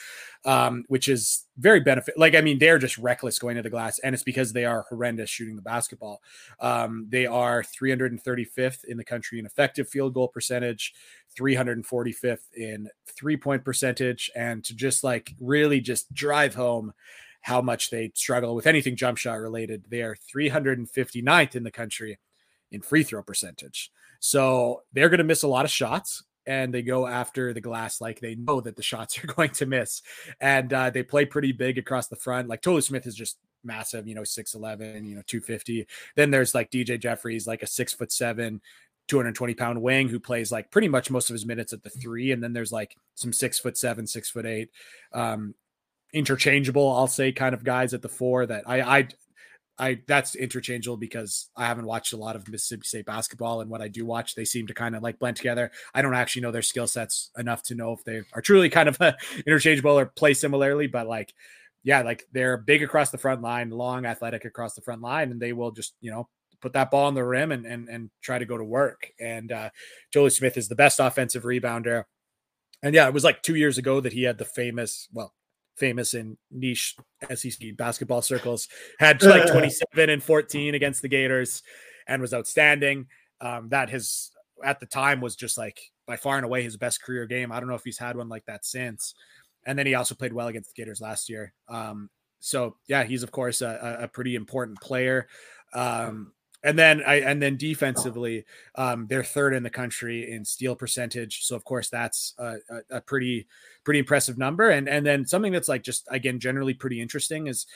um, 0.46 0.84
which 0.88 1.08
is 1.08 1.46
very 1.58 1.80
benefit. 1.80 2.18
Like 2.18 2.34
I 2.34 2.42
mean, 2.42 2.58
they're 2.58 2.80
just 2.80 2.98
reckless 2.98 3.38
going 3.38 3.56
to 3.58 3.62
the 3.62 3.70
glass, 3.70 4.00
and 4.00 4.16
it's 4.16 4.24
because 4.24 4.52
they 4.52 4.66
are 4.66 4.86
horrendous 4.90 5.30
shooting 5.30 5.56
the 5.56 5.62
basketball. 5.62 6.22
Um, 6.60 7.06
they 7.10 7.28
are 7.28 7.64
335th 7.64 8.84
in 8.86 8.98
the 8.98 9.04
country 9.04 9.38
in 9.38 9.46
effective 9.46 9.88
field 9.88 10.16
goal 10.16 10.28
percentage, 10.28 10.94
345th 11.40 12.52
in 12.56 12.90
three 13.06 13.38
point 13.38 13.64
percentage, 13.64 14.32
and 14.36 14.64
to 14.64 14.76
just 14.76 15.04
like 15.04 15.36
really 15.40 15.80
just 15.80 16.12
drive 16.14 16.56
home 16.56 16.94
how 17.42 17.62
much 17.62 17.92
they 17.92 18.12
struggle 18.16 18.56
with 18.56 18.66
anything 18.66 18.96
jump 18.96 19.20
shot 19.20 19.36
related. 19.36 19.86
They 19.88 20.02
are 20.02 20.16
359th 20.36 21.56
in 21.56 21.64
the 21.64 21.70
country 21.70 22.18
in 22.76 22.82
free 22.82 23.04
throw 23.04 23.24
percentage. 23.24 23.92
So 24.20 24.84
they're 24.94 25.10
going 25.10 25.18
to 25.20 25.24
miss 25.24 25.44
a 25.44 25.48
lot 25.48 25.66
of 25.66 25.72
shots 25.72 26.24
and 26.46 26.74
they 26.74 26.82
go 26.82 27.08
after 27.08 27.54
the 27.54 27.62
glass 27.62 28.00
like 28.00 28.20
they 28.20 28.36
know 28.36 28.62
that 28.62 28.76
the 28.76 28.84
shots 28.84 29.18
are 29.24 29.28
going 29.28 29.52
to 29.52 29.66
miss. 29.66 30.02
And 30.40 30.72
uh, 30.72 30.90
they 30.90 31.04
play 31.04 31.26
pretty 31.26 31.52
big 31.52 31.78
across 31.78 32.08
the 32.08 32.16
front. 32.16 32.48
Like 32.48 32.62
Tolu 32.62 32.82
Smith 32.82 33.08
is 33.08 33.16
just 33.16 33.38
massive, 33.64 34.08
you 34.08 34.16
know, 34.16 34.22
6'11, 34.22 35.08
you 35.08 35.16
know, 35.16 35.24
250. 35.26 35.88
Then 36.16 36.32
there's 36.32 36.54
like 36.54 36.70
DJ 36.70 37.00
Jeffries, 37.00 37.48
like 37.48 37.64
a 37.64 37.68
six 37.68 37.94
foot 37.94 38.12
seven, 38.12 38.62
220 39.08 39.54
pound 39.54 39.82
wing 39.82 40.10
who 40.10 40.20
plays 40.20 40.52
like 40.52 40.72
pretty 40.72 40.88
much 40.88 41.12
most 41.12 41.30
of 41.30 41.34
his 41.34 41.46
minutes 41.46 41.74
at 41.74 41.84
the 41.84 41.90
three. 41.90 42.32
And 42.32 42.44
then 42.44 42.54
there's 42.54 42.72
like 42.72 42.96
some 43.16 43.34
six 43.34 43.60
foot 43.60 43.78
seven, 43.78 44.08
six 44.08 44.30
foot 44.30 44.46
eight, 44.46 44.70
um, 45.14 45.56
interchangeable, 46.14 46.92
I'll 46.92 47.08
say, 47.08 47.32
kind 47.32 47.54
of 47.54 47.64
guys 47.64 47.94
at 47.94 48.02
the 48.02 48.10
four 48.10 48.46
that 48.46 48.64
I 48.68 48.82
I 48.82 49.08
I 49.78 50.02
that's 50.08 50.36
interchangeable 50.36 50.98
because 50.98 51.50
I 51.56 51.66
haven't 51.66 51.86
watched 51.86 52.14
a 52.14 52.18
lot 52.18 52.36
of 52.36 52.48
Mississippi 52.48 52.84
State 52.86 53.06
basketball, 53.06 53.62
and 53.62 53.70
what 53.70 53.82
I 53.82 53.88
do 53.88 54.06
watch, 54.06 54.36
they 54.36 54.46
seem 54.46 54.68
to 54.68 54.74
kind 54.74 54.96
of 54.96 55.04
like 55.04 55.20
blend 55.20 55.38
together. 55.38 55.72
I 55.94 56.02
don't 56.02 56.14
actually 56.14 56.44
know 56.44 56.52
their 56.52 56.62
skill 56.62 56.88
sets 56.88 57.32
enough 57.38 57.64
to 57.64 57.76
know 57.76 57.94
if 57.94 58.04
they 58.04 58.22
are 58.34 58.42
truly 58.42 58.70
kind 58.70 58.90
of 58.90 58.98
interchangeable 59.46 59.98
or 59.98 60.06
play 60.06 60.34
similarly, 60.34 60.88
but 60.88 61.08
like 61.08 61.34
yeah, 61.84 62.02
like 62.02 62.26
they're 62.32 62.58
big 62.58 62.84
across 62.84 63.12
the 63.12 63.18
front 63.18 63.42
line, 63.42 63.70
long, 63.70 64.06
athletic 64.06 64.44
across 64.44 64.74
the 64.74 64.82
front 64.82 65.02
line, 65.02 65.32
and 65.32 65.40
they 65.40 65.54
will 65.54 65.72
just 65.72 65.94
you 66.02 66.12
know 66.12 66.28
put 66.62 66.74
that 66.74 66.90
ball 66.90 67.06
on 67.06 67.14
the 67.14 67.24
rim 67.24 67.52
and 67.52 67.66
and 67.66 67.88
and 67.90 68.10
try 68.22 68.40
to 68.40 68.46
go 68.46 68.58
to 68.58 68.64
work. 68.64 69.12
And 69.20 69.52
uh, 69.52 69.70
Tolu 70.12 70.32
Smith 70.32 70.58
is 70.58 70.68
the 70.68 70.76
best 70.76 71.00
offensive 71.00 71.44
rebounder. 71.44 72.06
And 72.82 72.96
yeah, 72.96 73.08
it 73.08 73.14
was 73.14 73.24
like 73.24 73.42
two 73.42 73.56
years 73.56 73.78
ago 73.78 74.00
that 74.02 74.14
he 74.14 74.24
had 74.24 74.38
the 74.38 74.46
famous, 74.46 75.08
well, 75.14 75.34
famous 75.76 76.14
in 76.14 76.38
niche 76.52 76.96
SEC 77.34 77.76
basketball 77.78 78.22
circles, 78.22 78.68
had 79.00 79.22
like 79.24 79.48
27 79.52 80.10
and 80.10 80.24
14 80.24 80.76
against 80.76 81.02
the 81.02 81.10
Gators 81.10 81.64
and 82.08 82.22
was 82.22 82.34
outstanding. 82.34 83.08
Um, 83.42 83.70
that 83.70 83.90
his 83.90 84.32
at 84.64 84.80
the 84.80 84.86
time 84.86 85.22
was 85.22 85.36
just 85.36 85.58
like 85.58 85.80
by 86.08 86.16
far 86.16 86.38
and 86.38 86.46
away 86.46 86.64
his 86.64 86.78
best 86.78 87.02
career 87.02 87.26
game. 87.26 87.52
I 87.52 87.60
don't 87.60 87.70
know 87.70 87.76
if 87.76 87.84
he's 87.84 87.98
had 87.98 88.16
one 88.16 88.30
like 88.30 88.46
that 88.46 88.66
since. 88.66 89.14
And 89.66 89.78
then 89.78 89.88
he 89.88 89.96
also 89.96 90.16
played 90.16 90.34
well 90.34 90.48
against 90.48 90.74
the 90.74 90.82
Gators 90.82 91.02
last 91.02 91.30
year. 91.30 91.54
Um, 91.68 92.10
so 92.40 92.78
yeah, 92.88 93.04
he's 93.04 93.24
of 93.24 93.32
course 93.32 93.62
a, 93.62 94.00
a 94.02 94.08
pretty 94.08 94.36
important 94.36 94.80
player. 94.80 95.28
Um, 95.74 96.34
and 96.66 96.80
then 96.80 97.04
I 97.06 97.22
and 97.22 97.42
then 97.42 97.58
defensively, 97.58 98.44
um, 98.74 99.06
they're 99.08 99.24
third 99.24 99.54
in 99.54 99.62
the 99.62 99.70
country 99.70 100.32
in 100.32 100.44
steal 100.44 100.76
percentage. 100.76 101.44
So 101.44 101.56
of 101.56 101.64
course 101.64 101.90
that's 101.90 102.34
a, 102.40 102.56
a, 102.90 103.02
pretty 103.02 103.46
pretty 103.84 104.00
impressive 104.00 104.40
number. 104.40 104.72
And 104.72 104.90
and 104.90 105.06
then 105.06 105.28
something 105.28 105.54
that's 105.54 105.70
like 105.70 105.84
just 105.84 106.08
again 106.10 106.40
generally 106.40 106.74
pretty 106.74 107.00
interesting 107.00 107.46
is 107.46 107.68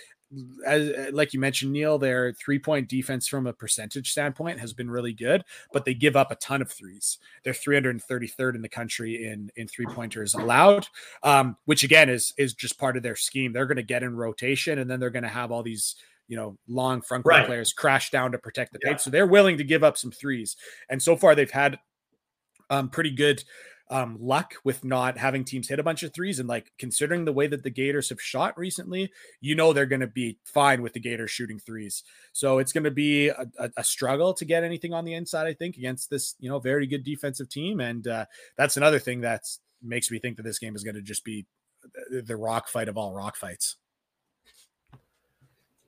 as 0.65 1.13
like 1.13 1.33
you 1.33 1.39
mentioned, 1.39 1.71
Neil, 1.71 1.99
their 1.99 2.33
three 2.33 2.57
point 2.57 2.89
defense 2.89 3.27
from 3.27 3.45
a 3.45 3.53
percentage 3.53 4.11
standpoint 4.11 4.59
has 4.59 4.73
been 4.73 4.89
really 4.89 5.13
good, 5.13 5.43
but 5.71 5.85
they 5.85 5.93
give 5.93 6.15
up 6.15 6.31
a 6.31 6.35
ton 6.35 6.61
of 6.61 6.71
threes. 6.71 7.19
They're 7.43 7.53
333rd 7.53 8.55
in 8.55 8.61
the 8.63 8.69
country 8.69 9.27
in 9.27 9.51
in 9.55 9.67
three 9.67 9.85
pointers 9.87 10.33
allowed, 10.33 10.87
um, 11.21 11.57
which 11.65 11.83
again 11.83 12.09
is 12.09 12.33
is 12.39 12.55
just 12.55 12.79
part 12.79 12.97
of 12.97 13.03
their 13.03 13.15
scheme. 13.15 13.53
They're 13.53 13.67
going 13.67 13.77
to 13.77 13.83
get 13.83 14.01
in 14.01 14.15
rotation, 14.15 14.79
and 14.79 14.89
then 14.89 14.99
they're 14.99 15.11
going 15.11 15.23
to 15.23 15.29
have 15.29 15.51
all 15.51 15.61
these 15.61 15.95
you 16.29 16.37
know, 16.37 16.57
long 16.69 17.01
front 17.01 17.25
court 17.25 17.35
right. 17.35 17.45
players 17.45 17.73
crash 17.73 18.11
down 18.11 18.31
to 18.31 18.37
protect 18.37 18.71
the 18.71 18.79
paint. 18.79 18.93
Yeah. 18.93 18.97
So 18.97 19.09
they're 19.09 19.27
willing 19.27 19.57
to 19.57 19.63
give 19.65 19.83
up 19.83 19.97
some 19.97 20.11
threes. 20.11 20.55
And 20.89 21.03
so 21.03 21.17
far 21.17 21.35
they've 21.35 21.51
had 21.51 21.79
um, 22.69 22.89
pretty 22.89 23.11
good 23.11 23.43
um, 23.91 24.17
luck 24.21 24.53
with 24.63 24.85
not 24.85 25.17
having 25.17 25.43
teams 25.43 25.67
hit 25.67 25.79
a 25.79 25.83
bunch 25.83 26.03
of 26.03 26.13
threes. 26.13 26.37
And 26.39 26.47
like 26.47 26.71
considering 26.77 27.25
the 27.25 27.33
way 27.33 27.47
that 27.47 27.63
the 27.63 27.71
Gators 27.71 28.09
have 28.09 28.21
shot 28.21 28.55
recently, 28.57 29.11
you 29.41 29.55
know 29.55 29.73
they're 29.73 29.87
going 29.87 30.01
to 30.01 30.07
be 30.07 30.37
fine 30.45 30.83
with 30.83 30.93
the 30.93 30.99
Gators 30.99 31.31
shooting 31.31 31.57
threes. 31.57 32.03
So 32.31 32.59
it's 32.59 32.71
going 32.71 32.83
to 32.83 32.91
be 32.91 33.29
a, 33.29 33.47
a, 33.57 33.71
a, 33.77 33.83
struggle 33.83 34.35
to 34.35 34.45
get 34.45 34.63
anything 34.63 34.93
on 34.93 35.05
the 35.05 35.15
inside, 35.15 35.47
I 35.47 35.53
think, 35.53 35.77
against 35.77 36.11
this 36.11 36.35
you 36.39 36.49
know 36.49 36.59
very 36.59 36.85
good 36.85 37.03
defensive 37.03 37.49
team. 37.49 37.79
And 37.79 38.07
uh, 38.07 38.25
that's 38.55 38.77
another 38.77 38.99
thing 38.99 39.21
that 39.21 39.45
makes 39.81 40.11
me 40.11 40.19
think 40.19 40.37
that 40.37 40.43
this 40.43 40.59
game 40.59 40.75
is 40.75 40.83
going 40.83 40.95
to 40.95 41.01
just 41.01 41.25
be 41.25 41.47
the 42.11 42.37
rock 42.37 42.67
fight 42.67 42.89
of 42.89 42.97
all 42.97 43.13
rock 43.13 43.35
fights. 43.35 43.77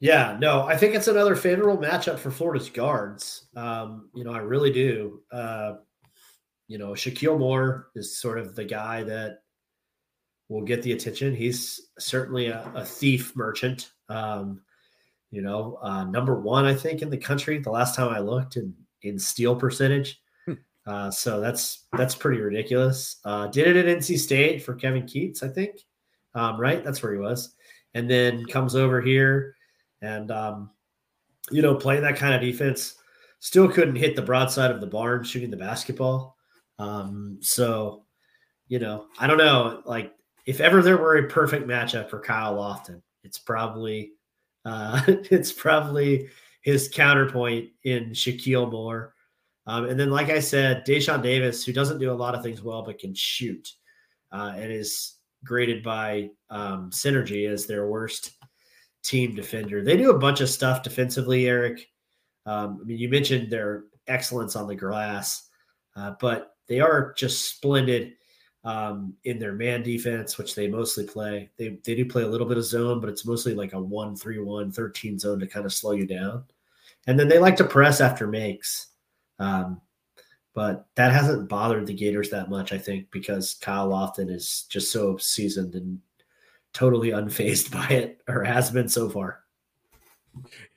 Yeah, 0.02 0.36
no, 0.42 0.64
I 0.64 0.76
think 0.76 0.96
it's 0.96 1.08
another 1.08 1.36
favorable 1.36 1.78
matchup 1.78 2.18
for 2.18 2.32
Florida's 2.32 2.72
guards. 2.72 3.48
Um, 3.56 4.10
you 4.16 4.24
know, 4.24 4.34
I 4.34 4.40
really 4.40 4.72
do. 4.72 5.22
Uh, 5.32 5.74
you 6.68 6.80
know, 6.80 6.94
Shakeel 6.94 7.38
Moore 7.38 7.90
is 7.96 8.18
sort 8.18 8.40
of 8.40 8.56
the 8.56 8.66
guy 8.66 9.04
that 9.04 9.44
will 10.50 10.64
get 10.64 10.82
the 10.82 10.94
attention. 10.94 11.36
He's 11.36 11.90
certainly 12.00 12.48
a, 12.48 12.70
a 12.74 12.84
thief 12.84 13.36
merchant. 13.36 13.92
Um, 14.10 14.62
you 15.30 15.44
know, 15.44 15.78
uh, 15.84 16.04
number 16.06 16.42
one, 16.42 16.66
I 16.66 16.74
think, 16.74 17.04
in 17.04 17.12
the 17.12 17.18
country. 17.18 17.60
The 17.60 17.70
last 17.70 17.96
time 17.96 18.10
I 18.10 18.20
looked 18.20 18.56
in 18.56 18.74
in 19.04 19.20
steal 19.20 19.56
percentage. 19.56 20.20
Hmm. 20.48 20.54
Uh, 20.88 21.12
so 21.12 21.40
that's 21.40 21.86
that's 21.96 22.16
pretty 22.16 22.42
ridiculous. 22.42 23.18
Uh, 23.24 23.48
did 23.48 23.68
it 23.68 23.86
at 23.86 23.98
NC 24.00 24.18
State 24.18 24.64
for 24.64 24.74
Kevin 24.74 25.04
Keatts, 25.04 25.44
I 25.44 25.48
think. 25.48 25.80
Um, 26.34 26.60
right, 26.60 26.84
that's 26.84 27.04
where 27.04 27.14
he 27.14 27.20
was, 27.20 27.54
and 27.94 28.10
then 28.10 28.46
comes 28.48 28.76
over 28.76 29.00
here 29.00 29.56
and, 30.02 30.32
um, 30.32 30.72
you 31.52 31.62
know, 31.62 31.76
playing 31.76 32.02
that 32.04 32.18
kind 32.18 32.34
of 32.34 32.42
defense, 32.42 32.96
still 33.40 33.68
couldn't 33.68 33.96
hit 33.96 34.16
the 34.16 34.22
broadside 34.22 34.72
of 34.72 34.82
the 34.82 34.88
barn 34.88 35.24
shooting 35.24 35.52
the 35.52 35.58
basketball. 35.58 36.38
Um, 36.80 37.40
so, 37.42 38.06
you 38.68 38.80
know, 38.80 39.06
I 39.20 39.28
don't 39.28 39.38
know. 39.38 39.82
Like, 39.86 40.14
if 40.46 40.60
ever 40.60 40.82
there 40.82 40.98
were 40.98 41.18
a 41.18 41.28
perfect 41.28 41.68
matchup 41.68 42.10
for 42.10 42.20
Kyle 42.20 42.56
Lofton, 42.56 43.02
it's 43.24 43.38
probably 43.38 44.12
uh, 44.66 45.02
it's 45.08 45.52
probably 45.52 46.30
his 46.62 46.90
counterpoint 46.90 47.70
in 47.84 48.12
Shakeel 48.12 48.72
Moore. 48.72 49.14
Um, 49.68 49.86
and 49.86 50.00
then, 50.00 50.10
like 50.10 50.30
I 50.30 50.40
said, 50.40 50.86
Dashawn 50.86 51.22
Davis, 51.22 51.64
who 51.64 51.74
doesn't 51.74 52.00
do 52.00 52.12
a 52.12 52.14
lot 52.14 52.36
of 52.36 52.44
things 52.44 52.62
well 52.62 52.84
but 52.84 53.00
can 53.00 53.14
shoot, 53.14 53.70
uh, 54.32 54.54
and 54.56 54.72
is 54.72 55.16
graded 55.44 55.84
by 55.84 56.30
um, 56.50 56.90
Synergy 56.92 57.50
as 57.50 57.66
their 57.66 57.88
worst 57.88 58.32
team 59.04 59.36
defender. 59.36 59.84
They 59.84 59.98
do 59.98 60.12
a 60.12 60.18
bunch 60.18 60.42
of 60.42 60.50
stuff 60.50 60.84
defensively, 60.84 61.48
Eric. 61.48 61.88
Um, 62.46 62.80
I 62.82 62.86
mean, 62.86 62.98
you 62.98 63.10
mentioned 63.10 63.52
their 63.52 63.86
excellence 64.08 64.56
on 64.56 64.68
the 64.68 64.76
glass, 64.76 65.50
uh, 65.96 66.14
but 66.20 66.56
they 66.68 66.80
are 66.80 67.14
just 67.14 67.50
splendid 67.50 68.14
um, 68.64 69.16
in 69.24 69.40
their 69.40 69.54
man 69.54 69.82
defense, 69.82 70.38
which 70.38 70.56
they 70.56 70.68
mostly 70.68 71.06
play. 71.06 71.50
They, 71.58 71.80
they 71.84 71.96
do 71.96 72.06
play 72.06 72.24
a 72.24 72.28
little 72.28 72.48
bit 72.48 72.58
of 72.58 72.66
zone, 72.66 73.00
but 73.00 73.10
it's 73.10 73.26
mostly 73.26 73.56
like 73.56 73.74
a 73.74 73.82
1 73.82 74.16
3 74.16 74.40
1 74.40 74.72
13 74.72 75.20
zone 75.20 75.40
to 75.40 75.48
kind 75.48 75.66
of 75.66 75.74
slow 75.74 75.92
you 75.94 76.06
down. 76.06 76.44
And 77.08 77.20
then 77.20 77.28
they 77.28 77.40
like 77.40 77.56
to 77.58 77.64
press 77.64 78.02
after 78.02 78.28
makes. 78.28 78.88
Um, 79.40 79.82
but 80.54 80.86
that 80.96 81.12
hasn't 81.12 81.50
bothered 81.50 81.88
the 81.88 81.94
Gators 81.94 82.30
that 82.30 82.50
much, 82.50 82.74
I 82.74 82.78
think, 82.78 83.10
because 83.12 83.56
Kyle 83.62 83.90
Lofton 83.90 84.30
is 84.30 84.66
just 84.70 84.92
so 84.92 85.18
seasoned 85.18 85.76
and 85.76 86.00
totally 86.74 87.10
unfazed 87.10 87.72
by 87.74 87.88
it 87.88 88.22
or 88.28 88.44
has 88.44 88.72
been 88.72 88.90
so 88.90 89.10
far. 89.10 89.40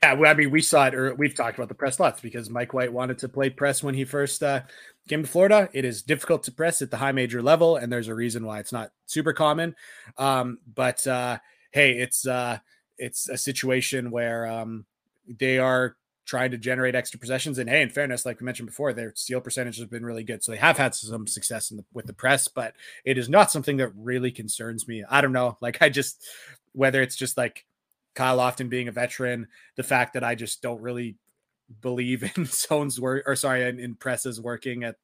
Yeah, 0.03 0.13
well, 0.13 0.31
I 0.31 0.33
mean, 0.33 0.51
we 0.51 0.61
saw 0.61 0.87
it, 0.87 0.95
or 0.95 1.15
we've 1.15 1.33
talked 1.33 1.57
about 1.57 1.69
the 1.69 1.75
press 1.75 1.99
lots 1.99 2.19
because 2.19 2.49
Mike 2.49 2.73
White 2.73 2.91
wanted 2.91 3.19
to 3.19 3.29
play 3.29 3.49
press 3.49 3.81
when 3.81 3.95
he 3.95 4.03
first 4.03 4.43
uh, 4.43 4.61
came 5.07 5.23
to 5.23 5.29
Florida. 5.29 5.69
It 5.71 5.85
is 5.85 6.01
difficult 6.01 6.43
to 6.43 6.51
press 6.51 6.81
at 6.81 6.91
the 6.91 6.97
high 6.97 7.13
major 7.13 7.41
level, 7.41 7.77
and 7.77 7.91
there's 7.91 8.09
a 8.09 8.15
reason 8.15 8.45
why 8.45 8.59
it's 8.59 8.73
not 8.73 8.91
super 9.05 9.31
common. 9.31 9.75
Um, 10.17 10.59
but 10.73 11.07
uh, 11.07 11.39
hey, 11.71 11.93
it's 11.93 12.27
uh, 12.27 12.57
it's 12.97 13.29
a 13.29 13.37
situation 13.37 14.11
where 14.11 14.45
um, 14.45 14.85
they 15.27 15.57
are 15.57 15.95
trying 16.25 16.51
to 16.51 16.57
generate 16.57 16.95
extra 16.95 17.19
possessions. 17.19 17.57
And 17.57 17.69
hey, 17.69 17.81
in 17.81 17.89
fairness, 17.89 18.25
like 18.25 18.39
we 18.39 18.45
mentioned 18.45 18.67
before, 18.67 18.93
their 18.93 19.13
steal 19.15 19.41
percentage 19.41 19.77
has 19.77 19.87
been 19.87 20.05
really 20.05 20.23
good. 20.23 20.43
So 20.43 20.51
they 20.51 20.57
have 20.57 20.77
had 20.77 20.95
some 20.95 21.27
success 21.27 21.69
the, 21.69 21.85
with 21.93 22.07
the 22.07 22.13
press, 22.13 22.47
but 22.47 22.73
it 23.03 23.17
is 23.17 23.29
not 23.29 23.51
something 23.51 23.77
that 23.77 23.91
really 23.95 24.31
concerns 24.31 24.87
me. 24.87 25.03
I 25.09 25.21
don't 25.21 25.33
know. 25.33 25.57
Like 25.61 25.81
I 25.81 25.89
just, 25.89 26.25
whether 26.73 27.01
it's 27.01 27.15
just 27.15 27.37
like 27.37 27.65
Kyle 28.15 28.37
Lofton 28.37 28.69
being 28.69 28.87
a 28.87 28.91
veteran, 28.91 29.47
the 29.75 29.83
fact 29.83 30.13
that 30.13 30.23
I 30.23 30.35
just 30.35 30.61
don't 30.61 30.81
really 30.81 31.15
believe 31.81 32.23
in 32.37 32.45
zones 32.45 32.99
work 32.99 33.23
or 33.27 33.35
sorry, 33.35 33.67
in, 33.67 33.79
in 33.79 33.95
presses 33.95 34.41
working 34.41 34.83
at 34.83 34.95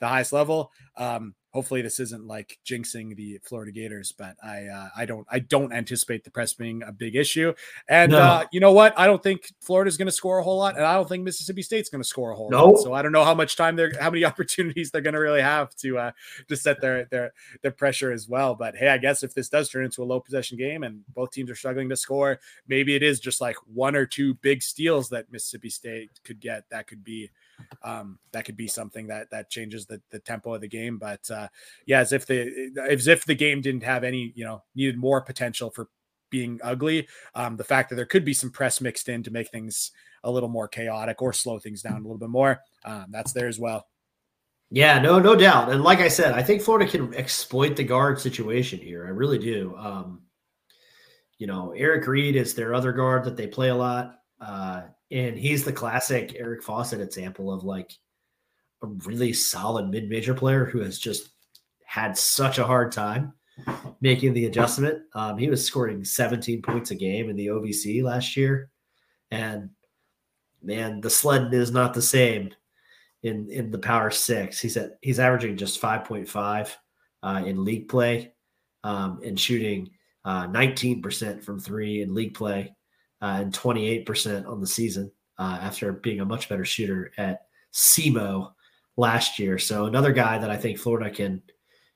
the 0.00 0.08
highest 0.08 0.32
level. 0.32 0.72
Um, 0.96 1.34
hopefully 1.56 1.80
this 1.80 1.98
isn't 1.98 2.26
like 2.26 2.58
jinxing 2.66 3.16
the 3.16 3.40
Florida 3.42 3.72
Gators, 3.72 4.12
but 4.12 4.36
I 4.44 4.66
uh, 4.66 4.88
I 4.94 5.06
don't 5.06 5.26
I 5.30 5.38
don't 5.38 5.72
anticipate 5.72 6.22
the 6.22 6.30
press 6.30 6.52
being 6.52 6.82
a 6.82 6.92
big 6.92 7.16
issue. 7.16 7.54
And 7.88 8.12
no. 8.12 8.18
uh, 8.18 8.44
you 8.52 8.60
know 8.60 8.72
what? 8.72 8.92
I 8.98 9.06
don't 9.06 9.22
think 9.22 9.50
Florida's 9.62 9.96
going 9.96 10.06
to 10.06 10.12
score 10.12 10.36
a 10.38 10.42
whole 10.42 10.58
lot, 10.58 10.76
and 10.76 10.84
I 10.84 10.92
don't 10.92 11.08
think 11.08 11.24
Mississippi 11.24 11.62
State's 11.62 11.88
going 11.88 12.02
to 12.02 12.08
score 12.08 12.30
a 12.30 12.36
whole 12.36 12.50
no. 12.50 12.66
lot. 12.66 12.82
So 12.82 12.92
I 12.92 13.00
don't 13.00 13.12
know 13.12 13.24
how 13.24 13.32
much 13.32 13.56
time 13.56 13.74
they're 13.74 13.92
how 13.98 14.10
many 14.10 14.22
opportunities 14.32 14.90
they're 14.90 15.00
going 15.00 15.14
to 15.14 15.20
really 15.20 15.40
have 15.40 15.74
to 15.76 15.96
uh, 15.98 16.10
to 16.48 16.56
set 16.56 16.82
their 16.82 17.06
their 17.06 17.32
their 17.62 17.70
pressure 17.70 18.12
as 18.12 18.28
well. 18.28 18.54
But 18.54 18.76
hey, 18.76 18.88
I 18.88 18.98
guess 18.98 19.22
if 19.22 19.32
this 19.32 19.48
does 19.48 19.70
turn 19.70 19.86
into 19.86 20.02
a 20.02 20.04
low 20.04 20.20
possession 20.20 20.58
game 20.58 20.82
and 20.82 21.04
both 21.14 21.30
teams 21.30 21.50
are 21.50 21.56
struggling 21.56 21.88
to 21.88 21.96
score, 21.96 22.38
maybe 22.68 22.94
it 22.94 23.02
is 23.02 23.18
just 23.18 23.40
like 23.40 23.56
one 23.72 23.96
or 23.96 24.04
two 24.04 24.34
big 24.34 24.62
steals 24.62 25.08
that 25.08 25.32
Mississippi 25.32 25.70
State 25.70 26.10
could 26.22 26.38
get. 26.38 26.64
That 26.68 26.86
could 26.86 27.02
be 27.02 27.30
um, 27.82 28.18
that 28.32 28.44
could 28.44 28.56
be 28.56 28.68
something 28.68 29.06
that 29.08 29.30
that 29.30 29.50
changes 29.50 29.86
the, 29.86 30.00
the 30.10 30.18
tempo 30.18 30.54
of 30.54 30.60
the 30.60 30.68
game. 30.68 30.98
But 30.98 31.30
uh, 31.30 31.48
yeah, 31.86 32.00
as 32.00 32.12
if 32.12 32.26
the 32.26 32.72
as 32.88 33.06
if 33.06 33.24
the 33.24 33.34
game 33.34 33.60
didn't 33.60 33.84
have 33.84 34.04
any, 34.04 34.32
you 34.34 34.44
know, 34.44 34.62
needed 34.74 34.98
more 34.98 35.20
potential 35.20 35.70
for 35.70 35.88
being 36.30 36.60
ugly. 36.62 37.06
Um, 37.34 37.56
the 37.56 37.64
fact 37.64 37.90
that 37.90 37.96
there 37.96 38.06
could 38.06 38.24
be 38.24 38.34
some 38.34 38.50
press 38.50 38.80
mixed 38.80 39.08
in 39.08 39.22
to 39.22 39.30
make 39.30 39.50
things 39.50 39.92
a 40.24 40.30
little 40.30 40.48
more 40.48 40.68
chaotic 40.68 41.22
or 41.22 41.32
slow 41.32 41.58
things 41.58 41.82
down 41.82 41.94
a 41.94 42.02
little 42.02 42.18
bit 42.18 42.28
more, 42.28 42.60
um, 42.84 43.06
that's 43.10 43.32
there 43.32 43.46
as 43.46 43.58
well. 43.58 43.86
Yeah, 44.70 44.98
no, 44.98 45.20
no 45.20 45.36
doubt. 45.36 45.70
And 45.70 45.84
like 45.84 46.00
I 46.00 46.08
said, 46.08 46.34
I 46.34 46.42
think 46.42 46.60
Florida 46.60 46.90
can 46.90 47.14
exploit 47.14 47.76
the 47.76 47.84
guard 47.84 48.20
situation 48.20 48.80
here. 48.80 49.06
I 49.06 49.10
really 49.10 49.38
do. 49.38 49.76
Um, 49.76 50.22
you 51.38 51.46
know, 51.46 51.72
Eric 51.76 52.06
Reed 52.06 52.34
is 52.34 52.54
their 52.54 52.74
other 52.74 52.92
guard 52.92 53.24
that 53.24 53.36
they 53.36 53.46
play 53.46 53.68
a 53.68 53.74
lot. 53.74 54.18
Uh, 54.40 54.82
and 55.10 55.38
he's 55.38 55.64
the 55.64 55.72
classic 55.72 56.34
Eric 56.38 56.62
Fawcett 56.62 57.00
example 57.00 57.52
of 57.52 57.64
like 57.64 57.92
a 58.82 58.86
really 58.86 59.32
solid 59.32 59.88
mid-major 59.88 60.34
player 60.34 60.64
who 60.64 60.80
has 60.80 60.98
just 60.98 61.30
had 61.84 62.16
such 62.16 62.58
a 62.58 62.64
hard 62.64 62.92
time 62.92 63.32
making 64.00 64.34
the 64.34 64.46
adjustment. 64.46 65.02
Um, 65.14 65.38
he 65.38 65.48
was 65.48 65.64
scoring 65.64 66.04
17 66.04 66.60
points 66.62 66.90
a 66.90 66.94
game 66.94 67.30
in 67.30 67.36
the 67.36 67.46
OVC 67.46 68.02
last 68.02 68.36
year, 68.36 68.70
and 69.30 69.70
man, 70.62 71.00
the 71.00 71.10
sled 71.10 71.54
is 71.54 71.70
not 71.70 71.94
the 71.94 72.02
same 72.02 72.50
in 73.22 73.48
in 73.50 73.70
the 73.70 73.78
Power 73.78 74.10
Six. 74.10 74.60
He's 74.60 74.76
at 74.76 74.98
he's 75.00 75.20
averaging 75.20 75.56
just 75.56 75.80
5.5 75.80 76.74
uh, 77.22 77.42
in 77.46 77.64
league 77.64 77.88
play 77.88 78.32
um, 78.84 79.20
and 79.24 79.38
shooting 79.38 79.90
uh, 80.24 80.46
19% 80.48 81.42
from 81.42 81.58
three 81.58 82.02
in 82.02 82.14
league 82.14 82.34
play, 82.34 82.74
uh, 83.22 83.38
and 83.40 83.52
28% 83.52 84.46
on 84.46 84.60
the 84.60 84.66
season 84.66 85.10
uh, 85.38 85.58
after 85.60 85.92
being 85.92 86.20
a 86.20 86.24
much 86.24 86.48
better 86.48 86.64
shooter 86.64 87.12
at 87.16 87.46
SEMO 87.72 88.52
last 88.96 89.38
year. 89.38 89.58
So 89.58 89.86
another 89.86 90.12
guy 90.12 90.38
that 90.38 90.50
I 90.50 90.56
think 90.56 90.78
Florida 90.78 91.10
can 91.10 91.42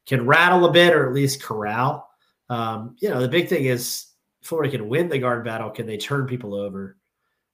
can 0.06 0.26
rattle 0.26 0.64
a 0.64 0.72
bit 0.72 0.94
or 0.94 1.06
at 1.06 1.14
least 1.14 1.42
corral. 1.42 2.08
Um, 2.48 2.96
you 3.00 3.10
know, 3.10 3.20
the 3.20 3.28
big 3.28 3.48
thing 3.48 3.64
is 3.64 4.06
Florida 4.42 4.70
can 4.70 4.88
win 4.88 5.08
the 5.08 5.18
guard 5.18 5.44
battle. 5.44 5.70
Can 5.70 5.86
they 5.86 5.98
turn 5.98 6.26
people 6.26 6.54
over? 6.54 6.96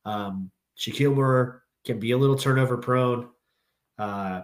Um, 0.04 0.50
Shakeel 0.78 1.14
Moore 1.14 1.64
can 1.84 1.98
be 1.98 2.12
a 2.12 2.18
little 2.18 2.36
turnover 2.36 2.76
prone. 2.76 3.28
Uh, 3.98 4.42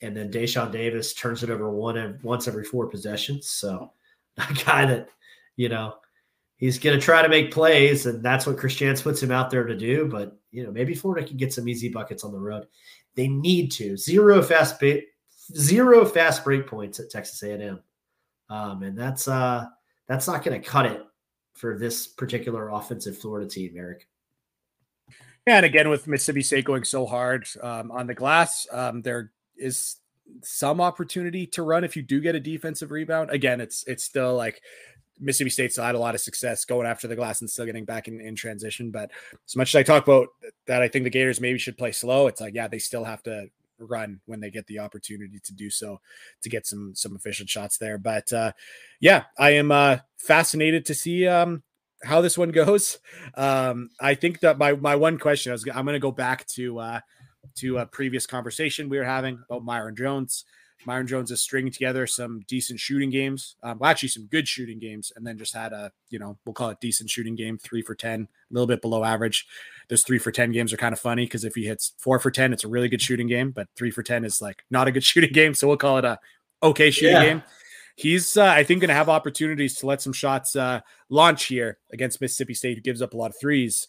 and 0.00 0.16
then 0.16 0.30
Dashawn 0.30 0.72
Davis 0.72 1.14
turns 1.14 1.42
it 1.42 1.50
over 1.50 1.70
one 1.70 2.18
once 2.22 2.48
every 2.48 2.64
four 2.64 2.88
possessions. 2.88 3.50
So 3.50 3.92
a 4.38 4.54
guy 4.64 4.86
that, 4.86 5.08
you 5.56 5.68
know, 5.68 5.94
he's 6.62 6.78
going 6.78 6.96
to 6.96 7.04
try 7.04 7.22
to 7.22 7.28
make 7.28 7.50
plays, 7.50 8.06
and 8.06 8.22
that's 8.22 8.46
what 8.46 8.56
Jans 8.68 9.02
puts 9.02 9.20
him 9.20 9.32
out 9.32 9.50
there 9.50 9.64
to 9.64 9.76
do. 9.76 10.06
But 10.06 10.38
you 10.52 10.62
know, 10.62 10.70
maybe 10.70 10.94
Florida 10.94 11.26
can 11.26 11.36
get 11.36 11.52
some 11.52 11.68
easy 11.68 11.88
buckets 11.88 12.22
on 12.22 12.30
the 12.30 12.38
road. 12.38 12.68
They 13.16 13.26
need 13.26 13.72
to 13.72 13.96
zero 13.96 14.40
fast 14.40 14.78
ba- 14.78 15.02
zero 15.56 16.06
fast 16.06 16.44
break 16.44 16.68
points 16.68 17.00
at 17.00 17.10
Texas 17.10 17.42
A&M, 17.42 17.80
um, 18.48 18.82
and 18.84 18.96
that's 18.96 19.28
uh 19.28 19.66
that's 20.06 20.26
not 20.26 20.44
going 20.44 20.58
to 20.60 20.66
cut 20.66 20.86
it 20.86 21.02
for 21.52 21.76
this 21.76 22.06
particular 22.06 22.70
offensive 22.70 23.18
Florida 23.18 23.48
team, 23.48 23.74
Eric. 23.76 24.06
Yeah, 25.46 25.56
and 25.56 25.66
again 25.66 25.88
with 25.90 26.06
Mississippi 26.06 26.42
State 26.42 26.64
going 26.64 26.84
so 26.84 27.04
hard 27.04 27.48
um, 27.60 27.90
on 27.90 28.06
the 28.06 28.14
glass, 28.14 28.68
um, 28.70 29.02
there 29.02 29.32
is 29.56 29.96
some 30.44 30.80
opportunity 30.80 31.46
to 31.48 31.64
run 31.64 31.82
if 31.82 31.96
you 31.96 32.02
do 32.02 32.20
get 32.20 32.36
a 32.36 32.40
defensive 32.40 32.92
rebound. 32.92 33.30
Again, 33.30 33.60
it's 33.60 33.84
it's 33.88 34.04
still 34.04 34.36
like 34.36 34.62
Mississippi 35.20 35.50
State 35.50 35.72
still 35.72 35.84
had 35.84 35.94
a 35.94 35.98
lot 35.98 36.14
of 36.14 36.20
success 36.20 36.64
going 36.64 36.86
after 36.86 37.06
the 37.06 37.16
glass 37.16 37.40
and 37.40 37.50
still 37.50 37.66
getting 37.66 37.84
back 37.84 38.08
in, 38.08 38.20
in 38.20 38.34
transition. 38.34 38.90
But 38.90 39.10
as 39.46 39.56
much 39.56 39.74
as 39.74 39.78
I 39.78 39.82
talk 39.82 40.02
about 40.02 40.28
that, 40.66 40.82
I 40.82 40.88
think 40.88 41.04
the 41.04 41.10
Gators 41.10 41.40
maybe 41.40 41.58
should 41.58 41.78
play 41.78 41.92
slow. 41.92 42.26
It's 42.26 42.40
like, 42.40 42.54
yeah, 42.54 42.68
they 42.68 42.78
still 42.78 43.04
have 43.04 43.22
to 43.24 43.48
run 43.78 44.20
when 44.26 44.40
they 44.40 44.50
get 44.50 44.66
the 44.66 44.78
opportunity 44.78 45.40
to 45.42 45.52
do 45.52 45.68
so 45.68 46.00
to 46.42 46.48
get 46.48 46.66
some 46.66 46.94
some 46.94 47.16
efficient 47.16 47.48
shots 47.48 47.78
there. 47.78 47.98
But 47.98 48.32
uh, 48.32 48.52
yeah, 49.00 49.24
I 49.38 49.50
am 49.50 49.70
uh, 49.70 49.98
fascinated 50.18 50.86
to 50.86 50.94
see 50.94 51.26
um, 51.26 51.62
how 52.04 52.20
this 52.20 52.38
one 52.38 52.50
goes. 52.52 52.98
Um, 53.34 53.90
I 54.00 54.14
think 54.14 54.40
that 54.40 54.58
my 54.58 54.72
my 54.72 54.96
one 54.96 55.18
question 55.18 55.50
I 55.50 55.54
was 55.54 55.66
I'm 55.68 55.84
going 55.84 55.94
to 55.94 56.00
go 56.00 56.12
back 56.12 56.46
to 56.48 56.78
uh, 56.78 57.00
to 57.56 57.78
a 57.78 57.86
previous 57.86 58.26
conversation 58.26 58.88
we 58.88 58.98
were 58.98 59.04
having 59.04 59.42
about 59.48 59.64
Myreon 59.64 59.96
Jones. 59.96 60.44
Myreon 60.86 61.06
Jones 61.06 61.30
is 61.30 61.42
stringing 61.42 61.72
together 61.72 62.06
some 62.06 62.40
decent 62.46 62.80
shooting 62.80 63.10
games. 63.10 63.56
Um, 63.62 63.78
well, 63.78 63.90
actually, 63.90 64.10
some 64.10 64.26
good 64.26 64.46
shooting 64.48 64.78
games, 64.78 65.12
and 65.14 65.26
then 65.26 65.38
just 65.38 65.54
had 65.54 65.72
a, 65.72 65.92
you 66.10 66.18
know, 66.18 66.38
we'll 66.44 66.52
call 66.52 66.70
it 66.70 66.80
decent 66.80 67.10
shooting 67.10 67.34
game, 67.34 67.58
three 67.58 67.82
for 67.82 67.94
10, 67.94 68.22
a 68.22 68.54
little 68.54 68.66
bit 68.66 68.82
below 68.82 69.04
average. 69.04 69.46
Those 69.88 70.02
three 70.02 70.18
for 70.18 70.30
10 70.30 70.52
games 70.52 70.72
are 70.72 70.76
kind 70.78 70.92
of 70.92 71.00
funny 71.00 71.24
because 71.24 71.44
if 71.44 71.54
he 71.54 71.66
hits 71.66 71.92
four 71.98 72.18
for 72.18 72.30
10, 72.30 72.52
it's 72.52 72.64
a 72.64 72.68
really 72.68 72.88
good 72.88 73.02
shooting 73.02 73.26
game, 73.26 73.50
but 73.50 73.68
three 73.76 73.90
for 73.90 74.02
10 74.02 74.24
is 74.24 74.40
like 74.40 74.64
not 74.70 74.88
a 74.88 74.92
good 74.92 75.04
shooting 75.04 75.32
game. 75.32 75.54
So 75.54 75.68
we'll 75.68 75.76
call 75.76 75.98
it 75.98 76.04
a 76.04 76.18
okay 76.62 76.90
shooting 76.90 77.16
yeah. 77.16 77.24
game 77.24 77.42
he's 77.96 78.36
uh, 78.36 78.44
I 78.44 78.64
think 78.64 78.80
going 78.80 78.88
to 78.88 78.94
have 78.94 79.08
opportunities 79.08 79.76
to 79.76 79.86
let 79.86 80.02
some 80.02 80.12
shots 80.12 80.56
uh, 80.56 80.80
launch 81.08 81.44
here 81.44 81.78
against 81.92 82.20
Mississippi 82.20 82.54
State, 82.54 82.76
who 82.76 82.82
gives 82.82 83.02
up 83.02 83.14
a 83.14 83.16
lot 83.16 83.30
of 83.30 83.36
threes. 83.40 83.86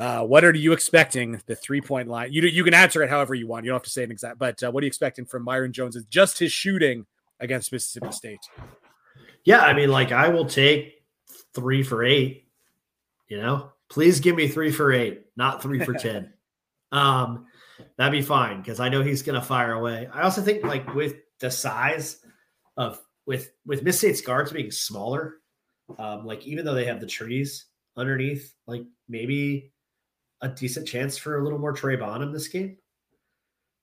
Uh, 0.00 0.24
what 0.24 0.46
are 0.46 0.54
you 0.54 0.72
expecting 0.72 1.42
the 1.44 1.54
three 1.54 1.82
point 1.82 2.08
line? 2.08 2.32
You 2.32 2.40
you 2.44 2.64
can 2.64 2.72
answer 2.72 3.02
it 3.02 3.10
however 3.10 3.34
you 3.34 3.46
want. 3.46 3.66
You 3.66 3.70
don't 3.70 3.76
have 3.76 3.82
to 3.82 3.90
say 3.90 4.02
an 4.02 4.10
exact, 4.10 4.38
but 4.38 4.62
uh, 4.62 4.70
what 4.70 4.82
are 4.82 4.86
you 4.86 4.88
expecting 4.88 5.26
from 5.26 5.44
Myreon 5.44 5.72
Jones? 5.72 5.94
Is 5.94 6.06
just 6.06 6.38
his 6.38 6.50
shooting 6.50 7.04
against 7.38 7.70
Mississippi 7.70 8.10
State? 8.10 8.40
Yeah, 9.44 9.60
I 9.60 9.74
mean, 9.74 9.90
like 9.90 10.10
I 10.10 10.28
will 10.28 10.46
take 10.46 11.02
three 11.54 11.82
for 11.82 12.02
eight. 12.02 12.46
You 13.28 13.42
know, 13.42 13.72
please 13.90 14.20
give 14.20 14.36
me 14.36 14.48
three 14.48 14.72
for 14.72 14.90
eight, 14.90 15.26
not 15.36 15.60
three 15.62 15.84
for 15.84 15.92
ten. 15.98 16.32
Um, 16.92 17.44
that'd 17.98 18.10
be 18.10 18.22
fine 18.22 18.62
because 18.62 18.80
I 18.80 18.88
know 18.88 19.02
he's 19.02 19.20
going 19.20 19.38
to 19.38 19.46
fire 19.46 19.74
away. 19.74 20.08
I 20.10 20.22
also 20.22 20.40
think 20.40 20.64
like 20.64 20.94
with 20.94 21.16
the 21.40 21.50
size 21.50 22.24
of 22.78 22.98
with 23.26 23.52
with 23.66 23.82
Miss 23.82 23.98
State's 23.98 24.22
guards 24.22 24.50
being 24.50 24.70
smaller, 24.70 25.34
um, 25.98 26.24
like 26.24 26.46
even 26.46 26.64
though 26.64 26.74
they 26.74 26.86
have 26.86 27.00
the 27.00 27.06
trees 27.06 27.66
underneath, 27.98 28.54
like 28.66 28.84
maybe 29.06 29.72
a 30.42 30.48
decent 30.48 30.86
chance 30.86 31.18
for 31.18 31.38
a 31.38 31.44
little 31.44 31.58
more 31.58 31.72
Trey 31.72 31.96
Bonham 31.96 32.32
this 32.32 32.48
game. 32.48 32.76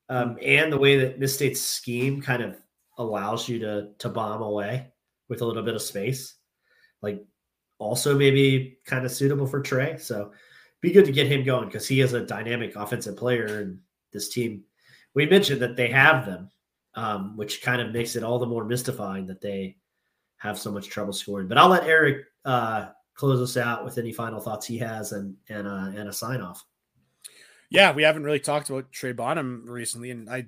Um, 0.08 0.38
and 0.42 0.72
the 0.72 0.78
way 0.78 0.96
that 0.98 1.18
Miss 1.18 1.34
State's 1.34 1.60
scheme 1.60 2.20
kind 2.20 2.42
of 2.42 2.56
allows 2.96 3.48
you 3.48 3.58
to 3.60 3.90
to 3.98 4.08
bomb 4.08 4.42
away 4.42 4.88
with 5.28 5.42
a 5.42 5.44
little 5.44 5.62
bit 5.62 5.74
of 5.74 5.82
space, 5.82 6.34
like 7.02 7.24
also 7.78 8.16
maybe 8.16 8.78
kind 8.84 9.04
of 9.04 9.12
suitable 9.12 9.46
for 9.46 9.60
Trey. 9.60 9.98
So 9.98 10.32
be 10.80 10.92
good 10.92 11.04
to 11.04 11.12
get 11.12 11.26
him 11.26 11.44
going 11.44 11.66
because 11.66 11.86
he 11.86 12.00
is 12.00 12.12
a 12.12 12.24
dynamic 12.24 12.76
offensive 12.76 13.16
player 13.16 13.60
and 13.60 13.78
this 14.12 14.28
team. 14.28 14.64
We 15.14 15.26
mentioned 15.26 15.60
that 15.62 15.76
they 15.76 15.88
have 15.88 16.24
them, 16.24 16.50
um, 16.94 17.36
which 17.36 17.62
kind 17.62 17.82
of 17.82 17.92
makes 17.92 18.16
it 18.16 18.22
all 18.22 18.38
the 18.38 18.46
more 18.46 18.64
mystifying 18.64 19.26
that 19.26 19.40
they 19.40 19.76
have 20.38 20.58
so 20.58 20.70
much 20.70 20.88
trouble 20.88 21.12
scoring. 21.12 21.48
But 21.48 21.58
I'll 21.58 21.68
let 21.68 21.84
Eric 21.84 22.24
uh, 22.44 22.88
close 23.18 23.40
us 23.40 23.56
out 23.56 23.84
with 23.84 23.98
any 23.98 24.12
final 24.12 24.40
thoughts 24.40 24.64
he 24.64 24.78
has 24.78 25.12
and 25.12 25.36
and 25.48 25.66
uh, 25.66 25.90
and 25.94 26.08
a 26.08 26.12
sign 26.12 26.40
off. 26.40 26.64
Yeah, 27.68 27.92
we 27.92 28.04
haven't 28.04 28.24
really 28.24 28.40
talked 28.40 28.70
about 28.70 28.92
Trey 28.92 29.12
Bonham 29.12 29.64
recently, 29.66 30.10
and 30.10 30.30
I 30.30 30.46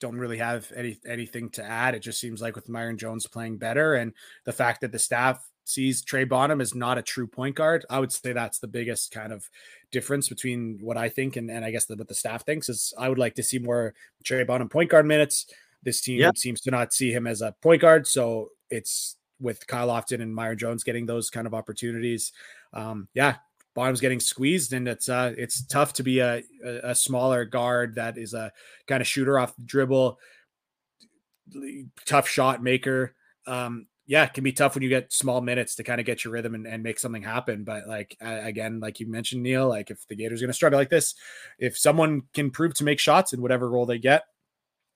don't 0.00 0.18
really 0.18 0.38
have 0.38 0.70
any 0.76 0.98
anything 1.06 1.50
to 1.50 1.64
add. 1.64 1.94
It 1.94 2.00
just 2.00 2.20
seems 2.20 2.40
like 2.40 2.54
with 2.54 2.68
Myreon 2.68 2.98
Jones 2.98 3.26
playing 3.26 3.56
better, 3.56 3.94
and 3.94 4.12
the 4.44 4.52
fact 4.52 4.82
that 4.82 4.92
the 4.92 4.98
staff 4.98 5.42
sees 5.64 6.04
Trey 6.04 6.24
Bonham 6.24 6.60
as 6.60 6.74
not 6.74 6.98
a 6.98 7.02
true 7.02 7.26
point 7.26 7.56
guard, 7.56 7.84
I 7.90 7.98
would 7.98 8.12
say 8.12 8.32
that's 8.32 8.60
the 8.60 8.68
biggest 8.68 9.10
kind 9.10 9.32
of 9.32 9.48
difference 9.90 10.28
between 10.28 10.78
what 10.80 10.96
I 10.96 11.08
think 11.08 11.34
and, 11.34 11.50
and 11.50 11.64
I 11.64 11.72
guess 11.72 11.86
the, 11.86 11.96
what 11.96 12.06
the 12.06 12.14
staff 12.14 12.44
thinks 12.44 12.68
is 12.68 12.94
I 12.96 13.08
would 13.08 13.18
like 13.18 13.34
to 13.34 13.42
see 13.42 13.58
more 13.58 13.92
Trey 14.22 14.44
Bonham 14.44 14.68
point 14.68 14.90
guard 14.90 15.06
minutes. 15.06 15.46
This 15.82 16.00
team 16.00 16.20
yeah. 16.20 16.30
seems 16.36 16.60
to 16.62 16.70
not 16.70 16.92
see 16.92 17.12
him 17.12 17.26
as 17.26 17.42
a 17.42 17.54
point 17.62 17.80
guard, 17.82 18.06
so 18.06 18.50
it's 18.70 19.15
with 19.40 19.66
Kyle 19.66 19.88
Lofton 19.88 20.22
and 20.22 20.36
Myreon 20.36 20.58
Jones 20.58 20.84
getting 20.84 21.06
those 21.06 21.30
kind 21.30 21.46
of 21.46 21.54
opportunities. 21.54 22.32
Um, 22.72 23.08
yeah, 23.14 23.36
Bonham's 23.74 24.00
getting 24.00 24.20
squeezed, 24.20 24.72
and 24.72 24.88
it's 24.88 25.08
uh, 25.08 25.34
it's 25.36 25.64
tough 25.66 25.92
to 25.94 26.02
be 26.02 26.20
a, 26.20 26.42
a, 26.64 26.94
smaller 26.94 27.44
guard 27.44 27.96
that 27.96 28.16
is 28.16 28.32
a 28.32 28.50
kind 28.86 29.02
of 29.02 29.06
shooter 29.06 29.38
off 29.38 29.54
the 29.54 29.62
dribble, 29.62 30.18
tough 32.06 32.26
shot 32.26 32.62
maker. 32.62 33.14
Um, 33.46 33.86
yeah, 34.06 34.24
it 34.24 34.34
can 34.34 34.44
be 34.44 34.52
tough 34.52 34.74
when 34.74 34.82
you 34.82 34.88
get 34.88 35.12
small 35.12 35.40
minutes 35.40 35.74
to 35.74 35.84
kind 35.84 36.00
of 36.00 36.06
get 36.06 36.24
your 36.24 36.32
rhythm 36.32 36.54
and, 36.54 36.66
and 36.66 36.82
make 36.82 36.98
something 36.98 37.22
happen. 37.22 37.64
But 37.64 37.86
like 37.86 38.16
again, 38.20 38.80
like 38.80 38.98
you 39.00 39.10
mentioned, 39.10 39.42
Neil, 39.42 39.68
like 39.68 39.90
if 39.90 40.06
the 40.06 40.16
Gators 40.16 40.40
going 40.40 40.48
to 40.48 40.54
struggle 40.54 40.78
like 40.78 40.90
this, 40.90 41.14
if 41.58 41.76
someone 41.76 42.22
can 42.32 42.50
prove 42.50 42.74
to 42.74 42.84
make 42.84 42.98
shots 42.98 43.32
in 43.32 43.42
whatever 43.42 43.68
role 43.68 43.84
they 43.84 43.98
get, 43.98 44.24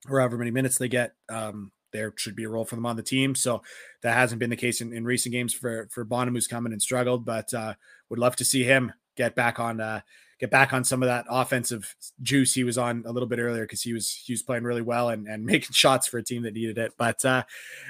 or 0.08 0.20
however 0.20 0.38
many 0.38 0.52
minutes 0.52 0.78
they 0.78 0.88
get, 0.88 1.12
um, 1.28 1.70
there 1.92 2.12
should 2.16 2.36
be 2.36 2.44
a 2.44 2.48
role 2.48 2.64
for 2.64 2.76
them 2.76 2.86
on 2.86 2.96
the 2.96 3.02
team. 3.02 3.34
So 3.34 3.62
that 4.02 4.14
hasn't 4.14 4.38
been 4.38 4.50
the 4.50 4.56
case 4.56 4.80
in, 4.80 4.92
in 4.92 5.04
recent 5.04 5.32
games 5.32 5.52
for 5.52 5.88
for 5.90 6.04
Bonham, 6.04 6.34
who's 6.34 6.46
coming 6.46 6.72
and 6.72 6.82
struggled. 6.82 7.24
But 7.24 7.52
uh, 7.54 7.74
would 8.08 8.18
love 8.18 8.36
to 8.36 8.44
see 8.44 8.64
him 8.64 8.92
get 9.16 9.34
back 9.34 9.58
on 9.58 9.80
uh, 9.80 10.00
get 10.40 10.50
back 10.50 10.72
on 10.72 10.84
some 10.84 11.02
of 11.02 11.08
that 11.08 11.26
offensive 11.28 11.94
juice 12.22 12.54
he 12.54 12.64
was 12.64 12.78
on 12.78 13.04
a 13.06 13.12
little 13.12 13.28
bit 13.28 13.38
earlier 13.38 13.64
because 13.64 13.82
he 13.82 13.92
was 13.92 14.10
he 14.10 14.32
was 14.32 14.42
playing 14.42 14.64
really 14.64 14.82
well 14.82 15.10
and, 15.10 15.28
and 15.28 15.44
making 15.46 15.72
shots 15.72 16.06
for 16.08 16.18
a 16.18 16.22
team 16.22 16.42
that 16.42 16.54
needed 16.54 16.78
it. 16.78 16.94
But 16.96 17.24
uh, 17.24 17.44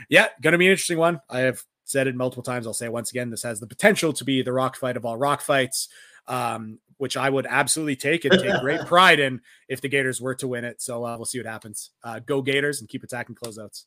yeah, 0.09 0.29
going 0.43 0.53
to 0.53 0.59
be 0.59 0.67
an 0.67 0.73
interesting 0.73 0.99
one. 0.99 1.21
I 1.31 1.41
have 1.41 1.63
said 1.85 2.07
it 2.07 2.15
multiple 2.15 2.43
times. 2.43 2.67
I'll 2.67 2.75
say 2.75 2.87
it 2.87 2.93
once 2.93 3.11
again. 3.11 3.31
This 3.31 3.43
has 3.45 3.61
the 3.61 3.67
potential 3.67 4.13
to 4.13 4.25
be 4.25 4.43
the 4.43 4.53
rock 4.53 4.77
fight 4.77 4.97
of 4.97 5.05
all 5.05 5.17
rock 5.17 5.41
fights. 5.41 5.89
Um, 6.27 6.79
which 6.99 7.17
I 7.17 7.31
would 7.31 7.47
absolutely 7.49 7.97
take 7.97 8.27
and 8.27 8.39
take 8.39 8.61
great 8.61 8.81
pride 8.87 9.21
in 9.21 9.41
if 9.71 9.81
the 9.81 9.89
Gators 9.89 10.21
were 10.21 10.35
to 10.35 10.47
win 10.47 10.67
it. 10.67 10.83
So 10.83 11.07
uh, 11.07 11.17
we'll 11.17 11.25
see 11.25 11.39
what 11.39 11.47
happens. 11.47 11.93
Uh, 12.05 12.19
go 12.19 12.43
Gators 12.43 12.81
and 12.81 12.91
keep 12.91 13.03
attacking 13.03 13.37
closeouts. 13.37 13.87